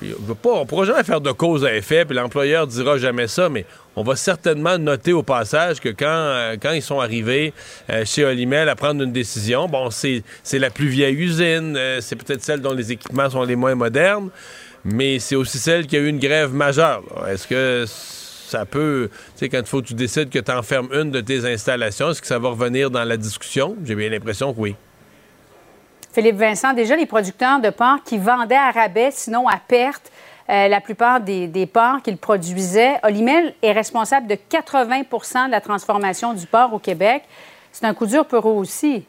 Puis 0.00 0.14
on 0.18 0.60
ne 0.60 0.64
pourra 0.64 0.86
jamais 0.86 1.04
faire 1.04 1.20
de 1.20 1.30
cause 1.30 1.62
à 1.62 1.76
effet, 1.76 2.06
puis 2.06 2.16
l'employeur 2.16 2.66
dira 2.66 2.96
jamais 2.96 3.28
ça, 3.28 3.50
mais 3.50 3.66
on 3.96 4.02
va 4.02 4.16
certainement 4.16 4.78
noter 4.78 5.12
au 5.12 5.22
passage 5.22 5.78
que 5.78 5.90
quand, 5.90 6.06
euh, 6.06 6.56
ils 6.74 6.80
sont 6.80 7.00
arrivés 7.00 7.52
euh, 7.90 8.06
chez 8.06 8.24
Olimel 8.24 8.70
à 8.70 8.76
prendre 8.76 9.02
une 9.02 9.12
décision, 9.12 9.68
bon, 9.68 9.90
c'est 9.90 10.22
la 10.54 10.70
plus 10.70 10.88
vieille 10.88 11.16
usine, 11.16 11.76
euh, 11.76 12.00
c'est 12.00 12.16
peut-être 12.16 12.42
celle 12.42 12.62
dont 12.62 12.72
les 12.72 12.92
équipements 12.92 13.28
sont 13.28 13.42
les 13.42 13.56
moins 13.56 13.74
modernes, 13.74 14.30
mais 14.86 15.18
c'est 15.18 15.36
aussi 15.36 15.58
celle 15.58 15.86
qui 15.86 15.96
a 15.96 15.98
eu 15.98 16.08
une 16.08 16.18
grève 16.18 16.54
majeure. 16.54 17.02
Est-ce 17.28 17.46
que 17.46 17.84
ça 17.86 18.64
peut, 18.64 19.10
tu 19.36 19.40
sais, 19.40 19.48
quand 19.50 19.66
faut 19.66 19.82
tu 19.82 19.92
décides 19.92 20.30
que 20.30 20.38
tu 20.38 20.50
enfermes 20.50 20.88
une 20.94 21.10
de 21.10 21.20
tes 21.20 21.44
installations, 21.44 22.10
est-ce 22.10 22.22
que 22.22 22.26
ça 22.26 22.38
va 22.38 22.48
revenir 22.48 22.90
dans 22.90 23.04
la 23.04 23.18
discussion? 23.18 23.76
J'ai 23.84 23.94
bien 23.94 24.08
l'impression 24.08 24.54
que 24.54 24.60
oui. 24.60 24.76
Philippe 26.12 26.36
Vincent, 26.36 26.72
déjà 26.72 26.96
les 26.96 27.06
producteurs 27.06 27.60
de 27.60 27.70
porc 27.70 28.02
qui 28.04 28.18
vendaient 28.18 28.56
à 28.56 28.72
rabais, 28.72 29.10
sinon 29.12 29.46
à 29.46 29.58
perte, 29.58 30.10
euh, 30.48 30.66
la 30.66 30.80
plupart 30.80 31.20
des, 31.20 31.46
des 31.46 31.66
porcs 31.66 32.02
qu'ils 32.02 32.16
produisaient. 32.16 32.98
Olimel 33.04 33.54
est 33.62 33.70
responsable 33.70 34.26
de 34.26 34.34
80% 34.34 35.46
de 35.46 35.50
la 35.52 35.60
transformation 35.60 36.34
du 36.34 36.46
porc 36.46 36.74
au 36.74 36.80
Québec. 36.80 37.22
C'est 37.70 37.86
un 37.86 37.94
coup 37.94 38.06
dur 38.06 38.26
pour 38.26 38.48
eux 38.48 38.54
aussi. 38.54 39.04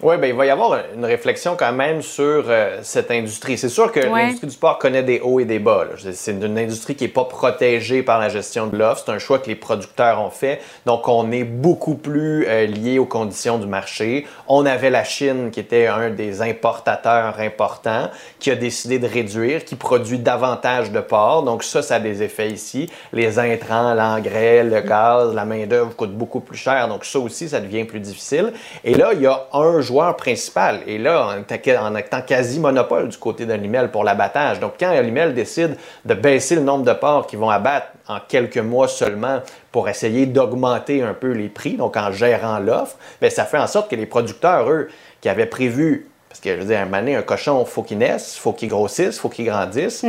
Oui, 0.00 0.16
ben, 0.16 0.28
il 0.28 0.34
va 0.34 0.46
y 0.46 0.50
avoir 0.50 0.78
une 0.94 1.04
réflexion 1.04 1.56
quand 1.58 1.72
même 1.72 2.02
sur 2.02 2.44
euh, 2.48 2.78
cette 2.82 3.10
industrie. 3.10 3.58
C'est 3.58 3.68
sûr 3.68 3.90
que 3.90 3.98
Ouais. 3.98 4.26
l'industrie 4.26 4.46
du 4.46 4.56
porc 4.56 4.78
connaît 4.78 5.02
des 5.02 5.18
hauts 5.18 5.40
et 5.40 5.44
des 5.44 5.58
bas. 5.58 5.86
C'est 6.12 6.30
une 6.30 6.56
industrie 6.56 6.94
qui 6.94 7.02
n'est 7.04 7.10
pas 7.10 7.24
protégée 7.24 8.04
par 8.04 8.20
la 8.20 8.28
gestion 8.28 8.68
de 8.68 8.76
l'offre. 8.78 9.02
C'est 9.04 9.10
un 9.12 9.18
choix 9.18 9.40
que 9.40 9.48
les 9.48 9.56
producteurs 9.56 10.20
ont 10.20 10.30
fait. 10.30 10.60
Donc, 10.86 11.08
on 11.08 11.32
est 11.32 11.42
beaucoup 11.42 11.96
plus 11.96 12.46
euh, 12.46 12.66
lié 12.66 13.00
aux 13.00 13.06
conditions 13.06 13.58
du 13.58 13.66
marché. 13.66 14.24
On 14.46 14.66
avait 14.66 14.90
la 14.90 15.02
Chine 15.02 15.50
qui 15.50 15.58
était 15.58 15.88
un 15.88 16.10
des 16.10 16.42
importateurs 16.42 17.40
importants, 17.40 18.08
qui 18.38 18.52
a 18.52 18.54
décidé 18.54 19.00
de 19.00 19.08
réduire, 19.08 19.64
qui 19.64 19.74
produit 19.74 20.20
davantage 20.20 20.92
de 20.92 21.00
porc. 21.00 21.42
Donc, 21.42 21.64
ça, 21.64 21.82
ça 21.82 21.96
a 21.96 22.00
des 22.00 22.22
effets 22.22 22.50
ici. 22.50 22.88
Les 23.12 23.40
intrants, 23.40 23.94
l'engrais, 23.94 24.62
le 24.62 24.80
gaz, 24.80 25.34
la 25.34 25.44
main-d'œuvre 25.44 25.96
coûtent 25.96 26.16
beaucoup 26.16 26.38
plus 26.38 26.56
cher. 26.56 26.86
Donc, 26.86 27.04
ça 27.04 27.18
aussi, 27.18 27.48
ça 27.48 27.58
devient 27.58 27.82
plus 27.82 27.98
difficile. 28.00 28.52
Et 28.84 28.94
là, 28.94 29.10
il 29.12 29.22
y 29.22 29.26
a 29.26 29.46
un 29.52 29.80
principal. 30.16 30.80
Et 30.86 30.98
là, 30.98 31.28
en 31.28 31.94
étant- 31.96 32.22
quasi 32.22 32.60
monopole 32.60 33.08
du 33.08 33.16
côté 33.18 33.46
d'Olimel 33.46 33.90
pour 33.90 34.04
l'abattage. 34.04 34.60
Donc, 34.60 34.74
quand 34.78 34.96
Olimel 34.96 35.34
décide 35.34 35.76
de 36.04 36.14
baisser 36.14 36.54
le 36.56 36.62
nombre 36.62 36.84
de 36.84 36.92
porcs 36.92 37.26
qu'ils 37.26 37.38
vont 37.38 37.50
abattre 37.50 37.88
en 38.08 38.18
quelques 38.26 38.58
mois 38.58 38.88
seulement 38.88 39.40
pour 39.72 39.88
essayer 39.88 40.26
d'augmenter 40.26 41.02
un 41.02 41.14
peu 41.14 41.32
les 41.32 41.48
prix, 41.48 41.76
donc 41.76 41.96
en 41.96 42.12
gérant 42.12 42.58
l'offre, 42.58 42.96
ben, 43.20 43.30
ça 43.30 43.44
fait 43.44 43.58
en 43.58 43.66
sorte 43.66 43.90
que 43.90 43.96
les 43.96 44.06
producteurs, 44.06 44.68
eux, 44.70 44.88
qui 45.20 45.28
avaient 45.28 45.46
prévu, 45.46 46.08
parce 46.38 46.54
que 46.54 46.54
je 46.54 46.60
veux 46.64 46.72
dire, 46.72 46.80
un 46.80 46.86
donné, 46.86 47.16
un 47.16 47.22
cochon, 47.22 47.64
faut 47.64 47.82
qu'il 47.82 47.98
naisse, 47.98 48.36
faut 48.36 48.52
qu'il 48.52 48.68
grossisse, 48.68 49.18
faut 49.18 49.28
qu'il 49.28 49.46
grandisse. 49.46 50.04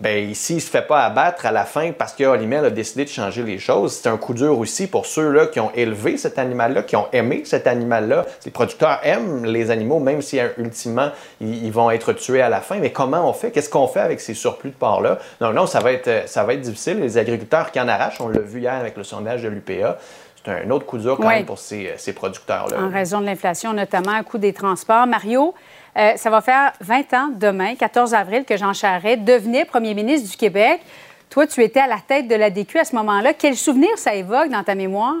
Ben, 0.00 0.30
ici, 0.30 0.54
il 0.54 0.60
se 0.60 0.70
fait 0.70 0.86
pas 0.86 1.04
abattre 1.04 1.46
à 1.46 1.50
la 1.50 1.64
fin 1.64 1.90
parce 1.90 2.12
que 2.12 2.22
Olimel 2.22 2.64
a 2.64 2.70
décidé 2.70 3.04
de 3.04 3.08
changer 3.08 3.42
les 3.42 3.58
choses. 3.58 3.92
C'est 3.92 4.08
un 4.08 4.16
coup 4.16 4.32
dur 4.32 4.58
aussi 4.58 4.86
pour 4.86 5.06
ceux-là 5.06 5.46
qui 5.46 5.58
ont 5.58 5.72
élevé 5.74 6.16
cet 6.18 6.38
animal-là, 6.38 6.82
qui 6.82 6.94
ont 6.94 7.06
aimé 7.12 7.42
cet 7.44 7.66
animal-là. 7.66 8.26
Les 8.44 8.52
producteurs 8.52 9.00
aiment 9.02 9.44
les 9.44 9.72
animaux, 9.72 9.98
même 9.98 10.22
si 10.22 10.38
euh, 10.38 10.48
ultimement, 10.58 11.10
ils, 11.40 11.70
vont 11.70 11.90
être 11.90 12.12
tués 12.12 12.42
à 12.42 12.48
la 12.48 12.60
fin. 12.60 12.78
Mais 12.78 12.90
comment 12.90 13.28
on 13.28 13.32
fait? 13.32 13.50
Qu'est-ce 13.50 13.70
qu'on 13.70 13.86
fait 13.86 14.00
avec 14.00 14.20
ces 14.20 14.34
surplus 14.34 14.70
de 14.70 14.76
porc-là? 14.76 15.18
Non, 15.40 15.52
non, 15.52 15.66
ça 15.66 15.80
va 15.80 15.92
être, 15.92 16.08
euh, 16.08 16.26
ça 16.26 16.44
va 16.44 16.54
être 16.54 16.62
difficile. 16.62 17.00
Les 17.00 17.18
agriculteurs 17.18 17.70
qui 17.70 17.80
en 17.80 17.86
arrachent, 17.88 18.20
on 18.20 18.28
l'a 18.28 18.40
vu 18.40 18.60
hier 18.60 18.74
avec 18.74 18.96
le 18.96 19.04
sondage 19.04 19.42
de 19.42 19.48
l'UPA, 19.48 19.98
c'est 20.44 20.50
un 20.50 20.70
autre 20.70 20.86
coup 20.86 20.98
dur 20.98 21.16
quand 21.16 21.28
même 21.28 21.46
pour 21.46 21.58
ces, 21.58 21.86
euh, 21.86 21.94
ces 21.96 22.12
producteurs-là. 22.12 22.80
en 22.80 22.90
raison 22.90 23.20
de 23.20 23.26
l'inflation, 23.26 23.72
notamment 23.72 24.12
à 24.12 24.22
coût 24.24 24.38
des 24.38 24.52
transports. 24.52 25.06
Mario, 25.06 25.54
euh, 25.96 26.16
ça 26.16 26.30
va 26.30 26.40
faire 26.40 26.72
20 26.80 27.14
ans 27.14 27.28
demain, 27.34 27.74
14 27.74 28.14
avril, 28.14 28.44
que 28.44 28.56
Jean 28.56 28.72
Charest 28.72 29.24
devenait 29.24 29.64
premier 29.64 29.94
ministre 29.94 30.30
du 30.30 30.36
Québec. 30.36 30.80
Toi, 31.28 31.46
tu 31.46 31.62
étais 31.62 31.80
à 31.80 31.86
la 31.86 31.98
tête 31.98 32.28
de 32.28 32.34
la 32.34 32.50
DQ 32.50 32.78
à 32.78 32.84
ce 32.84 32.94
moment-là. 32.96 33.34
Quel 33.34 33.56
souvenir 33.56 33.96
ça 33.96 34.14
évoque 34.14 34.48
dans 34.48 34.62
ta 34.62 34.74
mémoire? 34.74 35.16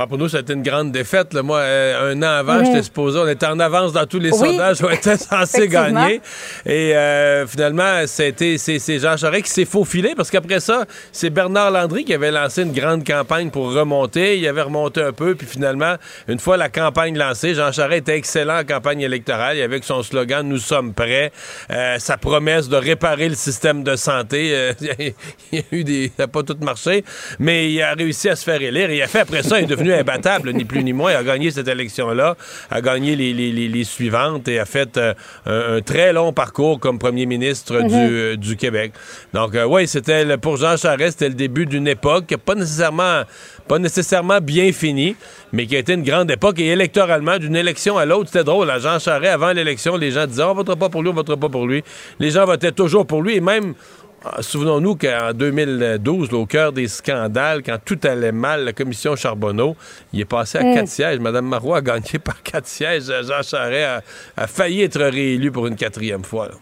Bon, 0.00 0.06
pour 0.06 0.16
nous, 0.16 0.30
c'était 0.30 0.54
une 0.54 0.62
grande 0.62 0.92
défaite. 0.92 1.34
là. 1.34 1.42
Moi, 1.42 1.58
euh, 1.58 2.12
un 2.14 2.22
an 2.22 2.38
avant, 2.38 2.54
Mhm. 2.60 2.64
j'étais 2.64 2.82
supposé, 2.84 3.18
on 3.18 3.28
était 3.28 3.44
en 3.44 3.60
avance 3.60 3.92
dans 3.92 4.06
tous 4.06 4.18
les 4.18 4.30
Oui. 4.32 4.38
sondages, 4.38 4.78
on 4.82 4.88
était 4.88 5.16
censé 5.18 5.68
gagner. 5.68 6.22
Et 6.64 6.96
euh, 6.96 7.46
finalement, 7.46 8.06
c'était 8.06 8.56
c'est 8.56 8.98
Jean 8.98 9.18
Charest 9.18 9.44
qui 9.44 9.50
s'est 9.50 9.64
faufilé 9.66 10.14
parce 10.16 10.30
qu'après 10.30 10.58
ça, 10.60 10.86
c'est 11.12 11.28
Bernard 11.28 11.70
Landry 11.70 12.06
qui 12.06 12.14
avait 12.14 12.30
lancé 12.30 12.62
une 12.62 12.72
grande 12.72 13.06
campagne 13.06 13.50
pour 13.50 13.74
remonter. 13.74 14.38
Il 14.38 14.48
avait 14.48 14.62
remonté 14.62 15.02
un 15.02 15.12
peu, 15.12 15.34
puis 15.34 15.46
finalement, 15.46 15.96
une 16.28 16.38
fois 16.38 16.56
la 16.56 16.70
campagne 16.70 17.18
lancée, 17.18 17.54
Jean 17.54 17.70
Charest 17.70 17.98
était 18.08 18.16
excellent 18.16 18.60
en 18.60 18.64
campagne 18.64 19.02
électorale. 19.02 19.60
Avec 19.60 19.84
son 19.84 20.02
slogan 20.02 20.48
Nous 20.48 20.56
sommes 20.56 20.94
prêts, 20.94 21.30
euh, 21.70 21.96
sa 21.98 22.16
promesse 22.16 22.70
de 22.70 22.76
réparer 22.76 23.28
le 23.28 23.34
système 23.34 23.84
de 23.84 23.96
santé. 23.96 24.70
il 25.52 25.58
y 25.58 25.60
a 25.60 25.62
eu 25.72 25.84
des, 25.84 26.06
ça 26.16 26.22
n'a 26.22 26.28
pas 26.28 26.42
tout 26.42 26.56
marché, 26.62 27.04
mais 27.38 27.70
il 27.70 27.82
a 27.82 27.92
réussi 27.92 28.30
à 28.30 28.36
se 28.36 28.44
faire 28.44 28.62
élire. 28.62 28.88
Et 28.88 28.96
il 28.96 29.02
a 29.02 29.06
fait 29.06 29.20
après 29.20 29.42
ça, 29.42 29.58
il 29.60 29.64
est 29.64 29.66
devenu 29.66 29.89
devenu 29.90 30.00
imbattable, 30.00 30.52
ni 30.52 30.64
plus 30.64 30.82
ni 30.84 30.92
moins. 30.92 31.12
Il 31.12 31.16
a 31.16 31.22
gagné 31.24 31.50
cette 31.50 31.68
élection-là, 31.68 32.36
a 32.70 32.80
gagné 32.80 33.16
les, 33.16 33.32
les- 33.32 33.52
les- 33.52 33.68
les 33.68 33.84
suivantes 33.84 34.48
et 34.48 34.58
a 34.58 34.64
fait 34.64 34.96
euh, 34.96 35.14
un, 35.46 35.76
un 35.76 35.80
très 35.82 36.12
long 36.12 36.32
parcours 36.32 36.78
comme 36.80 36.98
premier 36.98 37.26
ministre 37.26 37.74
Mhm. 37.80 37.88
du, 37.88 37.94
euh, 37.96 38.36
du 38.36 38.56
Québec. 38.56 38.92
Donc, 39.34 39.56
oui, 39.68 39.86
c'était 39.86 40.36
pour 40.38 40.56
Jean 40.56 40.76
Charest, 40.76 41.18
c'était 41.18 41.28
le 41.28 41.34
début 41.34 41.66
d'une 41.66 41.88
époque 41.88 42.26
qui 42.26 42.34
n'a 42.34 42.38
pas 42.38 42.54
nécessairement, 42.54 43.22
pas 43.68 43.78
nécessairement 43.78 44.40
bien 44.40 44.72
finie, 44.72 45.16
mais 45.52 45.66
qui 45.66 45.76
a 45.76 45.78
été 45.78 45.92
une 45.94 46.02
grande 46.02 46.30
époque. 46.30 46.58
Et 46.60 46.66
électoralement, 46.68 47.38
d'une 47.38 47.56
élection 47.56 47.98
à 47.98 48.04
l'autre, 48.06 48.30
c'était 48.32 48.44
drôle. 48.44 48.70
À 48.70 48.78
Jean 48.78 48.98
Charest, 48.98 49.32
avant 49.32 49.52
l'élection, 49.52 49.96
les 49.96 50.10
gens 50.10 50.26
disaient 50.26 50.42
on 50.44 50.54
votera 50.54 50.76
pas 50.76 50.88
pour 50.88 51.02
lui, 51.02 51.10
on 51.10 51.14
votera 51.14 51.36
pas 51.36 51.48
pour 51.48 51.66
lui. 51.66 51.82
Les 52.18 52.30
gens 52.30 52.44
votaient 52.44 52.72
toujours 52.72 53.06
pour 53.06 53.22
lui 53.22 53.36
et 53.36 53.40
même. 53.40 53.74
Ah, 54.24 54.42
Souvenons-nous 54.42 54.96
qu'en 54.96 55.32
2012, 55.32 56.30
là, 56.32 56.38
au 56.38 56.46
cœur 56.46 56.72
des 56.72 56.88
scandales, 56.88 57.62
quand 57.62 57.78
tout 57.84 57.98
allait 58.04 58.32
mal, 58.32 58.64
la 58.64 58.72
commission 58.72 59.16
Charbonneau, 59.16 59.76
il 60.12 60.20
est 60.20 60.24
passé 60.24 60.58
à 60.58 60.62
Mm. 60.64 60.74
quatre 60.74 60.88
sièges. 60.88 61.18
Madame 61.20 61.46
Marois 61.46 61.78
a 61.78 61.80
gagné 61.82 62.18
par 62.24 62.42
quatre 62.42 62.66
sièges. 62.66 63.04
Jean 63.04 63.42
Charest 63.42 64.04
a, 64.36 64.42
a 64.42 64.46
failli 64.46 64.82
être 64.82 65.00
réélu 65.00 65.50
pour 65.50 65.66
une 65.66 65.76
quatrième 65.76 66.24
fois. 66.24 66.48
là. 66.48 66.54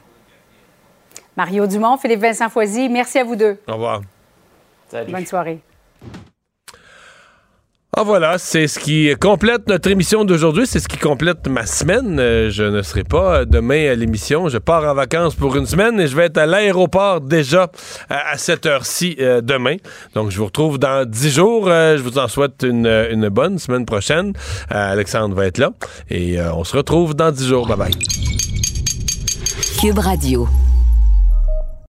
Mario 1.37 1.67
Dumont, 1.67 1.97
Philippe 1.99 2.21
Vincent 2.21 2.49
Foisy, 2.49 2.89
merci 2.89 3.19
à 3.19 3.25
vous 3.25 3.37
deux. 3.37 3.59
Au 3.69 3.75
revoir. 3.75 4.03
Bonne 4.93 5.27
soirée. 5.27 5.61
Ah 8.01 8.05
voilà, 8.05 8.39
c'est 8.39 8.69
ce 8.69 8.79
qui 8.79 9.13
complète 9.21 9.67
notre 9.67 9.91
émission 9.91 10.25
d'aujourd'hui, 10.25 10.69
c'est 10.69 10.79
ce 10.79 10.87
qui 10.87 10.99
complète 10.99 11.49
ma 11.49 11.67
semaine. 11.67 12.21
Euh, 12.21 12.49
je 12.49 12.63
ne 12.63 12.81
serai 12.81 13.03
pas 13.03 13.45
demain 13.45 13.91
à 13.91 13.97
l'émission, 13.97 14.49
je 14.49 14.59
pars 14.59 14.85
en 14.85 14.95
vacances 14.95 15.35
pour 15.35 15.57
une 15.57 15.67
semaine 15.67 15.99
et 15.99 16.07
je 16.07 16.15
vais 16.15 16.27
être 16.27 16.39
à 16.39 16.47
l'aéroport 16.47 17.21
déjà 17.21 17.73
à, 18.09 18.31
à 18.31 18.39
cette 18.39 18.67
heure-ci 18.67 19.17
euh, 19.19 19.41
demain. 19.41 19.79
Donc 20.15 20.31
je 20.31 20.39
vous 20.39 20.45
retrouve 20.45 20.79
dans 20.79 21.05
dix 21.05 21.35
jours. 21.35 21.67
Euh, 21.67 21.97
je 21.97 22.03
vous 22.05 22.19
en 22.21 22.29
souhaite 22.29 22.63
une, 22.63 23.29
bonne 23.31 23.59
semaine 23.59 23.85
prochaine. 23.85 24.33
Euh, 24.71 24.93
Alexandre 24.93 25.35
va 25.35 25.47
être 25.47 25.59
là 25.59 25.73
et 26.09 26.39
euh, 26.39 26.55
on 26.55 26.63
se 26.63 26.77
retrouve 26.77 27.17
dans 27.17 27.33
dix 27.33 27.49
jours. 27.49 27.67
Bye 27.67 27.79
bye. 27.79 27.95
Cube 29.81 29.99
Radio. 29.99 30.47